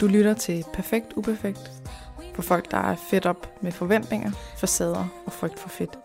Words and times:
Du 0.00 0.06
lytter 0.06 0.34
til 0.34 0.64
Perfekt 0.74 1.12
Uperfekt 1.16 1.72
for 2.34 2.42
folk, 2.42 2.70
der 2.70 2.76
er 2.76 2.96
fedt 2.96 3.26
op 3.26 3.62
med 3.62 3.72
forventninger, 3.72 4.30
facader 4.30 5.22
og 5.26 5.32
frygt 5.32 5.58
for 5.58 5.68
fedt. 5.68 5.98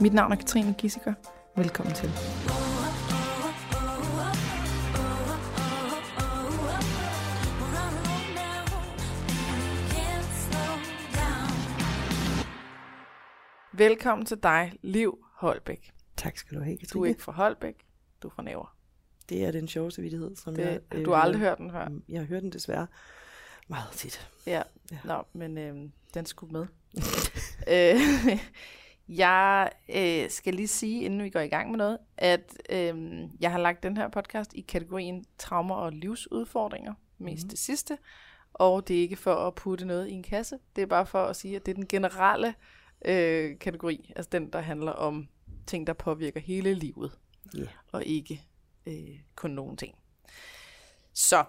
Mit 0.00 0.14
navn 0.14 0.32
er 0.32 0.36
Katrine 0.36 0.74
Gissiker. 0.78 1.14
Velkommen 1.56 1.94
til. 1.94 2.10
Velkommen 13.72 14.26
til 14.26 14.38
dig, 14.42 14.72
Liv 14.82 15.18
Holbæk. 15.34 15.92
Tak 16.16 16.36
skal 16.38 16.58
du 16.58 16.62
have, 16.62 16.78
Katrine. 16.78 17.00
Du 17.00 17.04
er 17.04 17.08
ikke 17.08 17.22
fra 17.22 17.32
Holbæk, 17.32 17.74
du 18.22 18.28
er 18.28 18.32
fra 18.32 18.42
Næver. 18.42 18.75
Det 19.28 19.44
er 19.44 19.50
den 19.50 19.68
sjoveste 19.68 20.02
vittighed, 20.02 20.36
som 20.36 20.54
Det, 20.54 20.62
jeg... 20.64 20.80
øh, 20.94 21.04
du 21.04 21.10
har 21.12 21.20
aldrig 21.22 21.40
hørt 21.40 21.58
den 21.58 21.70
før. 21.70 21.88
Mm, 21.88 22.02
Jeg 22.08 22.20
har 22.20 22.26
hørt 22.26 22.42
den 22.42 22.52
desværre 22.52 22.86
meget 23.68 23.90
tit. 23.92 24.28
Ja, 24.46 24.62
Ja. 24.92 24.98
Nå, 25.04 25.22
men 25.32 25.58
øh, 25.58 25.74
den 26.14 26.26
skulle 26.26 26.52
med. 26.52 26.66
øh, 27.74 28.38
jeg 29.08 29.70
øh, 29.96 30.30
skal 30.30 30.54
lige 30.54 30.68
sige, 30.68 31.02
inden 31.04 31.22
vi 31.24 31.30
går 31.30 31.40
i 31.40 31.48
gang 31.48 31.70
med 31.70 31.78
noget, 31.78 31.98
at 32.18 32.56
øh, 32.70 33.20
jeg 33.40 33.50
har 33.52 33.58
lagt 33.58 33.82
den 33.82 33.96
her 33.96 34.08
podcast 34.08 34.54
i 34.54 34.60
kategorien 34.60 35.24
traumer 35.38 35.74
og 35.74 35.92
livsudfordringer, 35.92 36.94
mest 37.18 37.44
mm. 37.44 37.48
det 37.48 37.58
sidste. 37.58 37.98
Og 38.54 38.88
det 38.88 38.96
er 38.96 39.00
ikke 39.00 39.16
for 39.16 39.34
at 39.34 39.54
putte 39.54 39.84
noget 39.84 40.08
i 40.08 40.12
en 40.12 40.22
kasse, 40.22 40.58
det 40.76 40.82
er 40.82 40.86
bare 40.86 41.06
for 41.06 41.24
at 41.24 41.36
sige, 41.36 41.56
at 41.56 41.66
det 41.66 41.72
er 41.72 41.74
den 41.76 41.86
generelle 41.88 42.54
øh, 43.04 43.58
kategori, 43.58 44.12
altså 44.16 44.28
den, 44.32 44.50
der 44.52 44.60
handler 44.60 44.92
om 44.92 45.28
ting, 45.66 45.86
der 45.86 45.92
påvirker 45.92 46.40
hele 46.40 46.74
livet, 46.74 47.12
Ja. 47.54 47.64
og 47.92 48.04
ikke 48.04 48.42
øh, 48.86 49.20
kun 49.36 49.50
nogen 49.50 49.76
ting. 49.76 49.94
Så, 51.12 51.44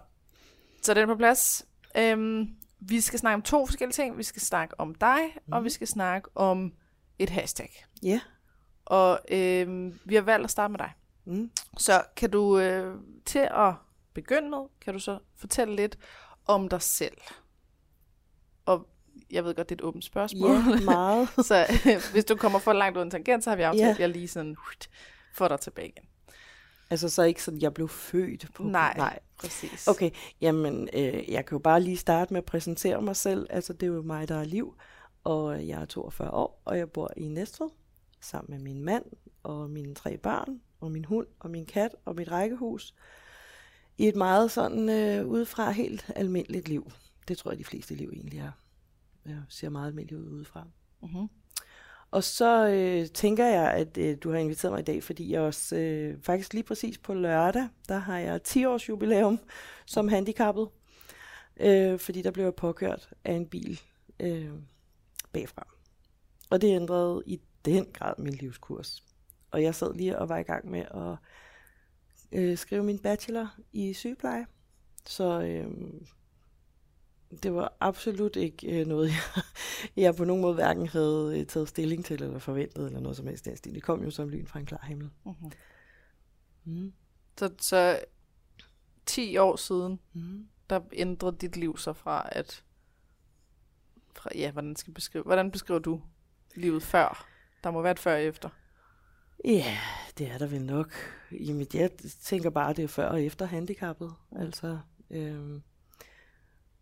så 0.82 0.94
den 0.94 1.04
er 1.04 1.14
på 1.14 1.18
plads. 1.18 1.66
Øhm, 1.98 2.56
vi 2.80 3.02
skal 3.02 3.20
snakke 3.20 3.36
om 3.36 3.42
to 3.42 3.66
forskellige 3.66 3.94
ting. 3.94 4.18
Vi 4.18 4.24
skal 4.24 4.42
snakke 4.42 4.80
om 4.80 4.96
dig, 4.96 5.20
mm. 5.46 5.54
og 5.54 5.64
vi 5.64 5.70
skal 5.70 5.88
snakke 5.88 6.30
om 6.36 6.74
et 7.20 7.30
hashtag. 7.30 7.86
Ja. 8.04 8.20
Og 8.86 9.20
øhm, 9.32 10.00
vi 10.06 10.16
har 10.16 10.22
valgt 10.22 10.44
at 10.44 10.52
starte 10.52 10.72
med 10.72 10.80
dig. 10.80 10.92
Mm. 11.26 11.52
Så 11.78 12.04
kan 12.16 12.30
du 12.30 12.60
øh, 12.60 12.96
til 13.26 13.50
at 13.52 13.74
begynde 14.14 14.50
med, 14.50 14.60
kan 14.82 14.94
du 14.94 15.00
så 15.00 15.20
fortælle 15.36 15.76
lidt 15.76 15.98
om 16.46 16.70
dig 16.70 16.82
selv? 16.82 17.18
Og 18.66 18.88
jeg 19.32 19.44
ved 19.44 19.56
godt, 19.56 19.70
det 19.70 19.76
er 19.76 19.80
et 19.80 19.88
åbent 19.88 20.04
spørgsmål. 20.06 20.52
Ja, 20.52 20.80
meget. 20.86 21.30
så 21.48 21.66
øh, 21.88 22.02
hvis 22.12 22.26
du 22.26 22.36
kommer 22.36 22.60
for 22.60 22.74
langt 22.74 22.98
ud 22.98 23.04
en 23.04 23.12
tangent, 23.12 23.44
så 23.44 23.50
har 23.50 23.58
vi 23.58 23.64
aftalt, 23.64 23.86
Ja. 23.86 23.92
at 23.92 24.00
jeg 24.00 24.10
lige 24.10 24.28
sådan 24.28 24.56
hut, 24.56 24.90
får 25.34 25.48
dig 25.48 25.60
tilbage 25.60 25.88
igen. 25.88 26.04
Altså 26.90 27.10
så 27.10 27.24
ikke 27.24 27.44
sådan, 27.44 27.62
jeg 27.62 27.74
blev 27.74 27.88
født 27.88 28.48
på... 28.54 28.64
Nej. 28.64 28.94
Nej. 28.98 29.20
Præcis. 29.38 29.88
Okay, 29.88 30.12
jamen, 30.42 30.90
øh, 30.94 31.32
jeg 31.32 31.46
kan 31.46 31.56
jo 31.56 31.60
bare 31.60 31.82
lige 31.82 31.98
starte 31.98 32.34
med 32.34 32.38
at 32.38 32.46
præsentere 32.46 33.02
mig 33.02 33.16
selv. 33.16 33.48
Altså, 33.50 33.74
det 33.74 33.84
er 33.84 33.88
jo 33.88 34.02
mig, 34.02 34.28
der 34.28 34.36
er 34.36 34.44
liv, 34.44 34.76
og 35.24 35.68
jeg 35.68 35.82
er 35.82 35.86
42 35.86 36.32
år, 36.32 36.62
og 36.66 36.78
jeg 36.78 36.92
bor 36.92 37.12
i 37.18 37.28
Næstved, 37.28 37.70
sammen 38.22 38.52
med 38.52 38.60
min 38.60 38.84
mand, 38.84 39.06
og 39.44 39.70
mine 39.70 39.96
tre 39.96 40.18
børn, 40.18 40.62
og 40.80 40.92
min 40.92 41.06
hund, 41.06 41.28
og 41.40 41.50
min 41.50 41.66
kat, 41.66 41.96
og 42.06 42.16
mit 42.16 42.32
rækkehus. 42.32 42.94
I 43.98 44.08
et 44.08 44.16
meget 44.16 44.52
sådan, 44.52 44.90
øh, 44.90 45.28
udefra 45.28 45.72
helt 45.72 46.12
almindeligt 46.16 46.68
liv. 46.68 46.92
Det 47.28 47.38
tror 47.38 47.52
jeg, 47.52 47.60
de 47.60 47.64
fleste 47.64 47.96
liv 47.96 48.10
egentlig 48.14 48.40
er. 48.40 48.52
Jeg 49.26 49.42
ser 49.50 49.70
meget 49.70 49.88
almindeligt 49.88 50.22
ud 50.22 50.28
udefra. 50.28 50.68
Mm-hmm. 51.02 51.30
Og 52.12 52.24
så 52.24 52.68
øh, 52.68 53.10
tænker 53.10 53.46
jeg, 53.46 53.72
at 53.72 53.98
øh, 53.98 54.18
du 54.24 54.32
har 54.32 54.38
inviteret 54.38 54.72
mig 54.72 54.80
i 54.80 54.84
dag, 54.84 55.04
fordi 55.04 55.32
jeg 55.32 55.42
også 55.42 55.76
øh, 55.76 56.22
faktisk 56.22 56.54
lige 56.54 56.64
præcis 56.64 56.98
på 56.98 57.14
lørdag, 57.14 57.68
der 57.90 57.98
har 57.98 58.18
jeg 58.18 58.44
10 58.44 58.66
års 58.66 58.90
jubilæum 58.90 59.40
som 59.86 60.08
handicappet. 60.08 60.70
Øh, 61.60 62.00
fordi 62.00 62.22
der 62.22 62.32
blev 62.32 62.44
jeg 62.44 62.56
påkørt 62.56 63.10
af 63.24 63.34
en 63.34 63.48
bil 63.48 63.82
øh, 64.20 64.52
bagfra. 65.34 65.68
Og 66.50 66.62
det 66.62 66.76
ændrede 66.76 67.24
i 67.26 67.42
den 67.66 67.86
grad 67.94 68.14
min 68.18 68.34
livskurs. 68.34 69.04
Og 69.52 69.64
jeg 69.64 69.76
sad 69.76 69.94
lige 69.94 70.20
og 70.20 70.30
var 70.30 70.38
i 70.38 70.44
gang 70.44 70.70
med 70.70 70.80
at 70.80 71.18
øh, 72.32 72.58
skrive 72.58 72.84
min 72.84 73.00
bachelor 73.00 73.56
i 73.74 73.94
sygepleje. 73.94 74.46
Så 75.06 75.42
øh, 75.42 75.68
det 77.44 77.54
var 77.54 77.74
absolut 77.80 78.36
ikke 78.36 78.80
øh, 78.80 78.88
noget, 78.88 79.10
jeg, 79.10 79.44
jeg 80.04 80.16
på 80.16 80.26
nogen 80.26 80.42
måde 80.42 80.54
hverken 80.54 80.88
havde 80.88 81.40
øh, 81.40 81.46
taget 81.46 81.68
stilling 81.70 82.06
til 82.06 82.24
eller 82.24 82.40
forventet 82.40 82.86
eller 82.86 83.00
noget 83.00 83.18
som 83.18 83.28
helst. 83.28 83.46
Det 83.64 83.84
kom 83.84 84.04
jo 84.04 84.12
som 84.12 84.30
lyn 84.30 84.46
fra 84.46 84.60
en 84.60 84.66
klar 84.66 84.86
himmel. 84.88 85.10
Mm-hmm. 85.26 85.52
Mm. 86.64 86.94
Så, 87.38 87.52
så 87.60 88.00
10 89.06 89.38
år 89.38 89.56
siden, 89.56 90.00
Mm. 90.14 90.48
der 90.70 90.80
ændrede 90.94 91.38
dit 91.42 91.58
liv 91.58 91.78
sig 91.78 91.96
fra 91.96 92.30
at... 92.32 92.64
Fra, 94.16 94.30
ja, 94.36 94.52
hvordan, 94.52 94.76
skal 94.76 94.94
beskrive, 94.94 95.24
hvordan 95.24 95.52
beskriver 95.52 95.80
du 95.80 96.02
livet 96.56 96.84
før? 96.84 97.28
Der 97.64 97.72
må 97.72 97.82
være 97.82 97.92
et 97.92 98.00
før 98.00 98.14
og 98.16 98.22
efter. 98.24 98.50
Ja, 99.46 99.78
det 100.18 100.28
er 100.28 100.38
der 100.38 100.48
vel 100.48 100.62
nok. 100.62 100.94
Jamen, 101.32 101.68
jeg 101.74 101.92
tænker 102.22 102.50
bare, 102.50 102.74
det 102.74 102.84
er 102.84 102.88
før 102.88 103.10
og 103.10 103.24
efter 103.24 103.46
handicappet. 103.46 104.14
Altså, 104.36 104.80
øhm, 105.10 105.62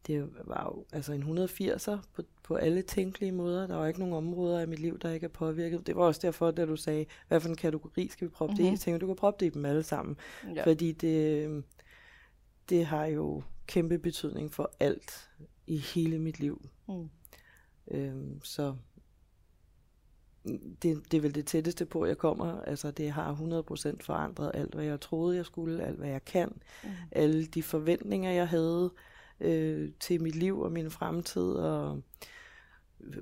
det 0.07 0.29
var 0.45 0.73
jo 0.75 0.85
altså 0.91 1.13
en 1.13 1.39
180'er 1.39 1.97
på, 2.13 2.21
på 2.43 2.55
alle 2.55 2.81
tænkelige 2.81 3.31
måder. 3.31 3.67
Der 3.67 3.75
var 3.75 3.87
ikke 3.87 3.99
nogen 3.99 4.15
områder 4.15 4.59
af 4.59 4.67
mit 4.67 4.79
liv, 4.79 4.99
der 4.99 5.11
ikke 5.11 5.25
er 5.25 5.29
påvirket. 5.29 5.87
Det 5.87 5.95
var 5.95 6.03
også 6.03 6.19
derfor, 6.23 6.51
da 6.51 6.65
du 6.65 6.75
sagde, 6.75 7.05
hvad 7.27 7.39
for 7.39 7.49
en 7.49 7.55
kategori 7.55 8.07
skal 8.07 8.27
vi 8.27 8.31
proppe 8.31 8.51
mm-hmm. 8.51 8.57
det 8.57 8.63
i? 8.63 8.67
Mhm. 8.67 8.71
Jeg 8.71 8.79
tænker, 8.79 8.99
du 8.99 9.07
kan 9.07 9.15
proppe 9.15 9.45
det 9.45 9.51
i 9.51 9.53
dem 9.53 9.65
alle 9.65 9.83
sammen. 9.83 10.17
Ja. 10.55 10.63
Fordi 10.63 10.91
det, 10.91 11.63
det 12.69 12.85
har 12.85 13.05
jo 13.05 13.43
kæmpe 13.67 13.97
betydning 13.97 14.53
for 14.53 14.71
alt 14.79 15.29
i 15.67 15.77
hele 15.77 16.19
mit 16.19 16.39
liv. 16.39 16.69
Mm. 16.87 17.09
Øhm, 17.91 18.43
så 18.43 18.75
det, 20.81 21.11
det 21.11 21.13
er 21.13 21.21
vel 21.21 21.35
det 21.35 21.45
tætteste 21.45 21.85
på, 21.85 22.05
jeg 22.05 22.17
kommer. 22.17 22.61
Altså, 22.61 22.91
det 22.91 23.11
har 23.11 23.35
100% 23.35 23.97
forandret 24.01 24.51
alt, 24.53 24.75
hvad 24.75 24.85
jeg 24.85 25.01
troede, 25.01 25.37
jeg 25.37 25.45
skulle, 25.45 25.83
alt, 25.83 25.97
hvad 25.97 26.09
jeg 26.09 26.25
kan. 26.25 26.61
Mm. 26.83 26.89
Alle 27.11 27.45
de 27.45 27.63
forventninger, 27.63 28.31
jeg 28.31 28.47
havde 28.47 28.91
øh, 28.93 29.14
til 29.99 30.21
mit 30.21 30.35
liv 30.35 30.59
og 30.59 30.71
min 30.71 30.91
fremtid, 30.91 31.51
og 31.51 32.01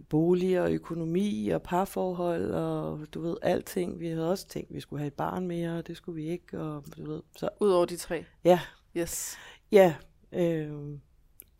bolig 0.09 0.61
og 0.61 0.71
økonomi 0.71 1.49
og 1.49 1.61
parforhold, 1.61 2.51
og 2.51 2.99
du 3.13 3.21
ved, 3.21 3.37
alting. 3.41 3.99
Vi 3.99 4.07
havde 4.07 4.29
også 4.29 4.47
tænkt, 4.47 4.69
at 4.69 4.75
vi 4.75 4.79
skulle 4.79 4.99
have 4.99 5.07
et 5.07 5.13
barn 5.13 5.47
mere, 5.47 5.77
og 5.77 5.87
det 5.87 5.97
skulle 5.97 6.15
vi 6.15 6.29
ikke, 6.29 6.59
og 6.59 6.83
du 6.97 7.11
ved. 7.11 7.21
Så 7.37 7.49
Udover 7.59 7.85
de 7.85 7.97
tre. 7.97 8.25
ja, 8.43 8.59
Yes. 8.97 9.37
Ja, 9.71 9.95
øh, 10.31 10.71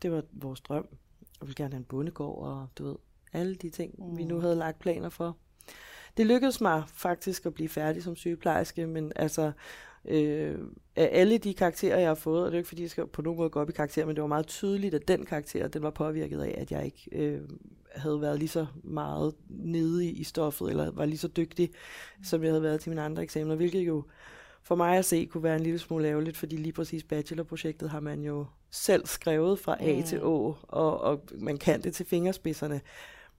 det 0.02 0.12
var 0.12 0.22
vores 0.32 0.60
drøm. 0.60 0.86
Jeg 1.40 1.48
ville 1.48 1.54
gerne 1.54 1.72
have 1.74 1.78
en 1.78 1.84
bondegård, 1.84 2.46
og 2.48 2.68
du 2.78 2.84
ved, 2.86 2.96
alle 3.32 3.54
de 3.54 3.70
ting, 3.70 3.94
mm. 3.98 4.16
vi 4.18 4.22
Mm. 4.22 4.28
nu 4.28 4.40
havde 4.40 4.56
lagt 4.56 4.78
planer 4.78 5.08
for. 5.08 5.36
Det 6.16 6.26
lykkedes 6.26 6.60
mig 6.60 6.82
faktisk 6.86 7.46
at 7.46 7.54
blive 7.54 7.68
færdig 7.68 8.02
som 8.02 8.16
sygeplejerske, 8.16 8.86
men 8.86 9.12
altså, 9.16 9.52
øh, 10.08 10.58
af 10.96 11.08
alle 11.12 11.38
de 11.38 11.54
karakterer, 11.54 11.98
jeg 11.98 12.08
har 12.08 12.14
fået, 12.14 12.40
og 12.40 12.46
det 12.46 12.52
er 12.52 12.58
jo 12.58 12.60
ikke 12.60 12.68
fordi, 12.68 12.82
jeg 12.82 12.90
skal 12.90 13.06
på 13.06 13.22
nogen 13.22 13.38
måde 13.38 13.50
gå 13.50 13.60
op 13.60 13.68
i 13.68 13.72
karakter, 13.72 14.06
men 14.06 14.16
det 14.16 14.22
var 14.22 14.28
meget 14.28 14.46
tydeligt, 14.46 14.94
at 14.94 15.08
den 15.08 15.24
karakter, 15.24 15.68
den 15.68 15.82
var 15.82 15.90
påvirket 15.90 16.40
af, 16.40 16.54
at 16.58 16.70
jeg 16.72 16.84
ikke 16.84 17.08
øh, 17.12 17.40
havde 17.94 18.20
været 18.20 18.38
lige 18.38 18.48
så 18.48 18.66
meget 18.82 19.34
nede 19.48 20.06
i, 20.06 20.24
stoffet, 20.24 20.70
eller 20.70 20.90
var 20.90 21.04
lige 21.04 21.18
så 21.18 21.28
dygtig, 21.28 21.70
som 22.24 22.42
jeg 22.42 22.50
havde 22.50 22.62
været 22.62 22.80
til 22.80 22.90
mine 22.90 23.02
andre 23.02 23.22
eksamener, 23.22 23.56
hvilket 23.56 23.80
jo 23.80 24.04
for 24.62 24.74
mig 24.74 24.98
at 24.98 25.04
se 25.04 25.24
kunne 25.24 25.42
være 25.42 25.56
en 25.56 25.62
lille 25.62 25.78
smule 25.78 26.08
ærgerligt, 26.08 26.36
fordi 26.36 26.56
lige 26.56 26.72
præcis 26.72 27.04
bachelorprojektet 27.04 27.90
har 27.90 28.00
man 28.00 28.22
jo 28.22 28.46
selv 28.70 29.06
skrevet 29.06 29.58
fra 29.58 29.76
A 29.80 29.96
Mm. 29.96 30.02
til 30.02 30.22
Å, 30.22 30.56
og, 30.62 31.00
og 31.00 31.22
man 31.38 31.56
kan 31.56 31.82
det 31.82 31.94
til 31.94 32.06
fingerspidserne. 32.06 32.80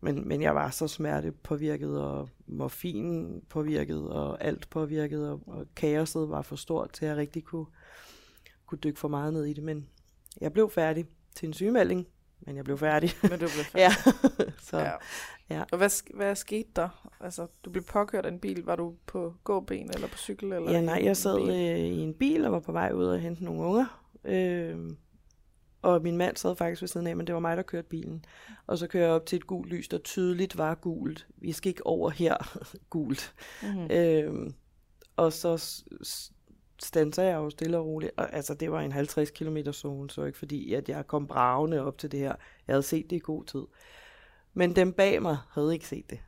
Men, 0.02 0.28
men 0.28 0.42
jeg 0.42 0.56
var 0.56 0.70
så 0.70 0.88
smertepåvirket, 0.88 2.02
og 2.02 2.30
morfin 2.46 3.42
påvirket, 3.50 4.10
og 4.10 4.44
alt 4.44 4.70
påvirket, 4.70 5.30
og, 5.30 5.42
og 5.48 5.68
kaoset 5.76 6.30
var 6.30 6.42
for 6.42 6.56
stort 6.56 6.92
til, 6.94 7.06
at 7.06 7.10
jeg 7.10 7.18
rigtig 7.18 7.44
kunne, 7.44 7.66
kunne 8.66 8.80
dykke 8.84 9.00
for 9.00 9.08
meget 9.08 9.34
ned 9.34 9.46
i 9.46 9.54
det. 9.54 9.64
Men 9.64 9.88
jeg 10.42 10.54
blev 10.54 10.70
færdig 10.70 11.06
til 11.36 11.48
en 11.48 11.54
sygemelding, 11.54 12.08
men 12.40 12.56
jeg 12.56 12.64
blev 12.66 12.78
færdig. 12.78 13.10
Men 13.22 13.32
du 13.32 13.38
blev 13.38 13.50
færdig. 13.50 13.76
ja, 13.76 13.92
så 14.70 14.80
ja. 14.80 14.92
ja. 15.50 15.64
Og 15.72 15.78
hvad, 15.78 16.16
hvad 16.16 16.36
skete 16.36 16.70
der? 16.76 17.10
Altså, 17.20 17.48
du 17.66 17.70
blev 17.70 17.84
påkørt 17.84 18.26
af 18.26 18.30
en 18.30 18.40
bil. 18.40 18.66
Var 18.66 18.76
du 18.76 18.96
på 19.06 19.34
gåben 19.44 19.90
eller 19.94 20.08
på 20.08 20.18
cykel? 20.18 20.54
Eller 20.54 20.72
Ja, 20.72 20.82
nej, 20.82 21.02
jeg 21.04 21.18
sad 21.18 21.42
øh, 21.42 21.80
i 21.80 22.00
en 22.00 22.14
bil 22.14 22.46
og 22.46 22.52
var 22.52 22.60
på 22.60 22.72
vej 22.72 22.92
ud 22.92 23.06
og 23.06 23.20
hente 23.20 23.44
nogle 23.44 23.62
unger. 23.62 24.02
Øh, 24.24 24.90
og 25.86 26.02
min 26.02 26.18
mand 26.18 26.38
sad 26.38 26.56
faktisk 26.56 26.82
ved 26.82 26.88
siden 26.88 27.08
af, 27.08 27.16
men 27.16 27.28
det 27.28 27.34
var 27.36 27.42
mig, 27.42 27.58
der 27.58 27.64
kørte 27.64 27.88
bilen. 27.88 28.26
Og 28.68 28.78
så 28.78 28.88
kører 28.88 29.04
jeg 29.06 29.14
op 29.14 29.26
til 29.26 29.36
et 29.38 29.48
gult 29.48 29.70
lys, 29.70 29.88
der 29.88 29.98
tydeligt 29.98 30.58
var 30.58 30.76
gult. 30.76 31.28
Vi 31.38 31.52
skal 31.52 31.70
ikke 31.70 31.86
over 31.86 32.10
her, 32.10 32.58
gult. 32.90 33.34
Mhm. 33.64 33.92
Øh, 33.92 34.50
og 35.16 35.34
så 35.34 35.58
s- 35.58 35.86
s- 36.08 36.32
standser 36.84 37.24
jeg 37.24 37.36
jo 37.36 37.50
stille 37.50 37.78
og 37.78 37.86
roligt. 37.86 38.12
Og, 38.18 38.34
altså, 38.34 38.54
det 38.54 38.72
var 38.72 38.82
en 38.82 38.92
50 38.92 39.32
km 39.32 39.58
zone, 39.72 40.10
så 40.10 40.24
ikke 40.24 40.38
fordi, 40.38 40.74
at 40.74 40.90
jeg 40.90 41.08
kom 41.08 41.28
bravende 41.28 41.82
op 41.82 41.98
til 41.98 42.12
det 42.12 42.20
her. 42.20 42.36
Jeg 42.68 42.74
havde 42.74 42.84
set 42.84 43.10
det 43.10 43.16
i 43.16 43.20
god 43.20 43.44
tid. 43.46 43.64
Men 44.54 44.76
dem 44.76 44.94
bag 44.94 45.22
mig 45.22 45.38
havde 45.52 45.74
ikke 45.74 45.88
set 45.88 46.10
det. 46.10 46.20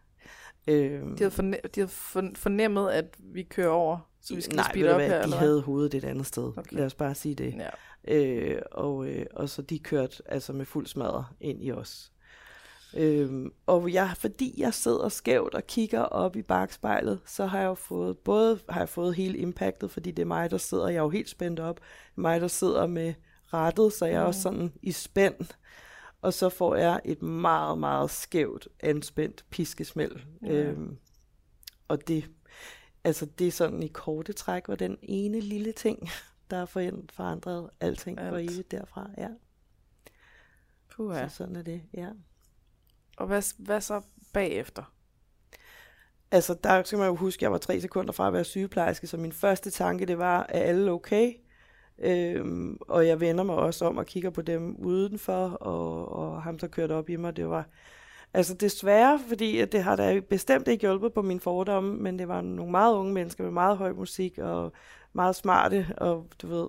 Øh, 0.68 1.02
De 1.02 1.16
havde, 1.18 1.32
forne- 1.32 1.68
de 1.76 1.80
havde 1.82 1.90
forn- 1.92 2.36
fornemmet, 2.36 2.90
at 2.90 3.16
vi 3.20 3.44
kører 3.44 3.70
over, 3.70 3.98
så 4.22 4.36
vi 4.36 4.42
skal 4.42 4.56
nej, 4.56 4.72
speede 4.72 4.90
op 4.90 4.96
hvad, 5.00 5.08
her, 5.08 5.18
de 5.18 5.24
eller 5.24 5.38
havde 5.38 5.62
hovedet 5.62 5.94
et 5.94 6.04
andet 6.04 6.26
sted. 6.26 6.44
Okay. 6.58 6.76
Lad 6.76 6.86
os 6.86 6.94
bare 6.96 7.16
sige 7.16 7.36
det. 7.36 7.56
Ja. 7.58 7.70
Øh, 8.16 8.62
og, 8.72 9.08
øh, 9.08 9.26
og 9.36 9.50
så 9.50 9.62
de 9.62 9.80
kørte 9.80 10.24
altså 10.26 10.54
med 10.54 10.66
fuld 10.66 10.88
smadre 10.88 11.26
ind 11.42 11.64
i 11.64 11.72
os. 11.72 12.12
Øhm, 12.98 13.52
og 13.66 13.94
jeg, 13.94 14.12
fordi 14.18 14.54
jeg 14.58 14.74
sidder 14.74 15.10
skævt 15.10 15.54
og 15.56 15.68
kigger 15.68 16.02
op 16.02 16.36
i 16.36 16.42
bagspejlet, 16.42 17.20
så 17.26 17.46
har 17.46 17.60
jeg 17.60 17.66
jo 17.68 17.74
fået, 17.74 18.18
både 18.18 18.60
har 18.70 18.82
jeg 18.82 18.90
fået 18.90 19.16
hele 19.16 19.38
impactet, 19.38 19.92
fordi 19.92 20.12
det 20.12 20.22
er 20.22 20.28
mig, 20.28 20.52
der 20.52 20.58
sidder, 20.58 20.88
jeg 20.88 20.98
er 20.98 21.02
jo 21.02 21.10
helt 21.10 21.30
spændt 21.30 21.60
op, 21.60 21.80
mig, 22.16 22.42
der 22.42 22.48
sidder 22.48 22.88
med 22.88 23.14
rettet, 23.54 23.94
så 23.94 24.06
jeg 24.06 24.16
er 24.16 24.22
også 24.22 24.42
sådan 24.42 24.74
i 24.82 24.92
spænd. 24.92 25.36
Og 26.28 26.34
så 26.34 26.50
får 26.50 26.76
jeg 26.76 27.02
et 27.06 27.22
meget, 27.22 27.78
meget 27.78 28.10
skævt, 28.12 28.68
anspændt 28.80 29.46
piskesmæld. 29.50 30.16
Ja. 30.42 30.54
Øhm, 30.54 30.98
og 31.88 32.08
det, 32.08 32.30
altså 33.04 33.26
det 33.26 33.48
er 33.48 33.52
sådan 33.52 33.84
i 33.84 33.88
korte 33.88 34.34
træk, 34.34 34.68
var 34.68 34.76
den 34.76 34.98
ene 35.02 35.40
lille 35.40 35.72
ting, 35.72 36.10
der 36.52 36.58
har 36.58 36.66
forand- 36.66 37.10
forandret 37.14 37.70
alting 37.80 38.18
for 38.20 38.26
Alt. 38.38 38.52
evigt 38.52 38.72
derfra. 38.72 39.10
Ja, 39.18 39.28
Puh, 40.90 41.16
så 41.16 41.28
sådan 41.30 41.56
er 41.56 41.62
det, 41.62 41.82
ja. 41.94 42.10
Og 43.18 43.28
hvad, 43.28 43.64
hvad 43.64 43.82
så 43.82 44.02
bagefter? 44.34 44.94
Altså, 46.32 46.54
der 46.64 46.84
skal 46.84 47.00
man 47.00 47.08
jo 47.08 47.16
huske, 47.16 47.40
at 47.40 47.42
jeg 47.42 47.52
var 47.52 47.58
tre 47.58 47.82
sekunder 47.82 48.12
fra 48.14 48.28
at 48.28 48.34
være 48.34 48.44
sygeplejerske, 48.44 49.08
så 49.08 49.18
min 49.18 49.32
første 49.32 49.70
tanke, 49.72 50.06
det 50.06 50.18
var, 50.18 50.46
er 50.50 50.60
alle 50.64 50.92
okay? 50.92 51.34
Øhm, 52.00 52.78
og 52.82 53.08
jeg 53.08 53.20
vender 53.20 53.44
mig 53.44 53.56
også 53.56 53.86
om 53.86 53.98
og 53.98 54.06
kigger 54.06 54.30
på 54.30 54.42
dem 54.42 54.76
udenfor, 54.76 55.50
og, 55.50 56.12
og 56.12 56.42
ham, 56.42 56.58
der 56.58 56.68
kørte 56.68 56.94
op 56.94 57.10
i 57.10 57.16
mig, 57.16 57.38
det 57.38 57.50
var... 57.50 57.70
Altså 58.34 58.54
desværre, 58.54 59.20
fordi 59.28 59.66
det 59.66 59.84
har 59.84 59.96
da 59.96 60.20
bestemt 60.20 60.68
ikke 60.68 60.82
hjulpet 60.82 61.14
på 61.14 61.22
min 61.22 61.40
fordomme, 61.40 61.98
men 61.98 62.20
det 62.20 62.28
var 62.28 62.42
nogle 62.42 62.72
meget 62.72 62.96
unge 62.96 63.14
mennesker 63.14 63.44
med 63.44 63.52
meget 63.52 63.78
høj 63.78 63.94
musik 63.94 64.38
og 64.38 64.72
meget 65.14 65.36
smarte, 65.36 65.88
og 65.98 66.28
du 66.42 66.48
ved, 66.48 66.68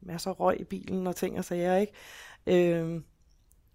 masser 0.00 0.30
af 0.30 0.40
røg 0.40 0.60
i 0.60 0.64
bilen 0.64 1.06
og 1.06 1.16
ting 1.16 1.38
og 1.38 1.44
sager, 1.44 1.76
ikke? 1.76 1.92
Øhm, 2.46 3.04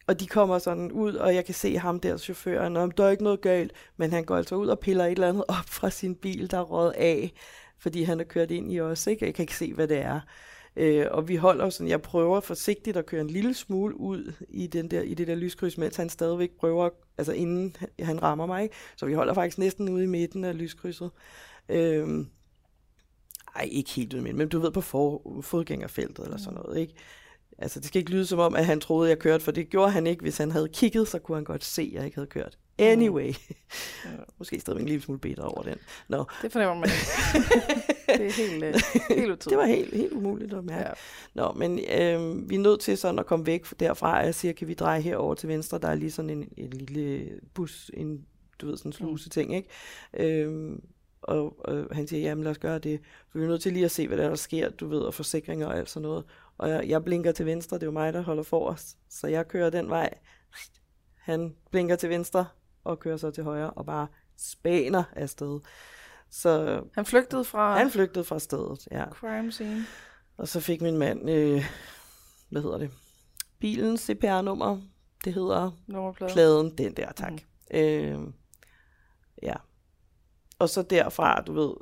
og 0.07 0.19
de 0.19 0.27
kommer 0.27 0.59
sådan 0.59 0.91
ud, 0.91 1.13
og 1.13 1.35
jeg 1.35 1.45
kan 1.45 1.53
se 1.53 1.77
ham 1.77 1.99
der, 1.99 2.17
chaufføren, 2.17 2.77
og 2.77 2.97
der 2.97 3.05
er 3.05 3.09
ikke 3.09 3.23
noget 3.23 3.41
galt, 3.41 3.73
men 3.97 4.11
han 4.11 4.25
går 4.25 4.35
altså 4.35 4.55
ud 4.55 4.67
og 4.67 4.79
piller 4.79 5.05
et 5.05 5.11
eller 5.11 5.29
andet 5.29 5.43
op 5.47 5.65
fra 5.67 5.89
sin 5.89 6.15
bil, 6.15 6.51
der 6.51 6.57
er 6.57 6.61
røget 6.63 6.91
af, 6.91 7.33
fordi 7.77 8.03
han 8.03 8.19
er 8.19 8.23
kørt 8.23 8.51
ind 8.51 8.71
i 8.73 8.79
os, 8.79 9.07
ikke? 9.07 9.25
Jeg 9.25 9.33
kan 9.33 9.43
ikke 9.43 9.55
se, 9.55 9.73
hvad 9.73 9.87
det 9.87 9.97
er. 9.97 10.19
Øh, 10.75 11.05
og 11.11 11.27
vi 11.27 11.35
holder 11.35 11.69
sådan, 11.69 11.89
jeg 11.89 12.01
prøver 12.01 12.39
forsigtigt 12.39 12.97
at 12.97 13.05
køre 13.05 13.21
en 13.21 13.29
lille 13.29 13.53
smule 13.53 13.99
ud 13.99 14.33
i, 14.49 14.67
den 14.67 14.91
der, 14.91 15.01
i 15.01 15.13
det 15.13 15.27
der 15.27 15.35
lyskryds, 15.35 15.77
mens 15.77 15.95
han 15.95 16.09
stadigvæk 16.09 16.51
prøver, 16.59 16.89
altså 17.17 17.33
inden 17.33 17.75
han 17.99 18.23
rammer 18.23 18.45
mig. 18.45 18.63
Ikke? 18.63 18.75
Så 18.95 19.05
vi 19.05 19.13
holder 19.13 19.33
faktisk 19.33 19.57
næsten 19.57 19.89
ude 19.89 20.03
i 20.03 20.07
midten 20.07 20.43
af 20.43 20.57
lyskrydset. 20.57 21.11
Øh, 21.69 22.25
ej, 23.55 23.69
ikke 23.71 23.91
helt 23.91 24.13
ude 24.13 24.19
i 24.19 24.23
midten, 24.23 24.37
men 24.37 24.49
du 24.49 24.59
ved, 24.59 24.71
på 24.71 24.81
for, 24.81 25.41
fodgængerfeltet 25.41 26.25
eller 26.25 26.37
sådan 26.37 26.53
noget, 26.53 26.79
ikke? 26.79 26.93
Altså, 27.57 27.79
det 27.79 27.87
skal 27.87 27.99
ikke 27.99 28.11
lyde 28.11 28.25
som 28.25 28.39
om, 28.39 28.55
at 28.55 28.65
han 28.65 28.79
troede, 28.79 29.09
jeg 29.09 29.19
kørte, 29.19 29.43
for 29.43 29.51
det 29.51 29.69
gjorde 29.69 29.91
han 29.91 30.07
ikke. 30.07 30.21
Hvis 30.21 30.37
han 30.37 30.51
havde 30.51 30.69
kigget, 30.73 31.07
så 31.07 31.19
kunne 31.19 31.37
han 31.37 31.43
godt 31.43 31.63
se, 31.63 31.81
at 31.81 31.93
jeg 31.93 32.05
ikke 32.05 32.17
havde 32.17 32.27
kørt. 32.27 32.57
Anyway. 32.77 33.33
Måske 34.39 34.59
stadigvæk 34.59 34.81
en 34.81 34.89
lille 34.89 35.03
smule 35.03 35.19
bedre 35.19 35.43
over 35.43 35.61
den. 35.63 35.77
Nå, 36.07 36.25
Det 36.41 36.51
fornemmer 36.51 36.75
man 36.75 36.89
ikke. 36.89 37.83
det 38.23 38.29
er 38.29 38.47
helt, 38.47 38.63
øh, 38.63 38.73
helt 39.17 39.31
utydeligt. 39.31 39.49
det 39.49 39.57
var 39.57 39.65
helt, 39.65 39.93
helt 39.93 40.13
umuligt 40.13 40.53
at 40.53 40.63
mærke. 40.63 40.87
Ja. 40.87 40.93
Nå, 41.33 41.51
men 41.51 41.79
øh, 41.79 42.49
vi 42.49 42.55
er 42.55 42.59
nødt 42.59 42.79
til 42.79 42.97
sådan 42.97 43.19
at 43.19 43.25
komme 43.25 43.45
væk 43.45 43.65
derfra. 43.79 44.17
Jeg 44.17 44.35
siger, 44.35 44.53
kan 44.53 44.67
vi 44.67 44.73
dreje 44.73 45.01
herover 45.01 45.35
til 45.35 45.49
venstre? 45.49 45.77
Der 45.77 45.87
er 45.87 45.95
lige 45.95 46.11
sådan 46.11 46.29
en, 46.29 46.47
en 46.57 46.69
lille 46.69 47.29
bus, 47.53 47.91
en, 47.93 48.25
du 48.61 48.67
ved, 48.67 48.77
sådan 48.77 48.89
en 48.89 48.93
sluse 48.93 49.29
ting, 49.29 49.55
ikke? 49.55 49.69
Øh, 50.13 50.77
og, 51.21 51.65
og 51.65 51.87
han 51.91 52.07
siger, 52.07 52.21
jamen 52.21 52.43
lad 52.43 52.51
os 52.51 52.57
gøre 52.57 52.79
det. 52.79 52.99
For 53.31 53.37
vi 53.37 53.43
er 53.43 53.49
nødt 53.49 53.61
til 53.61 53.73
lige 53.73 53.85
at 53.85 53.91
se, 53.91 54.07
hvad 54.07 54.17
der, 54.17 54.23
er, 54.23 54.29
der 54.29 54.35
sker, 54.35 54.69
du 54.69 54.87
ved, 54.87 54.99
og 54.99 55.13
forsikringer 55.13 55.67
og 55.67 55.77
alt 55.77 55.89
sådan 55.89 56.07
noget. 56.07 56.23
Og 56.57 56.69
jeg, 56.69 56.89
jeg 56.89 57.03
blinker 57.03 57.31
til 57.31 57.45
venstre, 57.45 57.77
det 57.77 57.83
er 57.83 57.87
jo 57.87 57.91
mig, 57.91 58.13
der 58.13 58.21
holder 58.21 58.43
for 58.43 58.69
os. 58.69 58.95
Så 59.09 59.27
jeg 59.27 59.47
kører 59.47 59.69
den 59.69 59.89
vej. 59.89 60.13
Han 61.15 61.55
blinker 61.71 61.95
til 61.95 62.09
venstre 62.09 62.45
og 62.83 62.99
kører 62.99 63.17
så 63.17 63.31
til 63.31 63.43
højre 63.43 63.69
og 63.69 63.85
bare 63.85 64.07
spæner 64.37 65.03
afsted. 65.15 65.59
Så 66.31 66.83
Han 66.95 67.05
flygtede 67.05 67.43
fra 67.43 67.77
han 67.77 67.91
flygtede 67.91 68.25
fra 68.25 68.39
stedet, 68.39 68.87
ja. 68.91 69.05
crime 69.09 69.51
scene. 69.51 69.85
Og 70.37 70.47
så 70.47 70.59
fik 70.59 70.81
min 70.81 70.97
mand, 70.97 71.29
øh, 71.29 71.63
hvad 72.49 72.61
hedder 72.61 72.77
det, 72.77 72.91
bilens 73.59 74.01
CPR-nummer, 74.01 74.81
det 75.25 75.33
hedder 75.33 75.71
Nummerplade. 75.87 76.33
pladen, 76.33 76.77
den 76.77 76.93
der, 76.93 77.11
tak. 77.11 77.31
Mm. 77.31 77.77
Øh, 77.77 78.19
ja. 79.43 79.53
Og 80.59 80.69
så 80.69 80.81
derfra, 80.81 81.41
du 81.41 81.53
ved, 81.53 81.73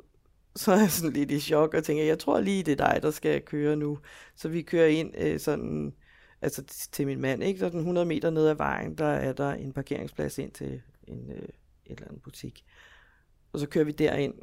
så 0.56 0.72
er 0.72 0.78
jeg 0.78 0.90
sådan 0.90 1.12
lidt 1.12 1.30
i 1.30 1.40
chok 1.40 1.74
og 1.74 1.84
tænker, 1.84 2.04
jeg 2.04 2.18
tror 2.18 2.40
lige, 2.40 2.62
det 2.62 2.80
er 2.80 2.90
dig, 2.92 3.02
der 3.02 3.10
skal 3.10 3.42
køre 3.42 3.76
nu. 3.76 3.98
Så 4.36 4.48
vi 4.48 4.62
kører 4.62 4.86
ind 4.86 5.14
øh, 5.18 5.40
sådan, 5.40 5.94
altså 6.42 6.62
til 6.92 7.06
min 7.06 7.20
mand, 7.20 7.42
ikke? 7.42 7.60
Sådan 7.60 7.78
100 7.78 8.06
meter 8.06 8.30
ned 8.30 8.46
ad 8.48 8.54
vejen, 8.54 8.94
der 8.94 9.06
er 9.06 9.32
der 9.32 9.52
en 9.52 9.72
parkeringsplads 9.72 10.38
ind 10.38 10.52
til 10.52 10.82
en, 11.08 11.30
øh, 11.30 11.36
et 11.38 11.48
eller 11.86 12.08
andet 12.08 12.22
butik. 12.22 12.64
Og 13.52 13.60
så 13.60 13.66
kører 13.66 13.84
vi 13.84 13.92
derind. 13.92 14.34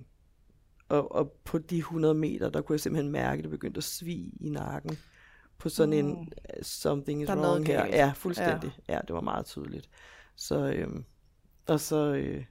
Og, 0.90 1.12
og 1.12 1.32
på 1.46 1.58
de 1.58 1.78
100 1.78 2.14
meter, 2.14 2.50
der 2.50 2.62
kunne 2.62 2.74
jeg 2.74 2.80
simpelthen 2.80 3.12
mærke, 3.12 3.38
at 3.40 3.44
det 3.44 3.52
begyndte 3.52 3.78
at 3.78 3.84
svige 3.84 4.32
i 4.40 4.50
nakken. 4.50 4.98
På 5.58 5.70
sådan 5.70 6.04
mm. 6.06 6.10
en 6.10 6.18
uh, 6.18 6.62
something 6.62 7.22
is 7.22 7.28
Der 7.28 7.36
er 7.36 7.40
wrong 7.40 7.68
her. 7.68 7.82
galt. 7.82 7.96
Ja, 7.96 8.12
fuldstændig. 8.16 8.72
Ja. 8.88 8.94
ja, 8.94 9.00
det 9.08 9.16
var 9.16 9.22
meget 9.22 9.46
tydeligt. 9.46 9.90
Så, 10.36 10.72
øhm, 10.72 11.06
og 11.68 11.80
så, 11.80 12.14
øh, 12.14 12.44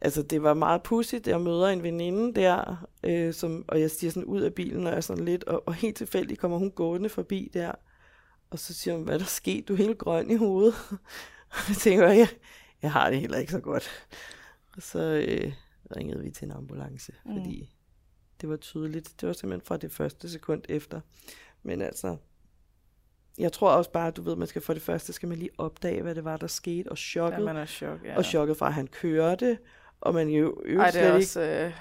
altså 0.00 0.22
det 0.22 0.42
var 0.42 0.54
meget 0.54 0.82
pudsigt. 0.82 1.28
Jeg 1.28 1.40
møder 1.40 1.68
en 1.68 1.82
veninde 1.82 2.40
der, 2.40 2.86
øh, 3.04 3.34
som, 3.34 3.64
og 3.68 3.80
jeg 3.80 3.90
stiger 3.90 4.10
sådan 4.10 4.24
ud 4.24 4.40
af 4.40 4.54
bilen, 4.54 4.84
og 4.84 4.90
jeg 4.90 4.96
er 4.96 5.00
sådan 5.00 5.24
lidt, 5.24 5.44
og, 5.44 5.68
og 5.68 5.74
helt 5.74 5.96
tilfældigt 5.96 6.40
kommer 6.40 6.58
hun 6.58 6.70
gående 6.70 7.08
forbi 7.08 7.50
der. 7.54 7.72
Og 8.50 8.58
så 8.58 8.74
siger 8.74 8.94
hun, 8.94 9.04
hvad 9.04 9.14
er 9.14 9.18
der 9.18 9.24
sket? 9.24 9.68
Du 9.68 9.72
er 9.72 9.76
helt 9.76 9.98
grøn 9.98 10.30
i 10.30 10.36
hovedet. 10.36 10.74
Og 11.50 11.58
jeg 11.68 11.76
tænker, 11.76 12.08
jeg, 12.08 12.28
jeg 12.82 12.92
har 12.92 13.10
det 13.10 13.20
heller 13.20 13.38
ikke 13.38 13.52
så 13.52 13.60
godt. 13.60 13.90
Så 14.80 15.24
øh, 15.28 15.52
ringede 15.96 16.22
vi 16.22 16.30
til 16.30 16.44
en 16.44 16.52
ambulance, 16.52 17.12
Mm. 17.24 17.36
fordi 17.36 17.70
det 18.40 18.48
var 18.48 18.56
tydeligt. 18.56 19.20
Det 19.20 19.26
var 19.26 19.32
simpelthen 19.32 19.66
fra 19.66 19.76
det 19.76 19.92
første 19.92 20.30
sekund 20.30 20.62
efter. 20.68 21.00
Men 21.62 21.82
altså, 21.82 22.16
jeg 23.38 23.52
tror 23.52 23.70
også 23.70 23.90
bare, 23.92 24.10
du 24.10 24.22
ved, 24.22 24.36
man 24.36 24.46
skal 24.48 24.62
for 24.62 24.72
det 24.72 24.82
første, 24.82 25.12
skal 25.12 25.28
man 25.28 25.38
lige 25.38 25.50
opdage, 25.58 26.02
hvad 26.02 26.14
det 26.14 26.24
var, 26.24 26.36
der 26.36 26.46
skete, 26.46 26.86
og 26.88 26.90
Ja, 26.92 26.96
chokket, 26.96 27.42
man 27.44 27.56
er 27.56 27.66
chok, 27.66 28.04
ja. 28.04 28.16
og 28.16 28.24
chokket 28.24 28.56
fra, 28.56 28.66
at 28.66 28.74
han 28.74 28.86
kørte, 28.86 29.58
og 30.00 30.14
man 30.14 30.28
jo 30.28 30.62
øvrigt 30.64 30.96
Ej, 30.96 31.00
det 31.02 31.08
er 31.10 31.12
også... 31.14 31.40
ikke... 31.40 31.64
Øh, 31.66 31.72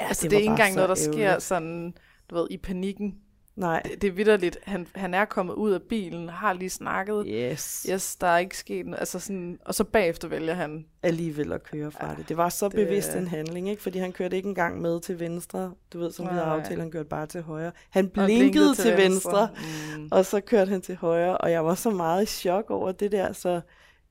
altså, 0.00 0.22
det, 0.22 0.30
var 0.32 0.36
er 0.36 0.40
ikke 0.40 0.50
engang 0.50 0.74
noget, 0.74 0.88
der 0.88 0.94
sker 0.94 1.18
ærgerligt. 1.18 1.42
sådan, 1.42 1.94
du 2.30 2.34
ved, 2.34 2.46
i 2.50 2.56
panikken. 2.56 3.20
Nej, 3.56 3.82
Det, 3.84 4.02
det 4.02 4.08
er 4.08 4.12
vidderligt. 4.12 4.58
Han, 4.62 4.86
han 4.94 5.14
er 5.14 5.24
kommet 5.24 5.54
ud 5.54 5.72
af 5.72 5.82
bilen, 5.82 6.28
har 6.28 6.52
lige 6.52 6.70
snakket. 6.70 7.24
yes. 7.28 7.86
Yes, 7.90 8.16
der 8.16 8.26
er 8.26 8.38
ikke 8.38 8.56
sket 8.58 8.86
noget. 8.86 9.00
Altså 9.00 9.18
sådan, 9.20 9.58
og 9.64 9.74
så 9.74 9.84
bagefter 9.84 10.28
vælger 10.28 10.54
han. 10.54 10.86
alligevel 11.02 11.52
at 11.52 11.62
køre 11.62 11.90
fra 11.90 12.10
Ja, 12.10 12.14
det. 12.14 12.28
Det 12.28 12.36
var 12.36 12.48
så 12.48 12.68
det- 12.68 12.74
bevidst 12.74 13.14
en 13.14 13.28
handling, 13.28 13.68
ikke? 13.68 13.82
Fordi 13.82 13.98
han 13.98 14.12
kørte 14.12 14.36
ikke 14.36 14.48
engang 14.48 14.80
med 14.80 15.00
til 15.00 15.20
venstre. 15.20 15.74
Du 15.92 15.98
ved, 15.98 16.12
som 16.12 16.24
vi 16.26 16.30
havde 16.30 16.46
Nej. 16.46 16.58
aftalt, 16.58 16.80
han 16.80 16.90
kørte 16.90 17.08
bare 17.08 17.26
til 17.26 17.42
højre. 17.42 17.72
Han 17.90 18.04
og 18.06 18.12
blinkede 18.12 18.74
til 18.74 18.96
venstre, 18.96 19.48
Mm. 19.96 20.08
og 20.12 20.26
så 20.26 20.40
kørte 20.40 20.68
han 20.68 20.80
til 20.80 20.96
højre, 20.96 21.38
og 21.38 21.50
jeg 21.50 21.64
var 21.64 21.74
så 21.74 21.90
meget 21.90 22.22
i 22.22 22.26
chok 22.26 22.70
over 22.70 22.92
det 22.92 23.12
der, 23.12 23.32
så 23.32 23.60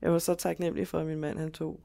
jeg 0.02 0.12
var 0.12 0.18
så 0.18 0.34
taknemmelig 0.34 0.88
for, 0.88 0.98
at 0.98 1.06
min 1.06 1.18
mand 1.20 1.38
han 1.38 1.52
tog. 1.52 1.80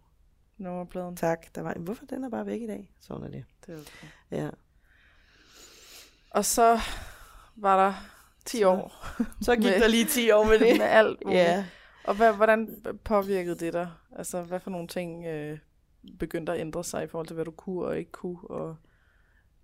Nummerpladen. 0.57 1.15
Tak, 1.15 1.55
der 1.55 1.61
var, 1.61 1.73
hvorfor 1.79 2.05
den 2.05 2.23
er 2.23 2.29
bare 2.29 2.45
væk 2.45 2.61
i 2.61 2.67
dag? 2.67 2.91
Sådan 3.01 3.23
er 3.23 3.27
det. 3.29 3.45
Det 3.65 3.73
er 3.73 3.77
okay. 3.79 4.43
Ja. 4.43 4.49
Og 6.31 6.45
så 6.45 6.79
var 7.57 7.85
der 7.85 7.93
10 8.45 8.57
Så- 8.57 8.67
år 8.69 9.05
Så 9.41 9.55
gik 9.55 9.63
Med- 9.63 9.79
der 9.79 9.87
lige 9.87 10.05
10 10.05 10.31
år 10.31 10.43
med 10.43 10.59
det. 10.59 10.77
med 10.79 10.85
alt 10.85 11.17
muligt. 11.25 11.39
ja. 11.41 11.65
Og 12.03 12.15
hvad, 12.15 12.33
hvordan 12.33 12.69
påvirkede 13.03 13.55
det 13.65 13.73
dig? 13.73 13.89
Altså, 14.17 14.41
hvad 14.41 14.59
for 14.59 14.69
nogle 14.69 14.87
ting 14.87 15.25
øh, 15.25 15.57
begyndte 16.19 16.51
at 16.51 16.59
ændre 16.59 16.83
sig 16.83 17.03
i 17.03 17.07
forhold 17.07 17.27
til, 17.27 17.33
hvad 17.33 17.45
du 17.45 17.51
kunne 17.51 17.85
og 17.85 17.97
ikke 17.97 18.11
kunne? 18.11 18.37
Og, 18.49 18.75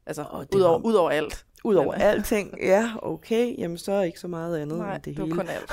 altså, 0.05 0.25
Åh, 0.33 0.41
det 0.41 0.55
udover, 0.55 0.77
var- 0.79 0.85
udover 0.85 1.09
alt. 1.11 1.45
Udover 1.63 1.91
Men- 1.91 2.01
alting, 2.01 2.57
ja, 2.61 2.91
okay, 3.01 3.57
jamen 3.57 3.77
så 3.77 3.91
er 3.91 4.03
ikke 4.03 4.19
så 4.19 4.27
meget 4.27 4.59
andet 4.59 4.77
Nej, 4.77 4.95
end 4.95 5.03
det 5.03 5.17
det 5.17 5.19
var 5.21 5.25
hele. 5.25 5.37
kun 5.37 5.47
alt. 5.49 5.71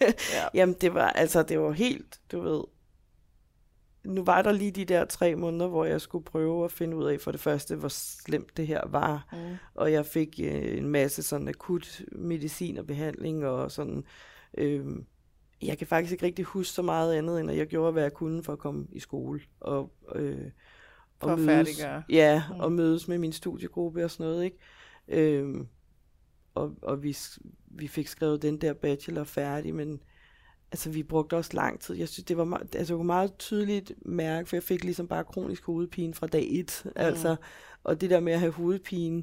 Ja. 0.34 0.44
Jamen, 0.54 0.74
det 0.80 0.94
var, 0.94 1.08
altså, 1.10 1.42
det 1.42 1.60
var 1.60 1.72
helt, 1.72 2.20
du 2.32 2.40
ved, 2.40 2.62
nu 4.04 4.24
var 4.24 4.42
der 4.42 4.52
lige 4.52 4.70
de 4.70 4.84
der 4.84 5.04
tre 5.04 5.34
måneder, 5.34 5.68
hvor 5.68 5.84
jeg 5.84 6.00
skulle 6.00 6.24
prøve 6.24 6.64
at 6.64 6.72
finde 6.72 6.96
ud 6.96 7.04
af 7.04 7.20
for 7.20 7.30
det 7.32 7.40
første, 7.40 7.76
hvor 7.76 7.88
slemt 7.88 8.56
det 8.56 8.66
her 8.66 8.88
var. 8.88 9.28
Mm. 9.32 9.38
Og 9.74 9.92
jeg 9.92 10.06
fik 10.06 10.40
øh, 10.42 10.78
en 10.78 10.88
masse 10.88 11.22
sådan 11.22 11.48
akut 11.48 12.02
medicin 12.12 12.78
og 12.78 12.86
behandling 12.86 13.46
og 13.46 13.70
sådan. 13.70 14.04
Øh, 14.58 14.86
jeg 15.62 15.78
kan 15.78 15.86
faktisk 15.86 16.12
ikke 16.12 16.26
rigtig 16.26 16.44
huske 16.44 16.72
så 16.72 16.82
meget 16.82 17.14
andet, 17.14 17.40
end 17.40 17.50
at 17.50 17.56
jeg 17.56 17.66
gjorde, 17.66 17.92
hvad 17.92 18.02
jeg 18.02 18.12
kunne 18.12 18.42
for 18.42 18.52
at 18.52 18.58
komme 18.58 18.86
i 18.92 19.00
skole. 19.00 19.40
Og, 19.60 19.92
øh, 20.14 20.38
For 21.20 21.30
at 21.30 21.38
mødes. 21.38 21.78
Ja, 22.08 22.42
Mm. 22.50 22.60
og 22.60 22.72
mødes 22.72 23.08
med 23.08 23.18
min 23.18 23.32
studiegruppe 23.32 24.04
og 24.04 24.10
sådan 24.10 24.26
noget, 24.26 24.44
ikke? 24.44 24.58
Øhm, 25.08 25.66
og 26.54 26.74
og 26.82 27.02
vi, 27.02 27.16
vi 27.66 27.88
fik 27.88 28.06
skrevet 28.08 28.42
den 28.42 28.60
der 28.60 28.72
bachelor 28.72 29.24
færdig, 29.24 29.74
men 29.74 30.02
altså 30.72 30.90
vi 30.90 31.02
brugte 31.02 31.36
også 31.36 31.50
lang 31.54 31.80
tid. 31.80 31.94
Jeg 31.94 32.08
synes, 32.08 32.24
det 32.24 32.36
var 32.36 32.44
meget, 32.44 32.74
altså, 32.74 32.94
jeg 32.94 32.98
kunne 32.98 33.06
meget 33.06 33.38
tydeligt 33.38 33.92
mærke, 34.06 34.48
for 34.48 34.56
jeg 34.56 34.62
fik 34.62 34.84
ligesom 34.84 35.08
bare 35.08 35.24
kronisk 35.24 35.64
hovedpine 35.64 36.14
fra 36.14 36.26
dag 36.26 36.46
et. 36.50 36.82
Mm. 36.84 36.90
Altså, 36.96 37.36
og 37.84 38.00
det 38.00 38.10
der 38.10 38.20
med 38.20 38.32
at 38.32 38.40
have 38.40 38.52
hovedpine, 38.52 39.22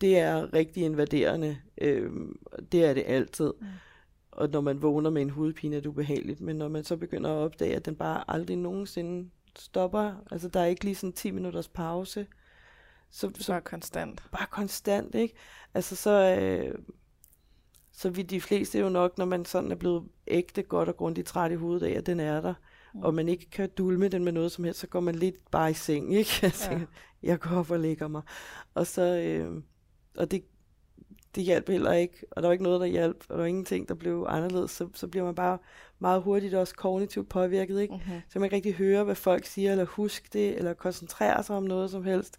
det 0.00 0.18
er 0.18 0.54
rigtig 0.54 0.82
invaderende. 0.82 1.58
Øhm, 1.78 2.38
det 2.72 2.84
er 2.84 2.94
det 2.94 3.04
altid. 3.06 3.52
Mm. 3.60 3.66
Og 4.30 4.48
når 4.48 4.60
man 4.60 4.82
vågner 4.82 5.10
med 5.10 5.22
en 5.22 5.30
hovedpine, 5.30 5.76
er 5.76 5.80
det 5.80 5.88
ubehageligt. 5.88 6.40
Men 6.40 6.56
når 6.56 6.68
man 6.68 6.84
så 6.84 6.96
begynder 6.96 7.30
at 7.30 7.36
opdage, 7.36 7.76
at 7.76 7.86
den 7.86 7.96
bare 7.96 8.24
aldrig 8.28 8.56
nogensinde 8.56 9.30
stopper, 9.56 10.24
altså 10.30 10.48
der 10.48 10.60
er 10.60 10.66
ikke 10.66 10.84
lige 10.84 10.94
sådan 10.94 11.12
10 11.12 11.30
minutters 11.30 11.68
pause. 11.68 12.26
Så, 13.10 13.30
så 13.34 13.52
bare 13.52 13.60
konstant. 13.60 14.22
Bare 14.32 14.46
konstant, 14.50 15.14
ikke? 15.14 15.34
Altså 15.74 15.96
så, 15.96 16.36
øh, 16.40 16.74
så 18.00 18.10
vi 18.10 18.22
de 18.22 18.40
fleste 18.40 18.78
jo 18.78 18.88
nok, 18.88 19.18
når 19.18 19.24
man 19.24 19.44
sådan 19.44 19.70
er 19.72 19.76
blevet 19.76 20.04
ægte 20.26 20.62
godt 20.62 20.88
og 20.88 20.96
grundigt 20.96 21.26
træt 21.26 21.52
i 21.52 21.54
hovedet 21.54 21.86
af, 21.86 21.98
at 21.98 22.06
den 22.06 22.20
er 22.20 22.40
der, 22.40 22.54
mm. 22.94 23.02
og 23.02 23.14
man 23.14 23.28
ikke 23.28 23.50
kan 23.50 23.70
dulme 23.78 24.08
den 24.08 24.24
med 24.24 24.32
noget 24.32 24.52
som 24.52 24.64
helst, 24.64 24.80
så 24.80 24.86
går 24.86 25.00
man 25.00 25.14
lidt 25.14 25.50
bare 25.50 25.70
i 25.70 25.74
seng, 25.74 26.14
ikke? 26.18 26.40
Altså, 26.42 26.70
ja. 26.70 26.80
jeg 27.22 27.40
går 27.40 27.50
op 27.50 27.70
og 27.70 27.80
lægger 27.80 28.08
mig. 28.08 28.22
Og 28.74 28.86
så, 28.86 29.02
øh, 29.02 29.62
og 30.16 30.30
det, 30.30 30.44
det 31.34 31.44
hjalp 31.44 31.68
heller 31.68 31.92
ikke, 31.92 32.26
og 32.30 32.42
der 32.42 32.48
var 32.48 32.52
ikke 32.52 32.64
noget, 32.64 32.80
der 32.80 32.86
hjalp, 32.86 33.16
og 33.28 33.28
der 33.28 33.36
var 33.36 33.46
ingenting, 33.46 33.88
der 33.88 33.94
blev 33.94 34.26
anderledes, 34.28 34.70
så, 34.70 34.88
så 34.94 35.08
bliver 35.08 35.24
man 35.24 35.34
bare 35.34 35.58
meget 35.98 36.22
hurtigt 36.22 36.54
også 36.54 36.74
kognitivt 36.74 37.28
påvirket, 37.28 37.80
ikke? 37.80 37.94
Mm-hmm. 37.94 38.20
Så 38.28 38.38
man 38.38 38.46
ikke 38.46 38.56
rigtig 38.56 38.74
høre, 38.74 39.04
hvad 39.04 39.14
folk 39.14 39.46
siger, 39.46 39.70
eller 39.70 39.84
huske 39.84 40.28
det, 40.32 40.58
eller 40.58 40.74
koncentrere 40.74 41.42
sig 41.42 41.56
om 41.56 41.62
noget 41.62 41.90
som 41.90 42.04
helst. 42.04 42.36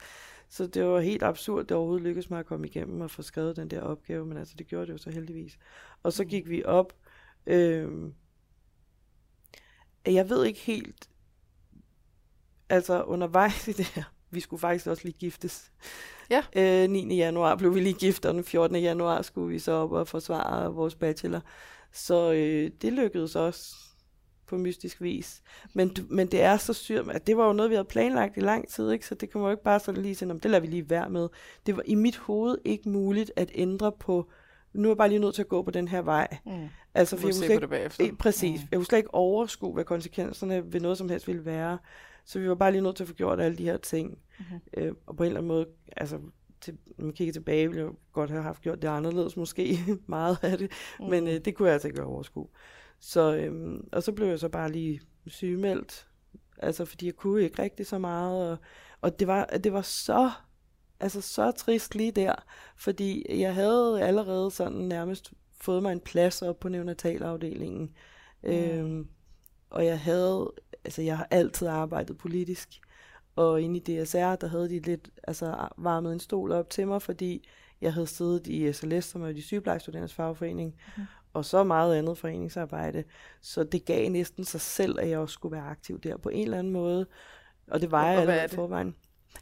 Så 0.52 0.68
det 0.68 0.86
var 0.86 1.00
helt 1.00 1.24
absurd, 1.24 1.66
det 1.66 1.78
overhovedet 1.78 2.04
lykkedes 2.04 2.30
mig 2.30 2.40
at 2.40 2.46
komme 2.46 2.68
igennem 2.68 3.02
og 3.02 3.12
få 3.12 3.22
skrevet 3.22 3.56
den 3.56 3.68
der 3.68 3.82
opgave, 3.82 4.26
men 4.26 4.38
altså 4.38 4.56
det 4.58 4.68
gjorde 4.68 4.88
det 4.88 4.94
jo 4.94 4.98
så 4.98 5.10
heldigvis. 5.10 5.58
Og 6.04 6.14
så 6.14 6.26
gik 6.26 6.50
vi 6.50 6.64
op. 6.64 6.94
Øh, 7.46 8.12
jeg 10.06 10.30
ved 10.30 10.46
ikke 10.46 10.60
helt, 10.60 11.10
altså 12.70 13.04
undervejs 13.04 13.68
i 13.68 13.72
det 13.72 13.86
her, 13.86 14.04
vi 14.30 14.40
skulle 14.40 14.60
faktisk 14.60 14.88
også 14.88 15.04
lige 15.04 15.18
giftes. 15.20 15.72
Ja. 16.30 16.44
Øh, 16.56 16.90
9. 16.90 17.16
januar 17.16 17.56
blev 17.56 17.76
vi 17.76 17.80
lige 17.80 17.94
gift, 17.94 18.26
og 18.26 18.34
den 18.34 18.44
14. 18.44 18.76
januar 18.76 19.22
skulle 19.22 19.54
vi 19.54 19.60
så 19.60 19.72
op 19.72 19.92
og 19.92 20.08
forsvare 20.08 20.74
vores 20.74 20.96
bachelor. 20.96 21.42
Så 21.92 22.32
øh, 22.32 22.72
det 22.82 22.94
lykkedes 22.94 23.36
også 23.36 23.91
på 24.52 24.58
mystisk 24.58 25.02
vis. 25.02 25.42
Men, 25.74 25.96
men 26.10 26.28
det 26.28 26.42
er 26.42 26.58
så 26.58 26.74
syrt, 26.74 27.10
at 27.10 27.28
det 27.28 27.38
var 27.38 27.48
jo 27.48 27.54
noget, 27.54 27.70
vi 27.70 27.76
havde 27.76 27.88
planlagt 27.88 28.38
i 28.38 28.40
lang 28.40 28.68
tid, 28.68 28.92
ikke? 28.92 29.06
så 29.06 29.16
det 29.16 29.36
man 29.36 29.44
jo 29.44 29.50
ikke 29.50 29.64
bare 29.64 29.80
sådan 29.80 30.02
lige 30.02 30.16
sige, 30.16 30.34
det 30.34 30.46
lader 30.46 30.60
vi 30.60 30.68
lige 30.68 30.90
være 30.90 31.10
med. 31.10 31.28
Det 31.66 31.76
var 31.76 31.84
i 31.86 31.96
mit 31.96 32.18
hoved 32.18 32.58
ikke 32.66 32.90
muligt 32.90 33.32
at 33.36 33.52
ændre 33.56 33.92
på, 33.92 34.30
nu 34.74 34.88
er 34.88 34.92
jeg 34.92 34.98
bare 34.98 35.10
lige 35.10 35.20
nødt 35.20 35.36
til 35.36 35.42
at 35.42 35.48
gå 35.48 35.62
på 35.62 35.72
den 35.72 35.88
her 35.88 36.02
vej. 36.02 36.28
Mm. 36.46 36.68
Altså, 36.94 37.18
for 37.18 37.28
jeg 37.28 37.36
kunne 37.36 37.46
slet 37.46 37.74
ikke, 37.74 37.90
det 37.98 38.18
præcis, 38.18 38.62
mm. 38.62 38.68
jeg 38.72 38.78
kunne 38.78 38.86
slet 38.86 38.98
ikke 38.98 39.14
overskue, 39.14 39.74
hvad 39.74 39.84
konsekvenserne 39.84 40.74
ved 40.74 40.82
noget 40.82 40.98
som 40.98 41.10
helst 41.10 41.28
ville 41.28 41.46
være. 41.46 41.78
Så 42.26 42.40
vi 42.40 42.50
var 42.50 42.56
bare 42.56 42.72
lige 42.72 42.82
nødt 42.82 42.96
til 42.96 43.04
at 43.04 43.08
få 43.08 43.14
gjort 43.14 43.42
alle 43.42 43.58
de 43.58 43.64
her 43.64 43.78
ting. 43.78 44.18
Mm-hmm. 44.40 44.60
Øh, 44.78 44.94
og 45.06 45.18
på 45.18 45.24
en 45.24 45.28
eller 45.28 45.40
anden 45.40 45.48
måde, 45.48 45.66
altså, 45.98 46.20
til, 46.62 46.78
når 46.98 47.06
man 47.06 47.14
kigger 47.14 47.34
tilbage, 47.34 47.68
ville 47.68 47.84
jeg 47.84 47.92
godt 48.14 48.30
have 48.30 48.44
haft 48.44 48.62
gjort 48.62 48.82
det 48.82 48.88
anderledes 48.88 49.38
måske, 49.38 49.80
meget 50.08 50.38
af 50.42 50.58
det. 50.58 50.72
Mm. 51.00 51.06
Men 51.06 51.28
øh, 51.28 51.40
det 51.46 51.56
kunne 51.56 51.68
jeg 51.68 51.74
altså 51.74 51.88
ikke 51.88 52.04
overskue. 52.04 52.48
Så, 53.02 53.36
øhm, 53.36 53.88
og 53.92 54.04
så 54.04 54.12
blev 54.12 54.28
jeg 54.28 54.40
så 54.40 54.50
bare 54.50 54.72
lige 54.72 55.02
sygemeldt, 55.28 56.08
altså 56.58 56.86
fordi 56.86 57.06
jeg 57.06 57.16
kunne 57.16 57.44
ikke 57.44 57.62
rigtig 57.62 57.88
så 57.88 57.98
meget, 57.98 58.52
og, 58.52 58.58
og 59.02 59.20
det, 59.20 59.28
var, 59.28 59.46
det 59.46 59.74
var 59.74 59.82
så, 59.82 60.32
altså 61.00 61.22
så 61.22 61.52
trist 61.52 61.96
lige 61.96 62.12
der, 62.12 62.36
fordi 62.76 63.26
jeg 63.42 63.56
havde 63.56 64.02
allerede 64.02 64.52
sådan 64.52 64.78
nærmest 64.78 65.34
fået 65.62 65.84
mig 65.84 65.92
en 65.92 66.00
plads 66.00 66.42
op 66.42 66.60
på 66.60 66.70
neonatalafdelingen, 66.70 67.96
mm. 68.44 68.50
øhm, 68.50 69.08
og 69.70 69.86
jeg 69.86 70.00
havde, 70.00 70.52
altså 70.86 71.02
jeg 71.02 71.18
har 71.18 71.28
altid 71.32 71.68
arbejdet 71.68 72.18
politisk, 72.18 72.70
og 73.36 73.62
inde 73.62 73.78
i 73.78 74.04
DSR, 74.04 74.36
der 74.36 74.48
havde 74.48 74.70
de 74.70 74.80
lidt, 74.80 75.10
altså 75.24 75.68
varmet 75.78 76.14
en 76.14 76.20
stol 76.20 76.52
op 76.52 76.70
til 76.70 76.88
mig, 76.88 77.02
fordi 77.02 77.48
jeg 77.82 77.94
havde 77.94 78.08
siddet 78.08 78.48
i 78.48 78.74
SLS, 78.74 79.06
som 79.06 79.22
er 79.22 79.32
de 79.32 79.42
sygeplejestuderende 79.42 80.14
fagforening, 80.14 80.76
mm 80.98 81.04
og 81.34 81.46
så 81.46 81.64
meget 81.64 81.96
andet 81.96 82.18
foreningsarbejde. 82.18 83.04
Så 83.42 83.64
det 83.64 83.86
gav 83.86 84.10
næsten 84.10 84.44
sig 84.44 84.62
selv, 84.62 85.00
at 85.00 85.10
jeg 85.10 85.20
også 85.20 85.34
skulle 85.34 85.56
være 85.56 85.66
aktiv 85.66 86.00
der 86.02 86.18
på 86.18 86.30
en 86.30 86.44
eller 86.44 86.60
anden 86.60 86.74
måde. 86.74 87.06
Og 87.68 87.82
det 87.82 87.92
var 87.92 88.08
jeg 88.08 88.20
allerede 88.22 88.46
i 88.46 88.56
forvejen. 88.56 88.96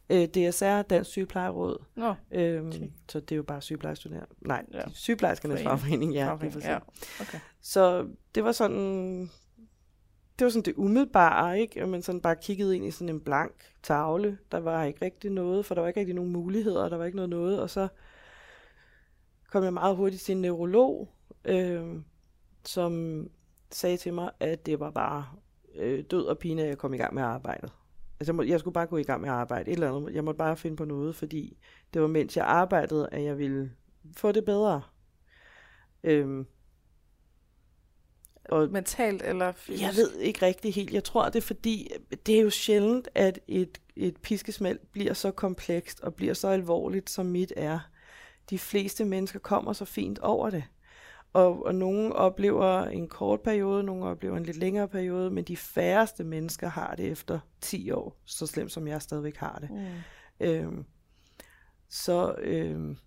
Øh, 0.09 0.27
DSR, 0.27 0.81
Dansk 0.81 1.09
Sygeplejeråd. 1.09 1.83
Nå, 1.95 2.13
øhm, 2.31 2.67
okay. 2.67 2.89
Så 3.09 3.19
det 3.19 3.31
er 3.31 3.35
jo 3.35 3.43
bare 3.43 3.61
sygeplejestuderende. 3.61 4.27
Nej, 4.41 4.65
ja. 4.73 4.81
sygeplejerskernes 4.93 5.61
fagforening, 5.61 6.13
ja. 6.13 6.27
Fagforening, 6.27 6.63
ja. 6.63 6.77
Okay. 7.21 7.39
Så 7.61 8.07
det 8.35 8.43
var 8.43 8.51
sådan, 8.51 9.21
det 10.39 10.45
var 10.45 10.49
sådan 10.49 10.65
det 10.65 10.73
umiddelbare, 10.77 11.59
ikke? 11.59 11.85
Man 11.85 12.01
sådan 12.01 12.21
bare 12.21 12.35
kiggede 12.35 12.75
ind 12.75 12.85
i 12.85 12.91
sådan 12.91 13.09
en 13.09 13.21
blank 13.21 13.53
tavle. 13.83 14.37
Der 14.51 14.59
var 14.59 14.83
ikke 14.83 15.05
rigtig 15.05 15.31
noget, 15.31 15.65
for 15.65 15.75
der 15.75 15.81
var 15.81 15.87
ikke 15.87 15.99
rigtig 15.99 16.15
nogen 16.15 16.31
muligheder, 16.31 16.89
der 16.89 16.97
var 16.97 17.05
ikke 17.05 17.15
noget 17.15 17.29
noget. 17.29 17.61
Og 17.61 17.69
så 17.69 17.87
kom 19.51 19.63
jeg 19.63 19.73
meget 19.73 19.95
hurtigt 19.95 20.21
til 20.21 20.35
en 20.35 20.41
neurolog, 20.41 21.09
øh, 21.45 22.01
som 22.65 23.23
sagde 23.71 23.97
til 23.97 24.13
mig, 24.13 24.31
at 24.39 24.65
det 24.65 24.79
var 24.79 24.91
bare 24.91 25.25
øh, 25.75 26.03
død 26.11 26.25
og 26.25 26.37
pine, 26.37 26.61
at 26.61 26.67
jeg 26.67 26.77
kom 26.77 26.93
i 26.93 26.97
gang 26.97 27.13
med 27.13 27.23
arbejdet. 27.23 27.71
Altså, 28.19 28.31
jeg, 28.31 28.35
må, 28.35 28.43
jeg 28.43 28.59
skulle 28.59 28.73
bare 28.73 28.87
gå 28.87 28.97
i 28.97 29.03
gang 29.03 29.21
med 29.21 29.29
at 29.29 29.35
arbejde. 29.35 29.71
Et 29.71 29.73
eller 29.73 29.95
andet. 29.95 30.13
Jeg 30.15 30.23
måtte 30.23 30.37
bare 30.37 30.57
finde 30.57 30.77
på 30.77 30.85
noget, 30.85 31.15
fordi 31.15 31.57
det 31.93 32.01
var 32.01 32.07
mens 32.07 32.37
jeg 32.37 32.45
arbejdede, 32.45 33.09
at 33.11 33.23
jeg 33.23 33.37
ville 33.37 33.71
få 34.17 34.31
det 34.31 34.45
bedre. 34.45 34.81
Øhm, 36.03 36.47
og 38.45 38.69
Mentalt 38.71 39.21
eller 39.21 39.51
fysisk? 39.51 39.83
Jeg 39.83 39.93
ved 39.95 40.15
ikke 40.15 40.45
rigtig 40.45 40.73
helt. 40.73 40.93
Jeg 40.93 41.03
tror, 41.03 41.25
det 41.25 41.35
er 41.35 41.41
fordi, 41.41 41.91
det 42.25 42.37
er 42.37 42.41
jo 42.41 42.49
sjældent, 42.49 43.07
at 43.15 43.39
et, 43.47 43.81
et 43.95 44.17
piskesmæld 44.17 44.79
bliver 44.91 45.13
så 45.13 45.31
komplekst 45.31 45.99
og 45.99 46.15
bliver 46.15 46.33
så 46.33 46.47
alvorligt, 46.47 47.09
som 47.09 47.25
mit 47.25 47.53
er. 47.57 47.79
De 48.49 48.59
fleste 48.59 49.05
mennesker 49.05 49.39
kommer 49.39 49.73
så 49.73 49.85
fint 49.85 50.19
over 50.19 50.49
det. 50.49 50.63
Og, 51.33 51.65
og 51.65 51.75
nogle 51.75 52.15
oplever 52.15 52.85
en 52.85 53.07
kort 53.07 53.41
periode, 53.41 53.83
nogle 53.83 54.05
oplever 54.05 54.37
en 54.37 54.43
lidt 54.43 54.57
længere 54.57 54.87
periode, 54.87 55.31
men 55.31 55.43
de 55.43 55.57
færreste 55.57 56.23
mennesker 56.23 56.67
har 56.67 56.95
det 56.95 57.11
efter 57.11 57.39
10 57.61 57.91
år, 57.91 58.21
så 58.25 58.47
slemt 58.47 58.71
som 58.71 58.87
jeg 58.87 59.01
stadigvæk 59.01 59.35
har 59.35 59.59
det. 59.61 59.69
Mm. 59.69 60.47
Øhm, 60.47 60.85
så, 61.89 62.35
øhm, 62.37 62.97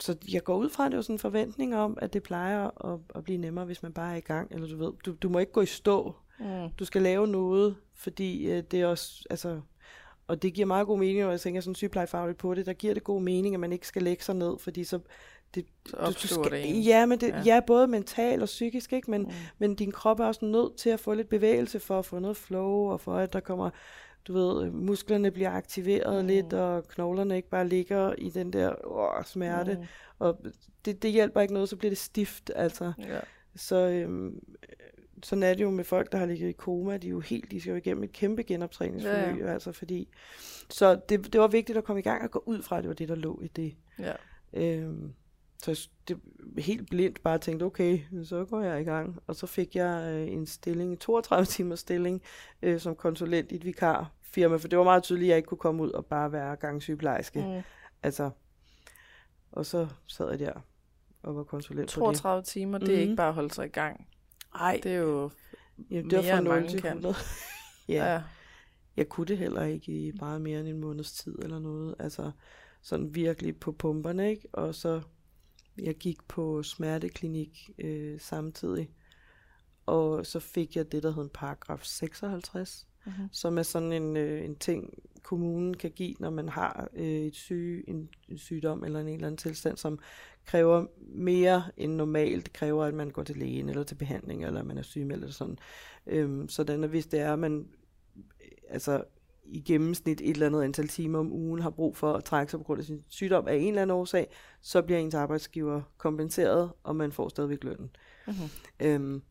så 0.00 0.16
jeg 0.32 0.44
går 0.44 0.56
ud 0.56 0.68
fra, 0.70 0.86
at 0.86 0.92
det 0.92 0.98
er 0.98 1.02
sådan 1.02 1.14
en 1.14 1.18
forventning 1.18 1.76
om, 1.76 1.98
at 2.02 2.12
det 2.12 2.22
plejer 2.22 2.84
at, 2.92 3.00
at 3.14 3.24
blive 3.24 3.38
nemmere, 3.38 3.64
hvis 3.64 3.82
man 3.82 3.92
bare 3.92 4.12
er 4.12 4.16
i 4.16 4.20
gang. 4.20 4.52
Eller 4.52 4.68
du 4.68 4.76
ved, 4.76 4.92
du, 5.04 5.12
du 5.12 5.28
må 5.28 5.38
ikke 5.38 5.52
gå 5.52 5.60
i 5.60 5.66
stå. 5.66 6.14
Mm. 6.40 6.70
Du 6.78 6.84
skal 6.84 7.02
lave 7.02 7.26
noget, 7.26 7.76
fordi 7.94 8.50
øh, 8.50 8.62
det 8.70 8.80
er 8.80 8.86
også, 8.86 9.24
altså, 9.30 9.60
og 10.26 10.42
det 10.42 10.54
giver 10.54 10.66
meget 10.66 10.86
god 10.86 10.98
mening, 10.98 11.20
når 11.20 11.30
jeg 11.30 11.40
tænker 11.40 11.60
sådan 11.60 11.74
sygeplejefagligt 11.74 12.38
på 12.38 12.54
det, 12.54 12.66
der 12.66 12.72
giver 12.72 12.94
det 12.94 13.04
god 13.04 13.22
mening, 13.22 13.54
at 13.54 13.60
man 13.60 13.72
ikke 13.72 13.86
skal 13.86 14.02
lægge 14.02 14.24
sig 14.24 14.36
ned, 14.36 14.58
fordi 14.58 14.84
så 14.84 15.00
det, 15.54 15.66
du, 15.90 15.96
du 16.06 16.28
skal, 16.28 16.50
det 16.50 16.86
ja, 16.86 17.06
men 17.06 17.20
det, 17.20 17.28
ja. 17.28 17.42
ja, 17.44 17.60
både 17.66 17.86
mentalt 17.86 18.42
og 18.42 18.46
psykisk, 18.46 18.92
ikke? 18.92 19.10
Men, 19.10 19.22
mm. 19.22 19.30
men 19.58 19.74
din 19.74 19.92
krop 19.92 20.20
er 20.20 20.24
også 20.24 20.44
nødt 20.44 20.76
til 20.76 20.90
at 20.90 21.00
få 21.00 21.14
lidt 21.14 21.28
bevægelse 21.28 21.80
for 21.80 21.98
at 21.98 22.04
få 22.04 22.18
noget 22.18 22.36
flow, 22.36 22.90
og 22.90 23.00
for 23.00 23.16
at 23.16 23.32
der 23.32 23.40
kommer, 23.40 23.70
du 24.28 24.32
ved, 24.32 24.70
musklerne 24.70 25.30
bliver 25.30 25.50
aktiveret 25.50 26.24
mm. 26.24 26.28
lidt, 26.28 26.52
og 26.52 26.88
knoglerne 26.88 27.36
ikke 27.36 27.48
bare 27.48 27.68
ligger 27.68 28.14
i 28.18 28.30
den 28.30 28.52
der 28.52 28.86
åh, 28.86 29.24
smerte. 29.24 29.74
Mm. 29.74 29.86
Og 30.18 30.38
det, 30.84 31.02
det 31.02 31.10
hjælper 31.10 31.40
ikke 31.40 31.54
noget, 31.54 31.68
så 31.68 31.76
bliver 31.76 31.90
det 31.90 31.98
stift, 31.98 32.50
altså. 32.56 32.92
Ja. 32.98 33.18
Så 33.56 33.76
øhm, 33.76 34.40
sådan 35.22 35.42
er 35.42 35.54
det 35.54 35.62
jo 35.62 35.70
med 35.70 35.84
folk, 35.84 36.12
der 36.12 36.18
har 36.18 36.26
ligget 36.26 36.48
i 36.48 36.52
koma. 36.52 36.96
De 36.96 37.06
er 37.06 37.10
jo 37.10 37.20
helt, 37.20 37.50
de 37.50 37.60
skal 37.60 37.70
jo 37.70 37.76
igennem 37.76 38.04
et 38.04 38.12
kæmpe 38.12 38.42
genoptræningsforløb, 38.42 39.38
ja, 39.40 39.46
ja. 39.46 39.52
altså 39.52 39.72
fordi... 39.72 40.08
Så 40.70 41.00
det, 41.08 41.32
det 41.32 41.40
var 41.40 41.48
vigtigt 41.48 41.78
at 41.78 41.84
komme 41.84 42.00
i 42.00 42.02
gang 42.02 42.22
og 42.22 42.30
gå 42.30 42.42
ud 42.46 42.62
fra, 42.62 42.78
at 42.78 42.82
det 42.82 42.88
var 42.88 42.94
det, 42.94 43.08
der 43.08 43.14
lå 43.14 43.40
i 43.42 43.48
det. 43.48 43.74
Ja. 43.98 44.12
Øhm, 44.52 45.12
så 45.62 45.88
det 46.08 46.20
helt 46.58 46.90
blindt 46.90 47.22
bare 47.22 47.38
tænkte, 47.38 47.64
okay, 47.64 48.00
så 48.24 48.44
går 48.44 48.60
jeg 48.60 48.80
i 48.80 48.84
gang. 48.84 49.18
Og 49.26 49.36
så 49.36 49.46
fik 49.46 49.76
jeg 49.76 50.12
øh, 50.14 50.32
en 50.32 50.46
stilling, 50.46 50.90
en 50.90 50.98
32 50.98 51.46
timers 51.46 51.80
stilling, 51.80 52.22
øh, 52.62 52.80
som 52.80 52.96
konsulent 52.96 53.52
i 53.52 53.54
et 53.54 53.64
vikarfirma, 53.64 54.56
for 54.56 54.68
det 54.68 54.78
var 54.78 54.84
meget 54.84 55.02
tydeligt, 55.02 55.26
at 55.26 55.28
jeg 55.28 55.36
ikke 55.36 55.46
kunne 55.46 55.58
komme 55.58 55.82
ud 55.82 55.90
og 55.90 56.06
bare 56.06 56.32
være 56.32 56.56
gangsygeplejerske. 56.56 57.40
Mm. 57.40 57.62
Altså, 58.02 58.30
og 59.52 59.66
så 59.66 59.88
sad 60.06 60.30
jeg 60.30 60.38
der 60.38 60.52
og 61.22 61.36
var 61.36 61.42
konsulent 61.42 61.88
32 61.88 62.36
på 62.36 62.40
det. 62.40 62.46
timer, 62.46 62.78
det 62.78 62.88
er 62.88 62.96
mm. 62.96 63.02
ikke 63.02 63.16
bare 63.16 63.28
at 63.28 63.34
holde 63.34 63.54
sig 63.54 63.66
i 63.66 63.68
gang. 63.70 64.06
Nej. 64.54 64.80
Det 64.82 64.92
er 64.92 64.96
jo 64.96 65.30
ja, 65.90 65.96
det 65.96 66.12
var 66.12 66.22
fra 66.22 66.40
0 66.40 66.68
til 66.68 66.84
100. 66.86 67.14
ja. 67.88 68.12
ja. 68.12 68.22
Jeg 68.96 69.08
kunne 69.08 69.26
det 69.26 69.38
heller 69.38 69.62
ikke 69.62 69.92
i 69.92 70.12
meget 70.20 70.40
mere 70.40 70.60
end 70.60 70.68
en 70.68 70.80
måneds 70.80 71.12
tid 71.12 71.38
eller 71.42 71.58
noget. 71.58 71.94
Altså, 71.98 72.30
sådan 72.82 73.14
virkelig 73.14 73.56
på 73.56 73.72
pumperne, 73.72 74.30
ikke? 74.30 74.48
Og 74.52 74.74
så 74.74 75.00
jeg 75.82 75.94
gik 75.94 76.18
på 76.28 76.62
smerteklinik 76.62 77.70
øh, 77.78 78.20
samtidig, 78.20 78.90
og 79.86 80.26
så 80.26 80.40
fik 80.40 80.76
jeg 80.76 80.92
det, 80.92 81.02
der 81.02 81.08
hedder 81.08 81.22
en 81.22 81.30
paragraf 81.34 81.84
56, 81.84 82.86
mm-hmm. 83.06 83.28
som 83.32 83.58
er 83.58 83.62
sådan 83.62 83.92
en, 83.92 84.16
øh, 84.16 84.44
en 84.44 84.56
ting, 84.56 84.94
kommunen 85.22 85.74
kan 85.74 85.90
give, 85.90 86.14
når 86.20 86.30
man 86.30 86.48
har 86.48 86.88
øh, 86.94 87.04
et 87.04 87.34
syge, 87.34 87.88
en, 87.88 88.08
en 88.28 88.38
sygdom 88.38 88.84
eller 88.84 89.00
en, 89.00 89.08
en 89.08 89.14
eller 89.14 89.26
anden 89.26 89.38
tilstand, 89.38 89.76
som 89.76 89.98
kræver 90.44 90.86
mere 91.00 91.62
end 91.76 91.94
normalt. 91.94 92.44
Det 92.44 92.52
kræver, 92.52 92.84
at 92.84 92.94
man 92.94 93.10
går 93.10 93.22
til 93.22 93.36
lægen 93.36 93.68
eller 93.68 93.82
til 93.82 93.94
behandling, 93.94 94.44
eller 94.44 94.60
at 94.60 94.66
man 94.66 94.78
er 94.78 94.82
sygemeldt 94.82 95.22
eller 95.22 95.34
sådan. 95.34 95.58
Øhm, 96.06 96.48
sådan 96.48 96.84
at 96.84 96.90
hvis 96.90 97.06
det 97.06 97.20
er, 97.20 97.32
at 97.32 97.38
man 97.38 97.68
altså, 98.68 99.04
i 99.48 99.60
gennemsnit 99.60 100.20
et 100.20 100.30
eller 100.30 100.46
andet 100.46 100.62
antal 100.62 100.88
timer 100.88 101.18
om 101.18 101.32
ugen 101.32 101.60
har 101.62 101.70
brug 101.70 101.96
for 101.96 102.12
at 102.12 102.24
trække 102.24 102.50
sig 102.50 102.60
på 102.60 102.64
grund 102.64 102.80
af 102.80 102.84
sin 102.84 103.04
sygdom 103.08 103.48
af 103.48 103.54
en 103.54 103.68
eller 103.68 103.82
anden 103.82 103.96
årsag, 103.96 104.26
så 104.62 104.82
bliver 104.82 104.98
ens 104.98 105.14
arbejdsgiver 105.14 105.82
kompenseret, 105.98 106.72
og 106.82 106.96
man 106.96 107.12
får 107.12 107.28
stadigvæk 107.28 107.64
lønnen. 107.64 107.90
Mm-hmm. 108.26 108.48
Øhm, 108.80 109.22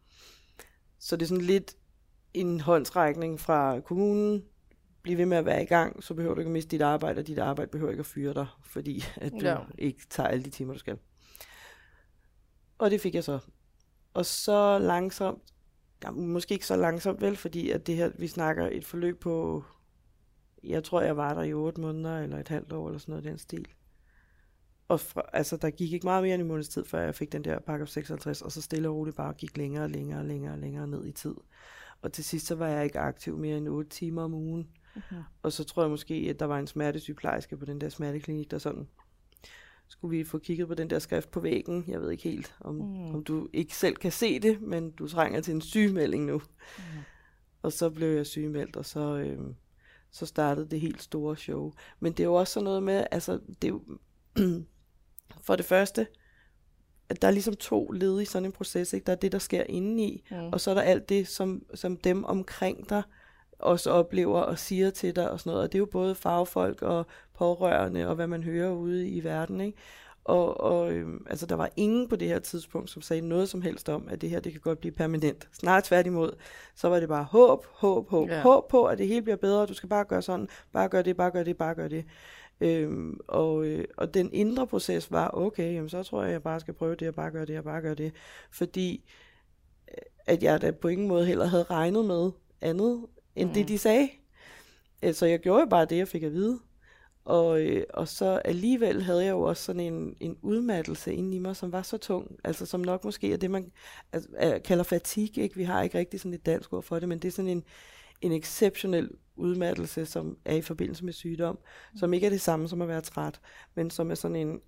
så 0.99 1.15
det 1.15 1.21
er 1.25 1.27
sådan 1.27 1.43
lidt 1.43 1.75
en 2.33 2.59
håndsrækning 2.61 3.39
fra 3.39 3.79
kommunen. 3.79 4.43
Bliv 5.01 5.17
ved 5.17 5.25
med 5.25 5.37
at 5.37 5.45
være 5.45 5.63
i 5.63 5.65
gang, 5.65 6.03
så 6.03 6.13
behøver 6.13 6.35
du 6.35 6.41
ikke 6.41 6.49
at 6.49 6.53
miste 6.53 6.71
dit 6.71 6.81
arbejde, 6.81 7.19
og 7.19 7.27
dit 7.27 7.39
arbejde 7.39 7.71
behøver 7.71 7.91
ikke 7.91 8.01
at 8.01 8.05
fyre 8.05 8.33
dig, 8.33 8.47
fordi 8.65 9.03
at 9.15 9.31
du 9.31 9.45
ja. 9.45 9.57
ikke 9.77 10.01
tager 10.09 10.29
alle 10.29 10.43
de 10.43 10.49
timer, 10.49 10.73
du 10.73 10.79
skal. 10.79 10.97
Og 12.77 12.91
det 12.91 13.01
fik 13.01 13.15
jeg 13.15 13.23
så. 13.23 13.39
Og 14.13 14.25
så 14.25 14.79
langsomt, 14.79 15.43
ja, 16.03 16.11
måske 16.11 16.53
ikke 16.53 16.65
så 16.65 16.75
langsomt 16.75 17.21
vel, 17.21 17.35
fordi 17.35 17.69
at 17.69 17.87
det 17.87 17.95
her, 17.95 18.11
vi 18.17 18.27
snakker 18.27 18.69
et 18.71 18.85
forløb 18.85 19.19
på, 19.19 19.63
jeg 20.63 20.83
tror, 20.83 21.01
jeg 21.01 21.17
var 21.17 21.33
der 21.33 21.43
i 21.43 21.53
otte 21.53 21.81
måneder, 21.81 22.19
eller 22.19 22.39
et 22.39 22.47
halvt 22.47 22.73
år, 22.73 22.87
eller 22.87 22.99
sådan 22.99 23.11
noget 23.11 23.23
den 23.23 23.37
stil. 23.37 23.67
Og 24.87 24.99
fra, 24.99 25.21
altså, 25.33 25.57
der 25.57 25.69
gik 25.69 25.93
ikke 25.93 26.05
meget 26.05 26.23
mere 26.23 26.33
end 26.33 26.41
en 26.41 26.47
måneds 26.47 26.69
tid, 26.69 26.85
før 26.85 27.01
jeg 27.01 27.15
fik 27.15 27.31
den 27.31 27.43
der 27.43 27.59
pakke 27.59 27.87
56, 27.87 28.41
og 28.41 28.51
så 28.51 28.61
stille 28.61 28.89
og 28.89 28.95
roligt 28.95 29.17
bare 29.17 29.33
gik 29.33 29.57
længere 29.57 29.83
og 29.83 29.89
længere 29.89 30.19
og 30.19 30.25
længere 30.25 30.53
og 30.53 30.59
længere 30.59 30.87
ned 30.87 31.05
i 31.05 31.11
tid. 31.11 31.35
Og 32.01 32.13
til 32.13 32.23
sidst 32.23 32.47
så 32.47 32.55
var 32.55 32.67
jeg 32.67 32.83
ikke 32.83 32.99
aktiv 32.99 33.37
mere 33.37 33.57
end 33.57 33.67
8 33.67 33.89
timer 33.89 34.23
om 34.23 34.33
ugen. 34.33 34.67
Uh-huh. 34.95 35.15
Og 35.41 35.51
så 35.51 35.63
tror 35.63 35.83
jeg 35.83 35.89
måske, 35.89 36.27
at 36.29 36.39
der 36.39 36.45
var 36.45 36.59
en 36.59 36.67
smertesygeplejerske 36.67 37.57
på 37.57 37.65
den 37.65 37.81
der 37.81 37.89
smerteklinik, 37.89 38.51
der 38.51 38.57
sådan, 38.57 38.87
skulle 39.87 40.17
vi 40.17 40.23
få 40.23 40.37
kigget 40.37 40.67
på 40.67 40.73
den 40.73 40.89
der 40.89 40.99
skrift 40.99 41.31
på 41.31 41.39
væggen. 41.39 41.85
Jeg 41.87 42.01
ved 42.01 42.11
ikke 42.11 42.23
helt, 42.23 42.55
om, 42.59 42.75
mm. 42.75 43.15
om 43.15 43.23
du 43.23 43.47
ikke 43.53 43.75
selv 43.75 43.95
kan 43.95 44.11
se 44.11 44.39
det, 44.39 44.61
men 44.61 44.91
du 44.91 45.07
trænger 45.07 45.41
til 45.41 45.53
en 45.53 45.61
sygemelding 45.61 46.25
nu. 46.25 46.41
Mm. 46.77 46.83
Og 47.61 47.71
så 47.71 47.89
blev 47.89 48.07
jeg 48.07 48.25
sygemeldt, 48.25 48.75
og 48.75 48.85
så, 48.85 49.17
øh, 49.17 49.39
så 50.17 50.25
startede 50.25 50.67
det 50.69 50.81
helt 50.81 51.01
store 51.01 51.37
show. 51.37 51.73
Men 51.99 52.11
det 52.11 52.19
er 52.19 52.27
jo 52.27 52.33
også 52.33 52.53
sådan 52.53 52.63
noget 52.63 52.83
med, 52.83 53.05
altså, 53.11 53.39
det 53.61 53.67
er 53.67 53.71
jo, 53.71 53.81
for 55.45 55.55
det 55.55 55.65
første, 55.65 56.07
at 57.09 57.21
der 57.21 57.27
er 57.27 57.31
ligesom 57.31 57.55
to 57.55 57.91
led 57.91 58.21
i 58.21 58.25
sådan 58.25 58.45
en 58.45 58.51
proces. 58.51 58.93
Ikke? 58.93 59.05
Der 59.05 59.11
er 59.11 59.15
det, 59.17 59.31
der 59.31 59.39
sker 59.39 59.63
indeni, 59.63 60.23
mm. 60.31 60.49
og 60.49 60.61
så 60.61 60.71
er 60.71 60.75
der 60.75 60.81
alt 60.81 61.09
det, 61.09 61.27
som, 61.27 61.65
som 61.73 61.97
dem 61.97 62.23
omkring 62.23 62.89
dig 62.89 63.03
også 63.59 63.91
oplever 63.91 64.39
og 64.39 64.59
siger 64.59 64.89
til 64.89 65.15
dig 65.15 65.31
og 65.31 65.39
sådan 65.39 65.49
noget. 65.49 65.63
Og 65.63 65.71
det 65.71 65.77
er 65.77 65.79
jo 65.79 65.85
både 65.85 66.15
fagfolk 66.15 66.81
og 66.81 67.05
pårørende 67.33 68.07
og 68.07 68.15
hvad 68.15 68.27
man 68.27 68.43
hører 68.43 68.71
ude 68.71 69.09
i 69.09 69.23
verden. 69.23 69.61
Ikke? 69.61 69.77
Og, 70.27 70.61
og 70.61 70.93
øhm, 70.93 71.25
altså, 71.29 71.45
der 71.45 71.55
var 71.55 71.69
ingen 71.75 72.09
på 72.09 72.15
det 72.15 72.27
her 72.27 72.39
tidspunkt, 72.39 72.89
som 72.89 73.01
sagde 73.01 73.21
noget 73.21 73.49
som 73.49 73.61
helst 73.61 73.89
om, 73.89 74.07
at 74.09 74.21
det 74.21 74.29
her 74.29 74.39
det 74.39 74.51
kan 74.51 74.61
godt 74.61 74.79
blive 74.79 74.91
permanent. 74.91 75.49
Snart 75.53 75.83
tværtimod, 75.83 76.31
så 76.75 76.89
var 76.89 76.99
det 76.99 77.09
bare 77.09 77.23
håb, 77.23 77.65
håb, 77.69 78.09
håb, 78.09 78.29
ja. 78.29 78.41
håb 78.41 78.69
på, 78.69 78.85
at 78.85 78.97
det 78.97 79.07
hele 79.07 79.21
bliver 79.21 79.35
bedre. 79.35 79.65
Du 79.65 79.73
skal 79.73 79.89
bare 79.89 80.05
gøre 80.05 80.21
sådan, 80.21 80.47
bare 80.73 80.89
gøre 80.89 81.01
det, 81.01 81.17
bare 81.17 81.31
gøre 81.31 81.43
det, 81.43 81.57
bare 81.57 81.75
gøre 81.75 81.89
det. 81.89 82.05
Øhm, 82.61 83.19
og, 83.27 83.65
øh, 83.65 83.85
og 83.97 84.13
den 84.13 84.29
indre 84.33 84.67
proces 84.67 85.11
var, 85.11 85.29
okay, 85.33 85.73
jamen, 85.73 85.89
så 85.89 86.03
tror 86.03 86.23
jeg, 86.23 86.31
jeg 86.31 86.43
bare 86.43 86.59
skal 86.59 86.73
prøve 86.73 86.95
det, 86.95 87.07
og 87.07 87.15
bare 87.15 87.31
gøre 87.31 87.45
det, 87.45 87.57
og 87.57 87.63
bare 87.63 87.81
gøre 87.81 87.95
det. 87.95 88.13
Fordi 88.51 89.09
øh, 89.87 89.97
at 90.25 90.43
jeg 90.43 90.61
da 90.61 90.71
på 90.71 90.87
ingen 90.87 91.07
måde 91.07 91.25
heller 91.25 91.45
havde 91.45 91.63
regnet 91.63 92.05
med 92.05 92.31
andet, 92.61 93.05
end 93.35 93.49
mm. 93.49 93.53
det 93.53 93.67
de 93.67 93.77
sagde. 93.77 94.09
Øh, 95.03 95.13
så 95.13 95.25
jeg 95.25 95.39
gjorde 95.39 95.59
jo 95.59 95.67
bare 95.69 95.85
det, 95.85 95.97
jeg 95.97 96.07
fik 96.07 96.23
at 96.23 96.31
vide. 96.31 96.59
Og, 97.27 97.61
øh, 97.61 97.83
og 97.93 98.07
så 98.07 98.41
alligevel 98.45 99.03
havde 99.03 99.23
jeg 99.23 99.31
jo 99.31 99.41
også 99.41 99.63
sådan 99.63 99.79
en, 99.79 100.15
en 100.19 100.37
udmattelse 100.41 101.13
inde 101.13 101.35
i 101.35 101.39
mig, 101.39 101.55
som 101.55 101.71
var 101.71 101.81
så 101.81 101.97
tung. 101.97 102.39
Altså 102.43 102.65
som 102.65 102.79
nok 102.79 103.03
måske 103.03 103.33
er 103.33 103.37
det, 103.37 103.51
man 103.51 103.71
altså, 104.13 104.29
er, 104.35 104.59
kalder 104.59 104.83
fatigue. 104.83 105.43
Ikke? 105.43 105.55
Vi 105.55 105.63
har 105.63 105.81
ikke 105.81 105.97
rigtig 105.97 106.19
sådan 106.19 106.33
et 106.33 106.45
dansk 106.45 106.73
ord 106.73 106.83
for 106.83 106.99
det, 106.99 107.09
men 107.09 107.19
det 107.19 107.27
er 107.27 107.31
sådan 107.31 107.51
en, 107.51 107.63
en 108.21 108.31
exceptionel 108.31 109.09
udmattelse, 109.35 110.05
som 110.05 110.37
er 110.45 110.55
i 110.55 110.61
forbindelse 110.61 111.05
med 111.05 111.13
sygdom, 111.13 111.55
mm. 111.91 111.97
som 111.97 112.13
ikke 112.13 112.25
er 112.25 112.29
det 112.31 112.41
samme 112.41 112.67
som 112.67 112.81
at 112.81 112.87
være 112.87 113.01
træt, 113.01 113.39
men 113.75 113.89
som 113.89 114.11
er 114.11 114.15
sådan 114.15 114.35
en 114.35 114.61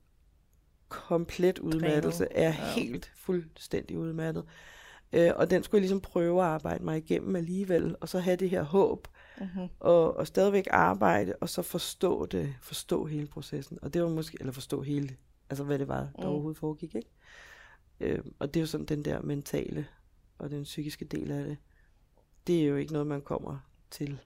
komplet 0.90 1.60
udmattelse, 1.60 2.28
er 2.32 2.44
ja. 2.44 2.52
helt 2.76 3.12
fuldstændig 3.16 3.98
udmattet. 3.98 4.44
Øh, 5.14 5.32
og 5.36 5.50
den 5.50 5.64
skulle 5.64 5.80
jeg 5.80 5.82
ligesom 5.82 6.02
prøve 6.02 6.42
at 6.42 6.48
arbejde 6.48 6.84
mig 6.84 6.98
igennem 6.98 7.36
alligevel, 7.36 7.96
og 8.02 8.10
så 8.10 8.20
have 8.20 8.36
det 8.36 8.50
her 8.50 8.64
håb, 8.64 9.08
uh-huh. 9.42 9.68
og, 9.80 10.18
og 10.18 10.28
stadigvæk 10.28 10.68
arbejde, 10.72 11.36
og 11.42 11.50
så 11.50 11.62
forstå 11.62 12.26
det, 12.26 12.56
forstå 12.62 13.06
hele 13.06 13.28
processen. 13.28 13.80
Og 13.82 13.94
det 13.94 14.04
var 14.04 14.10
måske, 14.10 14.38
eller 14.40 14.54
forstå 14.54 14.82
hele, 14.82 15.18
altså 15.50 15.64
hvad 15.64 15.80
det 15.80 15.88
var, 15.88 16.00
der 16.00 16.26
uh. 16.26 16.32
overhovedet 16.32 16.58
foregik, 16.58 16.96
ikke? 16.96 17.10
Øh, 18.00 18.24
og 18.40 18.54
det 18.54 18.60
er 18.60 18.62
jo 18.62 18.68
sådan 18.68 18.86
den 18.86 19.06
der 19.06 19.22
mentale 19.22 19.88
og 20.38 20.50
den 20.50 20.64
psykiske 20.64 21.06
del 21.06 21.32
af 21.32 21.46
det. 21.46 21.58
Det 22.48 22.62
er 22.62 22.68
jo 22.68 22.76
ikke 22.76 22.94
noget, 22.94 23.08
man 23.08 23.22
kommer 23.22 23.58
til 23.92 24.20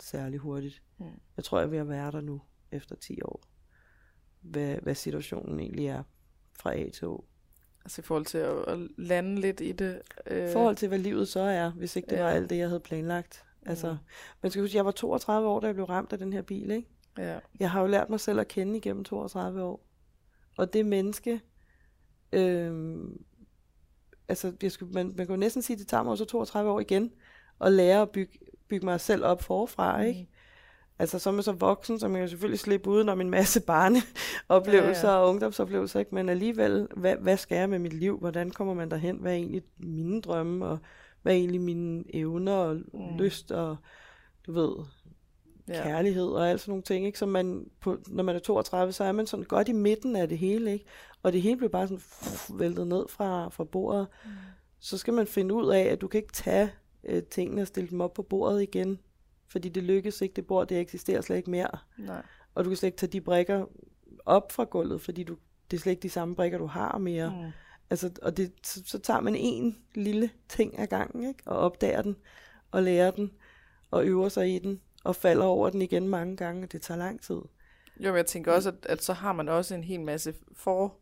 særlig 0.00 0.38
hurtigt. 0.38 0.82
Mm. 0.98 1.06
Jeg 1.36 1.44
tror, 1.44 1.60
jeg 1.60 1.80
at 1.80 1.88
være 1.88 2.12
der 2.12 2.20
nu, 2.20 2.40
efter 2.72 2.96
10 2.96 3.22
år. 3.22 3.42
Hvad, 4.40 4.76
hvad 4.76 4.94
situationen 4.94 5.60
egentlig 5.60 5.86
er 5.86 6.02
fra 6.60 6.74
A 6.74 6.90
til 6.90 7.08
O. 7.08 7.24
Altså 7.84 8.00
i 8.00 8.04
forhold 8.04 8.24
til 8.24 8.38
at, 8.38 8.68
at 8.68 8.78
lande 8.98 9.40
lidt 9.40 9.60
i 9.60 9.72
det. 9.72 10.02
Øh... 10.26 10.50
I 10.50 10.52
forhold 10.52 10.76
til, 10.76 10.88
hvad 10.88 10.98
livet 10.98 11.28
så 11.28 11.40
er, 11.40 11.70
hvis 11.70 11.96
ikke 11.96 12.10
det 12.10 12.16
ja. 12.16 12.22
var 12.22 12.30
alt 12.30 12.50
det, 12.50 12.58
jeg 12.58 12.68
havde 12.68 12.80
planlagt. 12.80 13.44
Altså, 13.66 13.92
mm. 13.92 13.98
Man 14.42 14.50
skal 14.50 14.62
huske, 14.62 14.76
jeg 14.76 14.84
var 14.84 14.90
32 14.90 15.48
år, 15.48 15.60
da 15.60 15.66
jeg 15.66 15.74
blev 15.74 15.86
ramt 15.86 16.12
af 16.12 16.18
den 16.18 16.32
her 16.32 16.42
bil, 16.42 16.70
ikke? 16.70 16.88
Ja. 17.18 17.38
Jeg 17.60 17.70
har 17.70 17.80
jo 17.80 17.86
lært 17.86 18.10
mig 18.10 18.20
selv 18.20 18.40
at 18.40 18.48
kende 18.48 18.76
igennem 18.76 19.04
32 19.04 19.62
år. 19.62 19.86
Og 20.58 20.72
det 20.72 20.86
menneske, 20.86 21.40
øh, 22.32 22.98
altså 24.28 24.52
jeg 24.62 24.72
skulle, 24.72 24.92
man, 24.92 25.06
man 25.06 25.26
kan 25.26 25.34
jo 25.34 25.40
næsten 25.40 25.62
sige, 25.62 25.74
at 25.74 25.78
det 25.78 25.88
tager 25.88 26.02
mig 26.02 26.10
også 26.10 26.24
32 26.24 26.70
år 26.70 26.80
igen, 26.80 27.12
at 27.60 27.72
lære 27.72 28.02
at 28.02 28.10
bygge, 28.10 28.38
bygge 28.68 28.86
mig 28.86 29.00
selv 29.00 29.24
op 29.24 29.42
forfra, 29.42 29.96
mm. 29.96 30.02
ikke? 30.02 30.28
Altså, 30.98 31.18
så 31.18 31.30
er 31.30 31.34
man 31.34 31.42
så 31.42 31.52
voksen, 31.52 31.98
så 31.98 32.08
man 32.08 32.20
kan 32.20 32.28
selvfølgelig 32.28 32.60
slippe 32.60 32.90
uden 32.90 33.08
om 33.08 33.20
en 33.20 33.30
masse 33.30 33.60
barneoplevelser 33.70 35.08
ja, 35.08 35.14
ja. 35.14 35.20
og 35.20 35.28
ungdomsoplevelser, 35.28 36.00
ikke? 36.00 36.14
men 36.14 36.28
alligevel, 36.28 36.88
hvad, 36.96 37.16
hvad 37.16 37.36
skal 37.36 37.56
jeg 37.56 37.70
med 37.70 37.78
mit 37.78 37.92
liv? 37.92 38.18
Hvordan 38.18 38.50
kommer 38.50 38.74
man 38.74 38.90
derhen? 38.90 39.16
Hvad 39.16 39.32
er 39.32 39.36
egentlig 39.36 39.62
mine 39.78 40.20
drømme, 40.20 40.66
og 40.66 40.78
hvad 41.22 41.32
er 41.32 41.38
egentlig 41.38 41.60
mine 41.60 42.04
evner 42.14 42.52
og 42.52 42.76
mm. 42.76 43.16
lyst 43.18 43.52
og, 43.52 43.76
du 44.46 44.52
ved, 44.52 44.76
ja. 45.68 45.82
kærlighed 45.82 46.26
og 46.26 46.50
alt 46.50 46.60
sådan 46.60 46.70
nogle 46.70 46.82
ting, 46.82 47.06
ikke? 47.06 47.18
Så 47.18 47.26
man, 47.26 47.66
på, 47.80 47.98
når 48.06 48.24
man 48.24 48.36
er 48.36 48.40
32, 48.40 48.92
så 48.92 49.04
er 49.04 49.12
man 49.12 49.26
sådan 49.26 49.44
godt 49.44 49.68
i 49.68 49.72
midten 49.72 50.16
af 50.16 50.28
det 50.28 50.38
hele, 50.38 50.72
ikke? 50.72 50.84
Og 51.22 51.32
det 51.32 51.42
hele 51.42 51.56
bliver 51.56 51.70
bare 51.70 51.88
sådan 51.88 51.98
pff, 51.98 52.50
væltet 52.54 52.86
ned 52.86 53.04
fra, 53.08 53.48
fra 53.48 53.64
bordet. 53.64 54.06
Mm. 54.24 54.30
Så 54.78 54.98
skal 54.98 55.14
man 55.14 55.26
finde 55.26 55.54
ud 55.54 55.72
af, 55.72 55.82
at 55.82 56.00
du 56.00 56.08
kan 56.08 56.18
ikke 56.18 56.32
tage 56.32 56.70
øh, 57.04 57.22
tingene 57.22 57.62
og 57.62 57.66
stille 57.66 57.90
dem 57.90 58.00
op 58.00 58.12
på 58.12 58.22
bordet 58.22 58.62
igen, 58.62 58.98
fordi 59.48 59.68
det 59.68 59.82
lykkes 59.82 60.20
ikke, 60.20 60.34
det 60.34 60.46
bord, 60.46 60.68
det 60.68 60.80
eksisterer 60.80 61.20
slet 61.20 61.36
ikke 61.36 61.50
mere. 61.50 61.78
Nej. 61.98 62.22
Og 62.54 62.64
du 62.64 62.70
kan 62.70 62.76
slet 62.76 62.86
ikke 62.86 62.98
tage 62.98 63.12
de 63.12 63.20
brikker 63.20 63.66
op 64.26 64.52
fra 64.52 64.64
gulvet, 64.64 65.00
fordi 65.00 65.24
du, 65.24 65.36
det 65.70 65.76
er 65.76 65.80
slet 65.80 65.90
ikke 65.90 66.02
de 66.02 66.10
samme 66.10 66.34
brikker, 66.34 66.58
du 66.58 66.66
har 66.66 66.98
mere. 66.98 67.30
Mm. 67.30 67.50
Altså, 67.90 68.10
og 68.22 68.36
det, 68.36 68.52
så, 68.62 68.82
så 68.86 68.98
tager 68.98 69.20
man 69.20 69.34
en 69.36 69.78
lille 69.94 70.30
ting 70.48 70.78
ad 70.78 70.86
gangen, 70.86 71.28
ikke? 71.28 71.42
og 71.46 71.58
opdager 71.58 72.02
den, 72.02 72.16
og 72.70 72.82
lærer 72.82 73.10
den, 73.10 73.30
og 73.90 74.06
øver 74.06 74.28
sig 74.28 74.54
i 74.54 74.58
den, 74.58 74.80
og 75.04 75.16
falder 75.16 75.44
over 75.44 75.70
den 75.70 75.82
igen 75.82 76.08
mange 76.08 76.36
gange, 76.36 76.62
og 76.62 76.72
det 76.72 76.82
tager 76.82 76.98
lang 76.98 77.22
tid. 77.22 77.40
Jo, 78.00 78.10
men 78.10 78.16
jeg 78.16 78.26
tænker 78.26 78.52
også, 78.52 78.68
at, 78.68 78.74
at 78.82 79.04
så 79.04 79.12
har 79.12 79.32
man 79.32 79.48
også 79.48 79.74
en 79.74 79.84
hel 79.84 80.00
masse 80.00 80.34
for, 80.52 80.96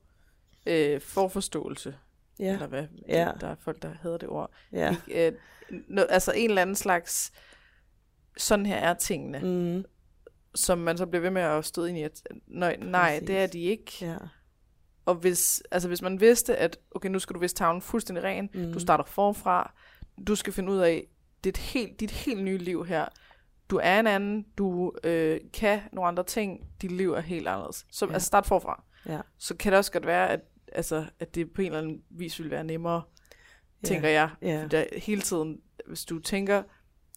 øh, 0.66 1.00
forforståelse. 1.00 1.94
Ja. 2.38 2.52
Eller 2.52 2.66
hvad? 2.66 2.86
Ja. 3.08 3.30
Der 3.40 3.48
er 3.48 3.56
folk, 3.60 3.82
der 3.82 3.90
hedder 4.02 4.18
det 4.18 4.28
ord. 4.28 4.50
Ja. 4.72 4.90
Ikke, 4.90 5.26
øh, 5.26 5.32
no, 5.88 6.02
altså 6.02 6.32
en 6.32 6.50
eller 6.50 6.62
anden 6.62 6.76
slags, 6.76 7.32
sådan 8.36 8.66
her 8.66 8.76
er 8.76 8.94
tingene, 8.94 9.38
mm. 9.38 9.84
som 10.54 10.78
man 10.78 10.98
så 10.98 11.06
bliver 11.06 11.22
ved 11.22 11.30
med 11.30 11.42
at 11.42 11.64
stå 11.64 11.84
ind 11.84 11.98
i, 11.98 12.02
at 12.02 12.22
nej, 12.46 12.76
nej 12.76 13.20
det 13.26 13.38
er 13.38 13.46
de 13.46 13.60
ikke. 13.60 13.92
Ja. 14.00 14.16
Og 15.08 15.14
hvis, 15.14 15.62
altså 15.70 15.88
hvis 15.88 16.02
man 16.02 16.20
vidste, 16.20 16.56
at 16.56 16.78
okay, 16.90 17.08
nu 17.08 17.18
skal 17.18 17.34
du 17.34 17.40
vist 17.40 17.56
tavlen 17.56 17.82
fuldstændig 17.82 18.24
ren, 18.24 18.50
mm. 18.54 18.72
du 18.72 18.78
starter 18.78 19.04
forfra, 19.04 19.72
du 20.26 20.34
skal 20.34 20.52
finde 20.52 20.72
ud 20.72 20.78
af 20.78 21.06
dit 21.44 21.56
helt, 21.56 22.00
dit 22.00 22.10
helt 22.10 22.42
nye 22.42 22.58
liv 22.58 22.86
her. 22.86 23.06
Du 23.70 23.80
er 23.82 24.00
en 24.00 24.06
anden, 24.06 24.46
du 24.58 24.92
øh, 25.04 25.40
kan 25.52 25.80
nogle 25.92 26.08
andre 26.08 26.24
ting, 26.24 26.60
dit 26.82 26.92
liv 26.92 27.12
er 27.12 27.20
helt 27.20 27.48
anderledes. 27.48 27.86
Så 27.90 28.06
ja. 28.06 28.12
altså 28.12 28.26
start 28.26 28.46
forfra. 28.46 28.84
Ja. 29.06 29.20
Så 29.38 29.56
kan 29.56 29.72
det 29.72 29.78
også 29.78 29.92
godt 29.92 30.06
være, 30.06 30.30
at, 30.30 30.40
altså, 30.72 31.04
at 31.20 31.34
det 31.34 31.52
på 31.52 31.62
en 31.62 31.66
eller 31.66 31.78
anden 31.78 32.02
vis 32.10 32.38
vil 32.38 32.50
være 32.50 32.64
nemmere, 32.64 33.02
ja. 33.82 33.88
tænker 33.88 34.08
jeg. 34.08 34.30
Ja. 34.42 34.62
For 34.62 34.68
der, 34.68 34.84
hele 34.96 35.20
tiden, 35.20 35.60
hvis 35.86 36.04
du 36.04 36.18
tænker, 36.18 36.62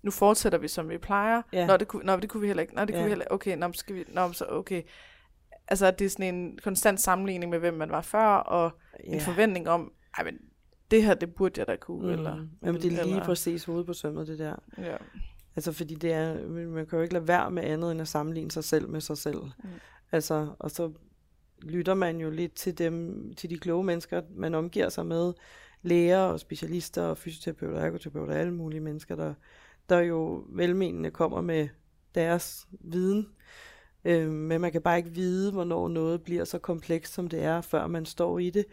nu 0.04 0.12
fortsætter 0.12 0.60
vi, 0.60 0.68
som 0.68 0.90
vi 0.90 0.98
plejer. 0.98 1.42
Ja. 1.54 1.68
Nå, 1.68 1.78
det 1.78 1.88
kunne, 1.88 2.06
nå, 2.06 2.16
det 2.16 2.30
kunne 2.30 2.42
vi 2.42 2.48
heller 2.48 2.62
ikke. 2.62 2.76
Nå, 2.76 2.82
det 2.82 2.90
kunne 2.90 2.98
ja. 2.98 3.04
vi 3.04 3.10
heller 3.10 3.26
ikke. 3.26 3.34
Okay, 3.34 3.58
nå, 3.58 3.72
skal 3.74 3.96
vi, 3.96 4.04
nå, 4.08 4.34
så 4.34 4.46
okay 4.50 4.82
altså 5.72 5.86
at 5.86 6.00
det 6.00 6.06
er 6.06 6.10
sådan 6.10 6.36
en 6.36 6.60
konstant 6.64 7.02
sammenligning 7.02 7.50
med, 7.50 7.60
hvem 7.60 7.74
man 7.74 7.90
var 7.90 8.02
før, 8.02 8.36
og 8.36 8.72
yeah. 9.06 9.16
en 9.16 9.22
forventning 9.22 9.70
om, 9.70 9.92
ej, 10.18 10.24
men 10.24 10.38
det 10.92 11.04
her, 11.04 11.14
det 11.14 11.36
burde 11.36 11.60
jeg 11.60 11.68
da 11.68 11.76
kunne, 11.76 12.08
mm. 12.08 12.14
eller... 12.14 12.48
Jamen, 12.64 12.82
det 12.82 12.86
er 12.86 12.90
lige 12.90 13.02
eller... 13.02 13.26
præcis 13.26 13.64
hovedet 13.64 13.86
på 13.86 13.94
sømmet, 13.94 14.28
det 14.28 14.40
der. 14.40 14.56
Ja. 14.78 14.98
Altså 15.56 15.72
fordi 15.72 15.96
det 15.96 16.14
er, 16.14 16.48
man 16.48 16.86
kan 16.86 16.98
jo 16.98 17.02
ikke 17.04 17.14
lade 17.14 17.28
være 17.28 17.52
med 17.52 17.64
andet 17.64 17.92
end 17.92 18.02
at 18.02 18.08
sammenligne 18.08 18.52
sig 18.52 18.64
selv 18.64 18.90
med 18.90 19.02
sig 19.02 19.18
selv. 19.18 19.42
Mm. 19.44 19.70
Altså, 20.12 20.50
og 20.60 20.72
så 20.72 20.92
lytter 21.62 21.94
man 21.94 22.18
jo 22.18 22.30
lidt 22.30 22.54
til 22.54 22.78
dem, 22.78 23.26
til 23.38 23.50
de 23.50 23.58
kloge 23.58 23.84
mennesker, 23.84 24.22
man 24.36 24.56
omgiver 24.56 24.90
sig 24.90 25.06
med, 25.06 25.34
læger 25.82 26.20
og 26.20 26.40
specialister 26.40 27.04
og 27.04 27.18
fysioterapeuter 27.18 27.80
og 27.80 27.86
ergoterapeuter, 27.86 28.34
alle 28.34 28.54
mulige 28.54 28.82
mennesker, 28.82 29.16
der, 29.16 29.34
der 29.90 30.00
jo 30.00 30.46
velmenende 30.50 31.12
kommer 31.12 31.42
med 31.42 31.68
deres 32.16 32.68
viden. 32.72 33.28
Øh, 34.06 34.32
men 34.32 34.62
man 34.62 34.72
kan 34.72 34.82
bare 34.82 34.98
ikke 34.98 35.10
vide, 35.10 35.52
hvornår 35.52 35.88
noget 35.88 36.24
bliver 36.24 36.46
så 36.46 36.60
komplekst, 36.60 37.14
som 37.14 37.28
det 37.28 37.44
er, 37.44 37.62
før 37.62 37.88
man 37.88 38.06
står 38.06 38.40
i 38.40 38.50
det. 38.50 38.66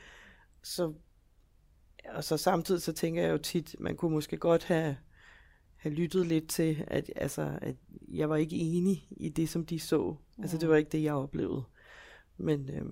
Så, 0.62 0.92
og 2.08 2.24
så 2.24 2.36
samtidig 2.36 2.82
så 2.82 2.92
tænker 2.92 3.22
jeg 3.22 3.32
jo 3.32 3.38
tit, 3.38 3.76
man 3.78 3.96
kunne 3.96 4.14
måske 4.14 4.36
godt 4.36 4.64
have, 4.64 4.96
have 5.76 5.94
lyttet 5.94 6.26
lidt 6.26 6.48
til, 6.48 6.84
at, 6.86 7.10
altså, 7.16 7.58
at 7.62 7.76
jeg 8.08 8.30
var 8.30 8.36
ikke 8.36 8.56
enig 8.56 9.08
i 9.10 9.28
det, 9.28 9.48
som 9.48 9.66
de 9.66 9.80
så. 9.80 10.16
Mm. 10.36 10.42
Altså 10.42 10.58
det 10.58 10.68
var 10.68 10.76
ikke 10.76 10.90
det, 10.90 11.02
jeg 11.02 11.14
oplevede. 11.14 11.62
Men, 12.36 12.70
øh, 12.70 12.84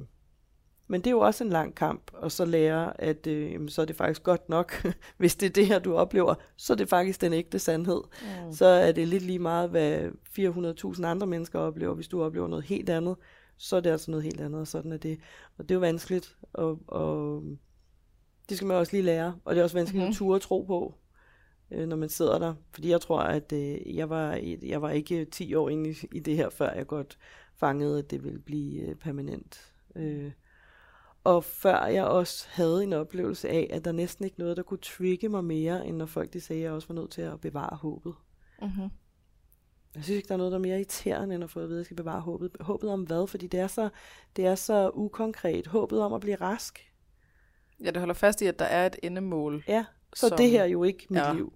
men 0.89 1.01
det 1.01 1.07
er 1.07 1.11
jo 1.11 1.21
også 1.21 1.45
en 1.45 1.51
lang 1.51 1.75
kamp, 1.75 2.11
og 2.13 2.33
så 2.33 2.45
lære, 2.45 3.01
at 3.01 3.27
øh, 3.27 3.69
så 3.69 3.83
er 3.83 3.87
det 3.87 3.97
faktisk 3.97 4.23
godt 4.23 4.49
nok, 4.49 4.87
hvis 5.19 5.37
det 5.37 5.47
er 5.47 5.51
det 5.51 5.67
her, 5.67 5.79
du 5.79 5.95
oplever, 5.95 6.35
så 6.57 6.73
er 6.73 6.77
det 6.77 6.89
faktisk 6.89 7.21
den 7.21 7.33
ægte 7.33 7.59
sandhed. 7.59 8.01
Mm. 8.23 8.53
Så 8.53 8.67
er 8.67 8.93
det 8.93 9.09
lidt 9.09 9.23
lige 9.23 9.39
meget, 9.39 9.71
hvad 9.71 10.09
400.000 10.39 11.07
andre 11.07 11.27
mennesker 11.27 11.59
oplever. 11.59 11.95
Hvis 11.95 12.09
du 12.09 12.23
oplever 12.23 12.49
noget 12.49 12.65
helt 12.65 12.91
andet, 12.91 13.17
så 13.57 13.77
er 13.77 13.81
det 13.81 13.91
altså 13.91 14.11
noget 14.11 14.25
helt 14.25 14.41
andet, 14.41 14.61
og 14.61 14.67
sådan 14.67 14.93
er 14.93 14.97
det. 14.97 15.19
Og 15.59 15.65
det 15.65 15.71
er 15.71 15.75
jo 15.75 15.81
vanskeligt, 15.81 16.37
og, 16.53 16.79
og 16.87 17.43
det 18.49 18.57
skal 18.57 18.67
man 18.67 18.77
også 18.77 18.93
lige 18.93 19.03
lære, 19.03 19.35
og 19.45 19.55
det 19.55 19.61
er 19.61 19.65
også 19.65 19.77
vanskeligt 19.77 20.03
mm-hmm. 20.03 20.11
at 20.11 20.17
ture 20.17 20.39
tro 20.39 20.63
på, 20.63 20.95
øh, 21.71 21.89
når 21.89 21.97
man 21.97 22.09
sidder 22.09 22.39
der. 22.39 22.55
Fordi 22.71 22.91
jeg 22.91 23.01
tror, 23.01 23.21
at 23.21 23.53
øh, 23.53 23.97
jeg, 23.97 24.11
var, 24.11 24.41
jeg 24.63 24.83
var 24.83 24.91
ikke 24.91 25.25
10 25.25 25.55
år 25.55 25.69
inde 25.69 25.91
i, 25.91 25.97
i 26.13 26.21
det 26.21 26.37
her, 26.37 26.51
før 26.51 26.73
jeg 26.73 26.87
godt 26.87 27.19
fangede, 27.57 27.99
at 27.99 28.11
det 28.11 28.25
ville 28.25 28.39
blive 28.39 28.83
øh, 28.83 28.95
permanent. 28.95 29.73
Øh, 29.97 30.31
og 31.27 31.45
før 31.45 31.85
jeg 31.85 32.05
også 32.05 32.47
havde 32.51 32.83
en 32.83 32.93
oplevelse 32.93 33.49
af, 33.49 33.69
at 33.71 33.85
der 33.85 33.93
næsten 33.93 34.25
ikke 34.25 34.39
noget, 34.39 34.57
der 34.57 34.63
kunne 34.63 34.79
trigge 34.79 35.29
mig 35.29 35.45
mere, 35.45 35.87
end 35.87 35.97
når 35.97 36.07
folk 36.07 36.33
de 36.33 36.41
sagde, 36.41 36.61
at 36.61 36.65
jeg 36.65 36.73
også 36.73 36.89
var 36.89 36.95
nødt 36.95 37.11
til 37.11 37.23
at 37.23 37.41
bevare 37.41 37.77
håbet. 37.77 38.15
Mm-hmm. 38.63 38.91
Jeg 39.95 40.05
synes 40.05 40.17
ikke, 40.17 40.29
der 40.29 40.35
er 40.35 40.39
noget, 40.39 40.53
der 40.53 40.59
er 40.59 40.63
mere 40.63 40.77
irriterende, 40.77 41.35
end 41.35 41.45
at 41.45 41.51
få 41.51 41.61
at 41.61 41.69
vide, 41.69 41.77
at 41.77 41.81
jeg 41.81 41.85
skal 41.85 41.97
bevare 41.97 42.21
håbet. 42.21 42.51
Håbet 42.61 42.91
om 42.91 43.03
hvad? 43.03 43.27
Fordi 43.27 43.47
det 43.47 43.61
er 43.61 43.67
så, 43.67 43.89
det 44.37 44.47
er 44.47 44.55
så 44.55 44.91
ukonkret. 44.95 45.67
Håbet 45.67 46.01
om 46.01 46.13
at 46.13 46.21
blive 46.21 46.37
rask. 46.37 46.93
Ja, 47.85 47.91
det 47.91 47.97
holder 47.97 48.15
fast 48.15 48.43
i, 48.43 48.47
at 48.47 48.59
der 48.59 48.65
er 48.65 48.87
et 48.87 48.97
endemål. 49.03 49.65
Ja, 49.69 49.85
så 50.15 50.29
som, 50.29 50.39
det 50.39 50.51
her 50.51 50.65
jo 50.65 50.85
ikke 50.85 51.07
mit 51.11 51.21
ja, 51.21 51.33
liv. 51.33 51.53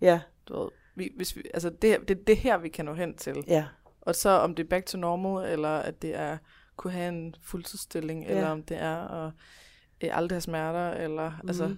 Ja. 0.00 0.20
Du 0.48 0.58
ved, 0.58 0.68
vi, 0.94 1.12
hvis 1.16 1.36
vi, 1.36 1.42
altså 1.54 1.70
det, 1.70 2.08
det, 2.08 2.26
det 2.26 2.36
her, 2.36 2.58
vi 2.58 2.68
kan 2.68 2.84
nå 2.84 2.94
hen 2.94 3.16
til. 3.16 3.44
Ja. 3.46 3.66
Og 4.00 4.14
så 4.14 4.30
om 4.30 4.54
det 4.54 4.64
er 4.64 4.68
back 4.68 4.86
to 4.86 4.98
normal, 4.98 5.52
eller 5.52 5.68
at 5.68 6.02
det 6.02 6.14
er 6.14 6.38
kunne 6.76 6.92
have 6.92 7.08
en 7.08 7.34
fuldtidsstilling, 7.42 8.22
ja. 8.22 8.28
eller 8.28 8.48
om 8.48 8.62
det 8.62 8.76
er 8.76 9.26
at 9.26 9.32
øh, 10.00 10.18
aldrig 10.18 10.34
have 10.34 10.40
smerter, 10.40 10.90
eller 10.90 11.30
mm. 11.42 11.48
altså, 11.48 11.76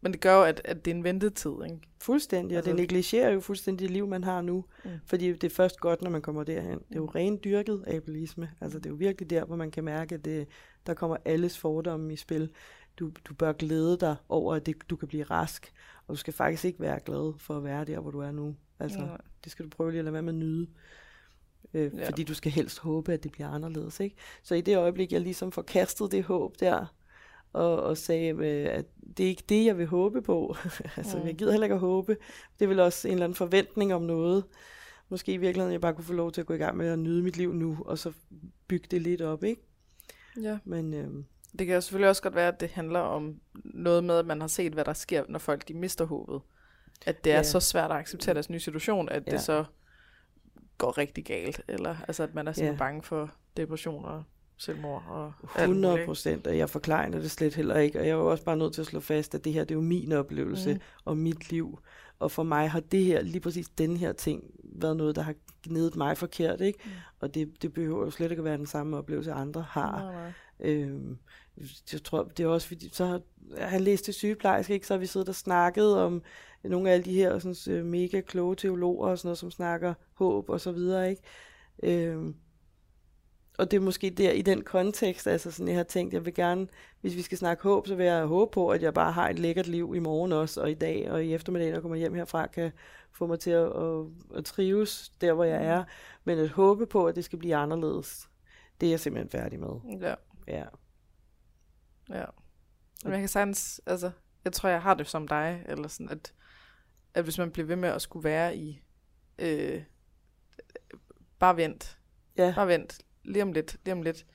men 0.00 0.12
det 0.12 0.20
gør 0.20 0.34
jo, 0.36 0.42
at, 0.42 0.60
at 0.64 0.84
det 0.84 0.90
er 0.90 0.94
en 0.94 1.04
ventetid, 1.04 1.52
ikke? 1.64 1.80
Fuldstændig, 1.98 2.56
altså, 2.56 2.70
og 2.70 2.76
det 2.76 2.82
negligerer 2.82 3.30
jo 3.30 3.40
fuldstændig 3.40 3.88
det 3.88 3.92
liv, 3.92 4.06
man 4.06 4.24
har 4.24 4.40
nu, 4.42 4.64
mm. 4.84 4.90
fordi 5.06 5.32
det 5.32 5.44
er 5.44 5.54
først 5.54 5.80
godt, 5.80 6.02
når 6.02 6.10
man 6.10 6.22
kommer 6.22 6.44
derhen. 6.44 6.78
Det 6.78 6.92
er 6.92 6.96
jo 6.96 7.02
mm. 7.02 7.08
rent 7.08 7.44
dyrket 7.44 7.84
ableisme, 7.86 8.50
altså 8.60 8.78
det 8.78 8.86
er 8.86 8.90
jo 8.90 8.96
virkelig 8.96 9.30
der, 9.30 9.44
hvor 9.44 9.56
man 9.56 9.70
kan 9.70 9.84
mærke, 9.84 10.14
at 10.14 10.24
det, 10.24 10.48
der 10.86 10.94
kommer 10.94 11.16
alles 11.24 11.58
fordomme 11.58 12.12
i 12.12 12.16
spil. 12.16 12.50
Du, 12.98 13.10
du 13.24 13.34
bør 13.34 13.52
glæde 13.52 13.98
dig 14.00 14.16
over, 14.28 14.54
at 14.54 14.66
det, 14.66 14.76
du 14.90 14.96
kan 14.96 15.08
blive 15.08 15.24
rask, 15.24 15.72
og 16.06 16.12
du 16.14 16.16
skal 16.16 16.34
faktisk 16.34 16.64
ikke 16.64 16.80
være 16.80 17.00
glad 17.00 17.38
for 17.38 17.56
at 17.56 17.64
være 17.64 17.84
der, 17.84 18.00
hvor 18.00 18.10
du 18.10 18.20
er 18.20 18.30
nu. 18.30 18.56
Altså, 18.78 19.00
ja. 19.00 19.16
det 19.44 19.52
skal 19.52 19.64
du 19.64 19.70
prøve 19.70 19.90
lige 19.90 19.98
at 19.98 20.04
lade 20.04 20.12
være 20.12 20.22
med 20.22 20.32
at 20.32 20.38
nyde 20.38 20.66
øh, 21.74 21.94
ja. 21.96 22.08
fordi 22.08 22.24
du 22.24 22.34
skal 22.34 22.52
helst 22.52 22.78
håbe, 22.78 23.12
at 23.12 23.22
det 23.22 23.32
bliver 23.32 23.48
anderledes. 23.48 24.00
Ikke? 24.00 24.16
Så 24.42 24.54
i 24.54 24.60
det 24.60 24.76
øjeblik, 24.76 25.12
jeg 25.12 25.20
ligesom 25.20 25.52
forkastede 25.52 26.10
det 26.10 26.24
håb 26.24 26.60
der, 26.60 26.86
og, 27.52 27.82
og 27.82 27.96
sagde, 27.96 28.28
øh, 28.28 28.78
at 28.78 28.84
det 29.16 29.24
er 29.24 29.28
ikke 29.28 29.44
det, 29.48 29.64
jeg 29.64 29.78
vil 29.78 29.86
håbe 29.86 30.22
på. 30.22 30.56
altså, 30.96 31.18
mm. 31.18 31.26
jeg 31.26 31.34
gider 31.34 31.50
heller 31.50 31.64
ikke 31.64 31.74
at 31.74 31.80
håbe. 31.80 32.16
Det 32.58 32.64
er 32.64 32.68
vel 32.68 32.80
også 32.80 33.08
en 33.08 33.12
eller 33.12 33.24
anden 33.24 33.36
forventning 33.36 33.94
om 33.94 34.02
noget. 34.02 34.44
Måske 35.08 35.32
i 35.32 35.36
virkeligheden, 35.36 35.72
jeg 35.72 35.80
bare 35.80 35.94
kunne 35.94 36.04
få 36.04 36.12
lov 36.12 36.32
til 36.32 36.40
at 36.40 36.46
gå 36.46 36.54
i 36.54 36.58
gang 36.58 36.76
med 36.76 36.88
at 36.88 36.98
nyde 36.98 37.22
mit 37.22 37.36
liv 37.36 37.52
nu, 37.52 37.78
og 37.86 37.98
så 37.98 38.12
bygge 38.68 38.86
det 38.90 39.02
lidt 39.02 39.22
op, 39.22 39.44
ikke? 39.44 39.62
Ja. 40.42 40.58
Men, 40.64 40.94
øh, 40.94 41.08
det 41.58 41.66
kan 41.66 41.74
jo 41.74 41.80
selvfølgelig 41.80 42.08
også 42.08 42.22
godt 42.22 42.34
være, 42.34 42.48
at 42.48 42.60
det 42.60 42.70
handler 42.70 43.00
om 43.00 43.40
noget 43.64 44.04
med, 44.04 44.18
at 44.18 44.26
man 44.26 44.40
har 44.40 44.48
set, 44.48 44.72
hvad 44.72 44.84
der 44.84 44.92
sker, 44.92 45.24
når 45.28 45.38
folk 45.38 45.68
de 45.68 45.74
mister 45.74 46.04
håbet. 46.04 46.40
At 47.06 47.24
det 47.24 47.32
er 47.32 47.36
ja. 47.36 47.42
så 47.42 47.60
svært 47.60 47.90
at 47.90 47.96
acceptere 47.96 48.34
deres 48.34 48.50
nye 48.50 48.60
situation, 48.60 49.08
at 49.08 49.22
ja. 49.26 49.30
det 49.30 49.40
så 49.40 49.64
går 50.78 50.98
rigtig 50.98 51.24
galt, 51.24 51.60
eller 51.68 51.96
altså 52.08 52.22
at 52.22 52.34
man 52.34 52.48
er 52.48 52.52
sådan 52.52 52.72
ja. 52.72 52.78
bange 52.78 53.02
for 53.02 53.30
depression 53.56 54.04
og 54.04 54.22
selvmord. 54.56 55.04
Og 55.08 55.32
100 55.58 56.04
procent, 56.04 56.46
og 56.46 56.58
jeg 56.58 56.70
forklarer 56.70 57.08
det 57.10 57.30
slet 57.30 57.54
heller 57.54 57.76
ikke, 57.76 57.98
og 57.98 58.06
jeg 58.06 58.12
er 58.12 58.16
jo 58.16 58.30
også 58.30 58.44
bare 58.44 58.56
nødt 58.56 58.74
til 58.74 58.80
at 58.80 58.86
slå 58.86 59.00
fast, 59.00 59.34
at 59.34 59.44
det 59.44 59.52
her 59.52 59.64
det 59.64 59.70
er 59.70 59.74
jo 59.74 59.80
min 59.80 60.12
oplevelse 60.12 60.74
mm. 60.74 60.80
og 61.04 61.16
mit 61.16 61.50
liv, 61.50 61.78
og 62.18 62.30
for 62.30 62.42
mig 62.42 62.70
har 62.70 62.80
det 62.80 63.04
her, 63.04 63.22
lige 63.22 63.40
præcis 63.40 63.68
den 63.68 63.96
her 63.96 64.12
ting, 64.12 64.44
været 64.64 64.96
noget, 64.96 65.16
der 65.16 65.22
har 65.22 65.34
gnedet 65.62 65.96
mig 65.96 66.18
forkert, 66.18 66.60
ikke? 66.60 66.78
Mm. 66.84 66.90
Og 67.20 67.34
det, 67.34 67.62
det 67.62 67.72
behøver 67.72 68.04
jo 68.04 68.10
slet 68.10 68.30
ikke 68.30 68.40
at 68.40 68.44
være 68.44 68.56
den 68.56 68.66
samme 68.66 68.96
oplevelse, 68.96 69.32
andre 69.32 69.62
har. 69.62 70.02
Nej, 70.02 70.12
nej. 70.12 70.32
Øhm, 70.60 71.18
jeg 71.92 72.04
tror, 72.04 72.22
det 72.22 72.44
er 72.44 72.48
også 72.48 72.68
fordi, 72.68 72.88
så 72.92 73.06
har 73.06 73.20
han 73.66 73.80
læst 73.80 74.04
til 74.04 74.14
sygeplejerske, 74.14 74.74
ikke? 74.74 74.86
så 74.86 74.94
har 74.94 74.98
vi 74.98 75.06
siddet 75.06 75.28
og 75.28 75.34
snakket 75.34 75.96
om 75.96 76.22
nogle 76.64 76.90
af 76.90 76.94
alle 76.94 77.04
de 77.04 77.14
her 77.14 77.38
sådan, 77.38 77.74
øh, 77.74 77.84
mega 77.84 78.20
kloge 78.20 78.56
teologer 78.56 79.08
og 79.08 79.18
sådan 79.18 79.28
noget, 79.28 79.38
som 79.38 79.50
snakker 79.50 79.94
håb 80.14 80.48
og 80.48 80.60
så 80.60 80.72
videre, 80.72 81.10
ikke? 81.10 81.22
Øhm, 81.82 82.36
og 83.58 83.70
det 83.70 83.76
er 83.76 83.80
måske 83.80 84.10
der 84.10 84.30
i 84.30 84.42
den 84.42 84.62
kontekst, 84.62 85.26
altså 85.26 85.50
sådan, 85.50 85.68
jeg 85.68 85.76
har 85.76 85.84
tænkt, 85.84 86.14
jeg 86.14 86.24
vil 86.24 86.34
gerne, 86.34 86.68
hvis 87.00 87.16
vi 87.16 87.22
skal 87.22 87.38
snakke 87.38 87.62
håb, 87.62 87.86
så 87.86 87.94
vil 87.94 88.06
jeg 88.06 88.26
håbe 88.26 88.50
på, 88.50 88.68
at 88.68 88.82
jeg 88.82 88.94
bare 88.94 89.12
har 89.12 89.28
et 89.28 89.38
lækkert 89.38 89.66
liv 89.66 89.92
i 89.96 89.98
morgen 89.98 90.32
også, 90.32 90.60
og 90.60 90.70
i 90.70 90.74
dag, 90.74 91.10
og 91.10 91.24
i 91.24 91.34
eftermiddag, 91.34 91.68
når 91.68 91.74
jeg 91.74 91.82
kommer 91.82 91.96
hjem 91.96 92.14
herfra, 92.14 92.46
kan 92.46 92.72
få 93.12 93.26
mig 93.26 93.40
til 93.40 93.50
at, 93.50 93.66
at, 93.66 94.06
at 94.36 94.44
trives 94.44 95.12
der, 95.20 95.32
hvor 95.32 95.44
jeg 95.44 95.64
er. 95.64 95.84
Men 96.24 96.38
at 96.38 96.48
håbe 96.48 96.86
på, 96.86 97.06
at 97.06 97.16
det 97.16 97.24
skal 97.24 97.38
blive 97.38 97.56
anderledes, 97.56 98.28
det 98.80 98.86
er 98.86 98.90
jeg 98.90 99.00
simpelthen 99.00 99.30
færdig 99.30 99.60
med. 99.60 100.00
Ja. 100.00 100.14
Ja. 100.48 100.64
Ja. 102.10 102.24
Men 103.04 103.12
jeg 103.12 103.20
kan 103.20 103.28
sagtens, 103.28 103.80
altså, 103.86 104.10
jeg 104.44 104.52
tror, 104.52 104.68
jeg 104.68 104.82
har 104.82 104.94
det 104.94 105.06
som 105.06 105.28
dig, 105.28 105.64
eller 105.68 105.88
sådan, 105.88 106.10
at 106.10 106.34
at 107.16 107.24
hvis 107.24 107.38
man 107.38 107.50
bliver 107.50 107.66
ved 107.66 107.76
med 107.76 107.88
at 107.88 108.02
skulle 108.02 108.24
være 108.24 108.56
i, 108.56 108.82
øh, 109.38 109.82
bare 111.38 111.56
vent, 111.56 111.98
ja. 112.36 112.52
bare 112.56 112.68
vent, 112.68 113.00
lige 113.24 113.42
om 113.42 113.52
lidt, 113.52 113.76
lige 113.84 113.92
om 113.92 114.02
lidt. 114.02 114.26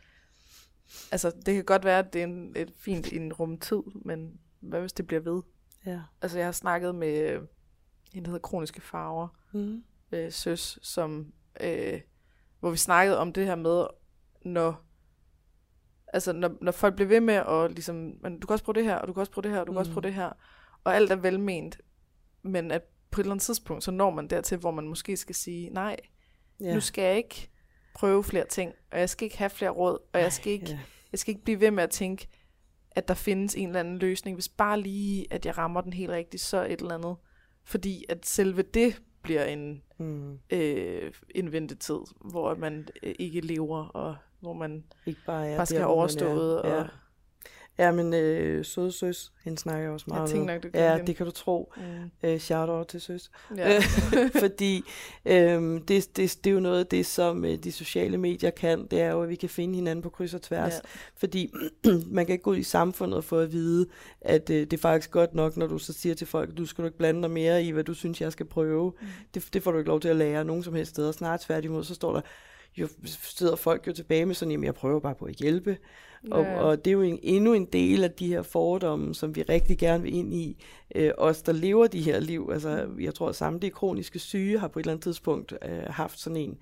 Altså, 1.11 1.31
det 1.45 1.55
kan 1.55 1.65
godt 1.65 1.85
være, 1.85 1.99
at 1.99 2.13
det 2.13 2.19
er 2.19 2.23
en, 2.23 2.53
et 2.55 2.73
fint 2.77 3.07
i 3.07 3.15
en 3.15 3.33
rumtid, 3.33 3.81
men 4.05 4.39
hvad 4.59 4.79
hvis 4.79 4.93
det 4.93 5.07
bliver 5.07 5.19
ved? 5.19 5.41
Ja. 5.85 6.01
Altså, 6.21 6.37
jeg 6.37 6.47
har 6.47 6.51
snakket 6.51 6.95
med 6.95 7.41
en, 8.13 8.25
der 8.25 8.29
hedder 8.29 8.47
Kroniske 8.47 8.81
Farver, 8.81 9.27
mm. 9.53 9.83
øh, 10.11 10.31
søs, 10.31 10.79
som, 10.81 11.33
øh, 11.61 12.01
hvor 12.59 12.71
vi 12.71 12.77
snakkede 12.77 13.17
om 13.17 13.33
det 13.33 13.45
her 13.45 13.55
med, 13.55 13.87
når 14.45 14.85
altså 16.07 16.33
når, 16.33 16.57
når 16.61 16.71
folk 16.71 16.95
bliver 16.95 17.07
ved 17.07 17.19
med 17.19 17.33
at 17.33 17.71
ligesom, 17.71 17.95
men 17.95 18.39
du 18.39 18.47
kan 18.47 18.53
også 18.53 18.65
prøve 18.65 18.73
det 18.73 18.83
her, 18.83 18.95
og 18.95 19.07
du 19.07 19.13
kan 19.13 19.19
også 19.19 19.31
prøve 19.31 19.43
det 19.43 19.51
her, 19.51 19.59
og 19.59 19.67
du 19.67 19.71
mm. 19.71 19.75
kan 19.75 19.79
også 19.79 19.91
prøve 19.91 20.03
det 20.03 20.13
her, 20.13 20.31
og 20.83 20.95
alt 20.95 21.11
er 21.11 21.15
velment, 21.15 21.77
men 22.43 22.71
at 22.71 22.81
på 23.11 23.21
et 23.21 23.23
eller 23.23 23.33
andet 23.33 23.43
tidspunkt, 23.43 23.83
så 23.83 23.91
når 23.91 24.09
man 24.09 24.27
dertil, 24.27 24.57
hvor 24.57 24.71
man 24.71 24.87
måske 24.87 25.17
skal 25.17 25.35
sige, 25.35 25.69
nej, 25.69 25.97
ja. 26.61 26.73
nu 26.73 26.79
skal 26.79 27.03
jeg 27.03 27.17
ikke 27.17 27.49
prøve 27.93 28.23
flere 28.23 28.47
ting, 28.47 28.73
og 28.91 28.99
jeg 28.99 29.09
skal 29.09 29.25
ikke 29.25 29.37
have 29.37 29.49
flere 29.49 29.71
råd, 29.71 29.97
og 30.13 30.19
jeg 30.19 30.33
skal 30.33 30.51
ikke, 30.51 30.69
ja. 30.69 30.79
jeg 31.11 31.19
skal 31.19 31.31
ikke 31.31 31.43
blive 31.43 31.59
ved 31.59 31.71
med 31.71 31.83
at 31.83 31.89
tænke, 31.89 32.27
at 32.91 33.07
der 33.07 33.13
findes 33.13 33.55
en 33.55 33.67
eller 33.67 33.79
anden 33.79 33.97
løsning, 33.97 34.35
hvis 34.35 34.49
bare 34.49 34.81
lige, 34.81 35.33
at 35.33 35.45
jeg 35.45 35.57
rammer 35.57 35.81
den 35.81 35.93
helt 35.93 36.11
rigtigt, 36.11 36.43
så 36.43 36.65
et 36.65 36.81
eller 36.81 36.95
andet. 36.95 37.15
Fordi 37.63 38.05
at 38.09 38.25
selve 38.25 38.61
det 38.61 39.01
bliver 39.23 39.43
en, 39.43 39.81
mm. 39.97 40.39
øh, 40.49 41.11
en 41.35 41.51
ventetid, 41.51 41.99
hvor 42.31 42.55
man 42.55 42.87
øh, 43.03 43.15
ikke 43.19 43.41
lever, 43.41 43.85
og 43.85 44.15
hvor 44.39 44.53
man 44.53 44.83
ikke 45.05 45.21
bare, 45.25 45.47
er 45.47 45.57
bare 45.57 45.65
skal 45.65 45.79
have 45.79 45.91
overstået. 45.91 46.61
Ja. 46.63 46.75
Og, 46.75 46.83
Ja, 46.83 46.87
men 47.91 48.13
øh, 48.13 48.65
søde 48.65 48.91
søs, 48.91 49.31
hende 49.43 49.57
snakker 49.57 49.81
jeg 49.81 49.91
også 49.91 50.05
meget 50.07 50.21
jeg 50.21 50.29
tænker 50.29 50.53
nok, 50.53 50.63
du 50.63 50.69
Ja, 50.73 50.91
hende. 50.91 51.07
det 51.07 51.15
kan 51.15 51.25
du 51.25 51.31
tro. 51.31 51.73
Mm. 51.77 52.29
Øh, 52.29 52.39
shout 52.39 52.69
out 52.69 52.87
til 52.87 53.01
søs. 53.01 53.31
Ja. 53.57 53.79
Fordi 54.43 54.83
øh, 55.25 55.81
det, 55.87 56.17
det, 56.17 56.37
det 56.43 56.47
er 56.47 56.51
jo 56.51 56.59
noget 56.59 56.79
af 56.79 56.85
det, 56.87 57.05
som 57.05 57.45
øh, 57.45 57.57
de 57.57 57.71
sociale 57.71 58.17
medier 58.17 58.49
kan, 58.49 58.85
det 58.91 59.01
er 59.01 59.11
jo, 59.11 59.23
at 59.23 59.29
vi 59.29 59.35
kan 59.35 59.49
finde 59.49 59.75
hinanden 59.75 60.03
på 60.03 60.09
kryds 60.09 60.33
og 60.33 60.41
tværs. 60.41 60.73
Ja. 60.73 60.79
Fordi 61.15 61.51
man 62.15 62.25
kan 62.25 62.33
ikke 62.33 62.43
gå 62.43 62.51
ud 62.51 62.57
i 62.57 62.63
samfundet 62.63 63.17
og 63.17 63.23
få 63.23 63.37
at 63.39 63.51
vide, 63.51 63.87
at 64.21 64.49
øh, 64.49 64.55
det 64.61 64.73
er 64.73 64.77
faktisk 64.77 65.11
godt 65.11 65.33
nok, 65.35 65.57
når 65.57 65.67
du 65.67 65.77
så 65.77 65.93
siger 65.93 66.15
til 66.15 66.27
folk, 66.27 66.57
du 66.57 66.65
skal 66.65 66.81
du 66.81 66.85
ikke 66.87 66.97
blande 66.97 67.21
dig 67.21 67.31
mere 67.31 67.63
i, 67.63 67.71
hvad 67.71 67.83
du 67.83 67.93
synes, 67.93 68.21
jeg 68.21 68.31
skal 68.31 68.45
prøve. 68.45 68.93
Mm. 69.01 69.07
Det, 69.33 69.49
det 69.53 69.63
får 69.63 69.71
du 69.71 69.77
ikke 69.77 69.89
lov 69.89 69.99
til 69.99 70.09
at 70.09 70.15
lære 70.15 70.45
nogen 70.45 70.63
som 70.63 70.73
helst 70.73 70.89
steder. 70.91 71.11
Snart 71.11 71.41
tværtimod, 71.41 71.83
så 71.83 71.95
står 71.95 72.13
der, 72.13 72.21
jo 72.77 72.87
sidder 73.05 73.55
folk 73.55 73.87
jo 73.87 73.93
tilbage 73.93 74.25
med 74.25 74.35
sådan, 74.35 74.51
jamen 74.51 74.63
jeg 74.65 74.73
prøver 74.75 74.99
bare 74.99 75.15
på 75.15 75.25
at 75.25 75.35
hjælpe. 75.35 75.77
Og, 76.31 76.43
Ja. 76.43 76.61
og 76.61 76.85
det 76.85 76.91
er 76.91 76.95
jo 76.95 77.01
en, 77.01 77.19
endnu 77.23 77.53
en 77.53 77.65
del 77.65 78.03
af 78.03 78.11
de 78.11 78.27
her 78.27 78.41
fordomme, 78.41 79.15
som 79.15 79.35
vi 79.35 79.41
rigtig 79.41 79.77
gerne 79.77 80.03
vil 80.03 80.15
ind 80.15 80.33
i. 80.33 80.63
Øh, 80.95 81.11
os, 81.17 81.41
der 81.41 81.51
lever 81.51 81.87
de 81.87 82.01
her 82.01 82.19
liv. 82.19 82.49
Altså, 82.53 82.87
jeg 82.99 83.13
tror, 83.13 83.29
at 83.29 83.35
samtlige 83.35 83.71
kroniske 83.71 84.19
syge 84.19 84.59
har 84.59 84.67
på 84.67 84.79
et 84.79 84.83
eller 84.83 84.91
andet 84.93 85.03
tidspunkt 85.03 85.53
øh, 85.69 85.83
haft 85.87 86.19
sådan 86.19 86.37
en, 86.37 86.57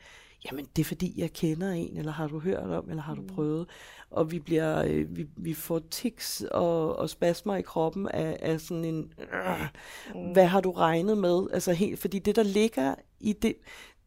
jamen 0.45 0.65
det 0.75 0.81
er 0.81 0.85
fordi, 0.85 1.13
jeg 1.17 1.33
kender 1.33 1.69
en, 1.71 1.97
eller 1.97 2.11
har 2.11 2.27
du 2.27 2.39
hørt 2.39 2.63
om, 2.63 2.89
eller 2.89 3.03
har 3.03 3.15
du 3.15 3.21
prøvet? 3.35 3.67
Og 4.11 4.31
vi 4.31 4.39
bliver, 4.39 4.83
øh, 4.87 5.17
vi, 5.17 5.25
vi 5.37 5.53
får 5.53 5.81
tics 5.91 6.43
og, 6.51 6.95
og 6.95 7.09
spasmer 7.09 7.55
i 7.55 7.61
kroppen 7.61 8.07
af, 8.07 8.37
af 8.41 8.59
sådan 8.61 8.85
en, 8.85 9.13
øh, 9.19 10.31
hvad 10.33 10.45
har 10.45 10.61
du 10.61 10.71
regnet 10.71 11.17
med? 11.17 11.47
Altså 11.53 11.73
helt, 11.73 11.99
fordi 11.99 12.19
det, 12.19 12.35
der 12.35 12.43
ligger 12.43 12.95
i 13.19 13.33
det, 13.33 13.53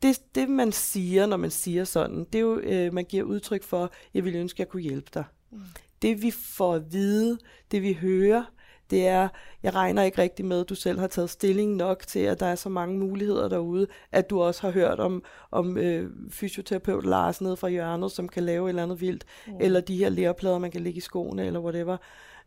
det, 0.02 0.18
det 0.34 0.48
man 0.48 0.72
siger, 0.72 1.26
når 1.26 1.36
man 1.36 1.50
siger 1.50 1.84
sådan, 1.84 2.18
det 2.24 2.34
er 2.34 2.42
jo, 2.42 2.58
øh, 2.58 2.94
man 2.94 3.04
giver 3.04 3.24
udtryk 3.24 3.62
for, 3.62 3.90
jeg 4.14 4.24
ville 4.24 4.38
ønske, 4.38 4.60
jeg 4.60 4.68
kunne 4.68 4.82
hjælpe 4.82 5.10
dig. 5.14 5.24
Mm. 5.52 5.58
Det 6.02 6.22
vi 6.22 6.30
får 6.30 6.74
at 6.74 6.92
vide, 6.92 7.38
det 7.70 7.82
vi 7.82 7.92
hører, 7.92 8.44
det 8.92 9.06
er, 9.06 9.28
jeg 9.62 9.74
regner 9.74 10.02
ikke 10.02 10.22
rigtig 10.22 10.44
med, 10.44 10.60
at 10.60 10.68
du 10.68 10.74
selv 10.74 10.98
har 10.98 11.06
taget 11.06 11.30
stilling 11.30 11.76
nok 11.76 12.06
til, 12.06 12.18
at 12.18 12.40
der 12.40 12.46
er 12.46 12.54
så 12.54 12.68
mange 12.68 12.98
muligheder 12.98 13.48
derude, 13.48 13.86
at 14.12 14.30
du 14.30 14.42
også 14.42 14.62
har 14.62 14.70
hørt 14.70 15.00
om, 15.00 15.24
om 15.50 15.78
øh, 15.78 16.10
fysioterapeut 16.30 17.06
Lars 17.06 17.40
nede 17.40 17.56
fra 17.56 17.68
hjørnet, 17.68 18.12
som 18.12 18.28
kan 18.28 18.42
lave 18.42 18.66
et 18.66 18.68
eller 18.68 18.82
andet 18.82 19.00
vildt, 19.00 19.24
mm. 19.46 19.52
eller 19.60 19.80
de 19.80 19.96
her 19.96 20.08
læreplader, 20.08 20.58
man 20.58 20.70
kan 20.70 20.80
lægge 20.80 20.98
i 20.98 21.00
skoene, 21.00 21.46
eller 21.46 21.60
whatever. 21.60 21.96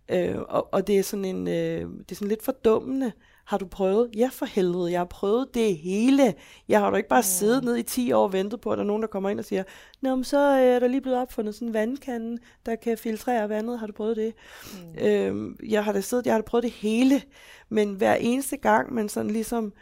Øh, 0.10 0.36
og, 0.38 0.74
og 0.74 0.88
det 0.88 1.00
er 1.00 1.04
sådan 1.04 1.26
en, 1.26 1.48
øh, 1.48 1.82
det 2.00 2.12
er 2.12 2.16
sådan 2.16 2.28
lidt 2.28 2.44
fordummende. 2.44 3.12
Har 3.46 3.58
du 3.58 3.66
prøvet? 3.66 4.10
Ja, 4.16 4.30
for 4.32 4.46
helvede, 4.46 4.92
jeg 4.92 5.00
har 5.00 5.06
prøvet 5.06 5.54
det 5.54 5.78
hele. 5.78 6.34
Jeg 6.68 6.80
har 6.80 6.90
jo 6.90 6.96
ikke 6.96 7.10
bare 7.10 7.20
mm. 7.20 7.24
siddet 7.24 7.64
ned 7.64 7.76
i 7.76 7.84
10 7.84 8.12
år 8.12 8.24
og 8.24 8.34
ventet 8.34 8.62
på, 8.62 8.72
at 8.72 8.78
der 8.78 8.84
er 8.84 8.88
nogen, 8.88 9.02
der 9.02 9.08
kommer 9.08 9.30
ind 9.30 9.40
og 9.40 9.46
siger, 9.46 9.64
Nå, 10.02 10.16
men 10.16 10.24
så 10.24 10.38
er 10.38 10.80
der 10.80 10.88
lige 10.88 11.02
blevet 11.02 11.20
opfundet 11.20 11.56
sådan 11.56 11.68
en 11.68 11.74
vandkande, 11.74 12.38
der 12.66 12.76
kan 12.76 12.98
filtrere 12.98 13.50
vandet. 13.50 13.80
Har 13.80 13.88
du 13.88 13.94
prøvet 13.94 14.18
det? 14.18 14.34
Mm. 14.74 15.06
Øh, 15.06 15.56
jeg 15.72 15.84
har 15.84 15.92
da 15.92 16.02
siddet, 16.02 16.26
jeg 16.26 16.34
har 16.34 16.42
da 16.42 16.46
prøvet 16.46 16.64
det 16.64 16.72
hele. 16.72 17.22
Men 17.70 17.94
hver 17.94 18.16
eneste 18.16 18.58
gang, 18.58 18.94
man 18.94 19.10
sådan 19.10 19.32
ligesom 19.32 19.74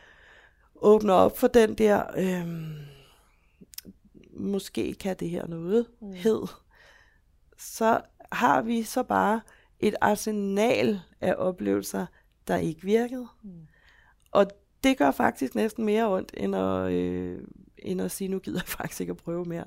åbner 0.76 1.14
op 1.14 1.38
for 1.38 1.48
den 1.48 1.74
der, 1.74 2.04
øh, 2.18 2.48
måske 4.34 4.94
kan 4.94 5.16
det 5.20 5.30
her 5.30 5.48
noget, 5.48 5.86
mm. 6.02 6.12
hed, 6.14 6.42
så 7.58 8.02
har 8.32 8.62
vi 8.62 8.84
så 8.84 9.04
bare 9.04 9.42
et 9.80 9.96
arsenal 10.02 11.00
af 11.22 11.36
oplevelser, 11.38 12.06
der 12.48 12.58
ikke 12.58 12.82
virkede. 12.82 13.28
Mm. 13.44 13.52
Og 14.32 14.46
det 14.84 14.98
gør 14.98 15.12
faktisk 15.12 15.56
næsten 15.56 15.86
mere 15.86 16.14
ondt, 16.14 16.32
end 16.38 16.56
at, 16.56 16.92
øh, 16.92 17.40
end 17.78 18.02
at 18.02 18.12
sige, 18.12 18.28
nu 18.28 18.40
gider 18.40 18.60
jeg 18.60 18.68
faktisk 18.78 19.02
ikke 19.02 19.12
at 19.12 19.18
prøve 19.18 19.46
mere. 19.46 19.66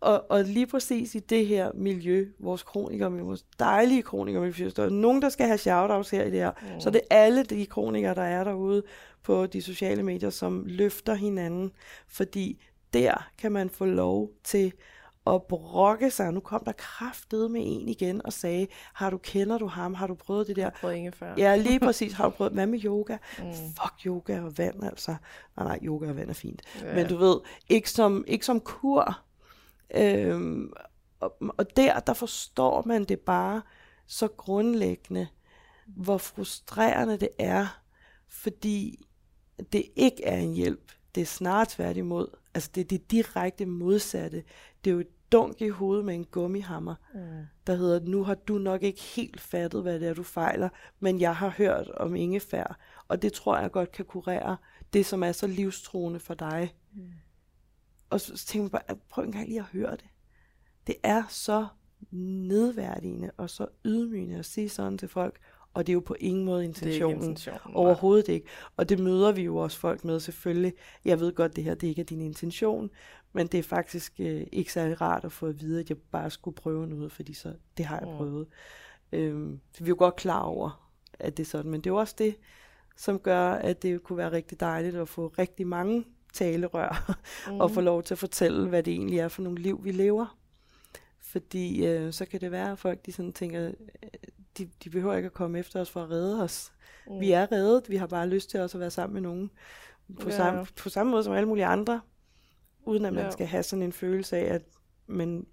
Og, 0.00 0.30
og 0.30 0.44
lige 0.44 0.66
præcis 0.66 1.14
i 1.14 1.18
det 1.18 1.46
her 1.46 1.70
miljø, 1.74 2.26
vores 2.38 2.62
kronikere, 2.62 3.12
vores 3.12 3.44
dejlige 3.58 4.02
kronikere, 4.02 4.70
der 4.70 4.84
er 4.84 4.90
nogen, 4.90 5.22
der 5.22 5.28
skal 5.28 5.46
have 5.46 5.58
shoutouts 5.58 6.10
her 6.10 6.22
i 6.22 6.30
det 6.30 6.38
her, 6.38 6.52
mm. 6.62 6.80
så 6.80 6.90
det 6.90 7.00
er 7.10 7.16
alle 7.16 7.42
de 7.44 7.66
kronikere, 7.66 8.14
der 8.14 8.22
er 8.22 8.44
derude 8.44 8.82
på 9.22 9.46
de 9.46 9.62
sociale 9.62 10.02
medier, 10.02 10.30
som 10.30 10.64
løfter 10.66 11.14
hinanden, 11.14 11.72
fordi 12.08 12.62
der 12.92 13.28
kan 13.38 13.52
man 13.52 13.70
få 13.70 13.84
lov 13.84 14.30
til 14.44 14.72
at 15.26 15.42
brokke 15.42 16.10
sig. 16.10 16.32
Nu 16.32 16.40
kom 16.40 16.62
der 16.64 16.72
kraftet 16.72 17.50
med 17.50 17.60
en 17.64 17.88
igen 17.88 18.26
og 18.26 18.32
sagde, 18.32 18.66
har 18.94 19.10
du 19.10 19.18
kender 19.18 19.58
du 19.58 19.66
ham? 19.66 19.94
Har 19.94 20.06
du 20.06 20.14
prøvet 20.14 20.46
det 20.46 20.56
der? 20.56 20.90
Ingen 20.90 21.12
før. 21.12 21.34
Ja, 21.38 21.56
lige 21.56 21.80
præcis. 21.86 22.12
Har 22.12 22.24
du 22.24 22.30
prøvet, 22.30 22.52
hvad 22.52 22.66
med 22.66 22.84
yoga? 22.84 23.16
Mm. 23.38 23.52
Fuck 23.52 24.06
yoga 24.06 24.40
og 24.40 24.58
vand, 24.58 24.84
altså. 24.84 25.16
Nej, 25.56 25.66
nej, 25.66 25.78
yoga 25.82 26.08
og 26.08 26.16
vand 26.16 26.30
er 26.30 26.34
fint. 26.34 26.62
Ja. 26.82 26.94
Men 26.94 27.06
du 27.08 27.16
ved, 27.16 27.40
ikke 27.68 27.90
som, 27.90 28.24
ikke 28.26 28.46
som 28.46 28.60
kur. 28.60 29.18
Øhm, 29.94 30.72
og, 31.20 31.36
og 31.58 31.76
der, 31.76 32.00
der 32.00 32.14
forstår 32.14 32.82
man 32.86 33.04
det 33.04 33.20
bare 33.20 33.62
så 34.06 34.28
grundlæggende, 34.28 35.28
hvor 35.86 36.18
frustrerende 36.18 37.16
det 37.16 37.28
er, 37.38 37.80
fordi 38.28 39.06
det 39.72 39.84
ikke 39.96 40.24
er 40.24 40.36
en 40.36 40.54
hjælp. 40.54 40.92
Det 41.14 41.20
er 41.20 41.26
snarere 41.26 41.66
tværtimod. 41.68 42.28
Altså 42.54 42.70
det 42.74 42.80
er 42.80 42.84
det 42.84 43.10
direkte 43.10 43.66
modsatte. 43.66 44.44
Det 44.84 44.90
er 44.90 44.94
jo 44.94 45.04
dunk 45.32 45.60
i 45.60 45.68
hovedet 45.68 46.04
med 46.04 46.14
en 46.14 46.24
gummihammer, 46.24 46.94
mm. 47.14 47.20
der 47.66 47.74
hedder, 47.74 48.00
nu 48.00 48.24
har 48.24 48.34
du 48.34 48.58
nok 48.58 48.82
ikke 48.82 49.00
helt 49.00 49.40
fattet, 49.40 49.82
hvad 49.82 50.00
det 50.00 50.08
er, 50.08 50.14
du 50.14 50.22
fejler, 50.22 50.68
men 51.00 51.20
jeg 51.20 51.36
har 51.36 51.48
hørt 51.48 51.88
om 51.88 52.16
ingefær, 52.16 52.78
og 53.08 53.22
det 53.22 53.32
tror 53.32 53.58
jeg 53.58 53.70
godt 53.70 53.92
kan 53.92 54.04
kurere 54.04 54.56
det, 54.92 55.06
som 55.06 55.22
er 55.22 55.32
så 55.32 55.46
livstruende 55.46 56.20
for 56.20 56.34
dig. 56.34 56.74
Mm. 56.94 57.02
Og 58.10 58.20
så 58.20 58.46
tænker 58.46 58.62
man 58.62 58.70
bare, 58.70 58.96
prøv 59.10 59.24
en 59.24 59.32
gang 59.32 59.48
lige 59.48 59.60
at 59.60 59.64
høre 59.64 59.90
det. 59.90 60.06
Det 60.86 60.94
er 61.02 61.22
så 61.28 61.66
nedværdigende 62.10 63.30
og 63.36 63.50
så 63.50 63.66
ydmygende 63.84 64.38
at 64.38 64.44
sige 64.44 64.68
sådan 64.68 64.98
til 64.98 65.08
folk, 65.08 65.38
og 65.74 65.86
det 65.86 65.92
er 65.92 65.94
jo 65.94 66.00
på 66.00 66.16
ingen 66.20 66.44
måde 66.44 66.64
intentionen. 66.64 67.16
Intentionen 67.16 67.76
Overhovedet 67.76 68.28
ikke. 68.28 68.46
Og 68.76 68.88
det 68.88 68.98
møder 68.98 69.32
vi 69.32 69.42
jo 69.42 69.56
også 69.56 69.78
folk 69.78 70.04
med 70.04 70.20
selvfølgelig. 70.20 70.72
Jeg 71.04 71.20
ved 71.20 71.32
godt, 71.32 71.56
det 71.56 71.64
her 71.64 71.74
det 71.74 71.86
ikke 71.86 72.00
er 72.00 72.06
din 72.06 72.20
intention, 72.20 72.90
men 73.36 73.46
det 73.46 73.58
er 73.58 73.62
faktisk 73.62 74.12
øh, 74.18 74.46
ikke 74.52 74.72
særlig 74.72 75.00
rart 75.00 75.24
at 75.24 75.32
få 75.32 75.46
at 75.46 75.60
vide, 75.60 75.80
at 75.80 75.88
jeg 75.88 75.98
bare 75.98 76.30
skulle 76.30 76.54
prøve 76.54 76.86
noget, 76.86 77.12
fordi 77.12 77.32
så 77.32 77.52
det 77.76 77.84
har 77.86 77.98
jeg 77.98 78.08
prøvet. 78.16 78.46
Mm. 79.12 79.18
Øhm, 79.18 79.60
så 79.72 79.84
vi 79.84 79.88
er 79.88 79.88
jo 79.88 79.96
godt 79.98 80.16
klar 80.16 80.40
over, 80.40 80.90
at 81.18 81.36
det 81.36 81.42
er 81.42 81.46
sådan. 81.46 81.70
Men 81.70 81.80
det 81.80 81.90
er 81.90 81.94
jo 81.94 81.96
også 81.96 82.14
det, 82.18 82.36
som 82.96 83.18
gør, 83.18 83.50
at 83.50 83.82
det 83.82 84.02
kunne 84.02 84.16
være 84.16 84.32
rigtig 84.32 84.60
dejligt 84.60 84.96
at 84.96 85.08
få 85.08 85.26
rigtig 85.38 85.66
mange 85.66 86.04
talerør, 86.32 87.16
mm. 87.46 87.60
og 87.60 87.70
få 87.70 87.80
lov 87.80 88.02
til 88.02 88.14
at 88.14 88.18
fortælle, 88.18 88.68
hvad 88.68 88.82
det 88.82 88.92
egentlig 88.92 89.18
er 89.18 89.28
for 89.28 89.42
nogle 89.42 89.62
liv, 89.62 89.84
vi 89.84 89.92
lever. 89.92 90.38
Fordi 91.18 91.86
øh, 91.86 92.12
så 92.12 92.24
kan 92.24 92.40
det 92.40 92.50
være, 92.50 92.72
at 92.72 92.78
folk 92.78 93.06
de 93.06 93.12
sådan 93.12 93.32
tænker, 93.32 93.72
de, 94.58 94.68
de 94.84 94.90
behøver 94.90 95.14
ikke 95.14 95.26
at 95.26 95.32
komme 95.32 95.58
efter 95.58 95.80
os 95.80 95.90
for 95.90 96.02
at 96.02 96.10
redde 96.10 96.42
os. 96.42 96.72
Mm. 97.06 97.20
Vi 97.20 97.32
er 97.32 97.52
reddet, 97.52 97.88
vi 97.88 97.96
har 97.96 98.06
bare 98.06 98.28
lyst 98.28 98.50
til 98.50 98.60
også 98.60 98.78
at 98.78 98.80
være 98.80 98.90
sammen 98.90 99.14
med 99.14 99.22
nogen. 99.22 99.50
På, 100.20 100.28
ja. 100.28 100.36
samme, 100.36 100.66
på 100.76 100.88
samme 100.88 101.10
måde 101.10 101.24
som 101.24 101.32
alle 101.32 101.48
mulige 101.48 101.66
andre. 101.66 102.00
Uden 102.86 103.04
at 103.04 103.12
man 103.12 103.24
ja. 103.24 103.30
skal 103.30 103.46
have 103.46 103.62
sådan 103.62 103.82
en 103.82 103.92
følelse 103.92 104.36
af, 104.36 104.54
at 104.54 104.62
men 105.06 105.46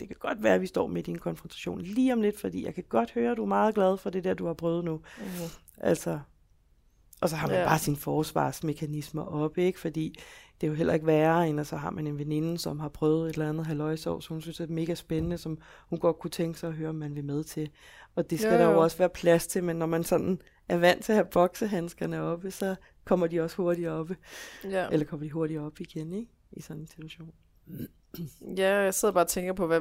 det 0.00 0.08
kan 0.08 0.16
godt 0.20 0.42
være, 0.42 0.54
at 0.54 0.60
vi 0.60 0.66
står 0.66 0.86
midt 0.86 1.08
i 1.08 1.10
en 1.10 1.18
konfrontation 1.18 1.80
lige 1.80 2.12
om 2.12 2.22
lidt, 2.22 2.40
fordi 2.40 2.64
jeg 2.64 2.74
kan 2.74 2.84
godt 2.88 3.12
høre, 3.12 3.30
at 3.30 3.36
du 3.36 3.42
er 3.42 3.46
meget 3.46 3.74
glad 3.74 3.96
for 3.96 4.10
det 4.10 4.24
der, 4.24 4.34
du 4.34 4.46
har 4.46 4.54
prøvet 4.54 4.84
nu. 4.84 4.96
Mm. 5.18 5.24
Altså, 5.78 6.18
og 7.20 7.28
så 7.28 7.36
har 7.36 7.48
man 7.48 7.56
ja. 7.56 7.64
bare 7.64 7.78
sine 7.78 7.96
forsvarsmekanismer 7.96 9.22
op, 9.22 9.58
ikke? 9.58 9.80
Fordi 9.80 10.18
det 10.60 10.66
er 10.66 10.70
jo 10.70 10.74
heller 10.74 10.94
ikke 10.94 11.06
værre, 11.06 11.48
end 11.48 11.60
at 11.60 11.66
så 11.66 11.76
har 11.76 11.90
man 11.90 12.06
en 12.06 12.18
veninde, 12.18 12.58
som 12.58 12.80
har 12.80 12.88
prøvet 12.88 13.28
et 13.28 13.32
eller 13.32 13.48
andet 13.48 13.66
halvøjsår, 13.66 14.20
som 14.20 14.34
hun 14.34 14.42
synes 14.42 14.60
er 14.60 14.66
mega 14.66 14.94
spændende, 14.94 15.38
som 15.38 15.58
hun 15.88 15.98
godt 15.98 16.18
kunne 16.18 16.30
tænke 16.30 16.58
sig 16.58 16.68
at 16.68 16.74
høre, 16.74 16.88
om 16.88 16.94
man 16.94 17.14
vil 17.14 17.24
med 17.24 17.44
til. 17.44 17.70
Og 18.14 18.30
det 18.30 18.40
skal 18.40 18.52
jo, 18.52 18.58
jo. 18.58 18.64
der 18.64 18.70
jo 18.70 18.82
også 18.82 18.98
være 18.98 19.08
plads 19.08 19.46
til, 19.46 19.64
men 19.64 19.76
når 19.76 19.86
man 19.86 20.04
sådan 20.04 20.40
er 20.68 20.76
vant 20.76 21.04
til 21.04 21.12
at 21.12 21.16
have 21.16 21.26
boksehandskerne 21.32 22.20
oppe, 22.20 22.50
så 22.50 22.74
kommer 23.04 23.26
de 23.26 23.40
også 23.40 23.56
hurtigt 23.56 23.88
oppe. 23.88 24.16
Ja. 24.64 24.88
Eller 24.88 25.06
kommer 25.06 25.26
de 25.26 25.32
hurtigt 25.32 25.60
op 25.60 25.80
igen, 25.80 26.12
ikke? 26.12 26.30
I 26.56 26.60
sådan 26.60 26.82
en 26.82 26.86
situation. 26.86 27.32
Ja, 28.56 28.76
jeg 28.76 28.94
sidder 28.94 29.14
bare 29.14 29.24
og 29.24 29.28
tænker 29.28 29.52
på, 29.52 29.66
hvad, 29.66 29.80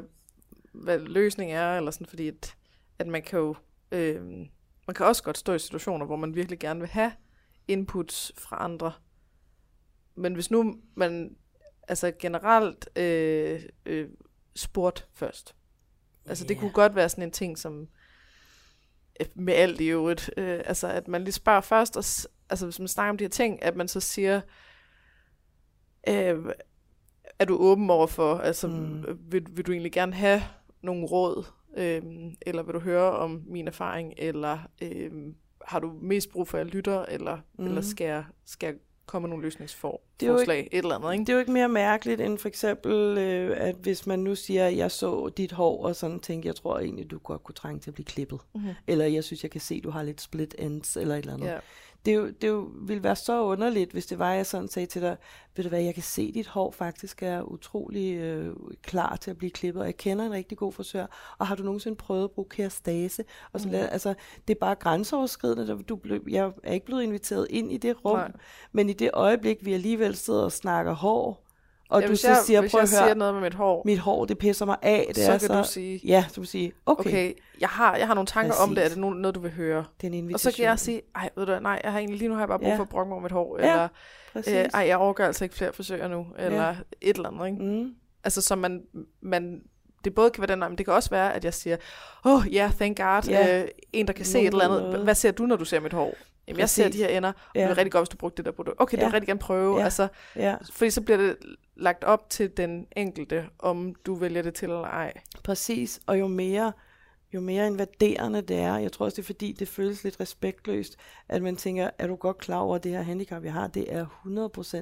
hvad 0.72 1.00
løsningen 1.00 1.58
er, 1.58 1.78
eller 1.78 1.92
sådan, 1.92 2.08
fordi 2.08 2.28
at, 2.28 2.56
at 3.00 3.08
man 3.08 3.24
kan 3.24 3.40
jo, 3.40 3.56
øh, 3.92 4.22
man 4.88 4.96
kan 4.96 5.06
også 5.06 5.24
godt 5.24 5.38
stå 5.38 5.54
i 5.54 5.60
situationer, 5.60 6.06
hvor 6.06 6.16
man 6.16 6.36
virkelig 6.36 6.60
gerne 6.60 6.80
vil 6.80 6.90
have 6.90 7.12
inputs 7.68 8.32
fra 8.38 8.64
andre. 8.64 8.94
Men 10.16 10.34
hvis 10.34 10.52
nu 10.52 10.76
man 10.96 11.36
altså 11.88 12.12
generelt 12.20 12.98
øh, 12.98 13.62
øh, 13.86 14.10
spurgt 14.56 15.08
først. 15.14 15.56
Altså 16.26 16.44
yeah. 16.44 16.50
det 16.50 16.58
kunne 16.58 16.72
godt 16.72 16.96
være 16.96 17.10
sådan 17.10 17.24
en 17.24 17.32
ting, 17.32 17.58
som 17.58 17.88
øh, 19.20 19.28
med 19.36 19.54
alt 19.54 19.82
i 19.82 19.88
øvrigt, 19.88 20.32
øh, 20.38 20.62
altså 20.66 20.88
at 20.88 21.08
man 21.08 21.24
lige 21.24 21.34
spørger 21.34 21.62
først, 21.62 21.98
og 21.98 22.04
altså 22.50 22.66
hvis 22.66 22.80
man 22.80 22.88
snakker 22.88 23.10
om 23.10 23.18
de 23.18 23.24
her 23.24 23.30
ting, 23.30 23.64
at 23.64 23.76
man 23.76 23.88
så 23.88 24.00
siger, 24.00 24.42
øh, 26.08 26.54
er 27.40 27.46
du 27.46 27.58
åben 27.58 27.90
over 27.90 28.08
for, 28.08 28.36
altså 28.36 28.68
mm. 28.68 29.04
vil, 29.32 29.46
vil 29.50 29.66
du 29.66 29.72
egentlig 29.72 29.92
gerne 29.92 30.14
have 30.14 30.44
nogle 30.82 31.06
råd, 31.06 31.46
øh, 31.78 32.02
eller 32.42 32.64
vil 32.64 32.74
du 32.74 32.80
høre 32.80 33.12
om 33.12 33.44
min 33.48 33.68
erfaring, 33.68 34.14
eller 34.18 34.58
øh, 34.82 35.12
har 35.66 35.80
du 35.80 35.94
mest 36.02 36.32
brug 36.32 36.48
for, 36.48 36.58
at 36.58 36.66
jeg 36.66 36.74
lytter, 36.76 37.06
eller, 37.06 37.38
mm. 37.58 37.66
eller 37.66 37.82
skal, 37.82 38.06
jeg, 38.06 38.24
skal 38.46 38.68
jeg 38.68 38.76
komme 39.06 39.28
nogle 39.28 39.44
løsningsforslag, 39.44 40.58
ikke, 40.58 40.74
et 40.74 40.78
eller 40.78 40.96
andet, 40.96 41.14
ikke? 41.14 41.22
Det 41.22 41.30
er 41.30 41.34
jo 41.34 41.40
ikke 41.40 41.52
mere 41.52 41.70
mærkeligt 41.70 42.22
end 42.22 42.38
for 42.38 42.48
eksempel, 42.48 43.18
øh, 43.18 43.58
at 43.60 43.76
hvis 43.76 44.08
man 44.08 44.20
nu 44.20 44.36
siger, 44.36 44.68
at 44.68 44.78
jeg 44.78 44.92
så 44.92 45.30
dit 45.30 45.52
hår, 45.52 45.86
og 45.86 45.96
sådan 45.96 46.20
tænker, 46.20 46.50
jeg 46.50 46.56
tror 46.56 46.80
egentlig, 46.80 47.12
du 47.12 47.18
godt 47.18 47.44
kunne 47.44 47.56
trænge 47.56 47.80
til 47.80 47.90
at 47.90 47.94
blive 47.94 48.06
klippet. 48.06 48.40
Mm-hmm. 48.56 48.74
Eller 48.88 49.06
jeg 49.06 49.24
synes, 49.24 49.44
jeg 49.44 49.52
kan 49.52 49.62
se, 49.62 49.76
at 49.76 49.84
du 49.84 49.90
har 49.90 50.04
lidt 50.04 50.22
split 50.22 50.56
ends, 50.60 50.98
eller 50.98 51.16
et 51.16 51.20
eller 51.20 51.34
andet. 51.34 51.48
Yeah 51.48 51.62
det, 52.06 52.16
jo, 52.16 52.28
det 52.28 52.48
jo 52.48 52.70
ville 52.76 53.04
være 53.04 53.16
så 53.16 53.44
underligt, 53.44 53.92
hvis 53.92 54.06
det 54.06 54.20
var, 54.20 54.34
jeg 54.34 54.46
sådan 54.46 54.68
sagde 54.68 54.86
til 54.86 55.02
dig, 55.02 55.18
ved 55.56 55.64
du 55.64 55.70
hvad, 55.70 55.82
jeg 55.82 55.94
kan 55.94 56.04
se, 56.04 56.22
at 56.22 56.34
dit 56.34 56.48
hår 56.48 56.72
faktisk 56.72 57.24
er 57.24 57.42
utrolig 57.42 58.16
øh, 58.16 58.56
klar 58.82 59.16
til 59.16 59.32
at 59.32 59.38
blive 59.38 59.52
klippet, 59.52 59.82
og 59.82 59.86
jeg 59.86 59.98
kender 59.98 60.26
en 60.26 60.32
rigtig 60.32 60.58
god 60.58 60.72
frisør, 60.72 61.36
og 61.38 61.48
har 61.48 61.56
du 61.56 61.64
nogensinde 61.64 61.96
prøvet 61.96 62.24
at 62.24 62.32
bruge 62.32 62.50
kerastase? 62.50 63.24
Og 63.54 63.60
sådan 63.60 63.80
mm. 63.80 63.88
altså, 63.92 64.14
det 64.48 64.56
er 64.56 64.60
bare 64.60 64.76
grænseoverskridende, 64.76 65.84
du 65.84 65.96
blev, 65.96 66.24
jeg 66.30 66.52
er 66.64 66.74
ikke 66.74 66.86
blevet 66.86 67.04
inviteret 67.04 67.48
ind 67.50 67.72
i 67.72 67.78
det 67.78 68.06
rum, 68.06 68.18
Nej. 68.18 68.32
men 68.72 68.90
i 68.90 68.94
det 68.94 69.10
øjeblik, 69.14 69.66
vi 69.66 69.74
alligevel 69.74 70.16
sidder 70.16 70.44
og 70.44 70.52
snakker 70.52 70.94
hår, 70.94 71.43
og 71.94 72.02
ja, 72.02 72.08
du 72.08 72.16
så 72.16 72.28
jeg, 72.28 72.38
siger, 72.46 72.62
prøv 72.62 72.70
jeg 72.74 72.82
at 72.82 72.90
siger 72.90 73.04
høre, 73.04 73.16
noget 73.16 73.34
med 73.34 73.42
mit 73.42 73.54
hår, 73.54 73.82
mit 73.86 74.00
hår, 74.00 74.26
det 74.26 74.38
pisser 74.38 74.66
mig 74.66 74.78
af. 74.82 75.06
Det 75.16 75.18
så 75.26 75.32
er 75.32 75.38
kan 75.38 75.48
så, 75.48 75.58
du 75.58 75.64
sige, 75.68 76.00
Ja, 76.04 76.26
du 76.36 76.42
må 76.42 76.46
sige, 76.46 76.72
okay, 76.86 77.10
okay. 77.10 77.34
jeg 77.62 77.70
har, 77.70 77.96
jeg 77.96 78.08
har 78.08 78.14
nogle 78.14 78.28
tanker 78.28 78.54
om 78.64 78.70
det, 78.70 78.78
er 78.78 78.82
Præcis. 78.82 78.96
det 78.96 79.04
no- 79.04 79.14
noget, 79.14 79.36
du 79.36 79.40
vil 79.40 79.52
høre? 79.52 79.78
det 80.02 80.04
er 80.04 80.08
en 80.08 80.14
Og 80.14 80.18
invitation. 80.18 80.52
så 80.52 80.56
kan 80.56 80.66
jeg 80.66 80.80
sige, 80.80 81.02
ej, 81.16 81.30
ved 81.36 81.46
du 81.46 81.60
nej, 81.60 81.80
jeg 81.84 81.92
har 81.92 82.00
egentlig 82.00 82.20
lige 82.20 82.28
nu 82.30 82.34
har 82.34 82.42
jeg 82.42 82.48
bare 82.48 82.60
brug 82.60 82.68
Ja. 82.68 82.76
for 82.78 82.84
at 82.84 82.90
brokke 82.90 83.10
mig 83.10 83.16
om 83.16 83.22
mit 83.24 83.32
hår, 83.32 83.58
Ja, 83.60 83.72
eller 83.72 83.88
Præcis. 84.34 84.54
øh, 84.54 84.66
ej, 84.74 84.80
jeg 84.88 84.98
overgår 84.98 85.24
altså 85.24 85.44
ikke 85.46 85.56
flere 85.56 85.74
forsøger 85.74 86.08
nu, 86.08 86.28
eller 86.40 86.76
et 87.02 87.16
eller 87.16 87.30
andet, 87.30 87.46
ikke? 87.48 87.64
Mm. 87.84 87.94
Altså, 88.24 88.42
så 88.42 88.56
man, 88.56 88.84
man, 89.22 89.62
det 90.04 90.16
både 90.16 90.30
kan 90.30 90.42
være 90.42 90.52
den, 90.52 90.60
men 90.60 90.78
det 90.78 90.86
kan 90.86 90.94
også 90.94 91.10
være, 91.10 91.34
at 91.34 91.46
jeg 91.46 91.54
siger, 91.54 91.78
åh, 92.26 92.34
oh, 92.34 92.54
ja, 92.54 92.60
yeah, 92.64 92.72
thank 92.74 92.98
God, 93.00 93.22
Ja. 93.30 93.62
øh, 93.62 93.68
en, 93.94 94.08
der 94.08 94.14
kan 94.14 94.26
se 94.26 94.34
Nogen 94.34 94.48
et 94.48 94.62
eller 94.64 94.78
andet. 94.88 95.04
Hvad 95.04 95.16
ser 95.16 95.32
du, 95.32 95.46
når 95.46 95.56
du 95.56 95.66
ser 95.66 95.80
mit 95.80 95.94
hår? 95.94 96.14
Jamen, 96.48 96.60
jeg 96.60 96.70
ser 96.70 96.84
Præcis. 96.84 97.02
de 97.02 97.08
her 97.08 97.18
ender, 97.18 97.30
og 97.30 97.36
Ja. 97.56 97.62
det 97.62 97.70
er 97.70 97.78
rigtig 97.78 97.92
godt, 97.92 98.02
hvis 98.02 98.10
du 98.10 98.18
brugte 98.18 98.38
det 98.38 98.46
der 98.46 98.52
produkt. 98.52 98.82
Okay, 98.82 98.92
det 98.92 98.98
vil 98.98 99.04
Ja. 99.04 99.08
jeg 99.08 99.14
rigtig 99.14 99.28
gerne 99.28 99.40
prøve. 99.40 99.78
Ja. 99.78 99.84
Altså, 99.84 100.08
Ja, 100.36 100.56
fordi 100.74 100.90
så 100.90 101.02
bliver 101.02 101.18
det 101.18 101.36
lagt 101.76 102.04
op 102.04 102.30
til 102.30 102.58
den 102.58 102.88
enkelte, 102.96 103.46
om 103.60 103.96
du 104.06 104.16
vælger 104.16 104.42
det 104.42 104.54
til 104.54 104.66
eller 104.66 104.82
ej. 104.82 105.14
præcis. 105.44 106.02
Og 106.06 106.20
jo 106.20 106.28
mere, 106.28 106.74
jo 107.34 107.42
mere 107.42 107.68
invaderende 107.68 108.42
det 108.42 108.58
er, 108.58 108.78
jeg 108.78 108.92
tror 108.92 109.06
også, 109.06 109.16
det 109.16 109.22
er 109.22 109.26
fordi, 109.26 109.52
det 109.52 109.68
føles 109.68 110.04
lidt 110.04 110.20
respektløst, 110.20 110.98
at 111.30 111.42
man 111.42 111.56
tænker, 111.56 111.90
er 111.98 112.08
du 112.08 112.16
godt 112.16 112.38
klar 112.38 112.60
over, 112.60 112.76
at 112.76 112.84
det 112.84 112.92
her 112.92 113.02
handicap, 113.02 113.44
jeg 113.44 113.54
har, 113.54 113.68
det 113.68 113.94
er 113.94 114.06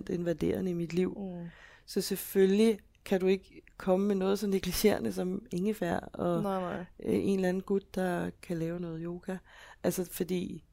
100% 0.10 0.14
invaderende 0.14 0.72
i 0.72 0.74
mit 0.74 0.94
liv. 0.94 1.18
Mm. 1.18 1.48
Så 1.86 2.02
selvfølgelig 2.02 2.80
kan 3.06 3.20
du 3.20 3.28
ikke 3.28 3.62
komme 3.78 4.08
med 4.08 4.16
noget 4.16 4.40
så 4.40 4.48
negligerende 4.48 5.14
som 5.14 5.46
ingefær 5.52 6.00
og 6.00 6.44
Nej, 6.44 6.62
nej. 6.62 6.80
øh, 6.80 6.86
en 7.26 7.36
eller 7.36 7.50
anden 7.50 7.64
gut, 7.64 7.96
der 7.96 8.30
kan 8.42 8.58
lave 8.58 8.80
noget 8.80 9.02
yoga. 9.04 9.38
Altså 9.84 10.10
fordi, 10.12 10.64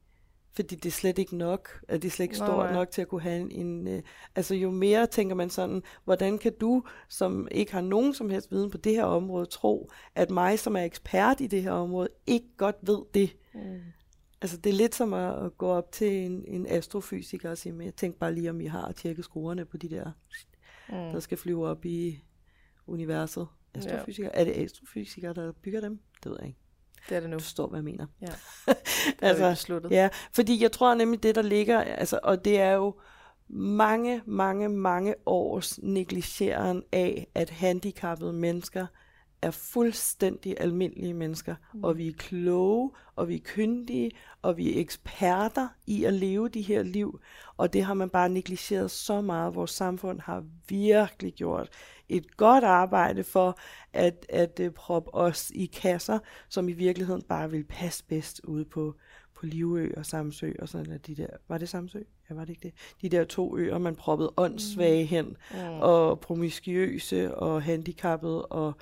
fordi 0.53 0.75
det 0.75 0.85
er 0.85 0.91
slet 0.93 1.17
ikke 1.17 1.37
nok, 1.37 1.83
at 1.87 2.01
det 2.01 2.07
er 2.07 2.11
slet 2.11 2.23
ikke 2.23 2.37
Nej, 2.37 2.47
stort 2.47 2.65
nej. 2.65 2.73
nok 2.73 2.91
til 2.91 3.01
at 3.01 3.07
kunne 3.07 3.21
have 3.21 3.39
en, 3.39 3.51
en 3.51 3.87
øh, 3.87 4.01
altså 4.35 4.55
jo 4.55 4.71
mere 4.71 5.07
tænker 5.07 5.35
man 5.35 5.49
sådan, 5.49 5.83
hvordan 6.05 6.37
kan 6.37 6.53
du, 6.61 6.83
som 7.09 7.47
ikke 7.51 7.71
har 7.71 7.81
nogen 7.81 8.13
som 8.13 8.29
helst 8.29 8.51
viden 8.51 8.71
på 8.71 8.77
det 8.77 8.91
her 8.95 9.03
område, 9.03 9.45
tro, 9.45 9.89
at 10.15 10.29
mig, 10.31 10.59
som 10.59 10.75
er 10.75 10.83
ekspert 10.83 11.41
i 11.41 11.47
det 11.47 11.63
her 11.63 11.71
område, 11.71 12.09
ikke 12.27 12.47
godt 12.57 12.75
ved 12.81 12.99
det. 13.13 13.35
Mm. 13.53 13.79
Altså 14.41 14.57
det 14.57 14.69
er 14.69 14.73
lidt 14.73 14.95
som 14.95 15.13
at, 15.13 15.45
at 15.45 15.57
gå 15.57 15.67
op 15.67 15.91
til 15.91 16.11
en, 16.25 16.43
en 16.47 16.67
astrofysiker 16.69 17.49
og 17.49 17.57
sige, 17.57 17.73
men 17.73 17.85
jeg 17.85 17.95
tænk 17.95 18.15
bare 18.15 18.33
lige, 18.33 18.49
om 18.49 18.61
I 18.61 18.65
har 18.65 18.91
tjekket 18.91 19.25
skruerne 19.25 19.65
på 19.65 19.77
de 19.77 19.89
der, 19.89 20.11
Mm. 20.89 20.95
der 20.95 21.19
skal 21.19 21.37
flyve 21.37 21.67
op 21.67 21.85
i 21.85 22.23
universet. 22.87 23.47
Astrofysikere? 23.73 24.31
Ja. 24.33 24.39
Er 24.41 24.43
det 24.43 24.51
astrofysikere, 24.63 25.33
der 25.33 25.51
bygger 25.51 25.81
dem? 25.81 25.99
Det 26.23 26.31
ved 26.31 26.37
jeg 26.39 26.47
ikke. 26.47 26.58
Det 27.09 27.17
er 27.17 27.19
det 27.19 27.29
nu. 27.29 27.35
Du 27.35 27.41
forstår, 27.41 27.67
hvad 27.67 27.79
jeg 27.79 27.83
mener. 27.83 28.05
Ja. 28.21 28.27
altså, 29.27 29.47
vi 29.47 29.51
besluttet. 29.51 29.91
Ja, 29.91 30.09
fordi 30.35 30.63
jeg 30.63 30.71
tror 30.71 30.93
nemlig 30.93 31.23
det, 31.23 31.35
der 31.35 31.41
ligger, 31.41 31.81
altså, 31.81 32.19
og 32.23 32.45
det 32.45 32.59
er 32.59 32.71
jo 32.71 32.95
mange, 33.49 34.21
mange, 34.25 34.69
mange 34.69 35.15
års 35.25 35.79
negligeren 35.83 36.83
af, 36.91 37.27
at 37.35 37.49
handicappede 37.49 38.33
mennesker 38.33 38.85
er 39.41 39.51
fuldstændig 39.51 40.55
almindelige 40.59 41.13
mennesker, 41.13 41.55
mm. 41.73 41.83
og 41.83 41.97
vi 41.97 42.07
er 42.07 42.13
kloge, 42.17 42.91
og 43.15 43.27
vi 43.27 43.35
er 43.35 43.39
kyndige, 43.43 44.11
og 44.41 44.57
vi 44.57 44.75
er 44.77 44.81
eksperter 44.81 45.67
i 45.87 46.03
at 46.03 46.13
leve 46.13 46.49
de 46.49 46.61
her 46.61 46.83
liv, 46.83 47.19
og 47.57 47.73
det 47.73 47.83
har 47.83 47.93
man 47.93 48.09
bare 48.09 48.29
negligeret 48.29 48.91
så 48.91 49.21
meget. 49.21 49.55
Vores 49.55 49.71
samfund 49.71 50.19
har 50.19 50.43
virkelig 50.69 51.33
gjort 51.33 51.69
et 52.09 52.37
godt 52.37 52.63
arbejde 52.63 53.23
for 53.23 53.59
at, 53.93 54.25
at 54.29 54.59
uh, 54.63 54.69
proppe 54.69 55.13
os 55.15 55.51
i 55.55 55.65
kasser, 55.65 56.19
som 56.49 56.69
i 56.69 56.73
virkeligheden 56.73 57.21
bare 57.21 57.51
vil 57.51 57.63
passe 57.63 58.03
bedst 58.05 58.41
ude 58.43 58.65
på, 58.65 58.95
på 59.35 59.45
Livø 59.45 59.91
og 59.97 60.05
Samsø 60.05 60.51
og 60.59 60.69
sådan 60.69 60.91
at 60.91 61.07
de 61.07 61.15
der, 61.15 61.27
var 61.47 61.57
det 61.57 61.69
Samsø? 61.69 61.99
Ja, 62.29 62.35
var 62.35 62.41
det 62.45 62.49
ikke 62.49 62.63
det? 62.63 62.73
De 63.01 63.09
der 63.09 63.23
to 63.23 63.57
øer, 63.57 63.77
man 63.77 63.95
proppede 63.95 64.33
åndssvage 64.37 65.05
hen, 65.05 65.37
Mm. 65.51 65.57
og 65.79 66.19
promiskuøse 66.19 67.35
og 67.35 67.63
handicappede 67.63 68.45
og 68.45 68.73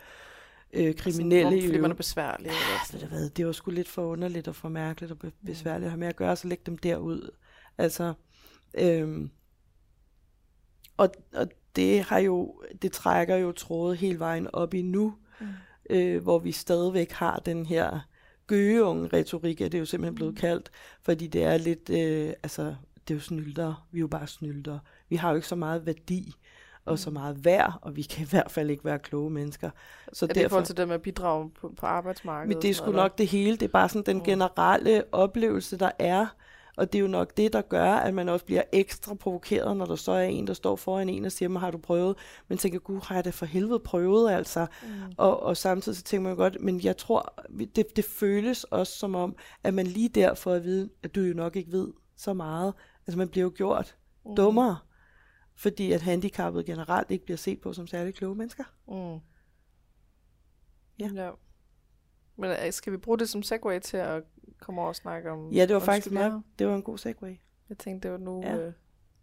øh, 0.74 0.96
kriminelle 0.96 1.58
i 1.58 1.66
Fordi 1.66 1.78
man 1.80 1.92
er 1.92 1.96
besværlig. 1.96 2.52
Ah, 2.52 3.12
ved 3.12 3.30
det 3.30 3.46
var 3.46 3.52
sgu 3.52 3.72
lidt 3.72 3.88
for 3.88 4.06
underligt 4.06 4.48
og 4.48 4.56
for 4.56 4.70
mærkeligt 4.70 5.12
og 5.12 5.20
be- 5.20 5.32
besværligt 5.46 5.86
at 5.86 5.92
have 5.92 6.00
med 6.00 6.08
at 6.08 6.16
gøre, 6.16 6.36
så 6.36 6.48
læg 6.48 6.66
dem 6.66 6.78
derud. 6.78 7.30
Altså, 7.78 8.14
øhm, 8.78 9.30
og, 10.98 11.10
og 11.34 11.48
det 11.76 12.02
har 12.02 12.20
jo, 12.20 12.62
det 12.82 12.92
trækker 12.92 13.36
jo 13.36 13.52
trådet 13.52 13.98
hele 13.98 14.20
vejen 14.20 14.48
op 14.54 14.74
i 14.74 14.82
nu, 14.82 15.14
Mm. 15.40 15.48
øh, 15.90 16.24
hvor 16.24 16.40
vi 16.40 16.52
stadigvæk 16.52 17.12
har 17.12 17.40
den 17.46 17.66
her 17.66 18.00
gøgeunge 18.48 19.08
retorik, 19.14 19.62
er 19.62 19.70
det 19.70 19.80
jo 19.80 19.86
simpelthen 19.86 20.16
blevet 20.16 20.38
kaldt, 20.38 20.72
fordi 21.02 21.28
det 21.28 21.44
er 21.44 21.58
lidt, 21.58 21.90
øh, 21.90 22.34
altså, 22.44 22.76
det 23.08 23.14
er 23.14 23.16
jo 23.16 23.20
snylder, 23.22 23.88
vi 23.92 24.00
er 24.00 24.02
jo 24.02 24.08
bare 24.08 24.28
snylder. 24.28 24.80
Vi 25.10 25.16
har 25.16 25.30
jo 25.30 25.36
ikke 25.36 25.48
så 25.48 25.56
meget 25.56 25.86
værdi 25.86 26.34
og 26.88 27.00
så 27.00 27.10
meget 27.12 27.46
værd, 27.46 27.74
og 27.82 27.96
vi 27.96 28.02
kan 28.02 28.26
i 28.26 28.30
hvert 28.30 28.52
fald 28.52 28.70
ikke 28.70 28.86
være 28.86 29.00
kloge 29.00 29.30
mennesker. 29.30 29.70
Så 30.14 30.26
Er 30.26 30.28
det 30.34 30.46
i 30.46 30.50
forhold 30.50 30.66
til 30.66 30.78
det 30.78 30.88
med 30.88 30.96
at 30.96 31.02
bidrage 31.02 31.50
på, 31.50 31.74
på 31.78 31.86
arbejdsmarkedet? 31.86 32.56
men 32.56 32.62
det 32.62 32.70
er 32.70 32.74
sgu 32.74 32.86
noget, 32.86 32.96
nok 32.98 33.18
det 33.18 33.28
hele. 33.28 33.52
Det 33.52 33.62
er 33.64 33.68
bare 33.68 33.90
sådan 33.90 34.04
den 34.06 34.18
Mm. 34.18 34.24
generelle 34.24 35.04
oplevelse, 35.12 35.78
der 35.78 35.92
er. 36.00 36.26
Og 36.78 36.94
det 36.94 37.00
er 37.00 37.02
jo 37.02 37.08
nok 37.08 37.38
det, 37.38 37.54
der 37.54 37.62
gør, 37.62 37.92
at 37.92 38.14
man 38.14 38.30
også 38.30 38.46
bliver 38.46 38.62
ekstra 38.72 39.14
provokeret, 39.16 39.78
når 39.78 39.86
der 39.86 39.96
så 39.96 40.12
er 40.12 40.22
en, 40.24 40.48
der 40.48 40.54
står 40.54 40.76
foran 40.76 41.10
en 41.10 41.26
og 41.26 41.32
siger, 41.32 41.50
mig 41.50 41.60
har 41.62 41.72
du 41.72 41.78
prøvet? 41.78 42.16
Men 42.48 42.58
tænker, 42.58 42.80
gud, 42.80 43.00
har 43.04 43.16
jeg 43.16 43.26
da 43.26 43.30
for 43.30 43.46
helvede 43.46 43.80
prøvet, 43.80 44.32
altså? 44.32 44.66
Mm. 44.84 44.88
Og, 45.18 45.44
og 45.44 45.58
samtidig 45.58 45.98
så 45.98 46.04
tænker 46.04 46.24
man 46.24 46.32
jo 46.32 46.36
godt, 46.38 46.62
men 46.62 46.82
jeg 46.84 46.98
tror, 46.98 47.34
det, 47.76 47.96
det 47.96 48.06
føles 48.06 48.64
også 48.64 48.94
som 48.94 49.16
om, 49.16 49.36
at 49.64 49.74
man 49.74 49.88
lige 49.88 50.10
der 50.10 50.34
får 50.34 50.54
at 50.54 50.64
vide, 50.64 50.90
at 51.04 51.16
du 51.16 51.22
jo 51.22 51.34
nok 51.34 51.56
ikke 51.56 51.72
ved 51.72 51.88
så 52.18 52.34
meget. 52.34 52.74
Altså 53.08 53.18
man 53.18 53.28
bliver 53.30 53.44
jo 53.44 53.52
gjort 53.56 53.96
Mm. 54.26 54.36
dummere, 54.36 54.78
fordi 55.58 55.92
at 55.92 56.02
handicappede 56.02 56.64
generelt 56.64 57.12
ikke 57.12 57.26
bliver 57.26 57.38
set 57.38 57.62
på 57.62 57.74
som 57.74 57.88
særlig 57.88 58.16
kloge 58.16 58.36
mennesker. 58.36 58.64
Mm. 58.88 59.20
Ja. 61.00 61.10
ja. 61.24 61.32
Men 62.38 62.50
øh, 62.66 62.72
skal 62.72 62.94
vi 62.94 62.98
bruge 62.98 63.18
det 63.20 63.30
som 63.30 63.44
segue 63.44 63.80
til 63.80 63.98
at 63.98 64.24
komme 64.60 64.82
over 64.82 64.88
og 64.90 64.96
snakke 64.96 65.32
om 65.32 65.52
Ja, 65.52 65.66
det 65.66 65.74
var 65.74 65.80
faktisk 65.80 66.12
meget, 66.12 66.44
det 66.60 66.68
var 66.68 66.76
en 66.76 66.84
god 66.84 66.98
segue. 66.98 67.38
Jeg 67.70 67.78
tænkte, 67.78 68.08
det 68.08 68.12
var 68.12 68.18
nu... 68.26 68.42
Ja. 68.44 68.56
Øh, 68.58 68.74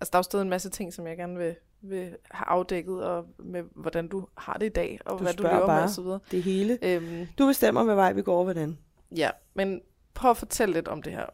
altså, 0.01 0.11
der 0.13 0.17
er 0.17 0.19
jo 0.19 0.23
stadig 0.23 0.43
en 0.43 0.51
masse 0.51 0.71
ting, 0.71 0.93
som 0.93 1.07
jeg 1.07 1.17
gerne 1.17 1.39
vil, 1.39 1.57
vil 1.81 2.17
have 2.31 2.47
afdækket, 2.49 3.05
og 3.05 3.27
med 3.39 3.63
hvordan 3.75 4.09
du 4.09 4.27
har 4.37 4.55
det 4.55 4.67
i 4.67 4.69
dag, 4.69 5.01
og 5.07 5.19
Du 5.19 5.23
hvad 5.25 5.35
du 5.35 5.43
lever 5.43 5.59
med 5.59 5.67
bare. 5.67 5.83
og 5.83 5.91
så 5.91 6.03
videre. 6.03 6.21
Det 6.31 6.43
hele. 6.43 6.79
Øhm, 6.83 7.27
Du 7.39 7.47
bestemmer, 7.47 7.85
hvad 7.85 7.95
vej 7.95 8.13
vi 8.13 8.23
går, 8.23 8.45
hvordan. 8.45 8.79
ja, 9.17 9.31
men 9.55 9.81
prøv 10.15 10.31
at 10.31 10.37
fortælle 10.37 10.75
lidt 10.75 10.89
om 10.89 11.03
det 11.03 11.13
her. 11.13 11.27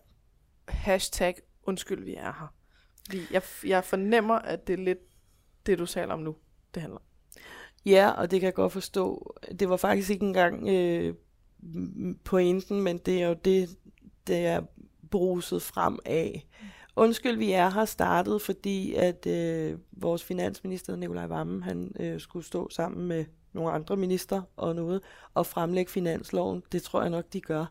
Hashtag 0.68 1.34
undskyld, 1.62 2.04
vi 2.04 2.14
er 2.14 2.22
her. 2.40 2.54
Fordi 3.10 3.26
jeg, 3.30 3.42
jeg 3.64 3.84
fornemmer, 3.84 4.34
at 4.34 4.66
det 4.66 4.72
er 4.72 4.84
lidt 4.84 4.98
det, 5.66 5.78
du 5.78 5.86
taler 5.86 6.12
om 6.14 6.20
nu, 6.20 6.36
det 6.74 6.82
handler. 6.82 7.00
Ja, 7.86 8.10
og 8.10 8.30
det 8.30 8.40
kan 8.40 8.46
jeg 8.46 8.54
godt 8.54 8.72
forstå. 8.72 9.34
Det 9.60 9.68
var 9.68 9.76
faktisk 9.76 10.10
ikke 10.10 10.26
engang 10.26 10.68
øh, 10.68 11.14
pointen, 12.24 12.82
men 12.82 12.98
det 12.98 13.22
er 13.22 13.28
jo 13.28 13.34
det, 13.44 13.68
det 14.26 14.46
er 14.46 14.62
bruset 15.10 15.62
frem 15.62 15.98
af. 16.04 16.46
Undskyld, 16.96 17.36
vi 17.36 17.52
er 17.52 17.70
her 17.70 17.84
startet, 17.84 18.42
fordi 18.42 18.94
at 18.94 19.26
øh, 19.26 19.78
vores 19.92 20.24
finansminister 20.24 20.96
Nikolaj 20.96 21.26
Vammen, 21.26 21.62
han 21.62 21.92
øh, 22.00 22.20
skulle 22.20 22.46
stå 22.46 22.68
sammen 22.70 23.06
med 23.06 23.24
nogle 23.52 23.72
andre 23.72 23.96
minister 23.96 24.42
og 24.56 24.74
noget, 24.74 25.02
og 25.34 25.46
fremlægge 25.46 25.90
finansloven. 25.90 26.62
Det 26.72 26.82
tror 26.82 27.00
jeg 27.00 27.10
nok, 27.10 27.24
de 27.32 27.40
gør. 27.40 27.66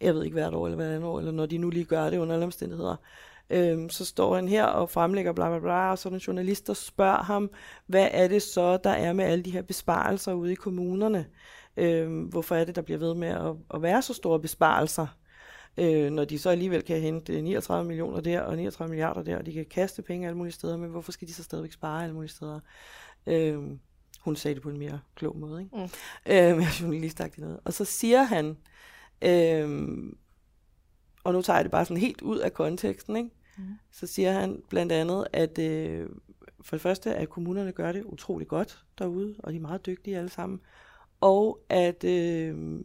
Jeg 0.00 0.14
ved 0.14 0.24
ikke 0.24 0.34
hvert 0.34 0.54
år 0.54 0.66
eller 0.66 0.76
hvert 0.76 0.90
andet 0.90 1.08
år, 1.08 1.18
eller 1.18 1.32
når 1.32 1.46
de 1.46 1.58
nu 1.58 1.70
lige 1.70 1.84
gør 1.84 2.10
det 2.10 2.18
under 2.18 2.34
alle 2.34 2.44
omstændigheder. 2.44 2.96
Øhm, 3.50 3.88
så 3.88 4.04
står 4.04 4.34
han 4.34 4.48
her 4.48 4.64
og 4.64 4.90
fremlægger 4.90 5.32
bla 5.32 5.48
bla 5.48 5.58
bla, 5.58 5.90
og 5.90 5.98
så 5.98 6.08
er 6.08 6.10
der 6.10 6.16
en 6.16 6.20
journalist, 6.20 6.66
der 6.66 6.74
spørger 6.74 7.22
ham, 7.22 7.50
hvad 7.86 8.08
er 8.12 8.28
det 8.28 8.42
så, 8.42 8.76
der 8.76 8.90
er 8.90 9.12
med 9.12 9.24
alle 9.24 9.44
de 9.44 9.50
her 9.50 9.62
besparelser 9.62 10.32
ude 10.32 10.52
i 10.52 10.54
kommunerne? 10.54 11.26
Øhm, 11.76 12.22
hvorfor 12.22 12.54
er 12.54 12.64
det, 12.64 12.76
der 12.76 12.82
bliver 12.82 12.98
ved 12.98 13.14
med 13.14 13.28
at, 13.28 13.54
at 13.74 13.82
være 13.82 14.02
så 14.02 14.14
store 14.14 14.40
besparelser? 14.40 15.06
Øh, 15.78 16.10
når 16.10 16.24
de 16.24 16.38
så 16.38 16.50
alligevel 16.50 16.82
kan 16.82 17.00
hente 17.00 17.42
39 17.42 17.88
millioner 17.88 18.20
der 18.20 18.40
og 18.40 18.56
39 18.56 18.90
milliarder 18.90 19.22
der, 19.22 19.38
og 19.38 19.46
de 19.46 19.52
kan 19.52 19.66
kaste 19.70 20.02
penge 20.02 20.26
alle 20.26 20.36
mulige 20.36 20.52
steder, 20.52 20.76
men 20.76 20.90
hvorfor 20.90 21.12
skal 21.12 21.28
de 21.28 21.34
så 21.34 21.42
stadigvæk 21.42 21.72
spare 21.72 22.02
alle 22.02 22.14
mulige 22.14 22.30
steder? 22.30 22.60
Øhm, 23.26 23.80
hun 24.20 24.36
sagde 24.36 24.54
det 24.54 24.62
på 24.62 24.70
en 24.70 24.78
mere 24.78 25.00
klog 25.14 25.36
måde, 25.36 25.62
ikke? 25.62 25.76
Mm. 25.76 25.82
Øh, 26.32 26.56
mere 26.56 26.68
journalistagtigt 26.80 27.44
noget. 27.44 27.60
Og 27.64 27.72
så 27.72 27.84
siger 27.84 28.22
han, 28.22 28.56
øhm, 29.22 30.16
og 31.24 31.32
nu 31.32 31.42
tager 31.42 31.56
jeg 31.56 31.64
det 31.64 31.72
bare 31.72 31.84
sådan 31.84 32.00
helt 32.00 32.22
ud 32.22 32.38
af 32.38 32.52
konteksten, 32.52 33.16
ikke? 33.16 33.30
Mm. 33.60 33.74
så 33.92 34.06
siger 34.06 34.32
han 34.32 34.62
blandt 34.68 34.92
andet, 34.92 35.26
at 35.32 35.58
øh, 35.58 36.08
for 36.62 36.76
det 36.76 36.82
første, 36.82 37.14
at 37.14 37.28
kommunerne 37.28 37.72
gør 37.72 37.92
det 37.92 38.02
utrolig 38.02 38.48
godt 38.48 38.84
derude, 38.98 39.34
og 39.38 39.52
de 39.52 39.56
er 39.56 39.60
meget 39.60 39.86
dygtige 39.86 40.18
alle 40.18 40.30
sammen, 40.30 40.60
og 41.20 41.60
at 41.68 42.04
øh, 42.04 42.80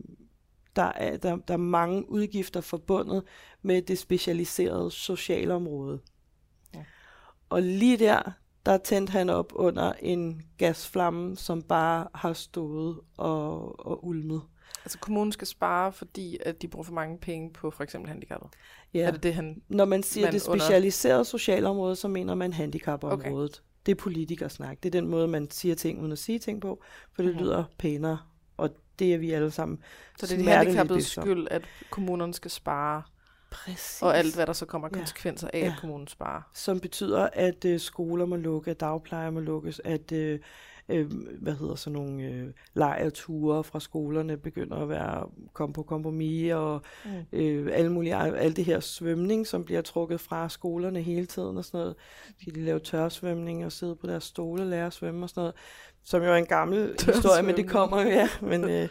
der, 0.76 0.92
er, 0.96 1.18
der, 1.18 1.36
der 1.36 1.54
er 1.54 1.58
mange 1.58 2.10
udgifter 2.10 2.62
forbundet 2.62 3.24
med 3.62 3.82
det 3.82 3.98
specialiserede 3.98 4.92
socialområde. 4.92 6.00
Ja. 6.76 6.84
Og 7.50 7.62
lige 7.62 7.98
der, 7.98 8.32
der 8.66 8.78
tændte 8.78 9.12
han 9.12 9.30
op 9.30 9.52
under 9.56 9.94
en 10.00 10.42
gasflamme, 10.58 11.36
som 11.36 11.62
bare 11.62 12.08
har 12.14 12.34
stået 12.34 13.00
og, 13.18 13.80
og 13.86 14.06
ulmet. 14.08 14.42
Altså, 14.86 14.98
kommunen 15.00 15.32
skal 15.32 15.48
spare, 15.48 15.92
fordi 15.92 16.38
at 16.46 16.62
de 16.62 16.68
bruger 16.68 16.84
for 16.84 16.94
mange 16.94 17.18
penge 17.18 17.54
på 17.54 17.72
for 17.72 17.84
eksempel 17.84 18.10
handicappede. 18.10 18.50
Ja. 18.94 19.00
Er 19.08 19.12
det 19.12 19.24
det, 19.24 19.34
han... 19.34 19.62
Når 19.68 19.86
man 19.86 20.04
siger 20.04 20.26
man 20.28 20.34
det 20.34 20.48
under- 20.48 20.64
specialiserede 20.66 21.26
socialområde, 21.26 21.96
så 21.96 22.08
mener 22.08 22.36
man 22.36 22.54
handicapområdet. 22.54 23.62
det 23.86 23.92
er 23.92 23.96
politikersnak. 23.96 24.78
Det 24.84 24.96
er 24.96 25.02
den 25.02 25.08
måde, 25.10 25.28
man 25.28 25.52
siger 25.52 25.76
ting 25.76 26.00
uden 26.02 26.12
at 26.12 26.18
sige 26.18 26.40
ting 26.40 26.62
på, 26.62 26.84
for 27.14 27.22
det 27.24 27.36
Mhm. 27.36 27.44
lyder 27.44 27.64
pænere, 27.78 28.18
og 28.58 28.70
det 29.00 29.14
er 29.14 29.18
vi 29.18 29.32
alle 29.32 29.52
sammen 29.52 29.80
Så 30.20 30.26
det 30.28 30.34
er 30.34 30.38
de 30.38 30.50
handicappedes 30.50 31.06
skyld, 31.06 31.48
at 31.52 31.62
kommunerne 31.90 32.34
skal 32.34 32.52
spare, 32.52 33.02
Præcis. 33.52 34.02
og 34.02 34.18
alt, 34.18 34.36
hvad 34.36 34.46
der 34.46 34.54
så 34.54 34.66
kommer 34.66 34.88
Ja. 34.94 34.98
konsekvenser 34.98 35.50
af, 35.54 35.60
Ja. 35.60 35.66
at 35.66 35.74
kommunen 35.82 36.08
sparer. 36.08 36.42
Som 36.54 36.80
betyder, 36.80 37.30
at 37.34 37.66
øh, 37.66 37.80
skoler 37.80 38.26
må 38.26 38.36
lukke, 38.36 38.72
at 38.72 38.80
dagplejer 38.80 39.30
må 39.30 39.40
lukkes, 39.40 39.82
at 39.84 40.12
øh, 40.12 40.40
øh, 40.90 41.12
hvad 41.42 41.54
hedder 41.54 41.76
sådan 41.76 42.00
nogle 42.00 42.24
øh, 42.24 42.48
lejreture 42.74 43.64
fra 43.64 43.80
skolerne 43.80 44.38
begynder 44.38 44.78
at 44.78 44.90
være 44.90 45.30
kom 45.54 45.74
på 45.74 45.84
kompromis, 45.84 46.54
og 46.54 46.82
Mm. 47.06 47.12
øh, 47.40 47.70
alle 47.74 47.92
mulige, 47.92 48.16
alt 48.16 48.56
det 48.58 48.66
her 48.66 48.80
svømning, 48.80 49.48
som 49.48 49.64
bliver 49.66 49.82
trukket 49.82 50.20
fra 50.22 50.50
skolerne 50.50 51.02
hele 51.02 51.26
tiden 51.26 51.58
og 51.58 51.66
sådan 51.66 51.78
noget. 51.80 51.96
De 52.46 52.52
kan 52.52 52.64
lave 52.64 52.80
tørsvømning 52.80 53.66
og 53.66 53.72
sidde 53.72 53.96
på 53.96 54.08
deres 54.08 54.24
stole 54.24 54.62
og 54.64 54.68
lære 54.68 54.86
at 54.86 54.94
svømme 54.94 55.26
og 55.26 55.30
sådan 55.30 55.42
noget, 55.42 55.56
som 56.04 56.24
jo 56.24 56.32
er 56.32 56.36
en 56.36 56.46
gammel 56.46 56.96
historie, 57.14 57.44
men 57.44 57.56
det 57.56 57.70
kommer 57.70 58.02
jo, 58.02 58.08
ja, 58.10 58.30
men 58.42 58.64
øh, 58.64 58.70
det, 58.70 58.90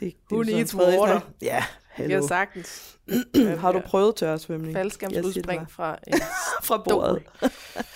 det, 0.00 0.14
Who 0.32 0.40
er 0.40 0.44
så 0.44 0.50
needs 0.50 0.74
water? 0.74 1.20
Ja, 1.42 1.64
hallo. 1.96 2.20
har 2.20 2.26
sagtens. 2.28 2.98
Har 3.60 3.72
du 3.72 3.80
prøvet 3.80 4.16
tørsvømning? 4.16 4.74
Jeg 4.74 4.80
Faldskærmsudspring 4.80 5.70
fra 5.70 5.98
fra 6.68 6.82
bordet. 6.88 7.22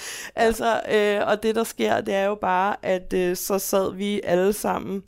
altså, 0.46 0.80
øh, 0.92 1.26
og 1.26 1.42
det 1.42 1.54
der 1.54 1.64
sker, 1.64 2.00
det 2.00 2.14
er 2.14 2.24
jo 2.24 2.34
bare, 2.34 2.76
at 2.82 3.12
øh, 3.12 3.36
så 3.36 3.58
sad 3.58 3.94
vi 3.94 4.20
alle 4.24 4.52
sammen, 4.52 5.02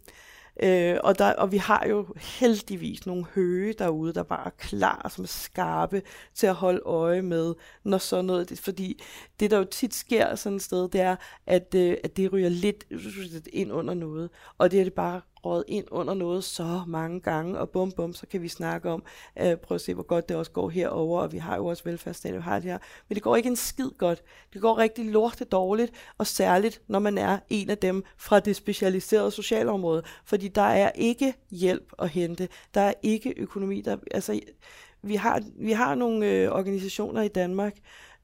øh, 0.62 0.97
og, 1.05 1.18
der, 1.18 1.32
og 1.32 1.53
vi 1.53 1.57
har 1.57 1.86
jo 1.88 2.07
heldigvis 2.16 3.07
nogle 3.07 3.24
høge 3.34 3.72
derude, 3.72 4.14
der 4.14 4.22
bare 4.22 4.47
er 4.47 4.51
klar 4.59 5.11
som 5.14 5.26
skarpe 5.26 6.03
til 6.34 6.47
at 6.47 6.55
holde 6.55 6.80
øje 6.84 7.22
med, 7.22 7.55
når 7.84 7.99
sådan 7.99 8.24
noget, 8.24 8.61
fordi 8.62 9.03
det 9.43 9.51
der 9.51 9.59
jo 9.59 9.64
tit 9.64 9.95
sker 9.95 10.34
sådan 10.34 10.57
et 10.57 10.62
sted, 10.62 10.88
det 10.88 11.01
er, 11.01 11.16
at, 11.47 11.74
øh, 11.74 11.97
at 12.05 12.16
det 12.16 12.32
ryger 12.32 12.49
lidt 12.49 12.84
ind 13.53 13.72
under 13.72 13.95
noget, 13.95 14.30
og 14.59 14.70
det 14.70 14.80
er 14.80 14.84
det 14.84 14.93
bare 14.93 15.20
røget 15.45 15.64
ind 15.68 15.86
under 15.90 16.14
noget 16.14 16.45
så 16.45 16.82
mange 16.86 17.20
gange, 17.20 17.59
og 17.59 17.70
bum 17.70 17.93
bum, 17.93 18.12
så 18.12 18.26
kan 18.26 18.43
vi 18.43 18.49
snakke 18.49 18.90
om, 18.90 19.03
øh, 19.40 19.57
prøv 19.57 19.74
at 19.74 19.80
se, 19.80 19.95
hvor 19.95 20.03
godt 20.03 20.28
det 20.28 20.36
også 20.36 20.51
går 20.51 20.68
herover, 20.68 21.20
og 21.20 21.32
vi 21.32 21.38
har 21.38 21.57
jo 21.57 21.66
også 21.66 21.84
velfærdsstat, 21.84 22.34
vi 22.34 22.40
har 22.40 22.55
det 22.55 22.70
her, 22.70 22.78
men 23.09 23.14
det 23.14 23.22
går 23.22 23.36
ikke 23.36 23.49
en 23.49 23.57
skid 23.57 23.90
godt. 23.99 24.22
Det 24.53 24.61
går 24.61 24.78
rigtig 24.78 25.05
lorte 25.05 25.45
dårligt, 25.45 25.93
og 26.18 26.26
særligt, 26.26 26.82
når 26.88 26.99
man 26.99 27.18
er 27.18 27.38
en 27.51 27.70
af 27.70 27.78
dem 27.78 28.05
fra 28.16 28.40
det 28.40 28.57
specialiserede 28.57 29.30
socialområde, 29.30 30.03
fordi 30.24 30.49
der 30.49 30.62
er 30.62 30.90
ikke 30.95 31.34
hjælp 31.51 31.93
at 31.99 32.09
hente, 32.09 32.49
der 32.74 32.80
er 32.80 32.95
ikke 33.03 33.34
økonomi, 33.36 33.80
der, 33.80 33.97
altså, 34.11 34.40
vi 35.03 35.14
har, 35.14 35.43
vi 35.59 35.72
har 35.72 35.95
nogle 35.95 36.26
øh, 36.26 36.51
organisationer 36.53 37.22
i 37.22 37.28
Danmark, 37.28 37.74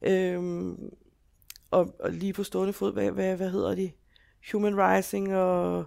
øh, 0.03 0.75
og, 1.71 1.95
og 2.01 2.13
lige 2.13 2.33
på 2.33 2.45
stående 2.45 2.73
fod, 2.73 2.93
hvad, 2.93 3.11
hvad, 3.11 3.37
hvad 3.37 3.51
hedder 3.51 3.75
de? 3.75 3.91
Human 4.53 4.75
Rising 4.79 5.37
og 5.37 5.85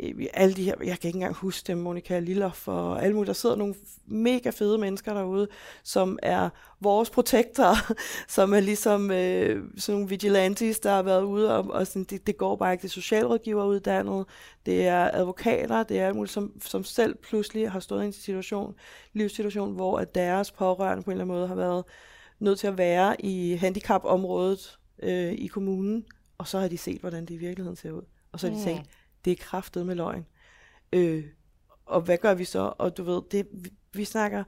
øh, 0.00 0.26
alle 0.34 0.54
de 0.54 0.64
her, 0.64 0.74
jeg 0.84 1.00
kan 1.00 1.08
ikke 1.08 1.16
engang 1.16 1.34
huske 1.34 1.66
dem, 1.66 1.78
Monika 1.78 2.18
Lilloff 2.18 2.68
og 2.68 3.02
alle 3.02 3.14
mulige, 3.14 3.26
der 3.26 3.32
sidder 3.32 3.56
nogle 3.56 3.74
mega 4.06 4.50
fede 4.50 4.78
mennesker 4.78 5.14
derude, 5.14 5.48
som 5.82 6.18
er 6.22 6.48
vores 6.80 7.10
protektorer, 7.10 7.92
som 8.28 8.54
er 8.54 8.60
ligesom 8.60 9.10
øh, 9.10 9.64
sådan 9.76 9.94
nogle 9.94 10.08
vigilantes, 10.08 10.80
der 10.80 10.90
har 10.90 11.02
været 11.02 11.22
ude, 11.22 11.56
og, 11.56 11.70
og 11.70 11.86
sådan, 11.86 12.04
det, 12.04 12.26
det 12.26 12.36
går 12.36 12.56
bare 12.56 12.72
ikke, 12.72 12.82
det 12.82 12.88
er 12.88 12.92
socialrådgiver 12.92 13.64
uddannet, 13.64 14.26
det 14.66 14.86
er 14.86 15.10
advokater, 15.12 15.82
det 15.82 15.98
er 15.98 16.06
alt 16.06 16.16
muligt, 16.16 16.32
som, 16.32 16.52
som 16.60 16.84
selv 16.84 17.14
pludselig 17.14 17.70
har 17.70 17.80
stået 17.80 18.02
i 18.02 18.06
en 18.06 18.12
situation, 18.12 18.74
livssituation, 19.12 19.74
hvor 19.74 19.98
at 19.98 20.14
deres 20.14 20.52
pårørende 20.52 21.02
på 21.02 21.10
en 21.10 21.12
eller 21.12 21.24
anden 21.24 21.36
måde 21.36 21.48
har 21.48 21.54
været 21.54 21.84
nødt 22.40 22.58
til 22.58 22.66
at 22.66 22.78
være 22.78 23.24
i 23.24 23.54
handicapområdet 23.54 24.79
øh, 25.02 25.32
i 25.32 25.46
kommunen, 25.46 26.06
og 26.38 26.48
så 26.48 26.58
har 26.58 26.68
de 26.68 26.78
set, 26.78 27.00
hvordan 27.00 27.26
det 27.26 27.34
i 27.34 27.36
virkeligheden 27.36 27.76
ser 27.76 27.90
ud. 27.90 28.02
Og 28.32 28.40
så 28.40 28.50
har 28.50 28.56
de 28.56 28.64
tænkt, 28.64 28.90
det 29.24 29.30
er 29.30 29.36
kraftet 29.36 29.86
med 29.86 29.94
løgn. 29.94 30.26
Øh, 30.92 31.24
og 31.86 32.00
hvad 32.00 32.18
gør 32.18 32.34
vi 32.34 32.44
så? 32.44 32.72
Og 32.78 32.96
du 32.96 33.02
ved, 33.02 33.22
det, 33.30 33.46
vi, 33.52 33.70
vi 33.92 34.04
snakker 34.04 34.44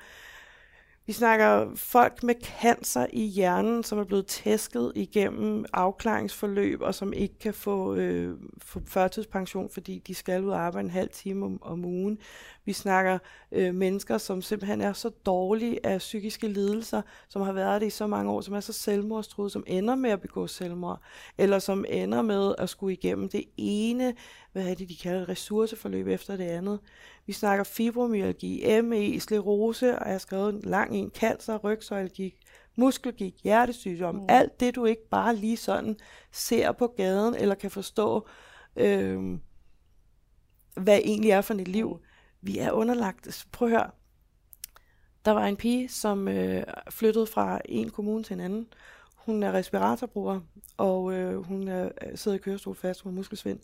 vi 1.07 1.13
snakker 1.13 1.75
folk 1.75 2.23
med 2.23 2.35
cancer 2.61 3.07
i 3.13 3.27
hjernen, 3.27 3.85
som 3.85 3.99
er 3.99 4.05
blevet 4.05 4.27
tæsket 4.27 4.93
igennem 4.95 5.65
afklaringsforløb, 5.73 6.81
og 6.81 6.95
som 6.95 7.13
ikke 7.13 7.39
kan 7.39 7.55
få, 7.55 7.95
øh, 7.95 8.39
få 8.59 8.81
førtidspension, 8.87 9.71
fordi 9.71 10.03
de 10.07 10.15
skal 10.15 10.45
ud 10.45 10.51
og 10.51 10.61
arbejde 10.61 10.85
en 10.85 10.91
halv 10.91 11.09
time 11.09 11.47
om, 11.47 11.63
om 11.63 11.85
ugen. 11.85 12.19
Vi 12.65 12.73
snakker 12.73 13.19
øh, 13.53 13.75
mennesker, 13.75 14.19
som 14.19 14.43
simpelthen 14.43 14.81
er 14.81 14.93
så 14.93 15.09
dårlige 15.09 15.87
af 15.87 15.99
psykiske 15.99 16.49
lidelser, 16.49 17.03
som 17.29 17.43
har 17.43 17.53
været 17.53 17.81
det 17.81 17.87
i 17.87 17.91
så 17.91 18.07
mange 18.07 18.31
år, 18.31 18.41
som 18.41 18.55
er 18.55 18.61
så 18.61 18.73
selvmordstruede, 18.73 19.51
som 19.51 19.65
ender 19.67 19.95
med 19.95 20.11
at 20.11 20.21
begå 20.21 20.47
selvmord, 20.47 21.01
eller 21.39 21.59
som 21.59 21.85
ender 21.89 22.23
med 22.23 22.55
at 22.59 22.69
skulle 22.69 22.93
igennem 22.93 23.29
det 23.29 23.45
ene, 23.57 24.15
hvad 24.53 24.69
er 24.69 24.75
det, 24.75 24.89
de 24.89 24.97
kalder 24.97 25.29
ressourceforløb 25.29 26.07
efter 26.07 26.37
det 26.37 26.45
andet. 26.45 26.79
Vi 27.33 27.37
snakker 27.37 27.65
fibromyalgi, 27.65 28.81
ME, 28.83 29.21
sklerose, 29.21 29.99
og 29.99 30.05
jeg 30.05 30.15
har 30.15 30.19
skrevet 30.19 30.55
en 30.55 30.61
lang 30.61 30.97
en, 30.97 31.11
cancer, 31.11 31.57
rygsøjlegik, 31.57 32.35
muskelgik, 32.77 33.35
hjertesygdom, 33.45 34.15
mm. 34.15 34.27
alt 34.29 34.61
det, 34.61 34.75
du 34.75 34.85
ikke 34.85 35.09
bare 35.11 35.37
lige 35.37 35.57
sådan 35.57 35.97
ser 36.33 36.73
på 36.73 36.95
gaden, 36.97 37.35
eller 37.35 37.55
kan 37.55 37.71
forstå, 37.71 38.29
øh, 38.77 39.39
hvad 40.77 40.99
egentlig 40.99 41.31
er 41.31 41.41
for 41.41 41.55
et 41.55 41.69
liv. 41.69 42.01
Vi 42.41 42.59
er 42.59 42.73
underlagt, 42.73 43.47
prøv 43.53 43.69
at 43.69 43.73
høre, 43.73 43.91
der 45.25 45.31
var 45.31 45.47
en 45.47 45.57
pige, 45.57 45.89
som 45.89 46.29
øh, 46.29 46.63
flyttede 46.91 47.27
fra 47.27 47.61
en 47.65 47.91
kommune 47.91 48.25
til 48.25 48.35
en 48.35 48.41
anden. 48.41 48.67
Hun 49.17 49.43
er 49.43 49.53
respiratorbruger, 49.53 50.41
og 50.77 51.13
øh, 51.13 51.37
hun 51.37 51.69
er, 51.69 51.89
sidder 52.15 52.39
i 52.39 52.41
kørestol 52.41 52.75
fast, 52.75 53.03
hun 53.03 53.13
har 53.13 53.17
muskelsvind. 53.17 53.61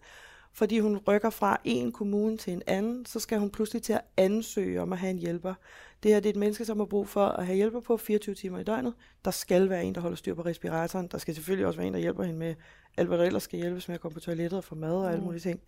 Fordi 0.58 0.78
hun 0.78 0.96
rykker 1.08 1.30
fra 1.30 1.60
en 1.64 1.92
kommune 1.92 2.36
til 2.36 2.52
en 2.52 2.62
anden, 2.66 3.06
så 3.06 3.20
skal 3.20 3.38
hun 3.38 3.50
pludselig 3.50 3.82
til 3.82 3.92
at 3.92 4.00
ansøge 4.16 4.82
om 4.82 4.92
at 4.92 4.98
have 4.98 5.10
en 5.10 5.18
hjælper. 5.18 5.54
Det 6.02 6.10
her 6.10 6.20
det 6.20 6.28
er 6.28 6.30
et 6.30 6.36
menneske, 6.36 6.64
som 6.64 6.78
har 6.78 6.86
brug 6.86 7.08
for 7.08 7.26
at 7.26 7.46
have 7.46 7.56
hjælper 7.56 7.80
på 7.80 7.96
24 7.96 8.34
timer 8.34 8.58
i 8.58 8.64
døgnet. 8.64 8.94
Der 9.24 9.30
skal 9.30 9.70
være 9.70 9.84
en, 9.84 9.94
der 9.94 10.00
holder 10.00 10.16
styr 10.16 10.34
på 10.34 10.42
respiratoren. 10.42 11.08
Der 11.08 11.18
skal 11.18 11.34
selvfølgelig 11.34 11.66
også 11.66 11.78
være 11.78 11.86
en, 11.86 11.94
der 11.94 12.00
hjælper 12.00 12.22
hende 12.24 12.38
med 12.38 12.54
alt, 12.96 13.08
hvad 13.08 13.18
der 13.18 13.24
ellers 13.24 13.42
skal 13.42 13.58
hjælpes 13.60 13.88
med 13.88 13.94
at 13.94 14.00
komme 14.00 14.14
på 14.14 14.20
toilettet 14.20 14.56
og 14.56 14.64
få 14.64 14.74
mad 14.74 14.94
og 14.94 15.08
alle 15.08 15.18
Mm. 15.18 15.24
mulige 15.24 15.40
ting. 15.40 15.60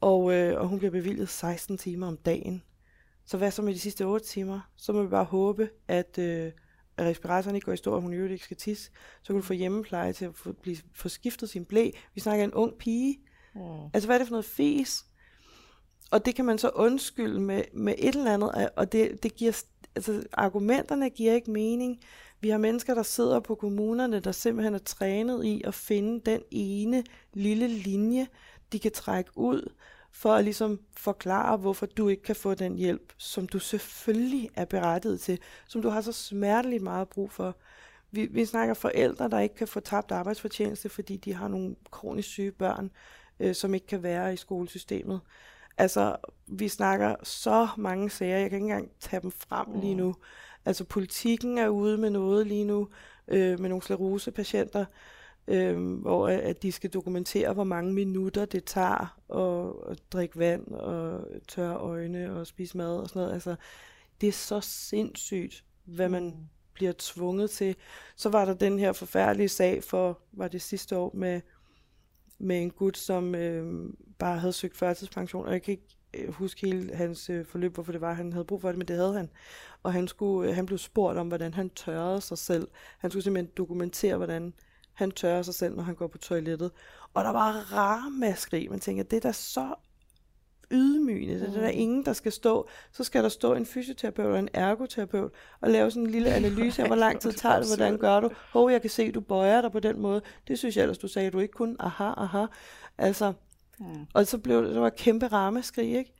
Og, 0.00 0.32
øh, 0.32 0.60
og 0.60 0.68
hun 0.68 0.78
bliver 0.78 0.90
bevilget 0.92 1.28
16 1.28 1.78
timer 1.78 2.06
om 2.06 2.16
dagen. 2.16 2.62
Så 3.24 3.36
hvad 3.36 3.50
så 3.50 3.62
med 3.62 3.74
de 3.74 3.78
sidste 3.78 4.04
8 4.04 4.26
timer? 4.26 4.60
Så 4.76 4.92
må 4.92 5.02
vi 5.02 5.08
bare 5.08 5.24
håbe, 5.24 5.70
at, 5.88 6.18
øh, 6.18 6.52
at 6.96 7.06
respiratoren 7.06 7.54
ikke 7.56 7.64
går 7.64 7.72
i 7.72 7.76
stå, 7.76 7.94
og 7.94 8.02
hun 8.02 8.12
i 8.12 8.32
ikke 8.32 8.44
skal 8.44 8.56
tisse. 8.56 8.84
Så 9.22 9.26
kan 9.26 9.34
hun 9.34 9.42
få 9.42 9.52
hjemmepleje 9.52 10.12
til 10.12 10.24
at 10.24 10.34
få, 10.34 10.52
blive, 10.52 10.76
få 10.94 11.08
skiftet 11.08 11.48
sin 11.50 11.64
blæ. 11.64 11.90
Vi 12.14 12.20
snakker 12.20 12.44
en 12.44 12.54
ung 12.54 12.78
pige. 12.78 13.18
Mm. 13.56 13.90
Altså, 13.94 14.06
hvad 14.08 14.16
er 14.16 14.18
det 14.18 14.28
for 14.28 14.32
noget 14.32 14.44
fis? 14.44 15.04
Og 16.10 16.26
det 16.26 16.34
kan 16.34 16.44
man 16.44 16.58
så 16.58 16.68
undskylde 16.68 17.40
med, 17.40 17.62
med 17.74 17.94
et 17.98 18.14
eller 18.16 18.34
andet, 18.34 18.70
og- 18.76 18.92
det, 18.92 19.22
det 19.22 19.36
giver, 19.36 19.62
altså, 19.96 20.22
argumenterne 20.32 21.10
giver 21.10 21.34
ikke 21.34 21.50
mening. 21.50 22.00
Vi 22.40 22.48
har 22.48 22.58
mennesker, 22.58 22.94
der 22.94 23.02
sidder 23.02 23.40
på 23.40 23.54
kommunerne, 23.54 24.20
der 24.20 24.32
simpelthen 24.32 24.74
er 24.74 24.78
trænet 24.78 25.44
i 25.44 25.62
at 25.64 25.74
finde 25.74 26.30
den 26.30 26.40
ene 26.50 27.04
lille 27.34 27.68
linje, 27.68 28.26
de 28.72 28.78
kan 28.78 28.92
trække 28.92 29.30
ud, 29.34 29.72
for 30.12 30.32
at 30.32 30.44
ligesom 30.44 30.80
forklare, 30.96 31.56
hvorfor 31.56 31.86
du 31.86 32.08
ikke 32.08 32.22
kan 32.22 32.36
få 32.36 32.54
den 32.54 32.76
hjælp, 32.76 33.12
som 33.16 33.48
du 33.48 33.58
selvfølgelig 33.58 34.50
er 34.54 34.64
berettiget 34.64 35.20
til, 35.20 35.38
som 35.68 35.82
du 35.82 35.88
har 35.88 36.00
så 36.00 36.12
smerteligt 36.12 36.82
meget 36.82 37.08
brug 37.08 37.32
for. 37.32 37.56
Vi, 38.10 38.26
vi 38.26 38.44
snakker 38.44 38.74
forældre, 38.74 39.28
der 39.28 39.38
ikke 39.38 39.54
kan 39.54 39.68
få 39.68 39.80
tabt 39.80 40.10
arbejdsfortjeneste, 40.12 40.88
fordi 40.88 41.16
de 41.16 41.34
har 41.34 41.48
nogle 41.48 41.76
kronisk 41.90 42.28
syge 42.28 42.52
børn, 42.52 42.90
øh, 43.40 43.54
som 43.54 43.74
ikke 43.74 43.86
kan 43.86 44.02
være 44.02 44.32
i 44.32 44.36
skolesystemet. 44.36 45.20
Altså, 45.78 46.16
vi 46.46 46.68
snakker 46.68 47.14
så 47.22 47.68
mange 47.76 48.10
sager, 48.10 48.38
jeg 48.38 48.50
kan 48.50 48.56
ikke 48.56 48.64
engang 48.64 48.90
tage 49.00 49.22
dem 49.22 49.30
frem 49.30 49.80
lige 49.80 49.94
nu. 49.94 50.14
Altså, 50.64 50.84
politikken 50.84 51.58
er 51.58 51.68
ude 51.68 51.98
med 51.98 52.10
noget 52.10 52.46
lige 52.46 52.64
nu, 52.64 52.88
øh, 53.28 53.60
med 53.60 53.68
nogle 53.68 53.82
sklerosepatienter, 53.82 54.84
øh, 55.48 55.92
hvor 56.00 56.28
at 56.28 56.40
at 56.40 56.62
de 56.62 56.72
skal 56.72 56.90
dokumentere, 56.90 57.52
hvor 57.52 57.64
mange 57.64 57.92
minutter 57.92 58.44
det 58.44 58.64
tager 58.64 59.18
at, 59.34 59.90
at 59.90 59.98
drikke 60.12 60.38
vand 60.38 60.72
og 60.72 61.28
tørre 61.48 61.76
øjne 61.76 62.36
og 62.36 62.46
spise 62.46 62.76
mad 62.76 62.96
og 62.96 63.08
sådan 63.08 63.20
noget. 63.20 63.34
Altså, 63.34 63.56
det 64.20 64.28
er 64.28 64.32
så 64.32 64.60
sindssygt, 64.60 65.64
hvad 65.84 66.08
man 66.08 66.48
bliver 66.72 66.92
tvunget 66.98 67.50
til. 67.50 67.76
Så 68.16 68.28
var 68.28 68.44
der 68.44 68.54
den 68.54 68.78
her 68.78 68.92
forfærdelige 68.92 69.48
sag 69.48 69.84
for, 69.84 70.18
var 70.32 70.48
det 70.48 70.62
sidste 70.62 70.96
år, 70.96 71.10
med, 71.14 71.40
med 72.38 72.62
en 72.62 72.70
gut, 72.70 72.98
som 72.98 73.34
øh, 73.34 73.90
bare 74.18 74.38
havde 74.38 74.52
søgt 74.52 74.76
førtidspension, 74.76 75.46
og 75.46 75.52
jeg 75.52 75.62
kan 75.62 75.72
ikke 75.72 75.96
øh, 76.14 76.32
huske 76.32 76.66
hele 76.66 76.94
hans 76.94 77.30
øh, 77.30 77.46
forløb, 77.46 77.74
hvorfor 77.74 77.92
det 77.92 78.00
var, 78.00 78.12
han 78.12 78.32
havde 78.32 78.44
brug 78.44 78.60
for 78.60 78.68
det, 78.68 78.78
men 78.78 78.88
det 78.88 78.96
havde 78.96 79.14
han. 79.14 79.30
Og 79.82 79.92
han, 79.92 80.08
skulle, 80.08 80.50
øh, 80.50 80.54
han 80.54 80.66
blev 80.66 80.78
spurgt 80.78 81.18
om, 81.18 81.28
hvordan 81.28 81.54
han 81.54 81.70
tørrede 81.70 82.20
sig 82.20 82.38
selv. 82.38 82.68
Han 82.98 83.10
skulle 83.10 83.24
simpelthen 83.24 83.52
dokumentere, 83.56 84.16
hvordan 84.16 84.52
han 84.92 85.10
tørrer 85.10 85.42
sig 85.42 85.54
selv, 85.54 85.76
når 85.76 85.82
han 85.82 85.94
går 85.94 86.06
på 86.06 86.18
toilettet. 86.18 86.70
Og 87.14 87.24
der 87.24 87.30
var 87.30 87.72
ramaskrig. 87.72 88.70
Man 88.70 88.80
tænker, 88.80 89.02
det 89.02 89.16
er 89.16 89.20
da 89.20 89.32
så 89.32 89.74
ydmygende. 90.72 91.34
Det 91.40 91.48
er 91.48 91.52
der 91.52 91.60
Mm. 91.72 91.78
ingen, 91.78 92.04
der 92.04 92.12
skal 92.12 92.32
stå. 92.32 92.68
Så 92.92 93.04
skal 93.04 93.22
der 93.22 93.28
stå 93.28 93.54
en 93.54 93.66
fysioterapeut 93.66 94.26
og 94.26 94.38
en 94.38 94.48
ergoterapeut 94.54 95.32
og 95.60 95.70
lave 95.70 95.90
sådan 95.90 96.02
en 96.04 96.10
lille 96.10 96.30
analyse 96.40 96.82
af, 96.82 96.88
hvor 96.88 96.96
lang 96.96 97.20
tid 97.20 97.30
Det 97.30 97.36
er 97.36 97.40
tager 97.40 97.58
det, 97.58 97.68
hvordan 97.68 97.98
gør 97.98 98.20
du. 98.20 98.30
Hov, 98.52 98.70
jeg 98.70 98.80
kan 98.80 98.90
se, 98.90 99.12
du 99.12 99.20
bøjer 99.20 99.60
dig 99.60 99.72
på 99.72 99.80
den 99.80 100.00
måde. 100.00 100.22
Det 100.48 100.58
synes 100.58 100.76
jeg 100.76 100.82
ellers, 100.82 100.98
du 100.98 101.08
sagde, 101.08 101.30
du 101.30 101.38
ikke 101.38 101.52
kunne. 101.52 101.76
Aha, 101.80 102.04
aha. 102.16 102.46
Altså, 102.98 103.32
Mm. 103.80 104.06
og 104.14 104.26
så 104.26 104.38
blev 104.38 104.62
det, 104.64 104.74
der 104.74 104.80
var 104.80 104.90
kæmpe 104.90 105.26
ramaskrig, 105.26 105.94
ikke? 105.96 106.14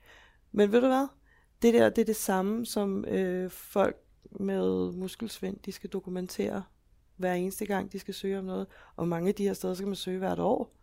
Men 0.53 0.73
ved 0.73 0.81
du 0.81 0.87
hvad? 0.87 1.07
Det 1.63 1.75
der, 1.75 1.89
det 1.89 2.03
er 2.03 2.07
det 2.07 2.17
samme, 2.17 2.67
som 2.67 3.05
øh, 3.05 3.51
folk 3.51 3.97
med 4.41 4.93
muskelsvind, 4.93 5.57
de 5.67 5.73
skal 5.73 5.91
dokumentere 5.91 6.63
hver 7.17 7.35
eneste 7.35 7.67
gang, 7.67 7.93
de 7.93 7.99
skal 7.99 8.15
søge 8.15 8.39
om 8.39 8.45
noget. 8.45 8.67
Og 8.97 9.09
mange 9.09 9.29
af 9.29 9.35
de 9.35 9.43
her 9.47 9.55
steder 9.55 9.75
skal 9.75 9.87
man 9.87 9.97
søge 9.97 10.19
hvert 10.19 10.39
år. 10.39 10.76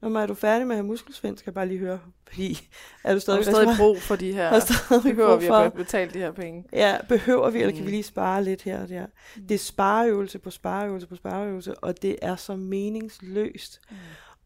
Når 0.00 0.08
man 0.08 0.22
er 0.22 0.26
du 0.26 0.34
færdig 0.34 0.66
med 0.66 0.74
at 0.74 0.78
have 0.78 0.86
muskelsvind, 0.86 1.38
skal 1.38 1.50
jeg 1.50 1.54
bare 1.54 1.68
lige 1.68 1.78
høre. 1.78 2.00
Fordi 2.26 2.68
er 3.04 3.14
du 3.14 3.20
stadig, 3.20 3.38
er 3.38 3.42
stadig 3.42 3.76
brug 3.78 3.98
for 4.00 4.16
de 4.16 4.32
her... 4.32 4.48
har 4.52 4.58
stadig 4.60 5.02
Behøver 5.02 5.28
brug 5.34 5.42
vi 5.42 5.46
for, 5.46 5.54
at 5.54 5.72
betale 5.72 6.10
de 6.14 6.18
her 6.18 6.32
penge? 6.32 6.64
ja, 6.72 6.98
behøver 7.08 7.50
vi, 7.50 7.58
eller 7.60 7.72
kan 7.72 7.80
Mm. 7.80 7.86
vi 7.86 7.90
lige 7.90 8.02
spare 8.02 8.44
lidt 8.44 8.62
her 8.62 8.82
og 8.82 8.88
der? 8.88 9.06
Det 9.48 9.54
er 9.54 9.58
spareøvelse 9.58 10.38
på 10.38 10.50
spareøvelse 10.50 11.06
på 11.06 11.16
spareøvelse, 11.16 11.74
og 11.78 12.02
det 12.02 12.16
er 12.22 12.36
så 12.36 12.56
meningsløst. 12.56 13.80
Mm. 13.90 13.96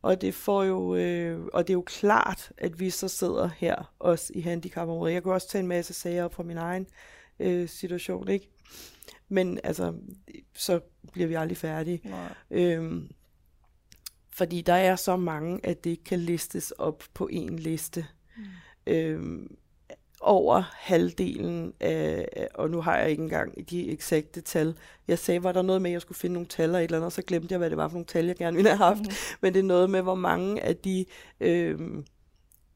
Og 0.02 0.20
det 0.20 0.34
får 0.34 0.62
jo, 0.64 0.96
øh, 0.96 1.40
og 1.52 1.66
det 1.66 1.72
er 1.72 1.76
jo 1.76 1.82
klart, 1.86 2.52
at 2.58 2.80
vi 2.80 2.90
så 2.90 3.08
sidder 3.08 3.50
her, 3.58 3.92
også 3.98 4.32
i 4.34 4.40
handicapområdet. 4.40 5.14
Jeg 5.14 5.22
kan 5.22 5.32
også 5.32 5.48
tage 5.48 5.60
en 5.62 5.68
masse 5.68 5.94
sager 5.94 6.24
op 6.24 6.34
fra 6.34 6.42
min 6.42 6.56
egen 6.56 6.86
øh, 7.40 7.68
situation, 7.68 8.28
ikke? 8.28 8.48
Men 9.28 9.60
altså, 9.64 9.94
så 10.54 10.80
bliver 11.12 11.28
vi 11.28 11.34
aldrig 11.34 11.56
færdige. 11.56 12.00
Nej. 12.04 12.34
Øhm, 12.50 13.08
fordi 14.34 14.60
der 14.60 14.74
er 14.74 14.96
så 14.96 15.16
mange, 15.16 15.60
at 15.62 15.84
det 15.84 15.90
ikke 15.90 16.04
kan 16.04 16.18
listes 16.18 16.70
op 16.70 17.02
på 17.14 17.28
en 17.32 17.58
liste. 17.58 18.06
Mm. 18.36 18.42
Øhm, 18.86 19.56
over 20.20 20.62
halvdelen 20.72 21.72
af, 21.80 22.28
og 22.54 22.70
nu 22.70 22.80
har 22.80 22.98
jeg 22.98 23.10
ikke 23.10 23.22
engang 23.22 23.70
de 23.70 23.90
eksakte 23.90 24.40
tal. 24.40 24.76
Jeg 25.08 25.18
sagde, 25.18 25.42
var 25.42 25.52
der 25.52 25.62
noget 25.62 25.82
med, 25.82 25.90
at 25.90 25.92
jeg 25.92 26.00
skulle 26.00 26.18
finde 26.18 26.34
nogle 26.34 26.46
tal 26.48 26.64
eller 26.64 26.78
et 26.78 26.84
eller 26.84 26.96
andet, 26.96 27.06
og 27.06 27.12
så 27.12 27.22
glemte 27.22 27.48
jeg, 27.52 27.58
hvad 27.58 27.70
det 27.70 27.76
var 27.78 27.88
for 27.88 27.94
nogle 27.94 28.06
tal, 28.06 28.26
jeg 28.26 28.36
gerne 28.36 28.56
ville 28.56 28.70
have 28.70 28.78
haft. 28.78 29.00
Mhm. 29.00 29.10
Men 29.40 29.54
det 29.54 29.60
er 29.60 29.64
noget 29.64 29.90
med, 29.90 30.02
hvor 30.02 30.14
mange 30.14 30.62
af 30.62 30.76
de, 30.76 31.04
øhm, 31.40 32.04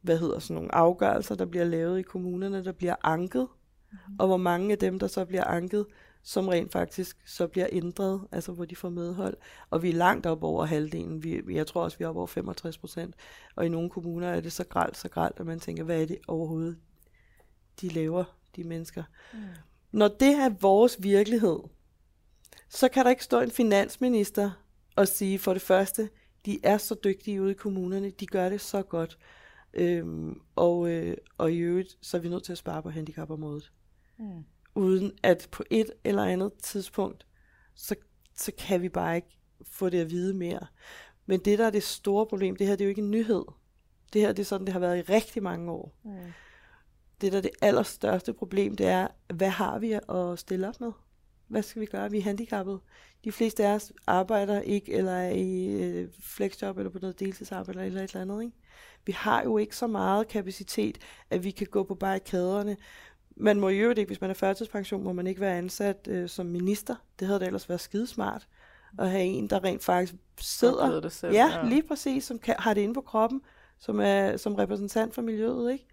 hvad 0.03 0.19
hedder 0.19 0.39
sådan 0.39 0.55
nogle 0.55 0.75
afgørelser, 0.75 1.35
der 1.35 1.45
bliver 1.47 1.65
lavet 1.65 1.99
i 1.99 2.03
kommunerne, 2.03 2.65
der 2.65 2.73
bliver 2.73 2.95
anket, 3.03 3.49
Mhm. 3.93 4.17
og 4.19 4.27
hvor 4.27 4.37
mange 4.37 4.73
af 4.73 4.79
dem, 4.79 4.99
der 4.99 5.07
så 5.07 5.25
bliver 5.25 5.45
anket, 5.45 5.87
som 6.27 6.49
rent 6.49 6.73
faktisk 6.73 7.17
så 7.27 7.47
bliver 7.47 7.67
ændret, 7.73 8.29
altså 8.33 8.53
hvor 8.53 8.65
de 8.65 8.77
får 8.77 8.89
medhold. 8.89 9.37
Og 9.71 9.83
vi 9.83 9.89
er 9.89 9.95
langt 9.95 10.27
op 10.27 10.43
over 10.43 10.65
halvdelen. 10.65 11.23
Vi, 11.23 11.43
jeg 11.49 11.67
tror 11.67 11.83
også, 11.83 11.99
vi 11.99 12.05
er 12.05 12.09
op 12.09 12.17
over 12.17 12.27
65 12.27 12.79
procent. 12.79 13.15
Og 13.57 13.67
i 13.67 13.69
nogle 13.69 13.91
kommuner 13.91 14.29
er 14.29 14.41
det 14.41 14.53
så 14.53 14.65
gralt, 14.65 14.97
så 14.97 15.09
gralt, 15.09 15.41
at 15.41 15.47
man 15.47 15.61
tænker, 15.61 15.85
hvad 15.85 16.03
er 16.03 16.07
det 16.07 16.19
overhovedet, 16.29 16.79
de 17.81 17.89
laver, 17.89 18.25
de 18.57 18.65
mennesker. 18.65 19.03
Mm. 19.33 19.39
Når 19.93 20.09
det 20.09 20.29
er 20.29 20.49
vores 20.61 21.03
virkelighed, 21.03 21.59
så 22.69 22.89
kan 22.89 23.05
der 23.05 23.11
ikke 23.11 23.25
stå 23.25 23.41
en 23.41 23.51
finansminister 23.51 24.51
og 24.97 25.09
sige, 25.09 25.39
for 25.39 25.53
det 25.53 25.63
første, 25.63 26.09
de 26.47 26.59
er 26.63 26.79
så 26.79 26.97
dygtige 27.05 27.43
ude 27.43 27.51
i 27.51 27.55
kommunerne, 27.55 28.11
de 28.11 28.27
gør 28.27 28.49
det 28.49 28.61
så 28.61 28.83
godt. 28.83 29.19
Øhm, 29.75 30.41
og, 30.57 30.91
øh, 30.91 31.17
og 31.39 31.53
i 31.53 31.57
øvrigt, 31.57 31.97
så 32.01 32.17
er 32.17 32.21
vi 32.21 32.29
nødt 32.29 32.45
til 32.45 32.53
at 32.53 32.59
spare 32.59 32.83
på 32.83 32.91
handicapområdet. 32.91 33.73
Mm. 34.19 34.45
Uden 34.77 35.13
at 35.23 35.49
på 35.51 35.65
et 35.71 35.91
eller 36.05 36.25
andet 36.25 36.53
tidspunkt, 36.63 37.27
så, 37.75 37.95
så 38.35 38.53
kan 38.59 38.83
vi 38.83 38.89
bare 38.89 39.17
ikke 39.17 39.39
få 39.71 39.89
det 39.89 40.01
at 40.01 40.11
vide 40.11 40.35
mere. 40.35 40.67
Men 41.27 41.41
det, 41.41 41.59
der 41.59 41.67
er 41.67 41.71
det 41.71 41.83
store 41.83 42.27
problem, 42.27 42.57
det 42.57 42.67
her 42.67 42.77
det 42.77 42.81
er 42.81 42.87
jo 42.87 42.89
ikke 42.89 43.03
en 43.03 43.11
nyhed. 43.11 43.45
Det 44.13 44.21
her 44.21 44.33
det 44.33 44.43
er 44.43 44.47
sådan, 44.47 44.67
det 44.67 44.73
har 44.73 44.81
været 44.81 44.99
i 44.99 45.13
rigtig 45.13 45.43
mange 45.43 45.73
år. 45.73 45.95
Mm. 46.05 46.33
Det, 47.21 47.33
der 47.33 47.39
er 47.39 47.43
det 47.43 47.51
allerstørste 47.63 48.33
problem, 48.33 48.77
det 48.77 48.87
er, 48.87 49.09
hvad 49.35 49.49
har 49.49 49.79
vi 49.79 49.93
at 49.93 50.39
stille 50.39 50.69
op 50.69 50.81
med? 50.81 50.93
Hvad 51.49 51.63
skal 51.63 51.81
vi 51.81 51.87
gøre? 51.87 52.11
Vi 52.11 52.19
er 52.19 52.23
handicappede. 52.23 52.81
De 53.25 53.33
fleste 53.33 53.67
af 53.67 53.75
os 53.75 53.93
arbejder 54.07 54.61
ikke, 54.61 54.93
eller 54.93 55.13
er 55.13 55.31
i 55.31 55.67
øh, 55.67 56.09
flexjob, 56.21 56.79
eller 56.79 56.91
på 56.91 56.99
noget 56.99 57.21
deltidsarbejde, 57.21 57.87
eller 57.87 58.03
et 58.03 58.11
eller 58.11 58.21
andet. 58.21 58.43
Ikke? 58.43 58.57
Vi 59.07 59.13
har 59.13 59.43
jo 59.43 59.59
ikke 59.59 59.77
så 59.77 59.87
meget 59.87 60.29
kapacitet, 60.29 60.99
at 61.31 61.45
vi 61.45 61.51
kan 61.51 61.67
gå 61.67 61.83
på 61.83 61.95
barrikaderne. 61.95 62.77
Man 63.37 63.61
må 63.61 63.69
jo 63.69 63.91
ikke, 63.91 64.05
hvis 64.05 64.21
man 64.21 64.31
er 64.31 64.35
førtidspension, 64.35 65.05
må 65.05 65.13
man 65.13 65.27
ikke 65.27 65.41
være 65.41 65.59
ansat 65.59 66.09
øh, 66.11 66.29
som 66.29 66.47
minister. 66.47 66.95
Det 67.19 67.27
havde 67.27 67.41
da 67.41 67.47
ellers 67.47 67.69
været 67.69 67.81
skidesmart 67.81 68.49
at 68.99 69.11
have 69.11 69.25
en, 69.25 69.51
der 69.51 69.65
rent 69.65 69.85
faktisk 69.85 70.15
sidder 70.41 71.01
det 71.01 71.13
selv, 71.13 71.35
Ja, 71.35 71.63
lige 71.69 71.83
præcis, 71.83 72.25
som 72.25 72.39
kan, 72.39 72.55
har 72.59 72.75
det 72.75 72.81
inde 72.81 72.95
på 72.95 73.01
kroppen, 73.01 73.41
som 73.79 74.01
er 74.01 74.37
som 74.37 74.55
repræsentant 74.55 75.15
for 75.15 75.23
miljøet, 75.23 75.73
ikke? 75.73 75.87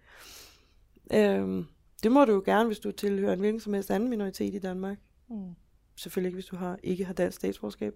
Øhm, 1.12 1.66
det 2.02 2.12
må 2.12 2.24
du 2.24 2.32
jo 2.32 2.42
gerne, 2.44 2.66
hvis 2.66 2.78
du 2.78 2.92
tilhører 2.92 3.32
en 3.32 3.40
hvilken 3.40 3.60
som 3.60 3.74
helst 3.74 3.90
anden 3.90 4.08
minoritet 4.08 4.54
i 4.54 4.58
Danmark. 4.58 4.98
Mm. 5.30 5.54
Selvfølgelig 5.96 6.28
ikke, 6.28 6.36
hvis 6.36 6.46
du 6.46 6.56
har, 6.56 6.78
ikke 6.82 7.04
har 7.04 7.12
dansk 7.12 7.36
statsborgerskab. 7.36 7.94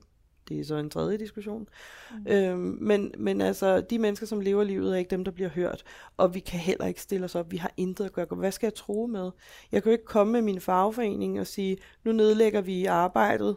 Det 0.48 0.60
er 0.60 0.64
så 0.64 0.76
en 0.76 0.90
tredje 0.90 1.18
diskussion. 1.18 1.68
Mm. 2.10 2.32
Øhm, 2.32 2.78
men, 2.80 3.12
men 3.18 3.40
altså, 3.40 3.80
de 3.80 3.98
mennesker, 3.98 4.26
som 4.26 4.40
lever 4.40 4.64
livet, 4.64 4.92
er 4.92 4.96
ikke 4.96 5.10
dem, 5.10 5.24
der 5.24 5.32
bliver 5.32 5.50
hørt. 5.50 5.82
Og 6.16 6.34
vi 6.34 6.40
kan 6.40 6.60
heller 6.60 6.86
ikke 6.86 7.02
stille 7.02 7.24
os 7.24 7.34
op. 7.34 7.52
Vi 7.52 7.56
har 7.56 7.72
intet 7.76 8.04
at 8.04 8.12
gøre. 8.12 8.26
Hvad 8.26 8.52
skal 8.52 8.66
jeg 8.66 8.74
tro 8.74 9.06
med? 9.06 9.30
Jeg 9.72 9.82
kan 9.82 9.90
jo 9.90 9.92
ikke 9.92 10.04
komme 10.04 10.32
med 10.32 10.42
min 10.42 10.60
fagforening 10.60 11.40
og 11.40 11.46
sige, 11.46 11.76
nu 12.04 12.12
nedlægger 12.12 12.60
vi 12.60 12.84
arbejdet, 12.86 13.56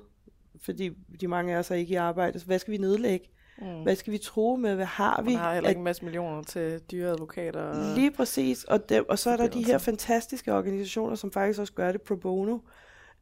fordi 0.62 0.90
de 1.22 1.28
mange 1.28 1.56
af 1.56 1.60
os 1.60 1.72
er 1.72 1.76
ikke 1.76 1.92
i 1.92 1.96
arbejde. 1.96 2.40
Så 2.40 2.46
hvad 2.46 2.60
skal 2.60 2.72
vi 2.72 2.78
nedlægge? 2.78 3.28
Mm. 3.62 3.84
Hvad 3.84 3.96
skal 3.96 4.14
vi 4.14 4.18
tro 4.18 4.56
med? 4.56 4.76
Hvad 4.76 4.86
har 4.86 5.22
vi? 5.22 5.32
Man 5.32 5.40
har 5.40 5.54
heller 5.54 5.70
ikke 5.70 5.80
en 5.80 5.84
masse 5.84 6.06
millioner 6.06 6.44
til 6.44 6.80
dyre 6.92 7.10
advokater. 7.10 7.96
Lige 7.96 8.12
præcis, 8.12 8.64
og, 8.64 8.90
dem, 8.90 9.06
og 9.10 9.20
så 9.20 9.30
er 9.30 9.38
der 9.38 9.48
de 9.48 9.66
her 9.66 9.78
fantastiske 9.78 10.54
organisationer, 10.54 11.16
som 11.16 11.32
faktisk 11.32 11.60
også 11.60 11.74
gør 11.74 11.92
det 11.92 12.02
pro 12.02 12.16
bono, 12.16 12.60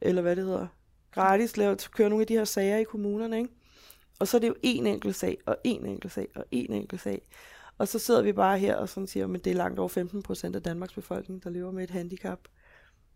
eller 0.02 0.22
hvad 0.22 0.36
det 0.36 0.44
hedder, 0.46 0.68
gratis, 1.12 1.58
laver, 1.58 1.88
kører 1.96 2.10
nogle 2.10 2.24
af 2.24 2.28
de 2.28 2.34
her 2.34 2.46
sager 2.46 2.78
i 2.78 2.84
kommunerne, 2.84 3.38
ikke? 3.38 3.50
Og 4.20 4.28
så 4.28 4.38
er 4.38 4.42
det 4.42 4.48
jo 4.48 4.56
en 4.64 4.88
enkelt 4.88 5.16
sag, 5.16 5.38
og 5.46 5.58
en 5.64 5.86
enkelt 5.86 6.14
sag, 6.14 6.28
og 6.36 6.46
en 6.52 6.74
enkelt 6.74 7.02
sag. 7.02 7.22
Og 7.78 7.88
så 7.88 8.00
sidder 8.00 8.22
vi 8.22 8.32
bare 8.34 8.60
her 8.60 8.76
og 8.76 8.90
sådan 8.90 9.08
siger, 9.08 9.34
at 9.34 9.46
det 9.46 9.52
er 9.52 9.56
langt 9.56 9.80
over 9.80 9.90
15 9.90 10.24
procent 10.24 10.56
af 10.56 10.64
Danmarks 10.64 10.94
befolkning, 10.94 11.44
der 11.44 11.50
lever 11.50 11.72
med 11.72 11.84
et 11.84 11.90
handicap. 11.90 12.40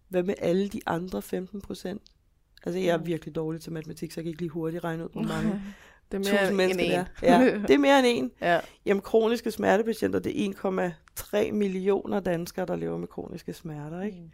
Hvad 0.09 0.23
med 0.23 0.35
alle 0.37 0.67
de 0.69 0.79
andre 0.85 1.21
15 1.21 1.61
procent? 1.61 2.01
Altså, 2.65 2.79
jeg 2.79 2.87
er 2.93 2.97
Mm. 2.97 3.05
virkelig 3.05 3.35
dårlig 3.35 3.61
til 3.61 3.71
matematik, 3.71 4.11
så 4.11 4.19
jeg 4.19 4.23
kan 4.23 4.29
ikke 4.29 4.41
lige 4.41 4.49
hurtigt 4.49 4.83
regne 4.83 5.03
ud, 5.03 5.09
hvor 5.11 5.21
mange 5.35 5.61
det 6.11 6.27
er 6.27 6.31
mere 6.31 6.39
tusind 6.41 6.57
mennesker 6.57 6.83
en. 6.83 6.89
det 6.89 7.29
er. 7.29 7.39
Ja, 7.41 7.57
det 7.67 7.69
er 7.73 7.77
mere 7.77 7.99
end 7.99 8.07
en. 8.09 8.31
ja. 8.41 8.59
Jamen, 8.85 9.01
kroniske 9.01 9.51
smertepatienter, 9.51 10.19
det 10.19 10.45
er 10.45 10.93
1,3 11.47 11.51
millioner 11.51 12.19
danskere, 12.19 12.65
der 12.65 12.75
lever 12.75 12.97
med 12.97 13.07
kroniske 13.07 13.53
smerter, 13.53 14.01
ikke? 14.01 14.17
Mm. 14.21 14.29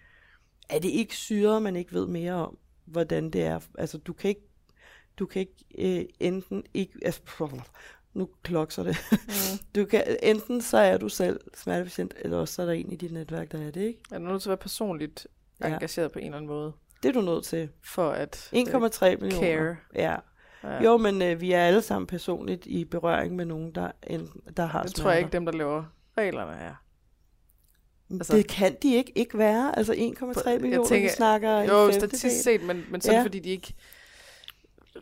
Er 0.69 0.79
det 0.79 0.89
ikke 0.89 1.15
syre, 1.15 1.61
man 1.61 1.75
ikke 1.75 1.93
ved 1.93 2.07
mere 2.07 2.33
om, 2.33 2.57
hvordan 2.85 3.29
det 3.29 3.43
er? 3.43 3.59
Altså, 3.77 3.97
du 3.97 4.13
kan 4.13 4.29
ikke, 4.29 4.48
du 5.19 5.25
kan 5.25 5.39
ikke 5.39 5.99
øh, 5.99 6.05
enten 6.19 6.63
ikke, 6.73 6.93
altså, 7.05 7.21
nu 8.13 8.29
klokser 8.43 8.83
det. 8.83 8.97
Mm. 9.11 9.17
Du 9.75 9.85
kan, 9.85 10.17
enten 10.23 10.61
så 10.61 10.77
er 10.77 10.97
du 10.97 11.09
selv 11.09 11.39
smertepatient, 11.53 12.13
eller 12.19 12.37
også 12.37 12.53
så 12.53 12.61
er 12.61 12.65
der 12.65 12.73
en 12.73 12.91
i 12.91 12.95
dit 12.95 13.11
netværk, 13.11 13.51
der 13.51 13.67
er 13.67 13.71
det, 13.71 13.81
ikke? 13.81 13.99
Er 14.11 14.19
du 14.19 14.25
nødt 14.25 14.41
til 14.41 14.49
at 14.49 14.51
være 14.51 14.57
personligt 14.57 15.27
Ja. 15.61 15.67
engageret 15.67 16.11
på 16.11 16.19
en 16.19 16.25
eller 16.25 16.37
anden 16.37 16.49
måde, 16.49 16.73
Det 17.03 17.09
er 17.09 17.13
du 17.13 17.21
nødt 17.21 17.43
til. 17.45 17.69
for 17.83 18.09
at 18.09 18.35
1,3 18.55 19.17
millioner. 19.21 19.39
care. 19.39 19.75
Ja. 19.95 20.15
Ja. 20.63 20.83
Jo, 20.83 20.97
men 20.97 21.21
øh, 21.21 21.41
vi 21.41 21.51
er 21.51 21.63
alle 21.63 21.81
sammen 21.81 22.07
personligt 22.07 22.65
i 22.65 22.85
berøring 22.85 23.35
med 23.35 23.45
nogen, 23.45 23.75
der, 23.75 23.91
enten, 24.07 24.41
der 24.57 24.65
har 24.65 24.83
det 24.83 24.95
tror 24.95 25.09
jeg 25.09 25.19
ikke, 25.19 25.27
smerter. 25.29 25.39
dem, 25.39 25.45
der 25.45 25.51
laver 25.53 25.83
reglerne 26.17 26.51
er. 26.51 26.73
Altså, 28.11 28.35
det 28.35 28.47
kan 28.47 28.75
de 28.83 28.95
ikke 28.95 29.11
ikke 29.15 29.37
være. 29.37 29.77
Altså 29.77 29.93
1,3 29.93 30.49
Jeg 30.49 30.61
millioner, 30.61 30.87
tænker- 30.87 31.09
vi 31.09 31.13
snakker 31.15 31.59
Jo, 31.61 31.91
statistisk 31.91 32.43
set, 32.43 32.63
men, 32.63 32.83
men 32.91 33.01
så 33.01 33.11
det 33.11 33.17
Ja. 33.17 33.23
fordi, 33.23 33.39
de 33.39 33.49
ikke 33.49 33.73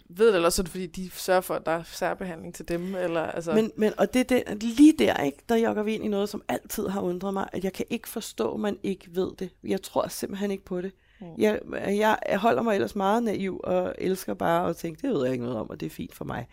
ved 0.09 0.27
det, 0.27 0.35
eller 0.35 0.49
så 0.49 0.61
er 0.61 0.63
det 0.63 0.71
fordi, 0.71 0.85
de 0.85 1.09
sørger 1.09 1.41
for, 1.41 1.53
at 1.53 1.65
der 1.65 1.71
er 1.71 1.83
særbehandling 1.83 2.55
til 2.55 2.67
dem, 2.67 2.95
eller 2.95 3.21
altså... 3.21 3.53
Men, 3.53 3.71
men, 3.75 3.93
og 3.97 4.13
det, 4.13 4.31
er 4.31 4.43
det, 4.53 4.63
lige 4.63 4.93
der, 4.99 5.23
ikke, 5.23 5.37
der 5.49 5.55
jogger 5.55 5.83
vi 5.83 5.93
ind 5.93 6.05
i 6.05 6.07
noget, 6.07 6.29
som 6.29 6.41
altid 6.47 6.87
har 6.87 7.01
undret 7.01 7.33
mig, 7.33 7.49
at 7.53 7.63
jeg 7.63 7.73
kan 7.73 7.85
ikke 7.89 8.09
forstå, 8.09 8.53
at 8.53 8.59
man 8.59 8.77
ikke 8.83 9.05
ved 9.15 9.31
det. 9.39 9.49
Jeg 9.63 9.81
tror 9.81 10.07
simpelthen 10.07 10.51
ikke 10.51 10.65
på 10.65 10.81
det. 10.81 10.91
Mm. 11.19 11.27
Jeg, 11.37 11.59
jeg, 11.71 12.19
jeg 12.29 12.39
holder 12.39 12.61
mig 12.61 12.75
ellers 12.75 12.95
meget 12.95 13.23
naiv, 13.23 13.61
og 13.63 13.95
elsker 13.97 14.33
bare 14.33 14.69
at 14.69 14.77
tænke, 14.77 15.01
det 15.01 15.09
ved 15.15 15.23
jeg 15.23 15.33
ikke 15.33 15.43
noget 15.43 15.59
om, 15.59 15.69
og 15.69 15.79
det 15.79 15.85
er 15.85 15.89
fint 15.89 16.15
for 16.15 16.25
mig. 16.25 16.47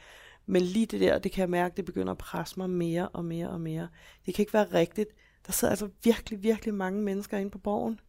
Men 0.47 0.63
lige 0.63 0.87
det 0.87 1.01
der, 1.01 1.19
det 1.19 1.33
kan 1.33 1.41
jeg 1.41 1.51
mærke, 1.51 1.77
det 1.77 1.85
begynder 1.85 2.13
at 2.13 2.19
presse 2.19 2.55
mig 2.57 2.71
mere 2.71 3.09
og 3.09 3.25
mere 3.25 3.51
og 3.51 3.61
mere. 3.61 3.89
Det 4.27 4.35
kan 4.35 4.43
ikke 4.43 4.53
være 4.53 4.73
rigtigt. 4.75 5.11
Der 5.47 5.53
sidder 5.53 5.73
altså 5.73 5.89
virkelig, 6.05 6.43
virkelig 6.43 6.75
mange 6.75 7.03
mennesker 7.03 7.39
inde 7.39 7.51
på 7.51 7.59
borgen. 7.59 8.01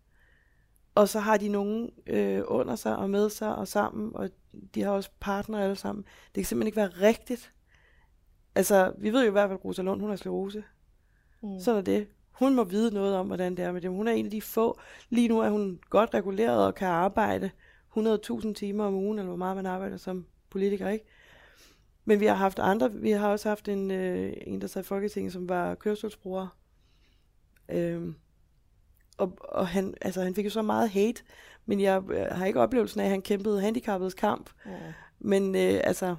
Og 0.96 1.10
så 1.10 1.20
har 1.20 1.38
de 1.38 1.48
nogen 1.48 1.90
øh, 2.08 2.42
under 2.48 2.76
sig 2.76 2.98
og 2.98 3.10
med 3.10 3.30
sig 3.30 3.56
og 3.56 3.68
sammen, 3.68 4.12
og 4.16 4.30
de 4.76 4.82
har 4.82 4.92
også 4.92 5.10
partnere 5.20 5.64
alle 5.64 5.76
sammen. 5.76 6.06
Det 6.26 6.34
kan 6.34 6.46
simpelthen 6.46 6.68
ikke 6.68 6.78
være 6.78 7.08
rigtigt. 7.10 7.52
Altså, 8.56 8.94
vi 8.98 9.14
ved 9.14 9.22
jo 9.22 9.28
i 9.28 9.32
hvert 9.32 9.50
fald, 9.50 9.60
at 9.60 9.66
Rosa 9.66 9.82
Lund, 9.82 10.02
hun 10.02 10.10
har 10.10 10.18
sklerose. 10.18 10.64
mm. 11.42 11.60
Sådan 11.60 11.80
er 11.80 11.84
det. 11.84 12.08
Hun 12.32 12.56
må 12.56 12.64
vide 12.64 12.94
noget 12.94 13.16
om, 13.16 13.28
hvordan 13.28 13.58
det 13.58 13.66
er 13.66 13.72
med 13.72 13.82
dem. 13.82 13.94
Hun 13.94 14.08
er 14.08 14.12
en 14.12 14.26
af 14.26 14.32
de 14.32 14.42
få. 14.42 14.80
Lige 15.10 15.28
nu 15.28 15.40
er 15.40 15.50
hun 15.50 15.80
godt 15.90 16.14
reguleret 16.14 16.66
og 16.66 16.76
kan 16.76 16.88
arbejde 16.88 17.52
100.000 17.98 18.54
timer 18.54 18.84
om 18.86 18.94
ugen, 18.94 19.20
eller 19.20 19.28
hvor 19.28 19.38
meget 19.38 19.56
man 19.56 19.66
arbejder 19.66 19.98
som 19.98 20.26
politiker, 20.50 20.90
ikke? 20.90 21.06
Men 22.06 22.20
vi 22.20 22.26
har 22.26 22.36
haft 22.36 22.60
andre. 22.60 22.94
Vi 22.94 23.12
har 23.12 23.30
også 23.30 23.50
haft 23.50 23.68
en, 23.68 23.92
øh, 23.92 24.34
en 24.48 24.62
der 24.62 24.68
sad 24.68 24.82
i 24.82 24.86
Folketinget, 24.86 25.34
som 25.34 25.50
var 25.50 25.76
kørestolsbruger. 25.76 26.48
Øhm, 27.70 28.16
og, 29.18 29.38
og 29.42 29.68
han, 29.68 29.94
altså, 30.02 30.22
han 30.22 30.36
fik 30.36 30.46
jo 30.46 30.50
så 30.50 30.62
meget 30.62 30.90
hate, 30.90 31.24
men 31.66 31.82
jeg 31.82 32.02
øh, 32.12 32.26
har 32.32 32.46
ikke 32.46 32.62
oplevelsen 32.62 33.00
af, 33.00 33.04
at 33.04 33.10
han 33.10 33.22
kæmpede 33.22 33.62
handicappedes 33.62 34.14
kamp. 34.14 34.50
Mm. 34.66 34.72
Men 35.20 35.56
øh, 35.56 35.82
altså, 35.84 36.16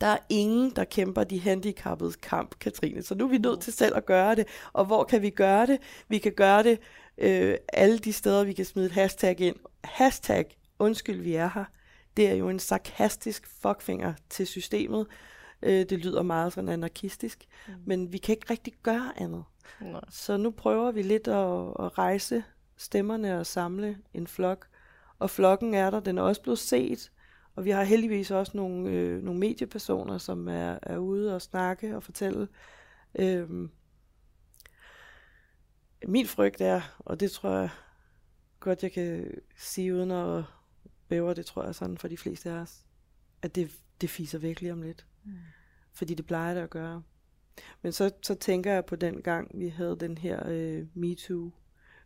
der 0.00 0.06
er 0.06 0.18
ingen, 0.28 0.70
der 0.76 0.84
kæmper 0.84 1.24
de 1.24 1.40
handicappedes 1.40 2.16
kamp, 2.16 2.58
Katrine. 2.58 3.02
Så 3.02 3.14
nu 3.14 3.24
er 3.24 3.28
vi 3.28 3.38
nødt 3.38 3.60
til 3.60 3.72
selv 3.72 3.96
at 3.96 4.06
gøre 4.06 4.34
det. 4.34 4.46
Og 4.72 4.84
hvor 4.84 5.04
kan 5.04 5.22
vi 5.22 5.30
gøre 5.30 5.66
det? 5.66 5.78
Vi 6.08 6.18
kan 6.18 6.32
gøre 6.32 6.62
det 6.62 6.78
øh, 7.18 7.56
alle 7.72 7.98
de 7.98 8.12
steder, 8.12 8.44
vi 8.44 8.52
kan 8.52 8.64
smide 8.64 8.86
et 8.86 8.92
hashtag 8.92 9.40
ind. 9.40 9.56
Hashtag, 9.84 10.58
undskyld, 10.78 11.20
vi 11.20 11.34
er 11.34 11.50
her. 11.54 11.64
Det 12.16 12.28
er 12.28 12.34
jo 12.34 12.48
en 12.48 12.58
sarkastisk 12.58 13.46
fuckfinger 13.62 14.14
til 14.30 14.46
systemet. 14.46 15.06
Øh, 15.62 15.86
det 15.90 15.98
lyder 15.98 16.22
meget 16.22 16.52
sådan 16.52 16.68
anarkistisk. 16.68 17.44
Mm. 17.68 17.74
Men 17.86 18.12
vi 18.12 18.18
kan 18.18 18.32
ikke 18.32 18.50
rigtig 18.50 18.72
gøre 18.82 19.12
andet. 19.16 19.44
Nej. 19.80 20.00
Så 20.08 20.36
nu 20.36 20.50
prøver 20.50 20.90
vi 20.90 21.02
lidt 21.02 21.28
at, 21.28 21.68
at 21.84 21.98
rejse 21.98 22.44
stemmerne 22.76 23.38
og 23.38 23.46
samle 23.46 23.98
en 24.14 24.26
flok. 24.26 24.68
Og 25.18 25.30
flokken 25.30 25.74
er 25.74 25.90
der, 25.90 26.00
den 26.00 26.18
er 26.18 26.22
også 26.22 26.42
blevet 26.42 26.58
set. 26.58 27.12
Og 27.54 27.64
vi 27.64 27.70
har 27.70 27.82
heldigvis 27.84 28.30
også 28.30 28.52
nogle, 28.56 28.90
øh, 28.90 29.22
nogle 29.22 29.40
mediepersoner, 29.40 30.18
som 30.18 30.48
er, 30.48 30.78
er 30.82 30.98
ude 30.98 31.34
og 31.34 31.42
snakke 31.42 31.96
og 31.96 32.02
fortælle. 32.02 32.48
Øhm, 33.18 33.70
min 36.06 36.26
frygt 36.26 36.60
er, 36.60 36.80
og 36.98 37.20
det 37.20 37.30
tror 37.30 37.50
jeg 37.50 37.70
godt, 38.60 38.82
jeg 38.82 38.92
kan 38.92 39.30
sige 39.56 39.94
uden 39.94 40.10
at 40.10 40.44
bæve, 41.08 41.34
det 41.34 41.46
tror 41.46 41.64
jeg 41.64 41.74
sådan 41.74 41.98
for 41.98 42.08
de 42.08 42.16
fleste 42.16 42.50
af 42.50 42.54
os, 42.54 42.84
at 43.42 43.54
det, 43.54 43.70
det 44.00 44.10
fiser 44.10 44.38
virkelig 44.38 44.72
om 44.72 44.82
lidt. 44.82 45.06
Mm. 45.24 45.32
Fordi 45.92 46.14
det 46.14 46.26
plejer 46.26 46.54
det 46.54 46.60
at 46.60 46.70
gøre. 46.70 47.02
Men 47.82 47.92
så, 47.92 48.10
så 48.22 48.34
tænker 48.34 48.72
jeg 48.72 48.84
på 48.84 48.96
den 48.96 49.22
gang, 49.22 49.50
vi 49.54 49.68
havde 49.68 49.96
den 50.00 50.18
her 50.18 50.48
øh, 50.48 50.86
MeToo. 50.94 51.50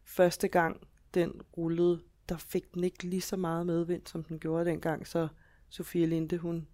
Første 0.05 0.49
gang, 0.49 0.81
den 1.15 1.41
rullede, 1.57 2.03
der 2.29 2.37
fik 2.37 2.75
den 2.75 2.85
ikke 2.85 3.05
lige 3.05 3.21
så 3.21 3.37
meget 3.37 3.67
medvind, 3.67 4.03
som 4.07 4.25
den 4.25 4.39
gjorde 4.39 4.65
dengang. 4.65 5.07
Så 5.07 5.29
Sofie 5.69 6.07
Linde, 6.07 6.39
hun 6.39 6.69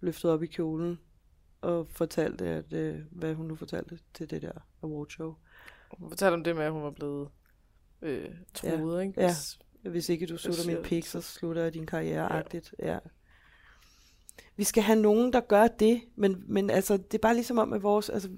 løftede 0.00 0.32
op 0.32 0.42
i 0.42 0.46
kjolen 0.46 0.98
og 1.60 1.86
fortalte, 1.90 2.48
at, 2.48 2.72
øh, 2.72 3.00
hvad 3.10 3.34
hun 3.34 3.46
nu 3.46 3.54
fortalte 3.54 3.98
til 4.14 4.30
det 4.30 4.42
der 4.42 4.52
awardshow. 4.82 5.34
Hun 5.98 6.08
fortalte 6.08 6.34
om 6.34 6.44
det 6.44 6.56
med, 6.56 6.64
at 6.64 6.72
hun 6.72 6.82
var 6.82 6.90
blevet 6.90 7.28
øh, 8.02 8.28
truet, 8.54 8.96
ja. 8.96 9.00
ikke? 9.00 9.20
Ja. 9.20 9.30
Hvis 9.90 10.08
ikke 10.08 10.26
du 10.26 10.36
slutter 10.36 10.66
min 10.66 10.82
pik, 10.82 11.06
så 11.06 11.20
slutter 11.20 11.62
jeg 11.62 11.74
din 11.74 11.86
karriere-agtigt. 11.86 12.74
Ja. 12.78 12.92
ja. 12.92 12.98
Vi 14.56 14.64
skal 14.64 14.82
have 14.82 15.00
nogen, 15.00 15.32
der 15.32 15.40
gør 15.40 15.68
det, 15.68 16.02
men, 16.16 16.44
men 16.46 16.70
altså, 16.70 16.96
det 16.96 17.14
er 17.14 17.18
bare 17.18 17.34
ligesom 17.34 17.58
om, 17.58 17.72
at 17.72 17.82
vores... 17.82 18.08
Altså, 18.08 18.30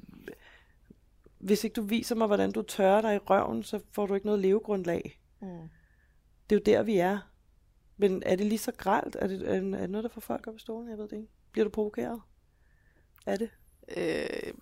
hvis 1.39 1.65
ikke 1.65 1.75
du 1.75 1.83
viser 1.83 2.15
mig, 2.15 2.27
hvordan 2.27 2.53
du 2.53 2.63
tørrer 2.63 3.01
dig 3.01 3.15
i 3.15 3.19
røven, 3.19 3.63
så 3.63 3.81
får 3.93 4.07
du 4.07 4.15
ikke 4.15 4.27
noget 4.27 4.41
levegrundlag. 4.41 5.21
Mm. 5.41 5.49
Det 6.51 6.57
er 6.57 6.61
jo 6.61 6.77
der, 6.77 6.83
vi 6.83 6.97
er. 6.97 7.19
Men 7.97 8.23
er 8.27 8.37
det 8.37 8.47
lige 8.47 8.59
så 8.59 8.73
gralt? 8.73 9.17
Er 9.21 9.27
det, 9.27 9.49
er 9.49 9.61
det 9.61 9.91
noget, 9.91 10.05
der 10.05 10.11
får 10.11 10.21
folk 10.21 10.47
op 10.47 10.57
i 10.57 10.59
stolen? 10.59 10.91
Jeg 10.91 10.99
ved 10.99 11.09
det 11.09 11.17
ikke. 11.17 11.29
Bliver 11.53 11.65
du 11.65 11.71
provokeret? 11.71 12.21
Er 13.27 13.37
det? 13.37 13.51
Øh, 13.97 14.53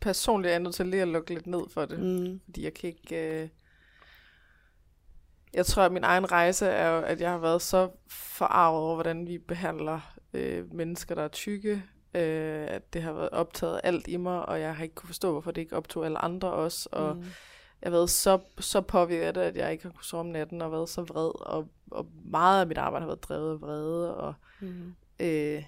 personligt 0.00 0.48
er 0.48 0.54
jeg 0.54 0.60
nødt 0.60 0.74
til 0.74 0.86
lige 0.86 1.02
at 1.02 1.08
lukke 1.08 1.34
lidt 1.34 1.46
ned 1.46 1.68
for 1.68 1.84
det. 1.84 1.98
Mm. 2.00 2.40
Fordi 2.44 2.64
jeg 2.64 2.74
kan 2.74 2.88
ikke... 2.88 3.42
Øh... 3.42 3.48
Jeg 5.54 5.66
tror, 5.66 5.82
at 5.82 5.92
min 5.92 6.04
egen 6.04 6.32
rejse 6.32 6.66
er 6.66 6.88
jo, 6.88 7.02
at 7.02 7.20
jeg 7.20 7.30
har 7.30 7.38
været 7.38 7.62
så 7.62 7.90
forarvet 8.08 8.80
over, 8.80 8.94
hvordan 8.94 9.26
vi 9.26 9.38
behandler 9.38 10.18
øh, 10.32 10.74
mennesker, 10.74 11.14
der 11.14 11.22
er 11.22 11.28
tykke. 11.28 11.82
Øh, 12.14 12.66
at 12.68 12.92
det 12.92 13.02
har 13.02 13.12
været 13.12 13.30
optaget 13.30 13.80
alt 13.84 14.08
i 14.08 14.16
mig, 14.16 14.48
og 14.48 14.60
jeg 14.60 14.76
har 14.76 14.82
ikke 14.82 14.94
kunne 14.94 15.06
forstå, 15.06 15.32
hvorfor 15.32 15.50
det 15.50 15.60
ikke 15.60 15.76
optog 15.76 16.04
alle 16.04 16.18
andre 16.18 16.52
også. 16.52 16.88
Og 16.92 17.16
mm. 17.16 17.22
jeg 17.82 17.86
har 17.86 17.90
været 17.90 18.10
så, 18.10 18.38
så 18.58 18.80
påvirket 18.80 19.26
af 19.26 19.34
det, 19.34 19.40
at 19.40 19.56
jeg 19.56 19.72
ikke 19.72 19.84
har 19.84 19.90
kunnet 19.90 20.04
sove 20.04 20.20
om 20.20 20.26
natten, 20.26 20.62
og 20.62 20.72
været 20.72 20.88
så 20.88 21.02
vred. 21.02 21.46
Og, 21.46 21.68
og 21.90 22.06
meget 22.24 22.60
af 22.60 22.66
mit 22.66 22.78
arbejde 22.78 23.02
har 23.02 23.06
været 23.06 23.22
drevet 23.22 23.52
af 23.52 23.60
vrede. 23.60 24.16
Og, 24.16 24.34
mm. 24.60 24.94
øh, 25.20 25.62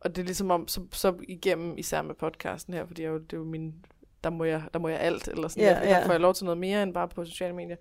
og 0.00 0.16
det 0.16 0.22
er 0.22 0.26
ligesom 0.26 0.50
om, 0.50 0.68
så, 0.68 0.80
så 0.92 1.16
igennem, 1.28 1.78
især 1.78 2.02
med 2.02 2.14
podcasten 2.14 2.74
her, 2.74 2.86
fordi 2.86 3.02
jeg, 3.02 3.12
det 3.12 3.32
er 3.32 3.36
jo 3.36 3.44
min, 3.44 3.84
der 4.24 4.30
må 4.30 4.44
jeg, 4.44 4.62
der 4.72 4.78
må 4.78 4.88
jeg 4.88 5.00
alt, 5.00 5.28
eller 5.28 5.48
sådan, 5.48 5.64
yeah, 5.64 5.82
der, 5.82 5.90
yeah. 5.90 6.06
får 6.06 6.12
jeg 6.12 6.20
lov 6.20 6.34
til 6.34 6.44
noget 6.44 6.58
mere, 6.58 6.82
end 6.82 6.94
bare 6.94 7.08
på 7.08 7.24
sociale 7.24 7.54
medier, 7.54 7.76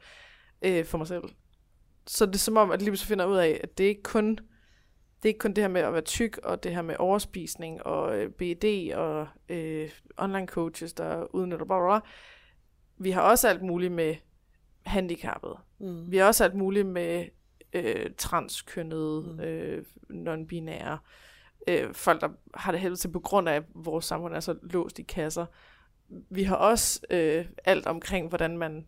øh, 0.61 0.85
for 0.85 0.97
mig 0.97 1.07
selv. 1.07 1.23
Så 2.07 2.25
det 2.25 2.35
er 2.35 2.39
som 2.39 2.57
om, 2.57 2.71
at 2.71 2.81
lige 2.81 2.97
så 2.97 3.05
finder 3.05 3.25
ud 3.25 3.37
af, 3.37 3.59
at 3.63 3.77
det 3.77 3.83
er 3.83 3.87
ikke 3.87 4.03
kun, 4.03 4.39
det 5.23 5.25
er 5.25 5.29
ikke 5.29 5.39
kun 5.39 5.53
det 5.53 5.63
her 5.63 5.67
med 5.67 5.81
at 5.81 5.93
være 5.93 6.01
tyk, 6.01 6.37
og 6.43 6.63
det 6.63 6.75
her 6.75 6.81
med 6.81 6.95
overspisning, 6.99 7.83
og 7.83 8.17
øh, 8.17 8.29
BED, 8.29 8.93
og 8.95 9.27
øh, 9.49 9.89
online 10.17 10.47
coaches, 10.47 10.93
der 10.93 11.35
udnytter, 11.35 11.65
bla, 11.65 11.79
bla, 11.79 11.99
bla. 11.99 12.09
Vi 12.97 13.11
har 13.11 13.21
også 13.21 13.47
alt 13.47 13.61
muligt 13.61 13.93
med 13.93 14.15
handicappet. 14.85 15.53
Mm. 15.79 16.11
Vi 16.11 16.17
har 16.17 16.25
også 16.25 16.43
alt 16.43 16.55
muligt 16.55 16.87
med 16.87 17.25
øh, 17.73 18.09
transkønnede, 18.17 19.21
mm. 19.21 19.39
øh, 19.39 19.85
non-binære, 20.09 20.97
øh, 21.67 21.93
folk, 21.93 22.21
der 22.21 22.29
har 22.53 22.71
det 22.71 22.81
helvede 22.81 22.99
til 22.99 23.11
på 23.11 23.19
grund 23.19 23.49
af, 23.49 23.55
at 23.55 23.63
vores 23.75 24.05
samfund 24.05 24.35
er 24.35 24.39
så 24.39 24.55
låst 24.61 24.99
i 24.99 25.03
kasser. 25.03 25.45
Vi 26.29 26.43
har 26.43 26.55
også 26.55 27.01
øh, 27.09 27.45
alt 27.65 27.87
omkring, 27.87 28.27
hvordan 28.27 28.57
man 28.57 28.87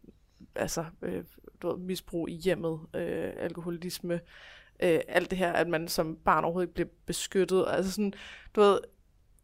altså 0.56 0.86
øh, 1.02 1.24
du 1.62 1.68
ved, 1.68 1.78
misbrug 1.78 2.30
i 2.30 2.34
hjemmet, 2.34 2.80
øh, 2.94 3.34
alkoholisme, 3.38 4.20
øh, 4.84 5.00
alt 5.08 5.30
det 5.30 5.38
her, 5.38 5.52
at 5.52 5.68
man 5.68 5.88
som 5.88 6.18
barn 6.26 6.44
overhovedet 6.44 6.68
ikke 6.68 6.74
bliver 6.74 6.90
beskyttet. 7.06 7.66
Altså 7.68 7.92
sådan, 7.92 8.14
du 8.56 8.62
ved, 8.62 8.80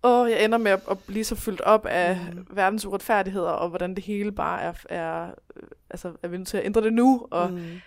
åh, 0.03 0.31
jeg 0.31 0.43
ender 0.43 0.57
med 0.57 0.71
at, 0.71 0.81
at 0.91 0.99
blive 0.99 1.23
så 1.23 1.35
fyldt 1.35 1.61
op 1.61 1.85
af 1.85 2.17
mm. 2.33 2.47
verdens 2.51 2.85
uretfærdigheder, 2.85 3.49
og 3.49 3.69
hvordan 3.69 3.95
det 3.95 4.03
hele 4.03 4.31
bare 4.31 4.61
er, 4.61 4.73
er 4.89 5.31
altså, 5.89 6.15
er 6.23 6.27
vi 6.27 6.37
nødt 6.37 6.47
til 6.47 6.57
at 6.57 6.65
ændre 6.65 6.81
det 6.81 6.93
nu, 6.93 7.27
og 7.31 7.51
mm. 7.51 7.81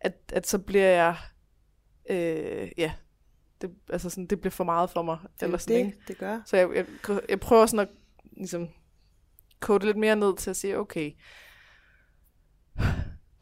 at, 0.00 0.14
at 0.32 0.46
så 0.46 0.58
bliver 0.58 0.88
jeg, 0.88 1.16
øh, 2.10 2.68
ja, 2.78 2.92
det, 3.60 3.70
altså 3.90 4.10
sådan, 4.10 4.26
det 4.26 4.40
bliver 4.40 4.50
for 4.50 4.64
meget 4.64 4.90
for 4.90 5.02
mig. 5.02 5.18
Det 5.22 5.42
eller 5.42 5.58
sådan, 5.58 5.76
det, 5.76 5.86
ikke? 5.86 5.98
det 6.08 6.18
gør. 6.18 6.40
Så 6.46 6.56
jeg, 6.56 6.68
jeg, 6.74 6.86
jeg 7.28 7.40
prøver 7.40 7.66
sådan 7.66 7.88
at 7.88 7.94
ligesom, 8.36 8.68
kode 9.60 9.86
lidt 9.86 9.96
mere 9.96 10.16
ned 10.16 10.36
til 10.36 10.50
at 10.50 10.56
sige, 10.56 10.78
okay, 10.78 11.12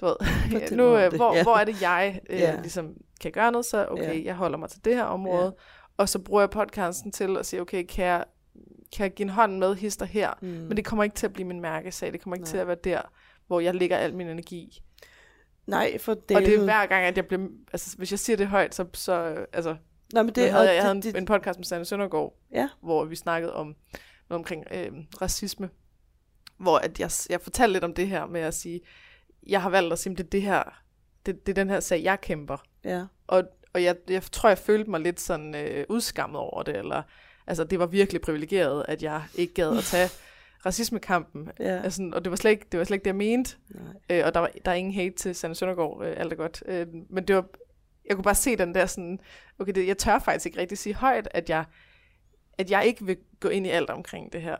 du 0.01 0.07
ved, 0.07 0.17
nu, 0.77 0.97
øh, 0.97 1.15
hvor, 1.15 1.35
ja. 1.35 1.43
hvor 1.43 1.57
er 1.57 1.65
det, 1.65 1.83
jeg 1.83 2.21
øh, 2.31 2.41
ja. 2.41 2.61
ligesom 2.61 2.97
kan 3.21 3.33
gøre 3.33 3.53
noget, 3.53 3.67
så 3.67 3.87
okay, 3.91 4.19
ja. 4.19 4.25
jeg 4.25 4.35
holder 4.35 4.59
mig 4.59 4.71
til 4.71 4.85
det 4.85 4.95
her 4.95 5.05
område, 5.05 5.45
ja. 5.45 5.51
og 5.97 6.09
så 6.09 6.19
bruger 6.19 6.43
jeg 6.43 6.51
podcasten 6.51 7.13
til 7.13 7.37
at 7.37 7.47
sige, 7.47 7.61
okay, 7.61 7.85
kan 7.85 8.05
jeg, 8.05 8.25
kan 8.97 9.03
jeg 9.05 9.15
give 9.15 9.25
en 9.25 9.31
hånd 9.31 9.59
med 9.59 9.75
hister 9.75 10.07
her, 10.07 10.31
mm. 10.41 10.49
men 10.49 10.77
det 10.77 10.85
kommer 10.85 11.05
ikke 11.05 11.17
til 11.17 11.27
at 11.27 11.33
blive 11.33 11.49
min 11.49 11.61
mærkesag, 11.61 12.13
det 12.13 12.21
kommer 12.21 12.37
ikke 12.37 12.45
Nej. 12.45 12.51
til 12.51 12.59
at 12.59 12.67
være 12.67 12.77
der, 12.85 13.03
hvor 13.47 13.61
jeg 13.61 13.75
lægger 13.75 13.97
al 13.97 14.15
min 14.15 14.29
energi. 14.29 14.83
Nej, 15.67 15.99
for 15.99 16.15
det 16.15 16.37
Og 16.37 16.43
det 16.43 16.55
er 16.55 16.65
hver 16.65 16.87
gang, 16.87 17.05
at 17.05 17.17
jeg 17.17 17.27
bliver, 17.27 17.49
altså 17.73 17.97
hvis 17.97 18.11
jeg 18.11 18.19
siger 18.19 18.37
det 18.37 18.47
højt, 18.47 18.75
så, 18.75 18.87
så 18.95 19.47
altså, 19.53 19.77
Nå, 20.13 20.23
men 20.23 20.35
det, 20.35 20.43
jeg 20.43 20.53
havde, 20.53 20.75
jeg 20.75 20.83
havde 20.83 21.03
det, 21.03 21.07
en, 21.07 21.17
en 21.17 21.25
podcast 21.25 21.59
med 21.59 21.65
Sanne 21.65 21.85
Søndergaard, 21.85 22.39
ja. 22.53 22.69
hvor 22.83 23.05
vi 23.05 23.17
snakkede 23.17 23.55
om 23.55 23.67
noget 24.29 24.39
omkring 24.39 24.65
øh, 24.71 24.93
racisme, 25.23 25.71
hvor 26.57 26.79
at 26.79 27.01
jeg, 27.01 27.11
jeg 27.31 27.41
fortalte 27.41 27.73
lidt 27.73 27.85
om 27.85 27.95
det 27.95 28.09
her 28.09 28.27
med 28.27 28.41
at 28.41 28.55
sige, 28.55 28.81
jeg 29.47 29.63
har 29.63 29.71
valgt 29.71 29.93
at 29.93 29.99
sige, 29.99 30.17
det 30.17 30.33
det 30.33 30.43
her, 30.43 30.63
det, 31.27 31.47
det 31.47 31.53
er 31.53 31.55
den 31.55 31.71
her 31.71 31.81
sag, 31.81 32.03
jeg 32.03 32.21
kæmper. 32.21 32.57
Ja. 32.89 33.05
Og, 33.27 33.45
og 33.73 33.83
jeg, 33.83 33.97
jeg 34.09 34.23
tror, 34.23 34.49
jeg 34.49 34.59
følte 34.59 34.91
mig 34.91 35.01
lidt 35.01 35.21
sådan 35.21 35.55
øh, 35.55 35.85
udskammet 35.89 36.41
over 36.41 36.63
det, 36.63 36.77
eller 36.77 37.03
altså 37.47 37.65
det 37.65 37.79
var 37.79 37.87
virkelig 37.87 38.21
privilegeret, 38.21 38.85
at 38.89 39.03
jeg 39.03 39.23
ikke 39.35 39.55
gad 39.55 39.77
at 39.77 39.85
tage 39.85 40.09
racismekampen. 40.67 41.51
Ja. 41.61 41.81
Altså, 41.83 42.11
og 42.13 42.25
det 42.25 42.31
var, 42.31 42.37
slet 42.37 42.51
ikke, 42.51 42.67
det 42.73 42.79
var 42.79 42.85
slet 42.85 42.95
ikke 42.95 43.05
det, 43.05 43.11
jeg 43.11 43.17
mente. 43.17 43.57
Øh, 44.11 44.23
og 44.27 44.35
der, 44.35 44.41
var, 44.41 44.51
der 44.65 44.71
er 44.71 44.75
ingen 44.75 44.95
hate 44.95 45.17
til 45.17 45.35
Sanne 45.35 45.55
Søndergaard, 45.55 46.03
øh, 46.05 46.15
alt 46.17 46.33
er 46.33 46.37
godt. 46.37 46.63
Øh, 46.67 46.87
men 47.11 47.25
det 47.29 47.37
var, 47.37 47.45
jeg 48.07 48.17
kunne 48.17 48.25
bare 48.25 48.35
se 48.35 48.57
den 48.57 48.75
der 48.75 48.87
sådan, 48.87 49.21
okay, 49.59 49.73
det, 49.73 49.87
jeg 49.87 49.99
tør 49.99 50.19
faktisk 50.19 50.47
ikke 50.47 50.59
rigtig 50.59 50.79
sige 50.79 50.95
højt, 50.95 51.29
at 51.31 51.51
jeg, 51.51 51.65
at 52.59 52.71
jeg 52.71 52.87
ikke 52.87 53.05
vil 53.05 53.17
gå 53.41 53.49
ind 53.49 53.67
i 53.67 53.71
alt 53.71 53.91
omkring 53.91 54.33
det 54.33 54.43
her. 54.43 54.57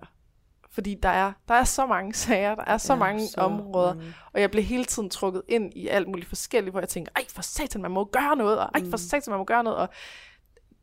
Fordi 0.71 0.95
der 1.03 1.09
er, 1.09 1.33
der 1.49 1.55
er 1.55 1.65
så 1.65 1.87
mange 1.87 2.15
sager, 2.25 2.55
der 2.55 2.65
er 2.65 2.79
så 2.79 2.93
ja, 2.93 2.99
mange 2.99 3.29
så 3.29 3.41
områder, 3.41 3.95
mange. 3.95 4.15
og 4.33 4.41
jeg 4.41 4.51
bliver 4.51 4.65
hele 4.65 4.85
tiden 4.85 5.11
trukket 5.11 5.43
ind 5.49 5.73
i 5.77 5.89
alt 5.89 6.09
muligt 6.09 6.29
forskelligt, 6.29 6.73
hvor 6.73 6.81
jeg 6.81 6.89
tænker, 6.89 7.13
ej 7.17 7.25
for 7.29 7.43
satan, 7.43 7.83
man 7.83 7.91
må 7.91 8.05
gøre 8.05 8.37
noget, 8.37 8.59
og 8.59 8.71
ej 8.75 8.81
for 8.81 8.87
mm. 8.87 8.99
satan, 8.99 9.31
man 9.31 9.39
må 9.39 9.45
gøre 9.45 9.65
noget, 9.65 9.79
og 9.79 9.89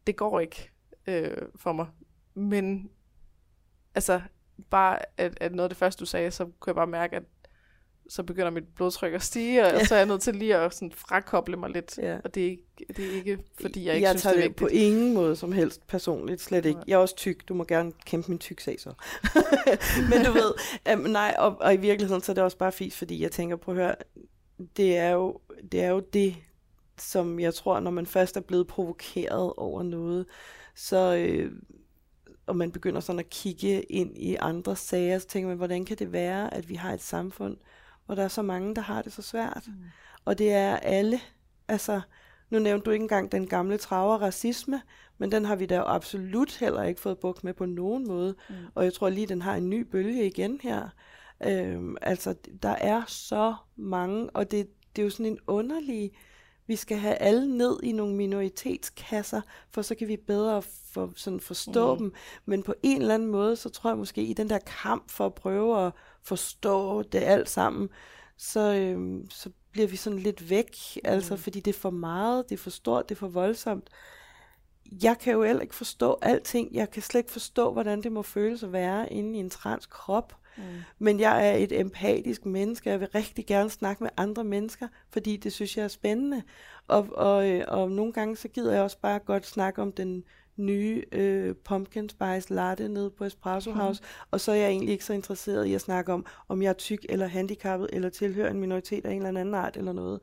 det 0.07 0.15
går 0.15 0.39
ikke 0.39 0.71
øh, 1.07 1.38
for 1.55 1.73
mig. 1.73 1.88
Men 2.33 2.89
altså, 3.95 4.21
bare 4.69 4.99
at, 5.17 5.38
at 5.41 5.51
noget 5.51 5.65
af 5.65 5.69
det 5.69 5.77
første, 5.77 5.99
du 5.99 6.05
sagde, 6.05 6.31
så 6.31 6.45
kunne 6.45 6.69
jeg 6.69 6.75
bare 6.75 6.88
mærke, 6.88 7.15
at 7.15 7.23
så 8.10 8.24
begynder 8.24 8.49
mit 8.49 8.64
blodtryk 8.76 9.14
at 9.14 9.24
stige, 9.24 9.66
og 9.66 9.72
ja. 9.72 9.86
så 9.86 9.95
er 9.95 9.99
jeg 9.99 10.08
nødt 10.08 10.22
til 10.22 10.36
lige 10.36 10.56
at 10.56 10.74
sådan 10.74 10.91
frakoble 10.91 11.58
mig 11.58 11.70
lidt. 11.70 11.97
Ja. 11.97 12.18
Og 12.24 12.36
det 12.36 12.45
er, 12.45 12.49
ikke, 12.49 12.64
det 12.88 12.99
er 12.99 13.16
ikke, 13.16 13.39
fordi 13.62 13.86
jeg 13.86 13.95
ikke 13.95 14.08
jeg 14.08 14.20
synes, 14.20 14.24
det 14.24 14.32
er 14.32 14.47
vigtigt. 14.47 14.58
på 14.58 14.68
ingen 14.68 15.14
måde 15.14 15.36
som 15.36 15.51
helst 15.51 15.88
personligt, 15.88 16.41
slet 16.41 16.66
ikke. 16.66 16.80
Jeg 16.88 16.93
er 16.93 16.97
også 16.97 17.16
tyk, 17.16 17.47
du 17.47 17.53
må 17.53 17.64
gerne 17.64 17.91
kæmpe 18.06 18.32
min 18.32 18.39
tyk 18.39 18.60
sag 18.60 18.80
så. 18.80 18.93
Men 20.10 20.26
du 20.26 20.32
ved, 20.32 20.53
um, 20.93 20.99
nej, 20.99 21.36
og, 21.38 21.58
og, 21.62 21.74
i 21.74 21.78
virkeligheden 21.78 22.22
så 22.22 22.32
er 22.32 22.34
det 22.34 22.43
også 22.43 22.58
bare 22.58 22.72
fint, 22.72 22.93
fordi 22.93 23.22
jeg 23.22 23.32
tænker 23.32 23.56
på 23.56 23.72
at 23.72 23.78
høre, 23.78 23.95
det 24.78 24.97
er 24.97 25.10
jo 25.10 25.39
det, 25.72 25.84
er 25.84 25.89
jo 25.89 25.99
det 25.99 26.36
som 26.97 27.39
jeg 27.39 27.53
tror, 27.53 27.80
når 27.80 27.91
man 27.91 28.06
først 28.06 28.38
er 28.38 28.41
blevet 28.41 28.68
provokeret 28.68 29.53
over 29.58 29.84
noget, 29.84 30.26
så, 30.76 31.16
øh, 31.16 31.51
og 32.45 32.56
man 32.56 32.72
begynder 32.72 32.99
sådan 32.99 33.20
at 33.20 33.30
kigge 33.30 33.82
ind 33.84 34.18
i 34.18 34.36
andre 34.36 34.76
sager, 34.76 35.20
så 35.20 35.28
tænker 35.28 35.47
man, 35.47 35.58
hvordan 35.58 35.86
kan 35.86 35.97
det 35.97 36.12
være, 36.12 36.53
at 36.53 36.70
vi 36.70 36.76
har 36.76 36.93
et 36.93 37.01
samfund, 37.01 37.58
hvor 38.06 38.16
der 38.16 38.24
er 38.24 38.28
så 38.28 38.41
mange, 38.41 38.76
der 38.76 38.82
har 38.82 39.01
det 39.01 39.14
så 39.14 39.22
svært. 39.22 39.64
Mm. 39.68 39.74
Og 40.26 40.38
det 40.38 40.51
er 40.51 40.78
alle. 40.78 41.20
Altså, 41.68 42.01
nu 42.49 42.60
nævnte 42.60 42.86
du 42.86 42.91
ikke 42.91 43.03
engang 43.03 43.32
den 43.32 43.47
gamle 43.47 43.78
traver 43.78 44.18
racisme, 44.18 44.82
men 45.18 45.32
den 45.32 45.45
har 45.45 45.56
vi 45.56 45.66
da 45.66 45.82
absolut 45.82 46.58
heller 46.58 46.84
ikke 46.84 47.01
fået 47.01 47.20
bukt 47.20 47.43
med 47.43 47.53
på 47.53 47.66
nogen 47.66 48.08
måde. 48.08 48.36
Mm. 48.49 48.56
Og 48.76 48.84
jeg 48.84 48.93
tror 48.93 49.10
lige, 49.10 49.28
den 49.28 49.41
har 49.41 49.56
en 49.56 49.70
ny 49.70 49.82
bølge 49.82 50.26
igen 50.26 50.60
her. 50.64 50.89
Øhm, 51.43 51.95
altså, 52.01 52.36
der 52.64 52.70
er 52.70 53.03
så 53.08 53.56
mange, 53.76 54.30
og 54.30 54.51
det, 54.51 54.68
det 54.95 55.01
er 55.01 55.03
jo 55.03 55.10
sådan 55.10 55.26
en 55.26 55.39
underlig... 55.47 56.12
Vi 56.68 56.76
skal 56.76 56.97
have 56.97 57.16
alle 57.16 57.58
ned 57.58 57.80
i 57.84 57.91
nogle 57.91 58.16
minoritetskasser, 58.16 59.41
for 59.70 59.82
så 59.82 59.95
kan 59.95 60.08
vi 60.08 60.18
bedre 60.18 60.62
for, 60.62 61.12
sådan 61.16 61.39
forstå 61.39 61.93
mm. 61.93 61.99
dem. 61.99 62.14
Men 62.45 62.64
på 62.64 62.74
en 62.84 63.01
eller 63.01 63.14
anden 63.14 63.30
måde, 63.30 63.56
så 63.56 63.70
tror 63.70 63.89
jeg 63.89 63.97
måske 63.97 64.24
i 64.24 64.34
den 64.34 64.49
der 64.49 64.60
kamp 64.84 65.10
for 65.10 65.26
at 65.26 65.34
prøve 65.34 65.86
at 65.86 65.93
forstå 66.26 67.01
det 67.01 67.23
alt 67.23 67.49
sammen, 67.49 67.89
så, 68.38 68.73
øhm, 68.73 69.30
så 69.30 69.49
bliver 69.71 69.88
vi 69.88 69.95
sådan 69.95 70.19
lidt 70.19 70.49
væk, 70.49 70.76
altså 71.03 71.34
mm. 71.34 71.39
fordi 71.39 71.59
det 71.59 71.76
er 71.76 71.80
for 71.80 71.89
meget, 71.89 72.49
det 72.49 72.55
er 72.55 72.63
for 72.63 72.69
stort, 72.69 73.09
det 73.09 73.15
er 73.15 73.19
for 73.19 73.28
voldsomt. 73.28 73.89
Jeg 75.03 75.17
kan 75.19 75.34
jo 75.34 75.43
heller 75.43 75.61
ikke 75.61 75.76
forstå 75.76 76.19
alting. 76.21 76.73
Jeg 76.73 76.91
kan 76.91 77.01
slet 77.01 77.19
ikke 77.19 77.32
forstå, 77.32 77.71
hvordan 77.71 78.03
det 78.03 78.11
må 78.11 78.21
føles 78.21 78.63
at 78.63 78.71
være 78.71 79.13
inde 79.13 79.38
i 79.38 79.39
en 79.39 79.49
trans 79.49 79.86
krop. 79.86 80.36
Mm. 80.57 80.63
Men 80.99 81.19
jeg 81.19 81.49
er 81.49 81.53
et 81.53 81.80
empatisk 81.80 82.45
menneske, 82.45 82.89
jeg 82.89 82.99
vil 82.99 83.07
rigtig 83.07 83.45
gerne 83.45 83.69
snakke 83.69 84.03
med 84.03 84.11
andre 84.17 84.43
mennesker, 84.43 84.88
fordi 85.09 85.38
det 85.38 85.53
synes 85.53 85.78
jeg 85.78 85.84
er 85.84 85.88
spændende. 85.88 86.43
Og, 86.88 87.07
og, 87.11 87.49
øh, 87.49 87.65
og 87.67 87.91
nogle 87.91 88.13
gange 88.13 88.36
så 88.36 88.47
gider 88.47 88.73
jeg 88.73 88.84
også 88.84 88.99
bare 89.01 89.19
godt 89.19 89.45
snakke 89.45 89.82
om 89.82 89.91
den 89.91 90.23
nye 90.58 91.03
øh, 91.12 91.56
pumpkin 91.56 92.10
spice 92.10 92.53
latte 92.53 92.89
nede 92.89 93.10
på 93.10 93.24
Espresso 93.24 93.72
mhm. 93.72 93.80
House, 93.80 94.01
mm. 94.01 94.28
og 94.32 94.41
så 94.41 94.51
er 94.51 94.56
jeg 94.56 94.70
egentlig 94.70 94.93
ikke 94.93 95.06
så 95.06 95.14
interesseret 95.14 95.66
i 95.66 95.74
at 95.74 95.82
snakke 95.82 96.14
om, 96.14 96.26
om 96.47 96.62
jeg 96.62 96.70
er 96.70 96.74
tyk 96.74 97.06
eller 97.10 97.28
handicappet, 97.28 97.89
eller 97.93 98.10
tilhører 98.10 98.51
en 98.51 98.60
minoritet 98.60 99.06
af 99.06 99.12
en 99.12 99.26
eller 99.26 99.41
anden 99.41 99.56
art 99.56 99.78
eller 99.78 99.93
noget. 99.93 100.20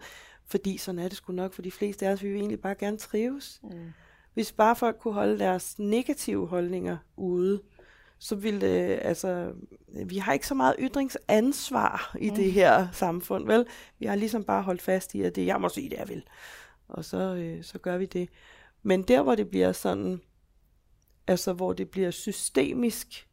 Fordi 0.47 0.76
sådan 0.76 0.99
er 0.99 1.09
det 1.09 1.16
sgu 1.16 1.33
nok 1.33 1.53
for 1.53 1.62
de 1.62 1.70
fleste 1.70 2.07
af 2.07 2.12
os, 2.12 2.22
vi 2.22 2.28
vil 2.28 2.39
egentlig 2.39 2.61
bare 2.61 2.74
gerne 2.74 2.97
trives. 2.97 3.61
Mm. 3.62 3.93
Hvis 4.35 4.53
bare 4.53 4.76
folk 4.76 4.99
kunne 4.99 5.14
holde 5.14 5.39
deres 5.39 5.78
negative 5.78 6.47
holdninger 6.47 6.97
ude, 7.16 7.61
så 8.18 8.35
ville 8.35 8.66
øh, 8.66 8.99
altså, 9.03 9.53
vi 10.07 10.18
har 10.18 10.33
ikke 10.33 10.47
så 10.47 10.55
meget 10.55 10.74
ytringsansvar 10.78 12.16
i 12.20 12.30
mm. 12.30 12.37
det 12.37 12.53
her 12.53 12.89
samfund, 12.93 13.47
vel? 13.47 13.66
Vi 13.99 14.07
har 14.07 14.14
ligesom 14.14 14.45
bare 14.45 14.62
holdt 14.62 14.83
fast 14.83 15.14
i, 15.14 15.22
at 15.22 15.37
det 15.37 15.47
jeg 15.47 15.61
må 15.61 15.68
sige, 15.68 15.91
det 15.91 15.97
jeg 15.97 16.09
vil. 16.09 16.22
Og 16.89 17.05
så, 17.05 17.35
øh, 17.35 17.64
så 17.64 17.78
gør 17.78 17.99
vi 17.99 18.07
det. 18.07 18.28
Men 18.83 19.03
der, 19.03 19.22
hvor 19.22 19.35
det 19.35 19.51
bliver 19.51 19.72
sådan, 19.72 20.20
altså 21.26 21.53
hvor 21.53 21.72
det 21.72 21.91
bliver 21.91 22.11
systemisk 22.11 23.28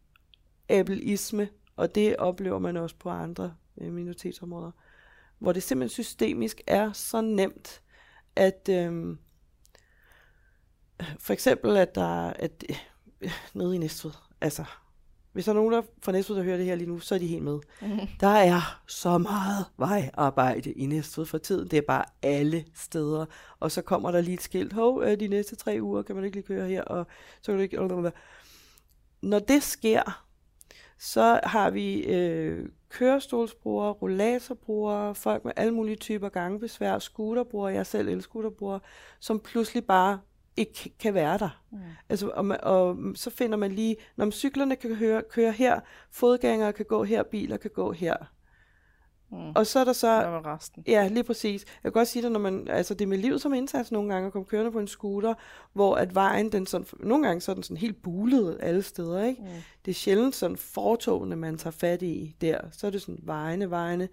ableisme, 0.70 1.50
og 1.76 1.96
det 1.96 2.18
oplever 2.18 2.60
man 2.60 2.78
også 2.78 2.96
på 2.96 3.10
andre 3.10 3.56
øh, 3.82 3.94
minoritetsområder, 3.94 4.72
hvor 5.40 5.52
det 5.52 5.64
simpelthen 5.64 6.04
systemisk 6.04 6.62
er 6.68 6.92
så 6.92 7.22
nemt, 7.22 7.82
at 8.36 8.70
øh, 8.72 9.18
for 11.20 11.34
eksempel, 11.34 11.78
at 11.78 11.96
der 11.96 12.34
at, 12.34 12.64
øh, 13.22 13.32
nede 13.54 13.76
i 13.76 13.78
Næstved, 13.78 14.12
altså 14.42 14.66
hvis 15.34 15.46
der 15.46 15.52
er 15.52 15.56
nogen 15.56 15.74
der 15.74 15.82
fra 16.02 16.12
Næstved, 16.12 16.36
der 16.38 16.44
hører 16.44 16.58
det 16.58 16.66
her 16.66 16.76
lige 16.76 16.90
nu, 16.90 17.00
så 17.00 17.16
er 17.16 17.20
de 17.20 17.28
helt 17.28 17.44
med. 17.44 17.60
Der 18.20 18.28
er 18.28 18.82
så 18.88 19.18
meget 19.18 19.66
vejarbejde 19.78 20.72
i 20.72 20.86
Næstved 20.86 21.26
for 21.26 21.38
tiden. 21.38 21.68
Det 21.68 21.78
er 21.78 21.82
bare 21.88 22.06
alle 22.22 22.66
steder. 22.76 23.26
Og 23.60 23.72
så 23.72 23.82
kommer 23.82 24.12
der 24.12 24.22
lige 24.22 24.34
et 24.34 24.42
skilt. 24.42 24.74
Hov, 24.74 25.04
øh, 25.04 25.20
de 25.20 25.28
næste 25.28 25.56
tre 25.56 25.78
uger 25.82 26.02
kan 26.02 26.16
man 26.16 26.24
ikke 26.26 26.36
lige 26.36 26.48
køre 26.48 26.68
her. 26.68 26.84
Og 26.84 27.08
så 27.42 27.52
kan 27.52 27.56
du 27.56 27.62
ikke... 27.62 28.12
Når 29.22 29.40
det 29.40 29.64
sker, 29.64 30.24
så 31.00 31.40
har 31.44 31.70
vi 31.70 32.04
øh, 32.04 32.70
kørestolsbrugere, 32.90 33.92
rollatorbrugere, 33.92 35.16
folk 35.16 35.46
med 35.46 35.54
alle 35.56 35.74
mulige 35.74 35.96
typer 35.96 36.30
gangbesvær, 36.30 37.00
scooterbrugere, 37.00 37.74
jeg 37.74 37.86
selv 37.86 38.08
elscooterbrugere, 38.08 38.80
som 39.20 39.40
pludselig 39.40 39.86
bare 39.86 40.20
ikke 40.60 40.94
kan 41.00 41.14
være 41.14 41.38
der. 41.38 41.62
Mm. 41.72 41.78
Altså, 42.10 42.30
og, 42.30 42.46
man, 42.46 42.58
og 42.64 42.98
så 43.16 43.30
finder 43.30 43.58
man 43.58 43.72
lige, 43.72 43.96
når 44.16 44.30
cyklerne 44.30 44.76
kan 44.76 44.96
køre, 44.96 45.22
køre 45.30 45.52
her, 45.52 45.80
fodgængere 46.12 46.74
kan 46.74 46.86
gå 46.86 47.04
her, 47.04 47.24
biler 47.24 47.58
kan 47.58 47.72
gå 47.74 47.92
her. 47.92 48.16
Mm. 49.32 49.52
Og 49.56 49.68
så 49.68 49.80
er 49.80 49.84
der 49.84 49.94
så... 49.94 50.08
Der 50.08 50.56
resten. 50.56 50.84
Ja, 50.88 51.08
lige 51.08 51.24
præcis. 51.24 51.66
Jeg 51.66 51.92
kan 51.92 51.92
godt 51.92 52.08
sige 52.08 52.24
det, 52.24 52.32
når 52.32 52.40
man... 52.40 52.68
Altså, 52.68 52.94
det 52.94 53.06
er 53.06 53.10
med 53.10 53.18
livet 53.18 53.42
som 53.42 53.54
indsats 53.54 53.92
nogle 53.92 54.14
gange 54.14 54.28
at 54.28 54.32
komme 54.32 54.46
kørende 54.46 54.72
på 54.72 54.80
en 54.80 54.88
scooter, 54.88 55.34
hvor 55.74 55.96
at 55.96 56.16
vejen, 56.16 56.52
den 56.52 56.66
sådan... 56.66 56.88
Nogle 57.00 57.28
gange 57.28 57.42
så 57.42 57.52
er 57.52 57.54
den 57.54 57.64
sådan 57.64 57.78
helt 57.78 58.02
bulet 58.02 58.58
alle 58.62 58.82
steder, 58.82 59.24
ikke? 59.24 59.42
Mm. 59.42 59.48
Det 59.86 59.92
er 59.92 59.96
sjældent 59.96 60.36
sådan 60.36 60.58
fortogene, 60.58 61.36
man 61.36 61.58
tager 61.58 61.72
fat 61.72 62.02
i 62.02 62.36
der. 62.42 62.60
Så 62.72 62.88
er 62.88 62.92
det 62.92 63.02
sådan 63.02 63.20
vejene, 63.24 63.70
vejene. 63.70 64.10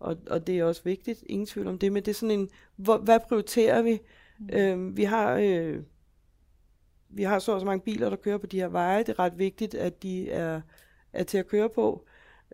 Og, 0.00 0.16
og 0.30 0.46
det 0.46 0.58
er 0.58 0.64
også 0.64 0.82
vigtigt, 0.84 1.24
ingen 1.26 1.46
tvivl 1.46 1.66
om 1.66 1.78
det, 1.78 1.92
men 1.92 2.02
det 2.02 2.10
er 2.10 2.14
sådan 2.14 2.40
en... 2.40 2.48
Hvor, 2.76 2.98
hvad 2.98 3.20
prioriterer 3.28 3.82
vi? 3.82 4.00
Mm. 4.40 4.48
Øhm, 4.52 4.96
vi 4.96 5.04
har... 5.04 5.34
Øh, 5.34 5.82
vi 7.12 7.22
har 7.22 7.38
så 7.38 7.52
også 7.52 7.66
mange 7.66 7.84
biler, 7.84 8.10
der 8.10 8.16
kører 8.16 8.38
på 8.38 8.46
de 8.46 8.60
her 8.60 8.68
veje. 8.68 8.98
Det 8.98 9.08
er 9.08 9.18
ret 9.18 9.38
vigtigt, 9.38 9.74
at 9.74 10.02
de 10.02 10.30
er, 10.30 10.60
er 11.12 11.24
til 11.24 11.38
at 11.38 11.46
køre 11.46 11.68
på. 11.68 12.04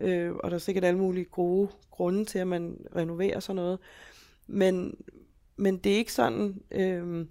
Øh, 0.01 0.35
og 0.35 0.51
der 0.51 0.55
er 0.55 0.61
sikkert 0.61 0.85
alle 0.85 0.99
mulige 0.99 1.25
gode 1.25 1.69
grunde 1.91 2.25
til, 2.25 2.39
at 2.39 2.47
man 2.47 2.79
renoverer 2.97 3.41
sådan 3.41 3.57
noget. 3.57 3.79
Men, 4.47 4.95
men 5.57 5.79
det 5.79 5.93
er 5.93 5.97
ikke 5.97 6.13
sådan, 6.13 6.61
øh, 6.71 7.27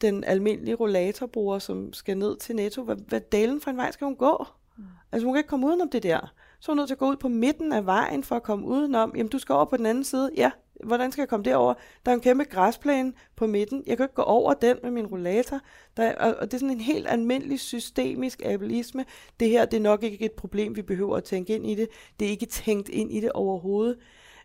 den 0.00 0.24
almindelige 0.24 0.74
rollatorbruger, 0.74 1.58
som 1.58 1.92
skal 1.92 2.18
ned 2.18 2.36
til 2.36 2.56
Netto, 2.56 2.82
hvad, 2.82 2.96
hvad 2.96 3.20
dalen 3.20 3.60
for 3.60 3.70
en 3.70 3.76
vej 3.76 3.90
skal 3.90 4.04
hun 4.04 4.16
gå? 4.16 4.46
Mm. 4.76 4.84
Altså 5.12 5.26
hun 5.26 5.34
kan 5.34 5.38
ikke 5.38 5.48
komme 5.48 5.66
udenom 5.66 5.90
det 5.90 6.02
der. 6.02 6.34
Så 6.60 6.72
er 6.72 6.74
hun 6.74 6.76
nødt 6.76 6.88
til 6.88 6.94
at 6.94 6.98
gå 6.98 7.10
ud 7.10 7.16
på 7.16 7.28
midten 7.28 7.72
af 7.72 7.86
vejen 7.86 8.24
for 8.24 8.36
at 8.36 8.42
komme 8.42 8.66
udenom. 8.66 9.12
Jamen 9.16 9.30
du 9.30 9.38
skal 9.38 9.52
over 9.52 9.64
på 9.64 9.76
den 9.76 9.86
anden 9.86 10.04
side. 10.04 10.30
Ja, 10.36 10.50
hvordan 10.84 11.12
skal 11.12 11.22
jeg 11.22 11.28
komme 11.28 11.44
derover? 11.44 11.74
Der 12.06 12.10
er 12.10 12.14
en 12.14 12.20
kæmpe 12.20 12.44
græsplæne 12.44 13.12
på 13.36 13.46
midten. 13.46 13.82
Jeg 13.86 13.96
kan 13.96 14.04
ikke 14.04 14.14
gå 14.14 14.22
over 14.22 14.54
den 14.54 14.76
med 14.82 14.90
min 14.90 15.06
rollator. 15.06 15.60
Der 15.96 16.02
er, 16.02 16.32
og 16.32 16.44
det 16.44 16.54
er 16.54 16.58
sådan 16.58 16.74
en 16.74 16.80
helt 16.80 17.06
almindelig 17.08 17.60
systemisk 17.60 18.42
ableisme. 18.44 19.04
Det 19.40 19.48
her, 19.48 19.64
det 19.64 19.76
er 19.76 19.80
nok 19.80 20.02
ikke 20.02 20.24
et 20.24 20.32
problem, 20.32 20.76
vi 20.76 20.82
behøver 20.82 21.16
at 21.16 21.24
tænke 21.24 21.54
ind 21.54 21.66
i 21.66 21.74
det. 21.74 21.88
Det 22.20 22.26
er 22.26 22.30
ikke 22.30 22.46
tænkt 22.46 22.88
ind 22.88 23.12
i 23.12 23.20
det 23.20 23.32
overhovedet. 23.32 23.96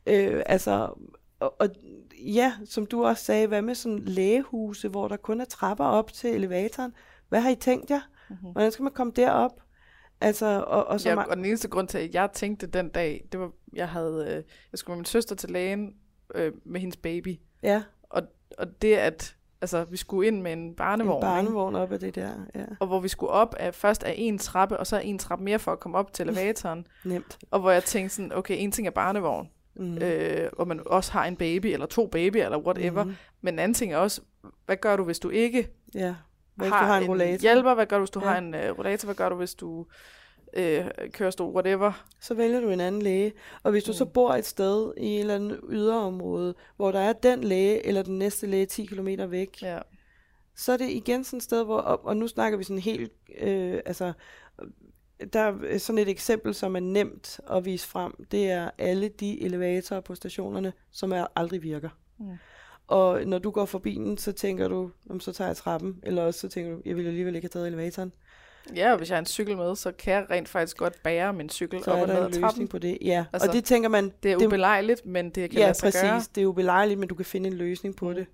Øh, 0.08 0.44
altså, 0.46 0.94
og, 1.40 1.56
og 1.60 1.70
ja, 2.26 2.54
som 2.66 2.86
du 2.86 3.06
også 3.06 3.24
sagde, 3.24 3.48
hvad 3.48 3.62
med 3.62 3.76
sådan 3.76 4.00
lægehuse, 4.00 4.88
hvor 4.88 5.08
der 5.08 5.18
kun 5.18 5.42
er 5.42 5.46
trapper 5.46 5.86
op 5.86 6.14
til 6.14 6.30
elevatoren? 6.30 6.94
Hvad 7.30 7.42
har 7.42 7.50
I 7.50 7.56
tænkt 7.56 7.90
jer? 7.90 8.02
Mm-hmm. 8.30 8.52
Hvordan 8.52 8.72
skal 8.72 8.84
man 8.84 8.94
komme 8.94 9.14
derop? 9.16 9.62
Altså, 10.22 10.64
og, 10.68 10.88
og, 10.88 11.02
så 11.02 11.10
ja, 11.10 11.24
og 11.24 11.38
den 11.38 11.46
eneste 11.46 11.68
grund 11.68 11.88
til, 11.88 11.98
at 11.98 12.14
jeg 12.14 12.30
tænkte 12.34 12.68
den 12.68 12.90
dag, 12.90 13.26
det 13.32 13.40
var, 13.40 13.52
jeg 13.74 13.90
havde, 13.90 14.26
øh, 14.30 14.44
jeg 14.72 14.80
skulle 14.80 14.96
med 14.96 15.00
min 15.00 15.06
søster 15.06 15.36
til 15.36 15.50
lægen, 15.50 15.94
øh, 16.36 16.52
med 16.66 16.80
hendes 16.82 16.98
baby. 16.98 17.40
Ja. 17.64 17.84
Og, 18.04 18.22
og 18.58 18.82
det 18.82 18.96
at, 18.96 19.36
altså 19.62 19.84
vi 19.84 19.98
skulle 19.98 20.28
ind 20.28 20.42
med 20.42 20.54
en 20.54 20.76
barnevogn. 20.76 21.18
En 21.18 21.22
barnevogn 21.22 21.76
op 21.76 21.92
af 21.92 22.00
det 22.00 22.16
der, 22.16 22.32
ja. 22.56 22.66
Og 22.80 22.88
hvor 22.88 23.00
vi 23.00 23.08
skulle 23.08 23.32
op 23.32 23.56
af, 23.60 23.74
først 23.74 24.04
af 24.04 24.14
en 24.18 24.38
trappe, 24.38 24.78
og 24.78 24.88
så 24.88 25.00
en 25.00 25.20
trappe 25.20 25.46
mere 25.46 25.60
for 25.60 25.72
at 25.72 25.80
komme 25.80 25.98
op 25.98 26.14
til 26.14 26.30
elevatoren. 26.30 26.88
Nemt. 27.06 27.40
Og 27.52 27.60
hvor 27.60 27.72
jeg 27.72 27.84
tænkte 27.84 28.16
sådan, 28.16 28.34
okay, 28.34 28.56
en 28.58 28.72
ting 28.72 28.88
er 28.88 28.92
barnevogn, 28.92 29.50
mm. 29.76 29.98
øh, 29.98 30.50
hvor 30.56 30.66
man 30.66 30.82
også 30.86 31.12
har 31.12 31.26
en 31.26 31.36
baby, 31.36 31.66
eller 31.66 31.86
to 31.86 32.08
babyer, 32.08 32.46
eller 32.46 32.58
whatever. 32.58 33.04
Mm. 33.04 33.16
Men 33.42 33.54
en 33.54 33.60
anden 33.60 33.74
ting 33.74 33.94
er 33.94 33.98
også, 33.98 34.22
hvad 34.66 34.78
gør 34.78 34.96
du, 34.96 35.04
hvis 35.04 35.20
du 35.20 35.30
ikke 35.30 35.68
ja. 35.96 36.16
Hvad, 36.56 36.70
har, 36.70 36.82
du 36.82 36.86
har 36.86 36.98
en, 36.98 37.04
en 37.04 37.10
rollator? 37.10 37.42
hjælper? 37.42 37.74
Hvad 37.74 37.86
gør 37.86 37.98
du, 37.98 38.02
hvis 38.02 38.10
du 38.10 38.20
ja. 38.20 38.26
har 38.26 38.38
en 38.38 38.54
uh, 38.54 38.78
rollator? 38.78 39.06
Hvad 39.06 39.16
gør 39.16 39.30
du, 39.30 39.36
hvis 39.36 39.56
du 39.56 39.86
øh, 40.54 40.86
kørestol, 41.12 41.54
whatever. 41.54 42.06
Så 42.20 42.34
vælger 42.34 42.60
du 42.60 42.70
en 42.70 42.80
anden 42.80 43.02
læge. 43.02 43.34
Og 43.64 43.72
hvis 43.72 43.84
du 43.84 43.92
mm. 43.92 43.96
så 43.96 44.06
bor 44.06 44.34
et 44.34 44.46
sted 44.46 44.94
i 44.98 45.16
et 45.16 45.20
eller 45.20 45.36
andet 45.36 45.60
yderområde, 45.70 46.56
hvor 46.76 46.92
der 46.92 47.00
er 47.00 47.14
den 47.14 47.44
læge, 47.44 47.86
eller 47.86 48.04
den 48.04 48.20
næste 48.20 48.48
læge 48.48 48.66
10 48.66 48.86
km 48.86 49.08
væk, 49.28 49.62
ja. 49.62 49.80
så 50.56 50.72
er 50.72 50.78
det 50.78 50.90
igen 50.90 51.24
sådan 51.24 51.38
et 51.38 51.44
sted, 51.44 51.66
hvor, 51.66 51.78
og 51.80 52.18
nu 52.18 52.28
snakker 52.28 52.58
vi 52.58 52.64
sådan 52.64 52.80
helt, 52.80 53.12
øh, 53.40 53.80
altså, 53.86 54.14
der 55.34 55.40
er 55.40 55.78
sådan 55.78 56.00
et 56.00 56.10
eksempel, 56.10 56.54
som 56.54 56.76
er 56.76 56.80
nemt 56.80 57.40
at 57.52 57.66
vise 57.66 57.88
frem. 57.88 58.26
Det 58.32 58.52
er 58.52 58.70
alle 58.78 59.08
de 59.08 59.42
elevatorer 59.42 60.02
på 60.02 60.16
stationerne, 60.16 60.74
som 60.92 61.12
er, 61.12 61.28
aldrig 61.36 61.64
virker. 61.64 61.90
Mm. 62.20 62.38
Og 62.88 63.26
når 63.26 63.40
du 63.40 63.52
går 63.52 63.66
forbi 63.66 63.94
den, 63.94 64.18
så 64.18 64.32
tænker 64.32 64.68
du, 64.68 64.92
så 65.20 65.34
tager 65.34 65.48
jeg 65.48 65.58
trappen, 65.58 66.00
eller 66.04 66.24
også 66.24 66.40
så 66.40 66.50
tænker 66.50 66.72
du, 66.72 66.82
jeg 66.86 66.96
vil 66.96 67.08
alligevel 67.08 67.36
ikke 67.36 67.46
have 67.46 67.50
taget 67.50 67.68
elevatoren. 67.68 68.14
Ja, 68.76 68.92
og 68.92 68.98
hvis 68.98 69.10
jeg 69.10 69.16
har 69.16 69.20
en 69.20 69.26
cykel 69.26 69.58
med, 69.58 69.76
så 69.76 69.92
kan 69.92 70.14
jeg 70.14 70.26
rent 70.30 70.50
faktisk 70.50 70.78
godt 70.78 71.04
bære 71.04 71.34
min 71.34 71.50
cykel 71.50 71.84
så 71.84 71.92
op 71.92 72.02
og 72.02 72.08
ned 72.08 72.16
ad 72.16 72.42
trappen. 72.42 72.68
på 72.68 72.78
det, 72.78 72.98
ja. 73.02 73.26
Altså, 73.34 73.48
og 73.48 73.54
det 73.54 73.64
tænker 73.64 73.90
man... 73.90 74.14
Det 74.24 74.32
er 74.32 74.46
ubelejligt, 74.46 75.06
men 75.06 75.30
det 75.30 75.50
kan 75.50 75.60
ja, 75.60 75.66
lade 75.66 75.74
sig 75.74 75.86
præcis, 75.86 76.02
gøre. 76.02 76.22
det 76.36 76.42
er 76.42 76.46
ubelejligt, 76.46 77.00
men 77.00 77.10
du 77.10 77.16
kan 77.16 77.26
finde 77.26 77.48
en 77.48 77.56
løsning 77.56 77.96
på 77.96 78.10
mm. 78.10 78.16
det. 78.16 78.26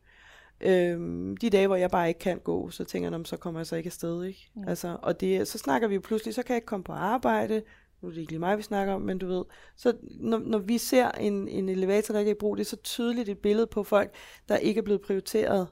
Øhm, 0.61 1.37
de 1.37 1.49
dage, 1.49 1.67
hvor 1.67 1.75
jeg 1.75 1.89
bare 1.89 2.07
ikke 2.07 2.19
kan 2.19 2.39
gå, 2.39 2.69
så 2.69 2.83
tænker 2.83 3.11
jeg, 3.11 3.21
så 3.25 3.37
kommer 3.37 3.59
jeg 3.59 3.67
så 3.67 3.75
ikke 3.75 3.87
afsted, 3.87 4.23
ikke? 4.23 4.49
Mm. 4.55 4.67
Altså, 4.67 4.97
og 5.01 5.21
det, 5.21 5.47
så 5.47 5.57
snakker 5.57 5.87
vi 5.87 5.95
jo 5.95 6.01
pludselig, 6.03 6.33
så 6.33 6.43
kan 6.43 6.53
jeg 6.53 6.57
ikke 6.57 6.65
komme 6.65 6.83
på 6.83 6.91
arbejde, 6.91 7.61
nu 8.01 8.09
er 8.09 8.13
det 8.13 8.21
ikke 8.21 8.31
lige 8.31 8.39
mig, 8.39 8.57
vi 8.57 8.63
snakker 8.63 8.93
om, 8.93 9.01
men 9.01 9.17
du 9.17 9.27
ved, 9.27 9.43
så 9.75 9.93
når, 10.03 10.37
når 10.37 10.57
vi 10.57 10.77
ser 10.77 11.11
en, 11.11 11.47
en 11.47 11.69
elevator, 11.69 12.11
der 12.11 12.19
ikke 12.19 12.29
er 12.29 12.35
i 12.35 12.37
brug, 12.39 12.57
det 12.57 12.63
er 12.63 12.69
så 12.69 12.75
tydeligt 12.75 13.29
et 13.29 13.37
billede 13.37 13.67
på 13.67 13.83
folk, 13.83 14.11
der 14.49 14.57
ikke 14.57 14.79
er 14.79 14.81
blevet 14.83 15.01
prioriteret. 15.01 15.67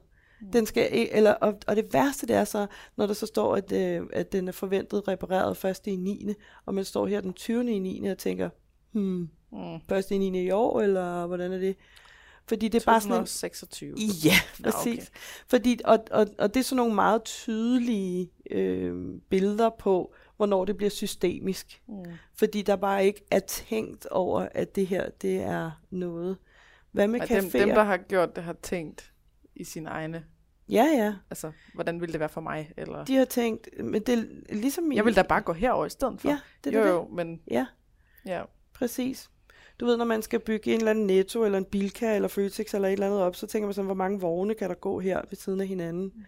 Den 0.52 0.66
skal, 0.66 1.08
eller, 1.12 1.32
og, 1.32 1.58
og 1.66 1.76
det 1.76 1.92
værste 1.92 2.26
det 2.26 2.36
er 2.36 2.44
så, 2.44 2.66
når 2.96 3.06
der 3.06 3.14
så 3.14 3.26
står, 3.26 3.56
at, 3.56 3.72
øh, 3.72 4.06
at 4.12 4.32
den 4.32 4.48
er 4.48 4.52
forventet 4.52 5.08
repareret 5.08 5.56
først 5.56 5.86
i 5.86 5.96
9. 5.96 6.28
Og 6.66 6.74
man 6.74 6.84
står 6.84 7.06
her 7.06 7.20
den 7.20 7.32
20. 7.32 7.72
i 7.72 7.78
9. 7.78 8.06
og 8.06 8.18
tænker, 8.18 8.48
hmm, 8.92 9.28
Mm. 9.52 9.80
først 9.88 10.10
i 10.10 10.18
9. 10.18 10.40
i 10.46 10.50
år, 10.50 10.80
eller 10.80 11.26
hvordan 11.26 11.52
er 11.52 11.58
det? 11.58 11.76
Fordi 12.48 12.68
det 12.68 12.80
er 12.82 12.84
bare 12.86 13.00
sådan 13.00 13.20
en, 13.20 13.26
26. 13.26 13.94
Ja, 14.24 14.34
præcis. 14.64 14.86
okay. 14.86 14.92
Okay. 14.92 15.06
Fordi, 15.48 15.80
og, 15.84 15.98
og, 16.10 16.26
og 16.38 16.54
det 16.54 16.60
er 16.60 16.64
sådan 16.64 16.76
nogle 16.76 16.94
meget 16.94 17.24
tydelige 17.24 18.30
øh, 18.50 19.14
billeder 19.30 19.70
på, 19.78 20.14
hvornår 20.36 20.64
det 20.64 20.76
bliver 20.76 20.90
systemisk. 20.90 21.82
Mm. 21.88 22.04
Fordi 22.34 22.62
der 22.62 22.76
bare 22.76 23.06
ikke 23.06 23.24
er 23.30 23.38
tænkt 23.40 24.06
over, 24.06 24.48
at 24.52 24.76
det 24.76 24.86
her, 24.86 25.10
det 25.22 25.36
er 25.40 25.70
noget. 25.90 26.36
Hvad 26.92 27.08
med 27.08 27.20
Og 27.20 27.26
caféer? 27.26 27.40
dem, 27.40 27.50
dem, 27.50 27.68
der 27.68 27.82
har 27.84 27.96
gjort 27.96 28.36
det, 28.36 28.44
har 28.44 28.56
tænkt 28.62 29.12
i 29.56 29.64
sine 29.64 29.88
egne, 29.88 30.24
Ja, 30.68 30.84
ja. 30.84 31.14
altså, 31.30 31.52
hvordan 31.74 32.00
ville 32.00 32.12
det 32.12 32.20
være 32.20 32.28
for 32.28 32.40
mig? 32.40 32.72
Eller, 32.76 33.04
De 33.04 33.16
har 33.16 33.24
tænkt, 33.24 33.68
men 33.84 34.02
det 34.02 34.18
er 34.48 34.54
ligesom... 34.54 34.92
i- 34.92 34.96
jeg 34.96 35.04
vil 35.04 35.16
da 35.16 35.22
bare 35.22 35.40
gå 35.40 35.52
herover 35.52 35.86
i 35.86 35.90
stedet 35.90 36.20
for. 36.20 36.28
Ja, 36.28 36.38
det 36.64 36.74
er 36.74 36.78
jo, 36.78 36.84
det. 36.84 36.90
jo, 36.90 37.08
men 37.12 37.40
Ja, 37.50 37.66
ja. 38.26 38.42
præcis. 38.74 39.30
Du 39.80 39.86
ved, 39.86 39.96
når 39.96 40.04
man 40.04 40.22
skal 40.22 40.40
bygge 40.40 40.72
en 40.72 40.78
eller 40.78 40.90
anden 40.90 41.06
Netto, 41.06 41.44
eller 41.44 41.58
en 41.58 41.64
Bilka, 41.64 42.14
eller 42.14 42.28
Føtex, 42.28 42.74
eller 42.74 42.88
et 42.88 42.92
eller 42.92 43.06
andet 43.06 43.20
op, 43.22 43.36
så 43.36 43.46
tænker 43.46 43.66
man 43.66 43.74
sådan, 43.74 43.86
hvor 43.86 43.94
mange 43.94 44.20
vogne 44.20 44.54
kan 44.54 44.68
der 44.68 44.74
gå 44.74 45.00
her 45.00 45.20
ved 45.30 45.36
siden 45.36 45.60
af 45.60 45.66
hinanden. 45.66 46.26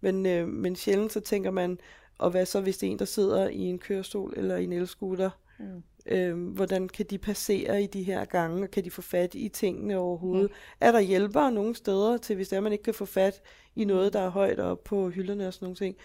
Men, 0.00 0.26
øh, 0.26 0.48
men 0.48 0.76
sjældent 0.76 1.12
så 1.12 1.20
tænker 1.20 1.50
man, 1.50 1.78
og 2.18 2.30
hvad 2.30 2.46
så, 2.46 2.60
hvis 2.60 2.78
det 2.78 2.86
er 2.86 2.90
en, 2.90 2.98
der 2.98 3.04
sidder 3.04 3.48
i 3.48 3.58
en 3.60 3.78
kørestol 3.78 4.34
eller 4.36 4.56
i 4.56 4.64
en 4.64 4.72
elscooter? 4.72 5.30
Mm. 5.58 5.82
Øh, 6.06 6.48
hvordan 6.54 6.88
kan 6.88 7.06
de 7.10 7.18
passere 7.18 7.82
i 7.82 7.86
de 7.86 8.02
her 8.02 8.24
gange, 8.24 8.62
og 8.62 8.70
kan 8.70 8.84
de 8.84 8.90
få 8.90 9.02
fat 9.02 9.34
i 9.34 9.48
tingene 9.48 9.96
overhovedet? 9.96 10.50
Mm. 10.50 10.56
Er 10.80 10.92
der 10.92 11.00
hjælpere 11.00 11.52
nogle 11.52 11.74
steder 11.74 12.16
til, 12.16 12.36
hvis 12.36 12.48
det 12.48 12.56
er, 12.56 12.60
man 12.60 12.72
ikke 12.72 12.84
kan 12.84 12.94
få 12.94 13.04
fat 13.04 13.42
i 13.76 13.84
noget, 13.84 14.12
der 14.12 14.20
er 14.20 14.28
højt 14.28 14.60
op 14.60 14.84
på 14.84 15.10
hylderne 15.10 15.46
og 15.46 15.54
sådan 15.54 15.66
nogle 15.66 15.76
ting? 15.76 15.96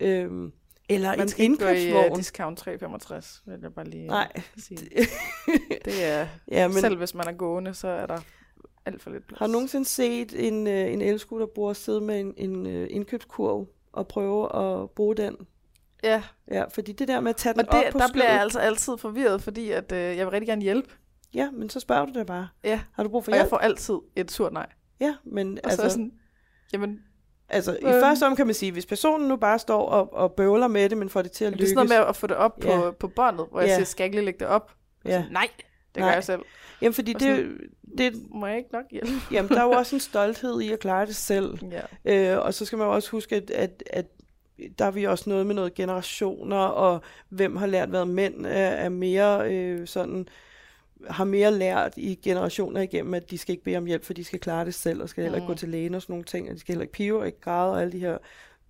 Øh, 0.00 0.50
eller 0.88 1.10
Man 1.10 1.20
en 1.20 1.28
skal 1.28 1.42
ikke 1.42 1.56
gå 1.56 1.64
i 1.64 1.70
uh, 1.70 1.82
indkøbsvogn. 1.82 2.18
discount 2.18 2.58
365, 2.58 3.42
vil 3.46 3.58
jeg 3.62 3.74
bare 3.74 3.88
lige 3.88 4.06
Nej. 4.06 4.32
sige. 4.56 4.78
Det 5.84 6.04
er, 6.04 6.26
ja, 6.50 6.68
men... 6.68 6.76
selv 6.76 6.96
hvis 6.96 7.14
man 7.14 7.28
er 7.28 7.32
gående, 7.32 7.74
så 7.74 7.88
er 7.88 8.06
der 8.06 8.18
alt 8.86 9.02
for 9.02 9.10
lidt 9.10 9.26
plads. 9.26 9.38
har 9.38 9.46
du 9.46 9.52
nogensinde 9.52 9.84
set 9.84 10.46
en, 10.48 10.66
øh, 10.66 10.92
en 10.92 11.00
elscooterbror 11.02 11.72
sidde 11.72 12.00
med 12.00 12.20
en, 12.20 12.34
en 12.36 12.66
øh, 12.66 12.88
indkøbskurv 12.90 13.68
og 13.92 14.08
prøve 14.08 14.56
at 14.56 14.90
bruge 14.90 15.16
den? 15.16 15.36
Ja, 16.04 16.22
Ja, 16.50 16.64
fordi 16.74 16.92
det 16.92 17.08
der 17.08 17.20
med 17.20 17.30
at 17.30 17.36
tage 17.36 17.52
den 17.52 17.60
og 17.68 17.72
det, 17.74 17.86
op 17.86 17.92
på 17.92 17.98
der 17.98 18.08
bliver 18.12 18.24
jeg 18.24 18.32
skødet, 18.32 18.40
altså 18.42 18.58
altid 18.58 18.96
forvirret, 18.98 19.42
fordi 19.42 19.70
at, 19.70 19.92
øh, 19.92 19.98
jeg 19.98 20.26
vil 20.26 20.30
rigtig 20.30 20.48
gerne 20.48 20.62
hjælpe. 20.62 20.88
Ja, 21.34 21.50
men 21.50 21.70
så 21.70 21.80
spørger 21.80 22.06
du 22.06 22.12
da 22.18 22.22
bare. 22.24 22.48
Ja, 22.64 22.80
Har 22.92 23.02
du 23.02 23.08
brug 23.08 23.24
for 23.24 23.32
og 23.32 23.36
jeg 23.36 23.42
hjælp? 23.42 23.50
får 23.50 23.58
altid 23.58 23.94
et 24.16 24.30
surt 24.30 24.52
nej. 24.52 24.66
Ja, 25.00 25.14
men 25.24 25.52
Og 25.52 25.58
så 25.64 25.68
altså, 25.70 25.82
jeg 25.82 25.90
sådan, 25.90 26.12
jamen, 26.72 26.98
altså 27.48 27.72
i 27.72 27.84
øhm. 27.84 28.00
første 28.00 28.24
om 28.26 28.36
kan 28.36 28.46
man 28.46 28.54
sige, 28.54 28.72
hvis 28.72 28.86
personen 28.86 29.28
nu 29.28 29.36
bare 29.36 29.58
står 29.58 29.86
og, 29.88 30.12
og 30.14 30.32
bøvler 30.32 30.68
med 30.68 30.88
det, 30.88 30.98
men 30.98 31.08
får 31.08 31.22
det 31.22 31.32
til 31.32 31.44
at 31.44 31.48
det 31.52 31.56
er 31.56 31.58
lykkes. 31.58 31.68
sådan 31.70 31.86
noget 31.88 32.00
med 32.00 32.08
at 32.08 32.16
få 32.16 32.26
det 32.26 32.36
op 32.36 32.58
på, 32.60 32.68
Ja. 32.68 32.90
på 32.90 33.08
båndet, 33.08 33.46
hvor 33.50 33.60
jeg 33.60 33.68
Ja. 33.68 33.74
siger, 33.74 33.84
skal 33.84 34.02
jeg 34.02 34.06
ikke 34.06 34.16
lige 34.16 34.24
lægge 34.24 34.38
det 34.40 34.46
op? 34.48 34.72
Ja. 35.04 35.22
så, 35.26 35.32
nej, 35.32 35.48
det 35.94 36.00
Nej. 36.00 36.08
gør 36.08 36.14
jeg 36.14 36.24
selv. 36.24 36.40
Jamen, 36.82 36.94
fordi 36.94 37.14
Og 37.14 37.20
det, 37.20 37.50
det, 37.98 38.14
Må 38.30 38.46
jeg 38.46 38.56
ikke 38.56 38.70
nok 38.72 38.84
hjælpe? 38.90 39.12
jamen, 39.32 39.48
der 39.48 39.60
er 39.60 39.64
jo 39.64 39.70
også 39.70 39.96
en 39.96 40.00
stolthed 40.00 40.60
i 40.60 40.72
at 40.72 40.78
klare 40.78 41.06
det 41.06 41.16
selv. 41.16 41.58
Ja. 42.04 42.32
Øh, 42.34 42.44
og 42.44 42.54
så 42.54 42.64
skal 42.64 42.78
man 42.78 42.86
jo 42.86 42.92
også 42.94 43.10
huske, 43.10 43.36
at, 43.36 43.50
at, 43.50 43.82
at 43.86 44.06
der 44.78 44.84
er 44.84 44.90
vi 44.90 45.04
også 45.04 45.30
noget 45.30 45.46
med 45.46 45.54
noget 45.54 45.74
generationer, 45.74 46.56
og 46.56 47.00
hvem 47.28 47.56
har 47.56 47.66
lært, 47.66 47.88
hvad 47.88 48.04
mænd 48.04 48.46
er, 48.46 48.50
er 48.70 48.88
mere 48.88 49.52
øh, 49.52 49.86
sådan 49.86 50.28
har 51.10 51.24
mere 51.24 51.52
lært 51.52 51.92
i 51.96 52.18
generationer 52.22 52.80
igennem, 52.80 53.14
at 53.14 53.30
de 53.30 53.38
skal 53.38 53.52
ikke 53.52 53.64
bede 53.64 53.76
om 53.76 53.86
hjælp, 53.86 54.04
for 54.04 54.12
de 54.14 54.24
skal 54.24 54.40
klare 54.40 54.64
det 54.64 54.74
selv, 54.74 55.02
og 55.02 55.08
skal 55.08 55.22
heller 55.22 55.36
ikke 55.36 55.44
Mm. 55.44 55.52
gå 55.52 55.54
til 55.54 55.68
lægen 55.68 55.94
og 55.94 56.02
sådan 56.02 56.12
nogle 56.12 56.24
ting, 56.24 56.48
og 56.48 56.54
de 56.54 56.60
skal 56.60 56.72
heller 56.72 56.82
ikke 56.82 56.92
pive 56.92 57.20
og 57.20 57.26
ikke 57.26 57.40
græde, 57.40 57.72
og 57.72 57.80
alle 57.80 57.92
de 57.92 57.98
her 57.98 58.18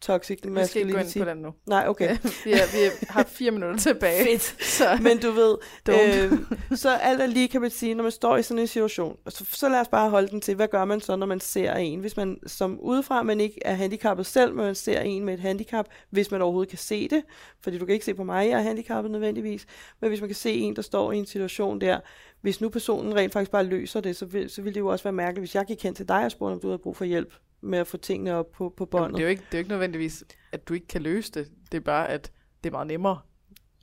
toxic 0.01 0.38
Vi 0.44 0.64
skal 0.66 0.80
ikke 0.80 0.92
gå 0.92 0.98
ind 0.98 1.05
masculinity. 1.05 1.18
på 1.18 1.24
den 1.24 1.36
nu. 1.38 1.55
Nej, 1.66 1.84
okay. 1.88 2.16
vi, 2.44 2.53
er, 2.53 2.72
vi 2.72 3.07
har 3.09 3.24
fire 3.24 3.51
minutter 3.51 3.78
tilbage. 3.92 4.24
Fedt. 4.24 4.64
Så, 4.64 4.98
Men 5.03 5.18
du 5.18 5.30
ved, 5.30 5.57
øh, 5.88 6.32
så 6.78 6.90
alt 6.90 7.20
er 7.20 7.26
lige 7.26 7.48
kan 7.48 7.61
man 7.61 7.70
sige, 7.70 7.94
når 7.94 8.03
man 8.03 8.12
står 8.12 8.36
i 8.36 8.42
sådan 8.42 8.59
en 8.59 8.66
situation, 8.66 9.16
så, 9.28 9.44
så 9.53 9.68
lad 9.68 9.80
os 9.80 9.88
bare 9.88 10.11
holde 10.11 10.28
den 10.28 10.40
til, 10.40 10.55
hvad 10.55 10.68
gør 10.68 10.84
man 10.84 11.01
så, 11.01 11.16
når 11.16 11.26
man 11.26 11.40
ser 11.40 11.74
en? 11.74 12.01
Hvis 12.01 12.16
man 12.16 12.38
som 12.46 12.80
udefra, 12.80 13.22
man 13.22 13.40
ikke 13.40 13.59
er 13.64 13.74
handicappet 13.74 14.26
selv, 14.26 14.55
men 14.55 14.64
man 14.64 14.74
ser 14.74 15.01
en 15.01 15.24
med 15.24 15.34
et 15.34 15.40
handicap, 15.40 15.86
hvis 16.11 16.30
man 16.30 16.42
overhovedet 16.42 16.68
kan 16.70 16.78
se 16.78 17.09
det, 17.09 17.22
fordi 17.62 17.78
du 17.78 17.86
kan 17.86 17.92
ikke 17.92 18.05
se 18.05 18.14
på 18.14 18.24
mig, 18.24 18.48
jeg 18.48 18.59
er 18.59 18.62
handicappet 18.62 19.11
nødvendigvis, 19.11 19.66
men 20.01 20.09
hvis 20.09 20.20
man 20.20 20.28
kan 20.28 20.36
se 20.36 20.53
en, 20.55 20.76
der 20.76 20.82
står 20.82 21.12
i 21.12 21.16
en 21.16 21.26
situation 21.26 21.80
der, 21.80 22.01
hvis 22.40 22.61
nu 22.61 22.68
personen 22.68 23.16
rent 23.16 23.32
faktisk 23.32 23.51
bare 23.51 23.64
løser 23.64 24.01
det, 24.01 24.16
så 24.16 24.26
vil, 24.26 24.51
så 24.51 24.62
vil 24.62 24.74
det 24.74 24.80
jo 24.80 24.86
også 24.86 25.03
være 25.03 25.12
mærkeligt, 25.12 25.40
hvis 25.40 25.55
jeg 25.55 25.64
gik 25.66 25.82
hen 25.82 25.94
til 25.94 26.09
dig 26.09 26.24
og 26.24 26.30
spurgte, 26.30 26.53
om 26.55 26.61
du 26.61 26.66
havde 26.68 26.78
brug 26.78 26.96
for 26.96 27.05
hjælp 27.05 27.34
med 27.61 27.79
at 27.79 27.87
få 27.87 27.97
tingene 27.97 28.35
op 28.35 28.53
på, 28.53 28.69
på 28.77 28.89
Jamen, 28.93 29.03
båndet. 29.03 29.15
det, 29.15 29.21
er 29.21 29.25
jo 29.25 29.31
ikke, 29.31 29.43
det 29.43 29.55
er 29.55 29.59
jo 29.59 29.61
ikke 29.61 29.71
nødvendigvis, 29.71 30.25
at 30.53 30.69
du 30.69 30.75
ikke 30.75 30.87
kan 30.87 31.03
løse 31.03 31.33
det. 31.33 31.51
Det 31.73 31.79
er 31.79 31.83
bare, 31.83 32.09
at 32.09 32.33
det 32.65 32.71
er 32.71 32.73
meget 32.73 32.87
nemmere. 32.87 33.19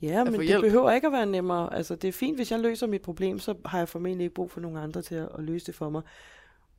Ja, 0.02 0.24
men 0.24 0.40
det 0.40 0.60
behøver 0.60 0.90
ikke 0.90 1.06
at 1.06 1.12
være 1.12 1.26
nemmere. 1.26 1.74
Altså, 1.74 1.94
det 1.94 2.08
er 2.08 2.12
fint, 2.12 2.38
hvis 2.38 2.50
jeg 2.50 2.60
løser 2.60 2.86
mit 2.86 3.02
problem, 3.02 3.38
så 3.38 3.54
har 3.64 3.78
jeg 3.78 3.88
formentlig 3.88 4.24
ikke 4.24 4.34
brug 4.34 4.50
for 4.50 4.60
nogen 4.60 4.76
andre 4.76 5.02
til 5.02 5.14
at, 5.14 5.28
at 5.38 5.44
løse 5.44 5.66
det 5.66 5.74
for 5.74 5.90
mig. 5.90 6.02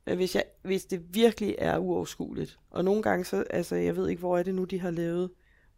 Hvis, 0.04 0.34
jeg, 0.34 0.44
hvis 0.62 0.84
det 0.84 1.14
virkelig 1.14 1.54
er 1.58 1.78
uoverskueligt, 1.78 2.58
og 2.70 2.84
nogle 2.84 3.02
gange 3.02 3.24
så, 3.24 3.44
altså, 3.50 3.76
jeg 3.76 3.96
ved 3.96 4.08
ikke, 4.08 4.20
hvor 4.20 4.38
er 4.38 4.42
det 4.42 4.54
nu, 4.54 4.64
de 4.64 4.80
har 4.80 4.90
lavet, 4.90 5.30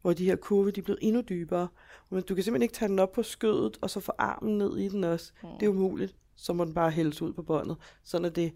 hvor 0.03 0.13
de 0.13 0.25
her 0.25 0.37
kurve, 0.37 0.71
de 0.71 0.81
er 0.81 0.85
blevet 0.85 0.99
endnu 1.03 1.21
dybere. 1.21 1.69
Men 2.11 2.23
du 2.23 2.35
kan 2.35 2.45
simpelthen 2.45 2.63
ikke 2.63 2.75
tage 2.75 2.89
den 2.89 2.99
op 2.99 3.13
på 3.13 3.23
skødet, 3.23 3.79
og 3.81 3.91
så 3.91 4.01
få 4.01 4.13
armen 4.19 4.59
ned 4.59 4.79
i 4.79 4.89
den 4.89 5.05
også. 5.05 5.33
Mm. 5.43 5.49
Det 5.61 5.67
er 5.67 5.71
umuligt. 5.71 6.17
Så 6.37 6.53
må 6.53 6.65
den 6.65 6.75
bare 6.75 6.91
hældes 6.91 7.23
ud 7.23 7.33
på 7.33 7.43
båndet. 7.43 7.77
Sådan 8.05 8.25
er 8.25 8.31
det. 8.31 8.53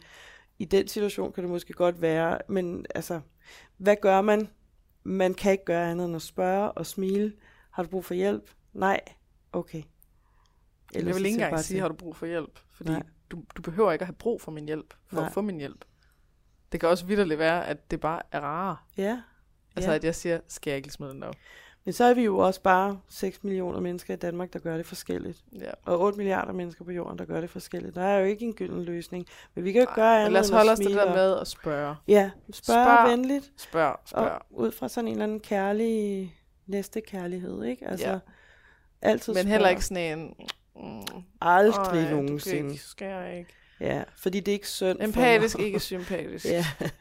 I 0.58 0.64
den 0.64 0.88
situation 0.88 1.32
kan 1.32 1.44
det 1.44 1.50
måske 1.50 1.72
godt 1.72 2.00
være, 2.02 2.38
men 2.48 2.86
altså, 2.94 3.20
hvad 3.76 3.96
gør 4.02 4.20
man? 4.20 4.48
Man 5.02 5.34
kan 5.34 5.52
ikke 5.52 5.64
gøre 5.64 5.90
andet 5.90 6.06
end 6.06 6.16
at 6.16 6.22
spørge 6.22 6.72
og 6.72 6.86
smile. 6.86 7.32
Har 7.70 7.82
du 7.82 7.88
brug 7.88 8.04
for 8.04 8.14
hjælp? 8.14 8.50
Nej. 8.72 9.00
Okay. 9.52 9.82
jeg 10.94 11.02
så 11.02 11.06
vil 11.12 11.16
ikke 11.26 11.28
engang 11.42 11.58
sige, 11.60 11.74
til. 11.76 11.80
har 11.80 11.88
du 11.88 11.94
brug 11.94 12.16
for 12.16 12.26
hjælp? 12.26 12.58
Fordi 12.70 12.90
Nej. 12.90 13.02
du, 13.30 13.42
du 13.56 13.62
behøver 13.62 13.92
ikke 13.92 14.02
at 14.02 14.06
have 14.06 14.14
brug 14.14 14.40
for 14.40 14.52
min 14.52 14.64
hjælp, 14.66 14.94
for 15.06 15.16
Nej. 15.16 15.26
at 15.26 15.32
få 15.32 15.40
min 15.40 15.56
hjælp. 15.58 15.84
Det 16.72 16.80
kan 16.80 16.88
også 16.88 17.06
vidderligt 17.06 17.38
være, 17.38 17.66
at 17.66 17.90
det 17.90 18.00
bare 18.00 18.22
er 18.32 18.40
rarere. 18.40 18.76
Ja. 18.96 19.20
Altså, 19.76 19.90
Ja. 19.90 19.96
at 19.96 20.04
jeg 20.04 20.14
siger, 20.14 20.40
skal 20.48 20.70
jeg 20.70 20.76
ikke 20.76 20.90
smide 20.90 21.10
den 21.10 21.22
op? 21.22 21.34
Men 21.86 21.92
så 21.92 22.04
er 22.04 22.14
vi 22.14 22.22
jo 22.24 22.38
også 22.38 22.60
bare 22.62 23.00
6 23.08 23.44
millioner 23.44 23.80
mennesker 23.80 24.14
i 24.14 24.16
Danmark, 24.16 24.52
der 24.52 24.58
gør 24.58 24.76
det 24.76 24.86
forskelligt. 24.86 25.38
Ja. 25.60 25.70
Og 25.84 26.00
8 26.00 26.18
milliarder 26.18 26.52
mennesker 26.52 26.84
på 26.84 26.90
jorden, 26.90 27.18
der 27.18 27.24
gør 27.24 27.40
det 27.40 27.50
forskelligt. 27.50 27.94
Der 27.94 28.02
er 28.02 28.18
jo 28.18 28.24
ikke 28.26 28.44
en 28.44 28.54
gylden 28.54 28.82
løsning. 28.84 29.26
Men 29.54 29.64
vi 29.64 29.72
kan 29.72 29.80
jo 29.82 29.88
gøre 29.94 30.18
andet 30.18 30.32
lad 30.32 30.40
os 30.40 30.48
holde 30.48 30.72
os 30.72 30.78
til 30.78 30.86
det 30.88 30.96
der 30.96 31.14
med 31.14 31.36
at 31.40 31.46
spørge. 31.46 31.94
Ja, 32.08 32.30
spørg, 32.52 32.86
Spørg. 32.86 33.10
venligt. 33.10 33.52
Spørg, 33.56 33.96
spørg. 34.04 34.22
Og 34.22 34.40
ud 34.50 34.72
fra 34.72 34.88
sådan 34.88 35.08
en 35.08 35.12
eller 35.12 35.24
anden 35.24 35.40
kærlig 35.40 36.34
næste 36.66 37.00
kærlighed, 37.00 37.64
ikke? 37.64 37.88
Altså, 37.88 38.08
Ja. 38.10 38.18
altid 39.02 39.32
Men 39.34 39.42
spørg. 39.42 39.50
heller 39.52 39.68
ikke 39.68 39.84
sådan 39.84 40.18
en... 40.18 40.34
Mm, 40.76 41.22
Aldrig 41.40 42.02
"Ej, 42.02 42.10
du 42.10 42.16
nogensinde. 42.16 42.70
Ikke, 42.72 42.82
skal 42.84 43.08
jeg 43.08 43.38
ikke? 43.38 43.50
Ja, 43.80 44.02
fordi 44.16 44.40
det 44.40 44.48
er 44.48 44.54
ikke 44.54 44.68
synd 44.68 45.02
Empatisk, 45.02 45.58
ikke 45.58 45.80
sympatisk. 45.94 46.44
ja, 46.46 46.64
Det 46.80 46.92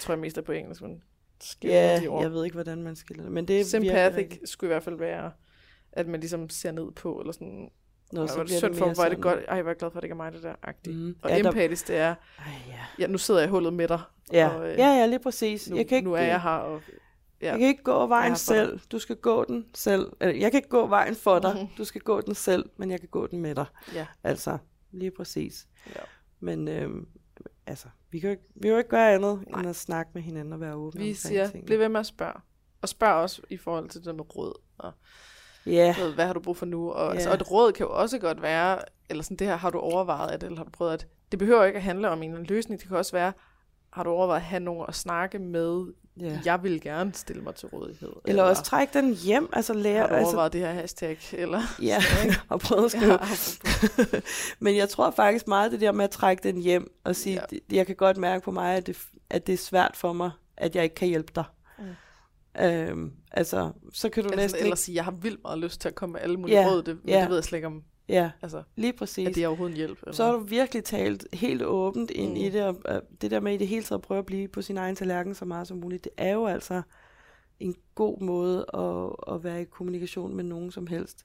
tror 0.00 0.14
jeg 0.14 0.18
mest 0.20 0.38
er 0.38 0.42
på 0.42 0.52
engelsk, 0.52 0.82
men 0.82 1.02
skiller 1.44 1.76
ja 1.76 2.00
de 2.00 2.08
ord. 2.08 2.22
jeg 2.22 2.32
ved 2.32 2.44
ikke, 2.44 2.54
hvordan 2.54 2.82
man 2.82 2.96
skiller 2.96 3.22
det. 3.22 3.32
Men 3.32 3.44
det 3.48 3.54
virkelig 3.54 3.66
Sympathic 3.70 4.16
rigtigt. 4.16 4.48
skulle 4.48 4.68
i 4.68 4.72
hvert 4.72 4.82
fald 4.82 4.98
være, 4.98 5.30
at 5.92 6.06
man 6.06 6.20
ligesom 6.20 6.48
ser 6.50 6.72
ned 6.72 6.92
på, 6.92 7.14
eller 7.20 7.32
sådan, 7.32 7.70
Nå, 8.12 8.26
så 8.26 8.34
hvor 8.34 8.42
er 8.42 8.46
det 8.46 8.58
synd 8.58 8.70
det 8.70 8.78
for, 8.78 8.94
hvor 8.94 9.04
er 9.04 9.08
det 9.08 9.20
godt, 9.20 9.38
ej, 9.48 9.62
hvor 9.62 9.70
er 9.70 9.72
jeg 9.72 9.76
glad 9.78 9.90
for, 9.90 9.98
at 9.98 10.02
det 10.02 10.04
ikke 10.06 10.12
er 10.12 10.16
mig, 10.16 10.32
det 10.32 10.42
der, 10.42 10.54
agtigt. 10.62 10.96
Mm. 10.96 11.16
Og 11.22 11.30
Ja, 11.30 11.38
der- 11.38 11.48
empatisk, 11.48 11.88
det 11.88 11.96
er, 11.96 12.14
Ej, 12.38 12.44
ja. 12.68 12.78
ja, 12.98 13.06
nu 13.06 13.18
sidder 13.18 13.40
jeg 13.40 13.48
i 13.48 13.50
hullet 13.50 13.72
med 13.72 13.88
dig, 13.88 14.00
Ja. 14.32 14.48
Og, 14.48 14.68
øh, 14.70 14.78
ja, 14.78 14.86
ja, 14.98 15.06
lige 15.06 15.18
præcis. 15.18 15.70
nu, 15.70 15.76
jeg 15.76 15.86
kan 15.88 15.96
ikke, 15.96 16.08
nu 16.08 16.14
er 16.14 16.20
jeg 16.22 16.42
her, 16.42 16.50
og 16.50 16.80
ja. 17.42 17.50
Jeg 17.50 17.58
kan 17.58 17.68
ikke 17.68 17.82
gå 17.82 18.06
vejen 18.06 18.30
dig. 18.30 18.38
selv. 18.38 18.80
Du 18.92 18.98
skal 18.98 19.16
gå 19.16 19.44
den 19.44 19.66
selv. 19.74 20.12
Eller, 20.20 20.34
jeg 20.34 20.50
kan 20.50 20.58
ikke 20.58 20.68
gå 20.68 20.86
vejen 20.86 21.14
for 21.14 21.38
dig. 21.38 21.54
Mhm. 21.56 21.66
Du 21.78 21.84
skal 21.84 22.00
gå 22.00 22.20
den 22.20 22.34
selv, 22.34 22.70
men 22.76 22.90
jeg 22.90 23.00
kan 23.00 23.08
gå 23.08 23.26
den 23.26 23.40
med 23.40 23.54
dig. 23.54 23.64
ja. 23.94 24.06
Altså, 24.24 24.58
lige 24.92 25.10
præcis. 25.10 25.66
Ja. 25.96 26.00
Men 26.40 26.68
øhm, 26.68 27.08
altså, 27.66 27.86
vi 28.10 28.18
kan, 28.18 28.28
jo 28.28 28.30
ikke, 28.30 28.42
vi 28.54 28.60
kan 28.62 28.70
jo 28.70 28.78
ikke 28.78 28.90
gøre 28.90 29.14
andet, 29.14 29.44
Nej. 29.50 29.60
end 29.60 29.68
at 29.68 29.76
snakke 29.76 30.10
med 30.14 30.22
hinanden 30.22 30.52
og 30.52 30.60
være 30.60 30.74
åbne 30.74 30.98
Vi 31.00 31.04
omkring 31.04 31.16
siger, 31.16 31.46
tingene. 31.46 31.66
bliv 31.66 31.78
ved 31.78 31.88
med 31.88 32.00
at 32.00 32.06
spørge. 32.06 32.40
Og 32.82 32.88
spørg 32.88 33.14
også 33.14 33.42
i 33.50 33.56
forhold 33.56 33.88
til 33.88 34.00
det 34.00 34.06
der 34.06 34.12
med 34.12 34.36
råd. 34.36 34.60
Og, 34.78 34.92
Ja, 35.66 35.94
ved, 35.98 36.14
hvad 36.14 36.26
har 36.26 36.32
du 36.32 36.40
brug 36.40 36.56
for 36.56 36.66
nu? 36.66 36.90
Og, 36.92 37.06
Ja. 37.08 37.12
altså, 37.14 37.28
og 37.28 37.34
et 37.34 37.50
råd 37.50 37.72
kan 37.72 37.86
jo 37.86 37.92
også 37.92 38.18
godt 38.18 38.42
være, 38.42 38.78
eller 39.10 39.22
sådan, 39.22 39.36
det 39.36 39.46
her 39.46 39.56
har 39.56 39.70
du 39.70 39.78
overvejet 39.78 40.30
at, 40.30 40.42
eller 40.42 40.56
har 40.56 40.64
du 40.64 40.70
prøvet 40.70 40.92
at, 40.92 41.06
det 41.30 41.38
behøver 41.38 41.64
ikke 41.64 41.76
at 41.76 41.82
handle 41.82 42.08
om 42.10 42.22
en 42.22 42.44
løsning. 42.44 42.80
Det 42.80 42.88
kan 42.88 42.96
også 42.96 43.12
være, 43.12 43.32
har 43.92 44.02
du 44.02 44.10
overvejet 44.10 44.40
at 44.40 44.46
have 44.46 44.60
nogen 44.60 44.84
at 44.88 44.94
snakke 44.94 45.38
med? 45.38 45.92
Ja. 46.20 46.40
Jeg 46.44 46.62
vil 46.62 46.80
gerne 46.80 47.14
stille 47.14 47.42
mig 47.42 47.54
til 47.54 47.68
rådighed. 47.68 48.12
Eller 48.24 48.42
også 48.42 48.62
træk 48.62 48.94
den 48.94 49.14
hjem, 49.14 49.48
altså 49.52 49.72
lære, 49.74 50.08
har 50.08 50.16
altså, 50.16 50.48
det 50.48 50.60
her 50.60 50.72
hashtag? 50.72 51.18
Eller, 51.32 51.62
ja, 51.82 52.02
og 52.48 52.60
prøve 52.60 52.84
at 52.84 52.90
skrive. 52.90 53.18
ja, 54.12 54.20
Men 54.64 54.76
jeg 54.76 54.88
tror 54.88 55.10
faktisk 55.10 55.48
meget 55.48 55.72
det 55.72 55.80
der 55.80 55.92
med 55.92 56.04
at 56.04 56.10
trække 56.10 56.42
den 56.42 56.62
hjem 56.62 56.92
og 57.04 57.16
sige, 57.16 57.40
Ja. 57.52 57.76
jeg 57.76 57.86
kan 57.86 57.96
godt 57.96 58.16
mærke 58.16 58.44
på 58.44 58.50
mig, 58.50 58.76
at 58.76 58.86
det, 58.86 58.98
at 59.30 59.46
det 59.46 59.52
er 59.52 59.56
svært 59.58 59.96
for 59.96 60.12
mig, 60.12 60.30
at 60.56 60.76
jeg 60.76 60.84
ikke 60.84 60.94
kan 60.94 61.08
hjælpe 61.08 61.32
dig. 61.34 61.44
Mm. 61.78 62.62
Øhm, 62.62 63.12
altså, 63.30 63.72
så 63.92 64.08
kan 64.08 64.22
du 64.22 64.28
altså, 64.28 64.42
næsten 64.42 64.58
eller 64.58 64.66
ikke... 64.66 64.80
sige, 64.80 64.94
jeg 64.94 65.04
har 65.04 65.12
vildt 65.12 65.42
meget 65.42 65.58
lyst 65.58 65.80
til 65.80 65.88
at 65.88 65.94
komme 65.94 66.12
med 66.12 66.20
alle 66.20 66.36
mulige 66.36 66.60
Ja, 66.60 66.68
råd, 66.68 66.82
det, 66.82 66.98
men 67.04 67.08
ja. 67.14 67.20
det 67.20 67.28
ved 67.28 67.36
jeg 67.36 67.44
slet 67.44 67.58
ikke 67.58 67.66
om, 67.66 67.82
Ja, 68.10 68.30
Altså, 68.42 68.62
lige 68.76 68.92
præcis. 68.92 69.28
er 69.28 69.32
det 69.32 69.46
overhovedet 69.46 69.72
en 69.72 69.76
hjælp? 69.76 69.98
Eller? 70.02 70.12
Så 70.14 70.24
har 70.24 70.32
du 70.32 70.38
virkelig 70.38 70.84
talt 70.84 71.26
helt 71.32 71.62
åbent 71.62 72.10
ind 72.10 72.28
Mm. 72.30 72.36
mm. 72.38 72.44
i 72.44 72.48
det, 72.50 72.62
og 72.62 72.76
og 72.84 73.02
det 73.20 73.30
der 73.30 73.40
med 73.40 73.54
i 73.54 73.56
det 73.56 73.68
hele 73.68 73.82
taget 73.82 73.98
at 73.98 74.02
prøve 74.02 74.18
at 74.18 74.26
blive 74.26 74.48
på 74.48 74.62
sin 74.62 74.76
egen 74.76 74.96
tallerken 74.96 75.34
så 75.34 75.44
meget 75.44 75.68
som 75.68 75.76
muligt, 75.78 76.04
det 76.04 76.12
er 76.16 76.32
jo 76.32 76.46
altså 76.46 76.82
en 77.60 77.74
god 77.94 78.20
måde 78.20 78.66
at, 78.74 79.34
at 79.34 79.44
være 79.44 79.62
i 79.62 79.64
kommunikation 79.64 80.36
med 80.36 80.44
nogen 80.44 80.70
som 80.70 80.86
helst. 80.86 81.24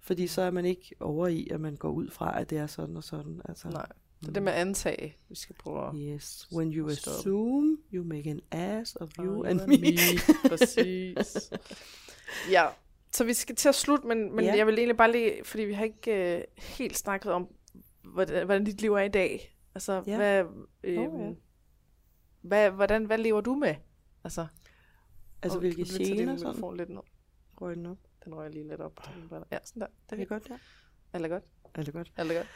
Fordi 0.00 0.26
så 0.26 0.42
er 0.42 0.50
man 0.50 0.64
ikke 0.64 0.94
over 1.00 1.26
i, 1.28 1.48
at 1.50 1.60
man 1.60 1.76
går 1.76 1.90
ud 1.90 2.10
fra, 2.10 2.40
at 2.40 2.50
det 2.50 2.58
er 2.58 2.66
sådan 2.66 2.96
og 2.96 3.04
sådan. 3.04 3.40
Altså, 3.48 3.68
Nej, 3.68 3.86
det 4.20 4.28
er 4.28 4.32
det 4.32 4.42
med 4.42 4.52
at 4.52 4.58
antage, 4.58 5.16
vi 5.28 5.34
skal 5.34 5.56
prøve 5.60 5.88
at... 5.88 5.94
Yes, 5.96 6.48
when 6.52 6.72
you 6.72 6.90
Stop. 6.90 7.12
assume, 7.14 7.76
you 7.94 8.04
make 8.04 8.30
an 8.30 8.40
ass 8.50 8.96
of 8.96 9.10
you 9.18 9.38
Oh, 9.40 9.48
and 9.48 9.60
you 9.60 9.66
me. 9.66 9.96
Præcis. 10.48 11.50
ja, 12.50 12.66
så 13.14 13.24
vi 13.24 13.34
skal 13.34 13.56
til 13.56 13.68
at 13.68 13.74
slutte, 13.74 14.06
men, 14.06 14.36
men 14.36 14.44
Ja. 14.44 14.56
jeg 14.56 14.66
vil 14.66 14.78
egentlig 14.78 14.96
bare 14.96 15.12
lige, 15.12 15.44
fordi 15.44 15.62
vi 15.62 15.72
har 15.72 15.84
ikke 15.84 16.36
øh, 16.38 16.44
helt 16.58 16.96
snakket 16.96 17.32
om, 17.32 17.48
hvordan, 18.02 18.44
hvordan 18.44 18.64
dit 18.64 18.80
liv 18.80 18.94
er 18.94 19.02
i 19.02 19.08
dag. 19.08 19.56
Altså, 19.74 20.02
Ja. 20.06 20.16
hvad, 20.16 20.44
øh, 20.84 20.94
Nå, 20.96 21.24
ja. 21.24 21.32
hvad, 22.42 22.70
hvordan, 22.70 23.04
hvad 23.04 23.18
lever 23.18 23.40
du 23.40 23.54
med? 23.54 23.74
Altså, 24.24 24.46
Altså, 25.42 25.56
og 25.58 25.60
hvilke 25.60 25.84
gener 25.84 26.36
sådan? 26.36 26.50
mikrofon 26.52 26.76
lidt 26.76 26.88
ned. 26.88 27.00
Røg 27.60 27.76
den 27.76 27.86
op. 27.86 27.98
Den 28.24 28.34
rører 28.34 28.48
lige 28.48 28.68
lidt 28.68 28.80
op. 28.80 29.00
Ja, 29.52 29.58
sådan 29.64 29.80
der. 29.80 29.86
Det 29.86 30.10
Det 30.10 30.20
er 30.20 30.24
godt, 30.24 30.50
ja. 30.50 30.58
Alt 31.12 31.24
er 31.24 31.28
godt. 31.28 31.44
Er 31.74 31.82
det 31.82 31.94
godt? 31.94 32.12
Alt 32.16 32.30
er 32.32 32.36
godt. 32.36 32.48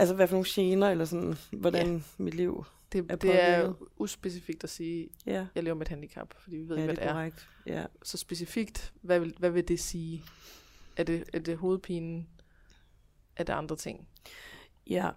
Altså, 0.00 0.14
hvad 0.14 0.26
for 0.28 0.34
nogle 0.34 0.46
gener, 0.48 0.88
eller 0.88 1.04
sådan, 1.04 1.34
hvordan 1.52 1.96
ja. 1.96 2.02
mit 2.18 2.34
liv 2.34 2.64
Det, 2.92 3.06
Er 3.08 3.16
det 3.16 3.42
er 3.42 3.72
uspecifikt 3.96 4.64
at 4.64 4.70
sige, 4.70 5.08
Ja, 5.26 5.46
jeg 5.54 5.62
lever 5.62 5.74
med 5.76 5.82
et 5.86 5.88
handicap, 5.88 6.34
fordi 6.38 6.56
vi 6.56 6.68
ved 6.68 6.76
ja 6.76 6.82
ikke, 6.82 6.90
det 6.90 6.98
hvad 6.98 7.04
det 7.06 7.10
er. 7.10 7.12
korrekt. 7.12 7.48
Ja. 7.66 7.84
Så 8.02 8.16
specifikt, 8.16 8.92
hvad 9.02 9.20
vil, 9.20 9.34
hvad 9.38 9.50
vil 9.50 9.68
det 9.68 9.80
sige? 9.80 10.22
Er 10.96 11.04
det, 11.04 11.24
er 11.32 11.38
det 11.38 11.56
hovedpinen? 11.56 12.28
Er 13.36 13.44
det 13.44 13.52
andre 13.52 13.76
ting? 13.76 14.08
Ja, 14.86 15.10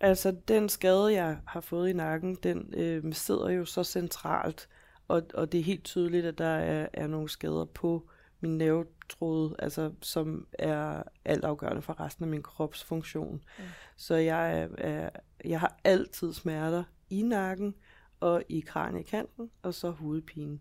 altså 0.00 0.36
den 0.48 0.68
skade, 0.68 1.12
jeg 1.12 1.38
har 1.46 1.60
fået 1.60 1.88
i 1.88 1.92
nakken, 1.92 2.34
den 2.42 2.74
øh, 2.76 3.14
sidder 3.14 3.48
jo 3.50 3.64
så 3.64 3.84
centralt, 3.84 4.68
og, 5.08 5.22
og 5.34 5.52
det 5.52 5.60
er 5.60 5.64
helt 5.64 5.84
tydeligt, 5.84 6.26
at 6.26 6.38
der 6.38 6.44
er, 6.48 6.88
er 6.92 7.06
nogle 7.06 7.28
skader 7.28 7.64
på 7.64 8.08
min 8.40 8.58
nervetråd, 8.58 9.54
altså, 9.58 9.92
som 10.02 10.46
er 10.52 11.02
altafgørende 11.24 11.82
for 11.82 12.00
resten 12.00 12.24
af 12.24 12.28
min 12.30 12.42
kropsfunktion. 12.42 13.32
Mm. 13.32 13.64
Mm. 13.64 13.64
Så 13.96 14.14
jeg, 14.14 14.68
er, 14.78 15.10
jeg 15.44 15.60
har 15.60 15.78
altid 15.84 16.32
smerter 16.32 16.84
i 17.10 17.22
nakken 17.22 17.74
og 18.20 18.42
i 18.48 18.60
kraniekanten, 18.60 19.50
og 19.62 19.74
så 19.74 19.90
hovedpine. 19.90 20.58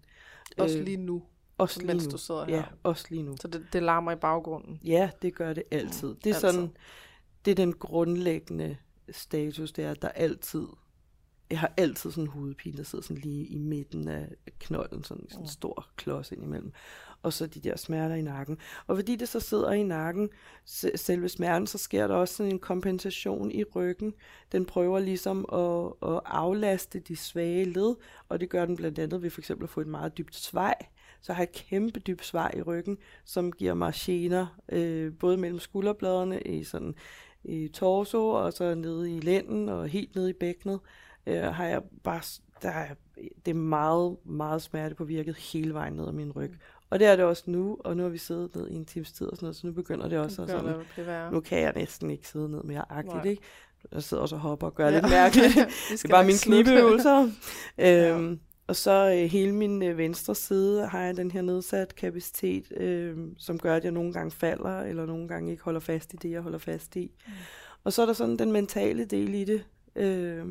Også 0.58 0.78
Øh, 0.78 0.84
lige 0.86 0.98
nu, 0.98 1.24
også 1.58 1.80
lige 1.80 1.88
mens 1.88 2.06
nu. 2.06 2.12
du 2.12 2.18
sidder 2.18 2.46
her. 2.46 2.56
Ja, 2.56 2.64
også 2.84 3.06
lige 3.10 3.24
nu. 3.24 3.36
Så 3.42 3.48
det, 3.48 3.66
det 3.74 3.84
larmer 3.84 4.12
i 4.12 4.16
baggrunden. 4.16 4.80
Ja, 4.84 5.10
det 5.22 5.36
gør 5.36 5.54
det 5.54 5.64
altid. 5.72 6.08
Det 6.08 6.26
er 6.30 6.36
altid. 6.36 6.52
sådan, 6.52 6.70
det 7.46 7.52
er 7.52 7.56
den 7.56 7.74
grundlæggende 7.74 8.78
status, 9.12 9.72
det 9.72 9.86
er, 9.86 9.92
at 9.92 10.02
der 10.02 10.10
altid, 10.10 10.68
jeg 11.50 11.60
har 11.60 11.74
altid 11.78 12.12
sådan 12.12 12.24
en 12.24 12.30
hovedpine, 12.30 12.78
der 12.78 12.84
sidder 12.84 13.04
sådan 13.04 13.22
lige 13.22 13.46
i 13.48 13.58
midten 13.58 14.08
af 14.08 14.36
knolden, 14.60 15.04
sådan, 15.04 15.28
en 15.34 15.40
Mm. 15.40 15.46
stor 15.46 15.88
klods 15.96 16.32
indimellem. 16.32 16.72
Og 17.28 17.34
så 17.34 17.48
de 17.48 17.60
der 17.60 17.78
smerter 17.78 18.16
i 18.16 18.22
nakken. 18.22 18.58
Og 18.88 18.96
fordi 18.96 19.16
det 19.16 19.30
så 19.30 19.40
sidder 19.40 19.72
i 19.72 19.84
nakken, 19.84 20.30
selve 20.96 21.30
smerten, 21.30 21.68
så 21.68 21.78
sker 21.78 22.08
der 22.08 22.16
også 22.16 22.34
sådan 22.34 22.52
en 22.52 22.60
kompensation 22.60 23.52
i 23.52 23.64
ryggen. 23.64 24.14
Den 24.52 24.66
prøver 24.66 25.00
ligesom 25.00 25.46
at, 25.54 26.12
at 26.14 26.22
aflaste 26.26 27.00
de 27.00 27.16
svage 27.16 27.66
led, 27.66 27.96
og 28.30 28.40
det 28.40 28.50
gør 28.50 28.66
den 28.66 28.76
blandt 28.76 29.00
andet 29.00 29.22
ved 29.22 29.30
for 29.30 29.42
eksempel 29.42 29.64
at 29.64 29.70
få 29.70 29.82
et 29.82 29.88
meget 29.88 30.18
dybt 30.18 30.36
svej. 30.36 30.76
Så 31.22 31.34
har 31.34 31.42
jeg 31.42 31.50
et 31.54 31.68
kæmpe 31.70 32.00
dybt 32.00 32.26
svej 32.26 32.52
i 32.58 32.62
ryggen, 32.62 32.98
som 33.26 33.52
giver 33.52 33.74
mig 33.74 33.94
gener, 33.96 34.60
øh, 34.70 35.14
både 35.20 35.38
mellem 35.38 35.60
skulderbladene 35.60 36.42
i 36.42 36.64
sådan 36.64 36.96
i 37.44 37.68
torso, 37.68 38.30
og 38.30 38.54
så 38.54 38.76
nede 38.76 39.16
i 39.16 39.20
lænden, 39.20 39.70
og 39.70 39.88
helt 39.88 40.16
nede 40.16 40.30
i 40.30 40.34
bækkenet, 40.34 40.80
øh, 41.28 41.42
har 41.42 41.66
jeg 41.66 41.82
bare, 42.04 42.22
der 42.62 42.70
er, 42.70 42.96
det 43.46 43.52
er 43.52 43.56
meget, 43.56 44.18
meget 44.26 44.62
smerte 44.62 44.96
på 44.96 45.04
virket 45.04 45.36
hele 45.36 45.74
vejen 45.74 45.94
ned 45.94 46.08
ad 46.08 46.14
min 46.14 46.32
ryg. 46.32 46.58
Og 46.90 47.00
det 47.00 47.08
er 47.08 47.16
det 47.16 47.26
også 47.26 47.44
nu, 47.46 47.78
og 47.80 47.98
nu 47.98 48.04
har 48.04 48.10
vi 48.10 48.18
siddet 48.18 48.56
ned 48.56 48.70
i 48.70 48.76
en 48.76 48.86
times 48.86 49.12
tid 49.12 49.28
og 49.28 49.36
sådan 49.36 49.46
noget, 49.46 49.56
så 49.56 49.68
nu 49.68 49.74
begynder 49.74 50.10
det 50.10 50.20
også 50.20 50.42
at 50.42 50.50
sådan, 50.50 50.66
det, 50.96 51.32
nu 51.32 51.40
kan 51.40 51.60
jeg 51.60 51.74
næsten 51.76 52.10
ikke 52.10 52.28
sidde 52.28 52.50
ned 52.50 52.64
mere 52.64 52.92
agtigt, 52.92 53.16
Nej. 53.16 53.26
ikke? 53.26 53.42
Jeg 53.92 54.04
sidder 54.04 54.24
også 54.24 54.36
og 54.36 54.42
hopper 54.42 54.68
og 54.68 54.76
gør 54.76 54.88
ja. 54.88 54.94
Ja. 54.94 55.00
lidt 55.00 55.10
mærkeligt. 55.10 55.54
Det 55.92 56.06
er 56.06 56.10
bare 56.10 56.26
mine 56.26 56.38
knibeøvelser. 56.38 57.32
øhm, 57.78 58.40
og 58.68 58.76
så 58.76 59.12
øh, 59.12 59.32
hele 59.32 59.52
min 59.52 59.84
øh, 59.84 59.98
venstre 59.98 60.36
side 60.36 60.88
har 60.88 61.02
jeg 61.02 61.18
den 61.18 61.32
her 61.32 61.42
nedsat 61.42 61.96
kapacitet, 61.96 62.72
øh, 62.78 63.18
som 63.38 63.60
gør, 63.60 63.76
at 63.76 63.84
jeg 63.84 63.92
nogle 63.92 64.14
gange 64.14 64.32
falder, 64.32 64.80
eller 64.80 65.06
nogle 65.06 65.28
gange 65.28 65.52
ikke 65.52 65.64
holder 65.64 65.80
fast 65.80 66.14
i 66.14 66.18
det, 66.18 66.32
jeg 66.32 66.42
holder 66.42 66.58
fast 66.58 66.96
i. 66.96 67.12
Mm. 67.28 67.34
Og 67.84 67.94
så 67.94 68.02
er 68.02 68.06
der 68.06 68.14
sådan 68.14 68.38
den 68.38 68.52
mentale 68.52 69.06
del 69.06 69.34
i 69.34 69.44
det. 69.44 69.64
Øh, 69.96 70.46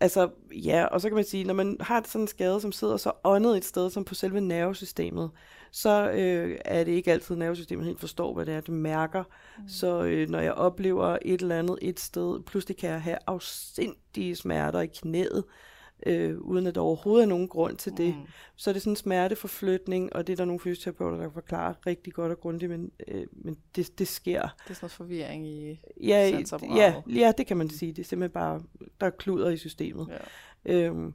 altså, 0.00 0.30
ja, 0.52 0.84
og 0.84 1.00
så 1.00 1.08
kan 1.08 1.14
man 1.14 1.24
sige, 1.24 1.44
når 1.44 1.54
man 1.54 1.76
har 1.80 2.02
sådan 2.06 2.20
en 2.20 2.28
skade, 2.28 2.60
som 2.60 2.72
sidder 2.72 2.96
så 2.96 3.12
åndet 3.24 3.56
et 3.56 3.64
sted, 3.64 3.90
som 3.90 4.04
på 4.04 4.14
selve 4.14 4.40
nervesystemet, 4.40 5.30
så 5.70 6.10
øh, 6.10 6.58
er 6.64 6.84
det 6.84 6.92
ikke 6.92 7.12
altid, 7.12 7.34
at 7.34 7.38
nervesystemet 7.38 7.86
helt 7.86 8.00
forstår, 8.00 8.34
hvad 8.34 8.46
det 8.46 8.54
er, 8.54 8.60
det 8.60 8.74
mærker. 8.74 9.24
Mm. 9.58 9.68
Så 9.68 10.02
øh, 10.02 10.28
når 10.28 10.40
jeg 10.40 10.52
oplever 10.52 11.18
et 11.22 11.40
eller 11.40 11.58
andet 11.58 11.78
et 11.82 12.00
sted, 12.00 12.42
pludselig 12.42 12.76
kan 12.76 12.90
jeg 12.90 13.02
have 13.02 13.18
afsindige 13.26 14.36
smerter 14.36 14.80
i 14.80 14.86
knæet, 14.86 15.44
øh, 15.44 15.69
uden 16.40 16.66
at 16.66 16.74
der 16.74 16.80
overhovedet 16.80 17.24
er 17.24 17.28
nogen 17.28 17.48
grund 17.48 17.76
til 17.76 17.96
det. 17.96 18.14
Mm. 18.14 18.22
Så 18.56 18.70
er 18.70 18.72
det 18.72 18.82
sådan 18.82 18.92
en 18.92 18.96
smerteforflytning, 18.96 20.16
og 20.16 20.26
det 20.26 20.32
er 20.32 20.36
der 20.36 20.44
nogle 20.44 20.60
fysioterapeuter, 20.60 21.16
der 21.16 21.30
forklarer 21.30 21.74
rigtig 21.86 22.12
godt 22.12 22.32
og 22.32 22.40
grundigt, 22.40 22.70
men, 22.70 22.92
øh, 23.08 23.26
men 23.32 23.56
det, 23.76 23.98
det 23.98 24.08
sker. 24.08 24.42
Det 24.42 24.48
er 24.70 24.74
sådan 24.74 24.76
noget 24.82 24.92
forvirring 24.92 25.46
i... 25.46 25.80
Ja, 26.02 26.28
ja, 26.76 26.94
ja, 27.06 27.32
det 27.38 27.46
kan 27.46 27.56
man 27.56 27.70
sige. 27.70 27.92
Det 27.92 28.02
er 28.02 28.06
simpelthen 28.06 28.32
bare, 28.32 28.62
der 29.00 29.06
er 29.06 29.10
kluder 29.10 29.50
i 29.50 29.56
systemet. 29.56 30.08
Ja. 30.64 30.72
Øhm, 30.74 31.14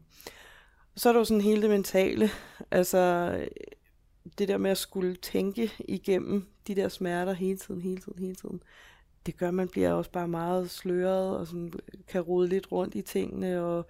så 0.96 1.10
er 1.10 1.14
der 1.14 1.20
jo 1.20 1.26
sådan 1.26 1.42
hele 1.42 1.62
det 1.62 1.70
mentale, 1.70 2.30
altså 2.72 2.98
øh, 3.40 3.48
det 4.38 4.48
der 4.48 4.58
med 4.58 4.72
at 4.72 4.78
skulle 4.78 5.16
tænke 5.16 5.72
igennem 5.80 6.48
de 6.68 6.76
der 6.76 6.90
smerter 6.90 7.34
hele 7.34 7.58
tiden, 7.58 7.82
hele 7.82 7.98
tiden, 7.98 8.20
hele 8.20 8.36
tiden. 8.36 8.64
Det 9.26 9.38
gør, 9.38 9.48
at 9.48 9.54
man 9.54 9.68
bliver 9.68 9.92
også 9.92 10.12
bare 10.12 10.28
meget 10.28 10.70
sløret, 10.70 11.38
og 11.38 11.48
sådan, 11.48 11.74
kan 12.08 12.22
rode 12.22 12.48
lidt 12.48 12.72
rundt 12.72 12.96
i 12.96 13.02
tingene, 13.02 13.64
og 13.64 13.88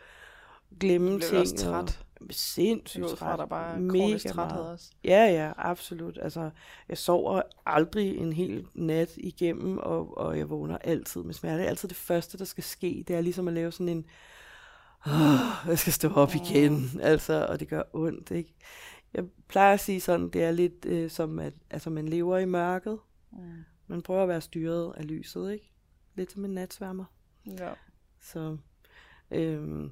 glemme 0.80 1.20
ting. 1.20 1.38
også 1.38 1.55
træt. 1.55 2.05
Og 2.22 2.28
sindssygt 2.30 3.07
træt. 3.07 3.39
der 3.39 3.45
bare 3.45 3.80
Mega 3.80 4.18
træthed 4.18 4.61
også. 4.61 4.91
Ja, 5.03 5.26
ja, 5.26 5.51
absolut. 5.57 6.18
Altså, 6.22 6.49
jeg 6.89 6.97
sover 6.97 7.41
aldrig 7.66 8.18
en 8.18 8.34
hel 8.34 8.68
nat 8.74 9.11
igennem, 9.18 9.78
og, 9.78 10.18
og 10.18 10.38
jeg 10.38 10.49
vågner 10.49 10.78
altid 10.78 11.24
med 11.24 11.34
smerte. 11.34 11.57
Det 11.57 11.66
er 11.66 11.70
altid 11.70 11.89
det 11.89 11.97
første, 11.97 12.38
der 12.38 12.45
skal 12.45 12.63
ske. 12.63 13.03
Det 13.07 13.16
er 13.16 13.22
ligesom 13.22 13.47
at 13.47 13.53
lave 13.53 13.72
sådan 13.72 13.89
en, 13.89 14.05
oh, 15.05 15.68
jeg 15.68 15.80
skal 15.80 15.93
stå 15.93 16.13
op 16.13 16.36
igen, 16.36 16.89
altså, 17.01 17.45
og 17.49 17.59
det 17.59 17.68
gør 17.68 17.84
ondt, 17.93 18.32
ikke? 18.32 18.55
Jeg 19.13 19.24
plejer 19.47 19.74
at 19.74 19.80
sige 19.80 20.01
sådan, 20.01 20.30
det 20.30 20.43
er 20.43 20.51
lidt 20.51 20.86
øh, 20.86 21.09
som, 21.09 21.39
at 21.39 21.53
altså, 21.70 21.89
man 21.89 22.07
lever 22.07 22.38
i 22.38 22.45
mørket. 22.45 22.99
Mm. 23.32 23.63
Man 23.88 24.01
prøver 24.01 24.24
at 24.24 24.30
være 24.30 24.41
styret 24.41 24.93
af 24.97 25.07
lyset, 25.07 25.51
ikke? 25.51 25.72
Lidt 26.16 26.32
som 26.32 26.45
en 26.45 26.51
natsværmer. 26.51 27.05
Ja. 27.59 27.74
Så 28.22 28.57
øhm, 29.32 29.91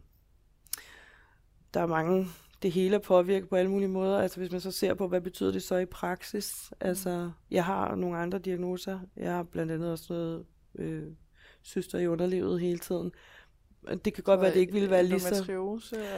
der 1.74 1.80
er 1.80 1.86
mange, 1.86 2.28
det 2.64 2.72
hele 2.72 2.96
er 2.96 3.00
påvirket 3.00 3.50
på 3.50 3.56
alle 3.56 3.72
mulige 3.72 3.90
måder. 3.90 4.20
Altså 4.20 4.40
hvis 4.40 4.52
man 4.52 4.62
så 4.62 4.72
ser 4.72 4.94
på, 4.94 5.08
hvad 5.08 5.22
betyder 5.22 5.52
det 5.52 5.64
så 5.64 5.78
i 5.78 5.86
praksis? 5.86 6.74
Altså, 6.80 7.32
jeg 7.52 7.66
har 7.66 7.96
nogle 7.96 8.18
andre 8.18 8.40
diagnoser. 8.40 9.00
Jeg 9.18 9.32
har 9.32 9.44
blandt 9.44 9.72
andet 9.72 9.92
også 9.92 10.14
noget 10.14 10.46
øh, 10.76 11.04
søster 11.64 12.00
i 12.00 12.08
underlivet 12.08 12.62
hele 12.62 12.80
tiden. 12.80 13.12
Det 14.06 14.14
kan 14.14 14.24
godt 14.24 14.40
være, 14.40 14.50
at 14.50 14.54
det 14.54 14.60
ikke 14.60 14.74
ville 14.74 14.90
være 14.90 15.04
lige 15.04 15.20
så... 15.20 15.36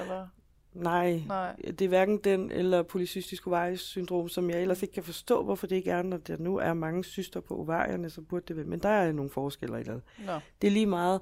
Eller? 0.01 0.27
Nej, 0.75 1.21
Nej. 1.27 1.55
det 1.55 1.81
er 1.81 1.87
hverken 1.87 2.17
den 2.17 2.51
eller 2.51 2.83
polycystisk 2.83 3.47
ovarisk 3.47 3.83
syndrom, 3.83 4.29
som 4.29 4.49
jeg 4.49 4.61
ellers 4.61 4.81
ikke 4.81 4.93
kan 4.93 5.03
forstå, 5.03 5.43
hvorfor 5.43 5.67
det 5.67 5.75
ikke 5.75 5.91
er, 5.91 6.01
når 6.01 6.17
der 6.17 6.37
nu 6.37 6.57
er 6.57 6.73
mange 6.73 7.03
cyster 7.03 7.39
på 7.39 7.57
ovarierne, 7.57 8.09
så 8.09 8.21
burde 8.21 8.45
det 8.47 8.55
vel. 8.55 8.67
Men 8.67 8.79
der 8.79 8.89
er 8.89 9.11
nogle 9.11 9.31
forskelle 9.31 9.81
i 9.81 9.83
det. 9.83 10.01
Nå. 10.25 10.39
Det 10.61 10.67
er 10.67 10.71
lige 10.71 10.85
meget. 10.85 11.21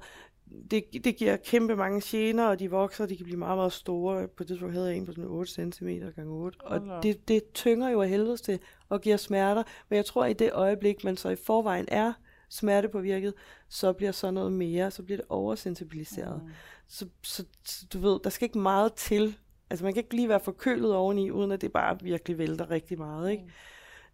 Det, 0.70 1.04
det 1.04 1.16
giver 1.16 1.36
kæmpe 1.36 1.76
mange 1.76 2.02
gener, 2.04 2.46
og 2.46 2.58
de 2.58 2.70
vokser, 2.70 3.06
de 3.06 3.16
kan 3.16 3.24
blive 3.24 3.38
meget, 3.38 3.58
meget 3.58 3.72
store. 3.72 4.28
På 4.28 4.34
det 4.38 4.46
tidspunkt 4.46 4.74
havde 4.74 4.88
jeg 4.88 4.96
en 4.96 5.06
på 5.06 5.12
sådan 5.12 5.30
8 5.30 5.52
cm 5.52 5.88
gange 6.16 6.32
8. 6.32 6.58
Hold 6.64 6.86
da 6.86 6.92
Og 6.92 7.02
det, 7.02 7.28
det 7.28 7.52
tynger 7.54 7.88
jo 7.88 8.02
af 8.02 8.08
helvede 8.08 8.36
til 8.36 8.58
og 8.88 9.00
giver 9.00 9.16
smerter. 9.16 9.62
Men 9.88 9.96
jeg 9.96 10.04
tror, 10.04 10.24
at 10.24 10.30
i 10.30 10.34
det 10.34 10.52
øjeblik, 10.52 11.04
man 11.04 11.16
så 11.16 11.28
i 11.28 11.36
forvejen 11.36 11.84
er 11.88 12.12
smertepåvirket, 12.48 13.34
så 13.68 13.92
bliver 13.92 14.12
så 14.12 14.30
noget 14.30 14.52
mere, 14.52 14.90
så 14.90 15.02
bliver 15.02 15.16
det 15.16 15.26
oversensibiliseret. 15.28 16.42
Mm. 16.44 16.50
Så, 16.86 17.08
så, 17.22 17.44
så 17.64 17.86
du 17.92 17.98
ved, 17.98 18.20
der 18.24 18.30
skal 18.30 18.46
ikke 18.46 18.58
meget 18.58 18.94
til. 18.94 19.38
Altså 19.70 19.84
man 19.84 19.94
kan 19.94 20.02
ikke 20.02 20.16
lige 20.16 20.28
være 20.28 20.40
forkølet 20.40 20.94
oveni, 20.94 21.30
uden 21.30 21.52
at 21.52 21.60
det 21.60 21.72
bare 21.72 21.98
virkelig 22.02 22.38
vælter 22.38 22.70
rigtig 22.70 22.98
meget, 22.98 23.30
ikke? 23.30 23.44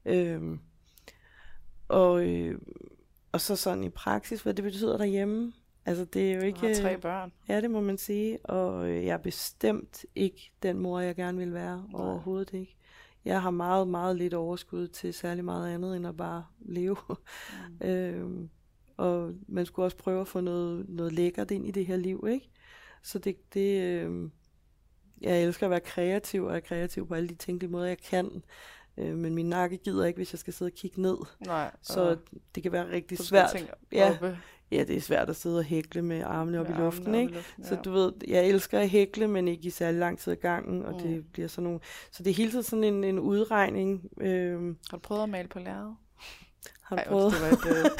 Mm. 0.05 0.11
Øhm, 0.11 0.61
og, 1.89 2.29
øh, 2.29 2.59
og 3.33 3.41
så 3.41 3.57
sådan 3.57 3.85
i 3.85 3.89
praksis, 3.89 4.43
hvad 4.43 4.55
det 4.55 4.65
betyder 4.65 4.99
derhjemme. 4.99 5.53
Altså 5.87 6.05
det 6.05 6.33
er 6.33 6.37
jo 6.37 6.41
ikke... 6.41 6.59
har 6.61 6.75
tre 6.75 6.99
børn. 6.99 7.33
Ja, 7.49 7.61
det 7.61 7.71
må 7.71 7.81
man 7.81 7.99
sige. 7.99 8.47
Og 8.47 8.89
øh, 8.89 9.05
jeg 9.05 9.13
er 9.13 9.19
bestemt 9.19 10.05
ikke 10.15 10.53
den 10.63 10.79
mor, 10.79 11.01
jeg 11.01 11.17
gerne 11.17 11.39
vil 11.39 11.55
være. 11.55 11.85
Nej. 11.89 12.01
Overhovedet 12.01 12.53
ikke. 12.53 12.77
Jeg 13.25 13.43
har 13.43 13.51
meget, 13.51 13.89
meget 13.89 14.17
lidt 14.17 14.35
overskud 14.35 14.89
til 14.89 15.15
særlig 15.15 15.45
meget 15.45 15.75
andet, 15.75 15.97
end 15.97 16.07
at 16.07 16.17
bare 16.17 16.45
leve. 16.61 16.97
Mm. 17.09 17.87
øhm, 17.89 18.51
og 18.97 19.33
man 19.49 19.67
skulle 19.67 19.87
også 19.87 19.97
prøve 19.97 20.21
at 20.21 20.29
få 20.29 20.41
noget, 20.41 20.89
noget 20.89 21.13
lækkert 21.13 21.51
ind 21.51 21.67
i 21.67 21.71
det 21.71 21.87
her 21.87 21.97
liv, 21.97 22.27
ikke? 22.31 22.51
Så 23.03 23.19
det, 23.19 23.55
det 23.55 23.83
øh, 23.83 24.31
jeg 25.21 25.43
elsker 25.43 25.67
at 25.67 25.71
være 25.71 25.81
kreativ, 25.81 26.45
og 26.45 26.57
er 26.57 26.61
kreativ 26.61 27.09
på 27.09 27.15
alle 27.15 27.29
de 27.29 27.35
tænkelige 27.35 27.71
måder, 27.71 27.87
jeg 27.87 27.99
kan. 27.99 28.43
Øh, 28.97 29.17
men 29.17 29.35
min 29.35 29.49
nakke 29.49 29.77
gider 29.77 30.05
ikke, 30.05 30.17
hvis 30.17 30.33
jeg 30.33 30.39
skal 30.39 30.53
sidde 30.53 30.69
og 30.69 30.75
kigge 30.75 31.03
ned. 31.03 31.17
Nej. 31.47 31.71
Så 31.83 32.17
det 32.55 32.63
kan 32.63 32.73
være 32.73 32.91
rigtig 32.91 33.19
svært. 33.19 33.57
Ja, 33.93 34.19
ja, 34.73 34.85
det 34.85 34.97
er 34.97 35.01
svært 35.01 35.31
at 35.31 35.37
sidde 35.37 35.59
og 35.59 35.65
hækle 35.65 36.03
med 36.03 36.23
armene 36.23 36.61
op 36.61 36.69
med 36.69 36.77
i 36.77 36.81
luften, 36.81 37.15
ikke? 37.15 37.35
Luften, 37.35 37.65
ja. 37.65 37.69
Så 37.69 37.77
du 37.85 37.91
ved, 37.91 38.13
jeg 38.29 38.47
elsker 38.47 38.79
at 38.79 38.89
hækle, 38.89 39.29
men 39.29 39.49
ikke 39.49 39.67
i 39.67 39.71
særlig 39.71 40.01
lang 40.01 40.19
tid 40.19 40.33
ad 40.33 40.37
gangen, 40.37 40.85
og 40.85 40.93
mm. 40.93 40.99
det 40.99 41.25
bliver 41.33 41.49
sådan 41.49 41.65
nogle... 41.65 41.81
Så 42.13 42.23
det 42.23 42.31
er 42.31 42.35
hele 42.35 42.51
tiden 42.51 42.65
sådan 42.65 42.85
en, 42.85 43.05
en 43.05 43.19
udregning. 43.19 44.11
Øh, 44.21 44.63
Har 44.91 44.97
du 44.97 44.99
prøvet 44.99 45.23
at 45.23 45.29
male 45.29 45.49
på 45.49 45.59
lærret? 45.59 45.97
Har 46.83 46.97
du 46.97 47.03
prøvet? 47.09 47.33
Det 47.33 47.41
var, 47.41 47.49
et, 47.49 47.77
øh, 47.77 47.91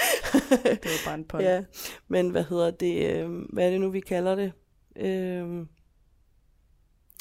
det 0.83 0.85
var 0.85 1.11
bare 1.11 1.15
en 1.15 1.25
pun. 1.25 1.41
ja, 1.41 1.65
men 2.09 2.31
hvad 2.31 2.45
hedder 2.45 2.71
det? 2.71 3.17
Øh, 3.17 3.31
hvad 3.53 3.67
er 3.67 3.71
det 3.71 3.81
nu, 3.81 3.91
vi 3.91 4.01
kalder 4.01 4.35
det? 4.35 4.53
Øh, 4.97 5.67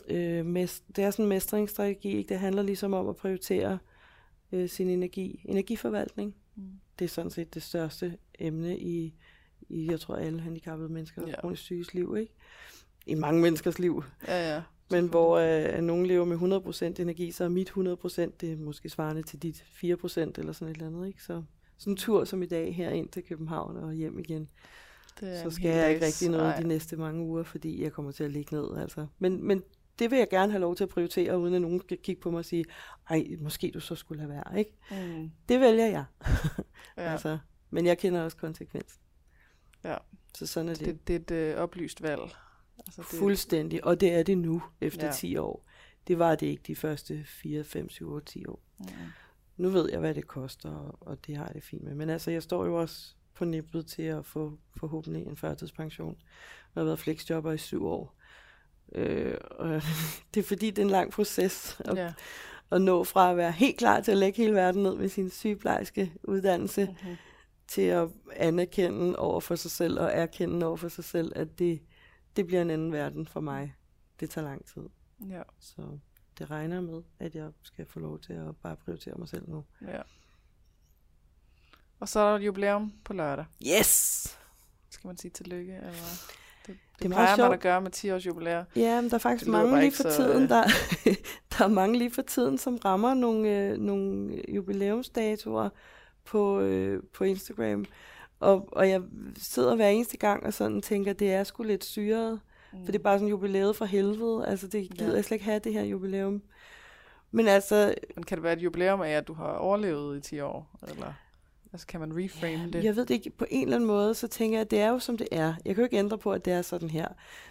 øh, 0.07 0.45
mest, 0.45 0.83
det 0.95 1.03
er 1.03 1.11
sådan 1.11 1.25
en 1.25 1.29
mestringsstrategi. 1.29 2.17
Ikke? 2.17 2.29
Det 2.29 2.39
handler 2.39 2.61
ligesom 2.61 2.93
om 2.93 3.09
at 3.09 3.15
prioritere 3.15 3.77
øh, 4.51 4.69
sin 4.69 4.89
energi. 4.89 5.41
Energiforvaltning. 5.45 6.35
Mm. 6.55 6.63
Det 6.99 7.05
er 7.05 7.09
sådan 7.09 7.31
set 7.31 7.53
det 7.53 7.63
største 7.63 8.17
emne 8.39 8.79
i, 8.79 9.13
i 9.69 9.91
jeg 9.91 9.99
tror, 9.99 10.15
alle 10.15 10.39
handicappede 10.39 10.89
mennesker, 10.89 11.27
ja. 11.27 11.41
kronisk 11.41 11.61
syges 11.61 11.93
liv. 11.93 12.15
Ikke? 12.19 12.33
I 13.05 13.15
mange 13.15 13.41
menneskers 13.41 13.79
liv. 13.79 14.03
Ja, 14.27 14.55
ja. 14.55 14.61
Men 14.91 15.07
hvor 15.07 15.37
øh, 15.37 15.81
nogen 15.81 16.05
lever 16.05 16.25
med 16.25 16.97
100% 16.97 17.01
energi, 17.01 17.31
så 17.31 17.43
er 17.43 17.49
mit 17.49 17.69
100% 17.69 17.75
det 18.41 18.51
er 18.51 18.57
måske 18.57 18.89
svarende 18.89 19.23
til 19.23 19.41
dit 19.41 19.55
4% 19.55 19.83
eller 20.37 20.51
sådan 20.51 20.71
et 20.71 20.75
eller 20.75 20.87
andet. 20.87 21.07
Ikke? 21.07 21.23
Så 21.23 21.43
sådan 21.77 21.93
en 21.93 21.97
tur 21.97 22.23
som 22.23 22.43
i 22.43 22.45
dag 22.45 22.75
her 22.75 22.89
ind 22.89 23.09
til 23.09 23.23
København 23.23 23.77
og 23.77 23.93
hjem 23.93 24.19
igen. 24.19 24.49
Det 25.19 25.39
så 25.39 25.49
skal 25.49 25.71
jeg 25.71 25.93
ikke 25.93 26.05
rigtig 26.05 26.29
noget 26.29 26.55
de 26.57 26.67
næste 26.67 26.97
mange 26.97 27.23
uger, 27.23 27.43
fordi 27.43 27.83
jeg 27.83 27.91
kommer 27.91 28.11
til 28.11 28.23
at 28.23 28.31
ligge 28.31 28.55
ned. 28.55 28.77
Altså. 28.77 29.07
Men, 29.19 29.43
men 29.43 29.63
det 29.99 30.11
vil 30.11 30.17
jeg 30.17 30.29
gerne 30.29 30.51
have 30.51 30.61
lov 30.61 30.75
til 30.75 30.83
at 30.83 30.89
prioritere, 30.89 31.39
uden 31.39 31.53
at 31.53 31.61
nogen 31.61 31.81
skal 31.81 31.97
kigge 31.97 32.21
på 32.21 32.31
mig 32.31 32.37
og 32.37 32.45
sige, 32.45 32.65
ej, 33.09 33.25
måske 33.39 33.71
du 33.73 33.79
så 33.79 33.95
skulle 33.95 34.21
have 34.21 34.33
været, 34.33 34.57
ikke? 34.57 34.77
Mm. 34.91 35.31
Det 35.49 35.59
vælger 35.59 35.85
jeg. 35.85 36.05
ja. 36.97 37.11
altså, 37.11 37.37
men 37.69 37.85
jeg 37.85 37.97
kender 37.97 38.21
også 38.21 38.37
konsekvensen. 38.37 39.01
Ja. 39.83 39.95
Så 40.35 40.47
sådan 40.47 40.69
er 40.69 40.73
det. 40.73 40.85
Det, 40.85 41.07
det 41.07 41.15
er 41.15 41.19
et 41.19 41.51
øh, 41.51 41.57
oplyst 41.57 42.01
valg. 42.01 42.21
Altså, 42.79 43.01
det... 43.11 43.19
Fuldstændig, 43.19 43.83
og 43.83 44.01
det 44.01 44.13
er 44.13 44.23
det 44.23 44.37
nu, 44.37 44.63
efter 44.81 45.05
ja. 45.05 45.11
10 45.11 45.37
år. 45.37 45.65
Det 46.07 46.19
var 46.19 46.35
det 46.35 46.47
ikke 46.47 46.63
de 46.67 46.75
første 46.75 47.23
4, 47.25 47.63
5, 47.63 47.89
7, 47.89 48.11
8, 48.11 48.25
10 48.25 48.45
år. 48.45 48.59
Mm. 48.79 48.85
Nu 49.57 49.69
ved 49.69 49.89
jeg, 49.91 49.99
hvad 49.99 50.15
det 50.15 50.27
koster, 50.27 50.97
og 50.99 51.25
det 51.27 51.35
har 51.35 51.45
jeg 51.45 51.53
det 51.53 51.63
fint 51.63 51.83
med. 51.83 51.95
Men 51.95 52.09
altså, 52.09 52.31
jeg 52.31 52.43
står 52.43 52.65
jo 52.65 52.75
også 52.75 53.13
på 53.33 53.45
nippet 53.45 53.87
til 53.87 54.03
at 54.03 54.25
få 54.25 54.57
forhåbentlig 54.77 55.25
en 55.25 55.37
førtidspension. 55.37 56.17
Jeg 56.75 56.81
har 56.81 56.85
været 56.85 56.99
flexjobber 56.99 57.51
i 57.51 57.57
syv 57.57 57.85
år. 57.85 58.15
Øh, 58.95 59.37
og 59.51 59.81
det 60.33 60.39
er 60.39 60.43
fordi, 60.43 60.69
det 60.69 60.79
er 60.79 60.85
en 60.85 60.89
lang 60.89 61.11
proces 61.11 61.81
at, 61.85 61.97
ja. 61.97 62.13
at 62.71 62.81
nå 62.81 63.03
fra 63.03 63.31
at 63.31 63.37
være 63.37 63.51
helt 63.51 63.77
klar 63.77 64.01
til 64.01 64.11
at 64.11 64.17
lægge 64.17 64.37
hele 64.37 64.55
verden 64.55 64.83
ned 64.83 64.95
med 64.95 65.09
sin 65.09 65.29
sygeplejerske 65.29 66.13
uddannelse, 66.23 66.85
mm-hmm. 66.85 67.17
Til 67.69 67.81
at 67.81 68.09
anerkende 68.35 69.19
over 69.19 69.39
for 69.39 69.55
sig 69.55 69.71
selv 69.71 69.99
og 69.99 70.11
erkende 70.11 70.65
over 70.65 70.77
for 70.77 70.87
sig 70.87 71.03
selv, 71.03 71.31
at 71.35 71.59
det, 71.59 71.81
det 72.35 72.47
bliver 72.47 72.61
en 72.61 72.69
anden 72.69 72.91
verden 72.91 73.27
for 73.27 73.39
mig. 73.39 73.75
Det 74.19 74.29
tager 74.29 74.45
lang 74.45 74.65
tid. 74.65 74.81
Ja. 75.29 75.41
Så 75.59 75.81
det 76.39 76.51
regner 76.51 76.81
med, 76.81 77.01
at 77.19 77.35
jeg 77.35 77.51
skal 77.61 77.85
få 77.85 77.99
lov 77.99 78.19
til 78.19 78.33
at 78.33 78.57
bare 78.63 78.75
prioritere 78.75 79.15
mig 79.17 79.29
selv 79.29 79.49
nu. 79.49 79.63
Ja. 79.81 80.01
Og 81.99 82.09
så 82.09 82.19
er 82.19 82.29
der 82.29 82.37
et 82.37 82.45
jubilæum 82.45 82.93
på 83.03 83.13
lørdag. 83.13 83.45
Yes! 83.67 84.37
Skal 84.89 85.07
man 85.07 85.17
sige 85.17 85.31
tillykke? 85.31 85.73
Eller? 85.73 85.89
Det, 85.89 86.67
det, 86.67 86.77
det 86.99 87.05
er 87.05 87.09
plejer 87.09 87.37
man 87.37 87.53
at 87.53 87.59
gøre 87.59 87.81
med 87.81 87.91
10 87.91 88.11
års 88.11 88.25
jubilæer. 88.25 88.65
Ja, 88.75 89.01
men 89.01 89.09
der 89.09 89.15
er 89.15 89.19
faktisk 89.19 89.45
det 89.45 89.51
mange 89.51 89.79
lige 89.79 89.91
for 89.91 90.03
så, 90.03 90.15
tiden, 90.15 90.43
øh... 90.43 90.49
der, 90.49 90.63
der 91.57 91.63
er 91.63 91.67
mange 91.67 91.97
lige 91.97 92.11
for 92.11 92.21
tiden, 92.21 92.57
som 92.57 92.75
rammer 92.75 93.13
nogle, 93.13 93.49
øh, 93.49 93.77
nogle 93.77 94.41
jubilæumsdatoer 94.49 95.69
på, 96.29 96.59
øh, 96.59 97.03
på 97.13 97.23
Instagram. 97.23 97.85
Og, 98.39 98.69
og 98.71 98.89
jeg 98.89 99.01
sidder 99.37 99.75
hver 99.75 99.87
eneste 99.87 100.17
gang 100.17 100.45
og 100.45 100.53
sådan 100.53 100.81
tænker, 100.81 101.13
det 101.13 101.33
er 101.33 101.43
sgu 101.43 101.63
lidt 101.63 101.85
syret. 101.85 102.39
Mm. 102.73 102.85
For 102.85 102.91
det 102.91 102.99
er 102.99 103.03
bare 103.03 103.19
sådan 103.19 103.29
jubilæet 103.29 103.75
for 103.75 103.85
helvede. 103.85 104.47
Altså, 104.47 104.67
det 104.67 104.89
gider 104.89 105.09
ja. 105.09 105.15
jeg 105.15 105.25
slet 105.25 105.35
ikke 105.35 105.45
have, 105.45 105.59
det 105.59 105.73
her 105.73 105.83
jubilæum. 105.83 106.41
Men 107.31 107.47
altså... 107.47 107.95
Men 108.15 108.23
kan 108.23 108.37
det 108.37 108.43
være 108.43 108.53
et 108.53 108.61
jubilæum 108.61 109.01
af, 109.01 109.09
at 109.09 109.27
du 109.27 109.33
har 109.33 109.51
overlevet 109.51 110.17
i 110.17 110.21
10 110.21 110.39
år? 110.39 110.79
Eller? 110.87 111.13
Altså 111.73 111.87
kan 111.87 111.99
man 111.99 112.23
reframe 112.23 112.63
ja, 112.63 112.67
det? 112.73 112.83
Jeg 112.83 112.95
ved 112.95 113.05
det 113.05 113.13
ikke. 113.13 113.29
På 113.29 113.45
en 113.49 113.63
eller 113.63 113.75
anden 113.75 113.87
måde, 113.87 114.13
så 114.13 114.27
tænker 114.27 114.57
jeg, 114.57 114.61
at 114.61 114.71
det 114.71 114.79
er 114.79 114.89
jo 114.89 114.99
som 114.99 115.17
det 115.17 115.27
er. 115.31 115.53
Jeg 115.65 115.75
kan 115.75 115.81
jo 115.81 115.83
ikke 115.83 115.97
ændre 115.97 116.17
på, 116.17 116.31
at 116.31 116.45
det 116.45 116.53
er 116.53 116.61
sådan 116.61 116.89
her. 116.89 117.07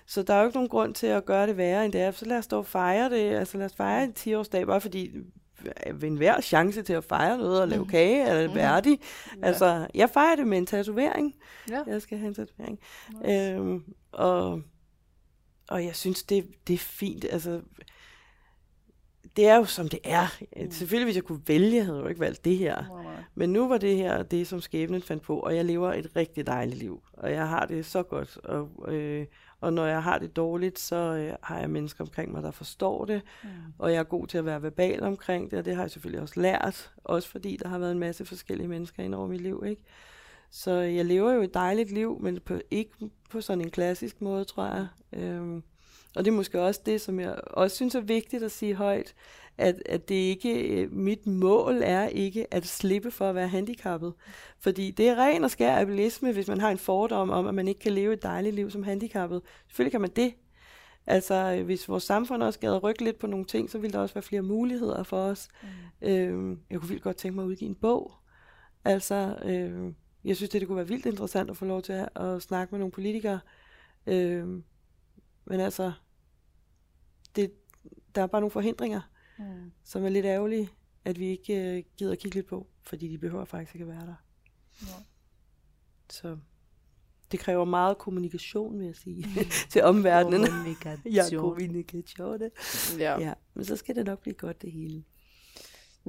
Så 0.06 0.22
der 0.22 0.34
er 0.34 0.40
jo 0.40 0.46
ikke 0.46 0.56
nogen 0.56 0.68
grund 0.68 0.94
til 0.94 1.06
at 1.06 1.24
gøre 1.24 1.46
det 1.46 1.56
værre, 1.56 1.84
end 1.84 1.92
det 1.92 2.00
er. 2.00 2.10
Så 2.10 2.24
lad 2.24 2.38
os 2.38 2.46
dog 2.46 2.66
fejre 2.66 3.10
det. 3.10 3.34
Altså 3.34 3.58
lad 3.58 3.66
os 3.66 3.74
fejre 3.74 4.04
en 4.04 4.14
10-årsdag, 4.18 4.66
bare 4.66 4.80
fordi 4.80 5.12
ved 5.94 6.08
enhver 6.08 6.40
chance 6.40 6.82
til 6.82 6.92
at 6.92 7.04
fejre 7.04 7.38
noget 7.38 7.60
og 7.60 7.68
lave 7.68 7.82
mm. 7.82 7.88
kage, 7.88 8.22
er 8.22 8.40
det 8.40 8.50
mm. 8.50 8.56
værdig. 8.56 9.00
Ja. 9.40 9.46
Altså, 9.46 9.86
jeg 9.94 10.10
fejrer 10.10 10.36
det 10.36 10.46
med 10.46 10.58
en 10.58 10.66
tatovering. 10.66 11.34
Ja. 11.70 11.82
Jeg 11.86 12.02
skal 12.02 12.18
have 12.18 12.28
en 12.28 12.34
tatovering. 12.34 12.78
Nice. 13.22 13.52
Øhm, 13.52 13.84
og, 14.12 14.62
og 15.68 15.84
jeg 15.84 15.96
synes, 15.96 16.22
det, 16.22 16.46
det 16.66 16.74
er 16.74 16.78
fint. 16.78 17.24
Altså, 17.30 17.60
det 19.36 19.46
er 19.46 19.56
jo 19.56 19.64
som 19.64 19.88
det 19.88 20.00
er. 20.04 20.26
Mm. 20.56 20.70
Selvfølgelig, 20.70 21.06
hvis 21.06 21.16
jeg 21.16 21.24
kunne 21.24 21.42
vælge, 21.46 21.84
havde 21.84 21.96
jeg 21.96 22.02
jo 22.02 22.08
ikke 22.08 22.20
valgt 22.20 22.44
det 22.44 22.56
her. 22.56 22.84
Oh, 22.90 23.04
Men 23.34 23.52
nu 23.52 23.68
var 23.68 23.78
det 23.78 23.96
her 23.96 24.22
det, 24.22 24.46
som 24.46 24.60
skæbnen 24.60 25.02
fandt 25.02 25.22
på, 25.22 25.38
og 25.38 25.56
jeg 25.56 25.64
lever 25.64 25.92
et 25.92 26.16
rigtig 26.16 26.46
dejligt 26.46 26.78
liv. 26.78 27.02
Og 27.12 27.32
jeg 27.32 27.48
har 27.48 27.66
det 27.66 27.86
så 27.86 28.02
godt. 28.02 28.36
Og, 28.36 28.68
øh, 28.88 29.26
og 29.60 29.72
når 29.72 29.86
jeg 29.86 30.02
har 30.02 30.18
det 30.18 30.36
dårligt, 30.36 30.78
så 30.78 30.96
øh, 30.96 31.32
har 31.42 31.58
jeg 31.58 31.70
mennesker 31.70 32.04
omkring 32.04 32.32
mig, 32.32 32.42
der 32.42 32.50
forstår 32.50 33.04
det. 33.04 33.22
Mm. 33.42 33.48
Og 33.78 33.92
jeg 33.92 33.98
er 33.98 34.04
god 34.04 34.26
til 34.26 34.38
at 34.38 34.44
være 34.44 34.62
verbal 34.62 35.02
omkring 35.02 35.50
det, 35.50 35.58
og 35.58 35.64
det 35.64 35.74
har 35.74 35.82
jeg 35.82 35.90
selvfølgelig 35.90 36.22
også 36.22 36.40
lært. 36.40 36.92
Også 37.04 37.28
fordi 37.28 37.56
der 37.62 37.68
har 37.68 37.78
været 37.78 37.92
en 37.92 37.98
masse 37.98 38.24
forskellige 38.24 38.68
mennesker 38.68 39.02
ind 39.02 39.14
over 39.14 39.26
mit 39.26 39.40
liv. 39.40 39.62
Ikke? 39.66 39.82
Så 40.50 40.72
jeg 40.72 41.04
lever 41.04 41.32
jo 41.32 41.42
et 41.42 41.54
dejligt 41.54 41.90
liv, 41.90 42.18
men 42.20 42.40
på, 42.40 42.60
ikke 42.70 42.90
på 43.30 43.40
sådan 43.40 43.64
en 43.64 43.70
klassisk 43.70 44.20
måde, 44.20 44.44
tror 44.44 44.64
jeg. 44.64 44.86
Øhm, 45.12 45.62
og 46.16 46.24
det 46.24 46.30
er 46.30 46.36
måske 46.36 46.62
også 46.62 46.80
det, 46.86 47.00
som 47.00 47.20
jeg 47.20 47.40
også 47.46 47.76
synes 47.76 47.94
er 47.94 48.00
vigtigt 48.00 48.42
at 48.42 48.52
sige 48.52 48.74
højt, 48.74 49.14
at, 49.58 49.82
at 49.86 50.08
det 50.08 50.14
ikke, 50.14 50.82
øh, 50.82 50.92
mit 50.92 51.26
mål 51.26 51.82
er 51.82 52.06
ikke 52.06 52.54
at 52.54 52.66
slippe 52.66 53.10
for 53.10 53.28
at 53.28 53.34
være 53.34 53.48
handicappet. 53.48 54.14
Fordi 54.58 54.90
det 54.90 55.08
er 55.08 55.16
ren 55.16 55.44
og 55.44 55.50
skær 55.50 55.80
abilisme, 55.80 56.32
hvis 56.32 56.48
man 56.48 56.60
har 56.60 56.70
en 56.70 56.78
fordom 56.78 57.30
om, 57.30 57.46
at 57.46 57.54
man 57.54 57.68
ikke 57.68 57.80
kan 57.80 57.92
leve 57.92 58.12
et 58.12 58.22
dejligt 58.22 58.54
liv 58.54 58.70
som 58.70 58.82
handicappet. 58.82 59.42
Selvfølgelig 59.66 59.92
kan 59.92 60.00
man 60.00 60.10
det. 60.16 60.34
Altså, 61.06 61.62
hvis 61.64 61.88
vores 61.88 62.02
samfund 62.04 62.42
også 62.42 62.58
gad 62.58 62.82
rykke 62.82 63.04
lidt 63.04 63.18
på 63.18 63.26
nogle 63.26 63.44
ting, 63.44 63.70
så 63.70 63.78
ville 63.78 63.92
der 63.92 63.98
også 63.98 64.14
være 64.14 64.22
flere 64.22 64.42
muligheder 64.42 65.02
for 65.02 65.16
os. 65.16 65.48
Mm. 65.62 66.08
Øhm, 66.08 66.60
jeg 66.70 66.80
kunne 66.80 66.88
vildt 66.88 67.02
godt 67.02 67.16
tænke 67.16 67.34
mig 67.34 67.42
at 67.42 67.48
udgive 67.48 67.68
en 67.68 67.74
bog. 67.74 68.12
Altså, 68.84 69.36
øhm, 69.44 69.94
jeg 70.24 70.36
synes, 70.36 70.50
det, 70.50 70.60
det 70.60 70.68
kunne 70.68 70.76
være 70.76 70.88
vildt 70.88 71.06
interessant 71.06 71.50
at 71.50 71.56
få 71.56 71.64
lov 71.64 71.82
til 71.82 71.92
at, 71.92 72.08
at 72.16 72.42
snakke 72.42 72.72
med 72.72 72.78
nogle 72.78 72.92
politikere. 72.92 73.40
Øhm, 74.06 74.64
men 75.44 75.60
altså, 75.60 75.92
det, 77.36 77.52
der 78.14 78.22
er 78.22 78.26
bare 78.26 78.40
nogle 78.40 78.50
forhindringer, 78.50 79.00
mm. 79.38 79.72
som 79.84 80.04
er 80.04 80.08
lidt 80.08 80.26
ærgerlige, 80.26 80.68
at 81.04 81.18
vi 81.18 81.26
ikke 81.26 81.76
uh, 81.76 81.96
gider 81.96 82.12
at 82.12 82.18
kigge 82.18 82.34
lidt 82.34 82.46
på, 82.46 82.66
fordi 82.82 83.08
de 83.08 83.18
behøver 83.18 83.44
faktisk 83.44 83.74
ikke 83.74 83.82
at 83.82 83.88
være 83.88 84.06
der. 84.06 84.14
Ja. 84.82 85.02
Så 86.10 86.36
det 87.32 87.40
kræver 87.40 87.64
meget 87.64 87.98
kommunikation, 87.98 88.78
vil 88.78 88.86
jeg 88.86 88.96
sige, 88.96 89.26
til 89.70 89.82
omverdenen. 89.82 90.46
Kommunikation. 90.46 91.12
ja, 91.12 91.24
kommunikation. 91.36 92.40
Ja. 92.98 93.20
ja. 93.20 93.34
Men 93.54 93.64
så 93.64 93.76
skal 93.76 93.96
det 93.96 94.06
nok 94.06 94.20
blive 94.20 94.34
godt, 94.34 94.62
det 94.62 94.72
hele. 94.72 95.04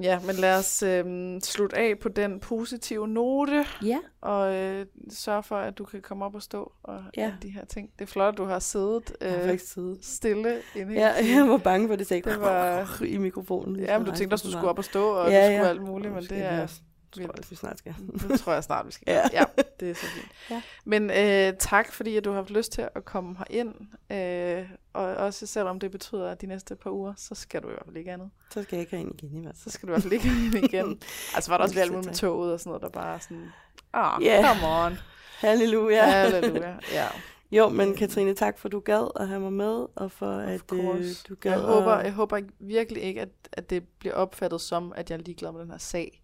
Ja, 0.02 0.20
men 0.20 0.36
lad 0.36 0.58
os 0.60 0.84
øh, 0.84 1.06
slutte 1.42 1.78
af 1.78 2.00
på 2.00 2.10
den 2.10 2.40
positive 2.40 3.08
note. 3.08 3.66
Ja. 3.84 4.00
Og 4.22 4.56
øh, 4.56 4.86
sørge 5.10 5.44
for, 5.44 5.56
at 5.56 5.78
du 5.78 5.86
kan 5.86 6.02
komme 6.02 6.26
op 6.26 6.36
og 6.36 6.42
stå 6.42 6.72
og 6.84 7.04
ja. 7.18 7.34
de 7.42 7.50
her 7.50 7.66
ting. 7.66 7.90
Det 8.00 8.06
er 8.06 8.10
flot, 8.10 8.34
at 8.34 8.38
du 8.38 8.46
har 8.46 8.60
siddet, 8.60 9.14
øh, 9.22 9.32
jeg 9.32 9.46
har 9.46 9.58
siddet. 9.58 9.98
stille 10.02 10.58
inde 10.76 10.94
Ja, 10.94 11.14
jeg 11.36 11.50
var 11.50 11.58
bange 11.58 11.88
for, 11.88 11.96
det 11.96 12.08
sagde 12.08 12.30
det 12.30 12.42
var... 12.42 13.04
i 13.04 13.18
mikrofonen. 13.18 13.80
Ja, 13.80 13.98
men 13.98 14.08
du 14.08 14.16
tænkte 14.16 14.34
også, 14.34 14.48
du 14.48 14.52
skulle 14.52 14.70
op 14.70 14.78
og 14.78 14.86
stå, 14.86 15.10
og 15.10 15.32
ja, 15.32 15.40
du 15.40 15.46
skulle 15.46 15.64
ja. 15.64 15.70
alt 15.70 15.82
muligt, 15.82 16.14
men 16.14 16.24
det 16.24 16.46
er... 16.46 16.68
Tror 17.12 17.22
jeg, 17.22 17.32
vi 17.50 17.56
snart 17.56 17.78
skal. 17.78 17.96
det 18.30 18.40
tror 18.40 18.54
jeg 18.54 18.64
snart, 18.64 18.86
vi 18.86 18.92
skal. 18.92 19.04
ja. 19.14 19.22
ja, 19.34 19.44
det 19.80 19.90
er 19.90 19.94
så 19.94 20.06
fint. 20.06 20.32
Ja. 20.50 20.62
Men 20.86 21.10
øh, 21.10 21.54
tak, 21.60 21.94
fordi 21.94 22.18
at 22.18 22.26
du 22.26 22.30
har 22.30 22.36
haft 22.36 22.50
lyst 22.50 22.72
til 22.72 22.88
at 22.96 23.06
komme 23.06 23.36
herind. 23.38 23.76
Øh, 24.12 24.70
og 24.94 25.06
også 25.06 25.46
selvom 25.46 25.80
det 25.80 25.92
betyder, 25.92 26.32
at 26.32 26.42
de 26.42 26.48
næste 26.48 26.76
par 26.76 26.92
uger, 26.92 27.14
så 27.18 27.36
skal 27.36 27.62
du 27.62 27.68
i 27.68 27.72
hvert 27.72 27.86
fald 27.86 27.98
ikke 27.98 28.12
andet. 28.12 28.30
Så 28.54 28.64
skal 28.64 28.76
jeg 28.78 28.82
ikke 28.82 28.98
ind 28.98 29.24
igen 29.24 29.40
i 29.40 29.42
hvert 29.42 29.56
fald. 29.56 29.64
Så 29.64 29.70
skal 29.70 29.88
du 29.88 29.92
i 29.92 29.94
hvert 29.94 30.04
fald 30.04 30.14
ikke 30.14 30.28
ind 30.28 30.66
igen. 30.66 31.02
altså 31.36 31.52
var 31.52 31.58
der 31.58 31.64
også 31.64 31.80
alt 31.80 31.92
med 31.92 32.14
toget 32.14 32.54
og 32.54 32.60
sådan 32.60 32.70
noget, 32.70 32.82
der 32.82 32.90
bare 32.90 33.20
sådan, 33.20 33.52
ah, 33.94 34.18
oh, 34.18 34.24
yeah. 34.24 34.56
come 34.56 34.68
on. 34.68 34.98
Halleluja. 35.38 36.06
Halleluja, 36.06 36.76
ja. 36.94 37.08
Jo, 37.52 37.70
men. 37.70 37.96
Katrine, 37.96 38.36
tak 38.36 38.58
for, 38.60 38.70
du 38.70 38.80
gad 38.80 39.12
at 39.16 39.28
have 39.28 39.40
mig 39.40 39.54
med, 39.54 39.86
og 39.96 40.12
for 40.12 40.32
at 40.32 40.62
øh, 40.74 41.04
du 41.30 41.36
gad 41.42 41.52
Jeg 41.52 41.60
håber, 41.60 41.92
at... 41.92 42.06
jeg 42.06 42.14
håber 42.14 42.40
virkelig 42.60 43.04
ikke, 43.04 43.22
at, 43.22 43.30
at 43.52 43.70
det 43.70 43.84
bliver 44.00 44.16
opfattet 44.16 44.62
som, 44.62 44.94
at 44.96 45.10
jeg 45.10 45.18
er 45.18 45.24
ligeglad 45.24 45.52
med 45.52 45.62
den 45.62 45.72
her 45.72 45.78
sag. 45.78 46.22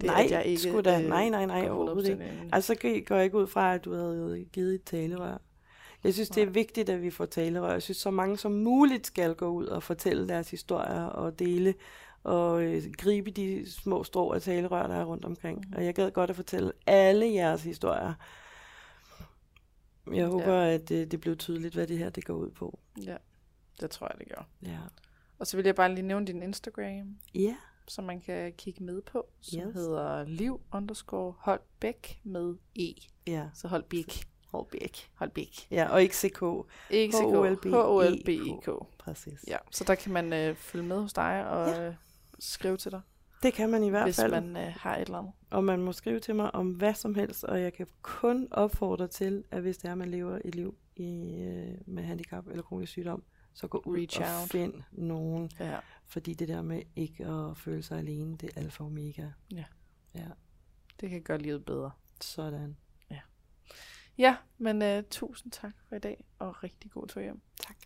Det, 0.00 0.06
Nej, 0.06 0.22
at 0.24 0.30
jeg 0.30 0.44
ikke, 0.46 0.62
sgu 0.62 0.80
da. 0.80 1.02
øh, 1.02 1.08
Nej, 1.08 1.28
nej, 1.28 1.46
nej, 1.46 1.68
overhovedet 1.70 2.08
100% 2.08 2.10
ind. 2.10 2.22
Altså, 2.52 2.74
så 2.74 3.00
går 3.06 3.14
jeg 3.14 3.24
ikke 3.24 3.36
ud 3.38 3.46
fra, 3.46 3.74
at 3.74 3.84
du 3.84 3.94
havde 3.94 4.44
givet 4.52 4.74
et 4.74 4.84
talerør. 4.84 5.38
Jeg 6.04 6.14
synes, 6.14 6.28
det 6.28 6.42
er 6.42 6.46
vigtigt, 6.50 6.88
at 6.88 7.02
vi 7.02 7.10
får 7.10 7.26
talerør. 7.26 7.72
Jeg 7.72 7.82
synes, 7.82 7.96
så 7.98 8.10
mange 8.10 8.36
som 8.38 8.52
muligt 8.52 9.06
skal 9.06 9.34
gå 9.34 9.48
ud 9.48 9.66
og 9.66 9.82
fortælle 9.82 10.28
deres 10.28 10.50
historier 10.50 11.02
og 11.04 11.38
dele 11.38 11.74
og 12.22 12.62
øh, 12.62 12.82
gribe 12.98 13.30
de 13.30 13.70
små 13.72 14.04
strå 14.04 14.30
af 14.32 14.42
talerør, 14.42 14.86
der 14.86 14.94
er 14.94 15.04
rundt 15.04 15.24
omkring. 15.24 15.64
Mm. 15.68 15.76
Og 15.76 15.84
jeg 15.84 15.94
gad 15.94 16.10
godt 16.10 16.30
at 16.30 16.36
fortælle 16.36 16.72
alle 16.86 17.32
jeres 17.32 17.62
historier. 17.62 18.14
Jeg 20.12 20.26
håber, 20.26 20.54
ja. 20.54 20.70
at 20.74 20.90
øh, 20.90 21.06
det 21.06 21.20
blev 21.20 21.36
tydeligt, 21.36 21.74
hvad 21.74 21.86
det 21.86 21.98
her 21.98 22.10
det 22.10 22.24
går 22.24 22.34
ud 22.34 22.50
på. 22.50 22.78
Ja, 23.04 23.16
det 23.80 23.90
tror 23.90 24.08
jeg, 24.12 24.18
det 24.18 24.28
gør. 24.36 24.46
Ja. 24.62 24.78
Og 25.38 25.46
så 25.46 25.56
vil 25.56 25.64
jeg 25.66 25.74
bare 25.74 25.94
lige 25.94 26.06
nævne 26.06 26.26
din 26.26 26.42
Instagram, 26.42 27.16
Ja. 27.34 27.56
Som 27.90 28.04
man 28.04 28.20
kan 28.20 28.52
kigge 28.52 28.84
med 28.84 29.02
på, 29.02 29.26
som 29.40 29.60
Yes. 29.60 29.74
hedder 29.74 30.24
liv 30.24 30.60
underscore 30.72 31.34
Holbæk 31.38 32.20
med 32.24 32.54
E. 32.76 32.92
Ja. 33.26 33.44
Så 33.54 33.68
Holbæk. 33.68 34.24
Holbæk. 34.46 35.10
Holbæk. 35.14 35.66
Ja, 35.70 35.88
og 35.92 36.02
ikke 36.02 36.16
CK. 36.16 36.42
Ikke 36.90 37.16
CK. 37.16 37.20
H-O-L-B-E-K. 37.20 37.72
H-O-L-B-E-K. 37.74 38.86
Præcis. 38.98 39.44
Ja, 39.48 39.56
så 39.70 39.84
der 39.84 39.94
kan 39.94 40.12
man 40.12 40.32
øh, 40.32 40.54
følge 40.56 40.84
med 40.86 41.00
hos 41.00 41.12
dig 41.12 41.48
og 41.48 41.68
Ja. 41.68 41.88
øh, 41.88 41.94
skrive 42.38 42.76
til 42.76 42.90
dig, 42.90 43.00
Det 43.42 43.52
kan 43.54 43.70
man 43.70 43.84
i 43.84 43.88
hvert 43.90 44.04
hvis 44.06 44.16
fald. 44.20 44.30
man 44.30 44.56
øh, 44.56 44.72
har 44.76 44.96
et 44.96 45.00
eller 45.00 45.18
andet. 45.18 45.32
Og 45.50 45.64
man 45.64 45.82
må 45.82 45.92
skrive 45.92 46.20
til 46.20 46.34
mig 46.34 46.54
om 46.54 46.70
hvad 46.70 46.94
som 46.94 47.14
helst, 47.14 47.44
og 47.44 47.60
jeg 47.60 47.72
kan 47.72 47.86
kun 48.02 48.48
opfordre 48.50 49.06
til, 49.08 49.44
at 49.50 49.60
hvis 49.62 49.78
det 49.78 49.90
er, 49.90 49.94
man 49.94 50.08
lever 50.08 50.38
et 50.44 50.54
liv 50.54 50.74
i, 50.96 51.34
øh, 51.40 51.74
med 51.86 52.02
handicap 52.02 52.46
eller 52.46 52.62
kronisk 52.62 52.92
sygdom, 52.92 53.22
så 53.54 53.66
gå 53.66 53.82
ud 53.86 53.96
Reach 53.98 54.20
og 54.20 54.40
out. 54.40 54.50
find 54.50 54.74
nogen. 54.92 55.50
Ja. 55.60 55.76
Fordi 56.10 56.34
det 56.34 56.48
der 56.48 56.62
med 56.62 56.82
ikke 56.96 57.26
at 57.26 57.58
føle 57.58 57.82
sig 57.82 57.98
alene, 57.98 58.36
det 58.36 58.50
er 58.56 58.60
alfa 58.60 58.82
og 58.82 58.86
omega. 58.86 59.28
Ja. 59.52 59.64
Ja, 60.14 60.28
Det 61.00 61.10
kan 61.10 61.22
gøre 61.22 61.38
livet 61.38 61.64
bedre. 61.64 61.90
sådan. 62.20 62.76
Ja, 64.18 64.36
men 64.58 64.82
øh, 64.82 65.02
tusind 65.10 65.52
tak 65.52 65.74
for 65.88 65.96
i 65.96 65.98
dag, 65.98 66.24
og 66.38 66.62
rigtig 66.62 66.90
god 66.90 67.06
tur 67.06 67.20
hjem. 67.20 67.40
Tak. 67.60 67.76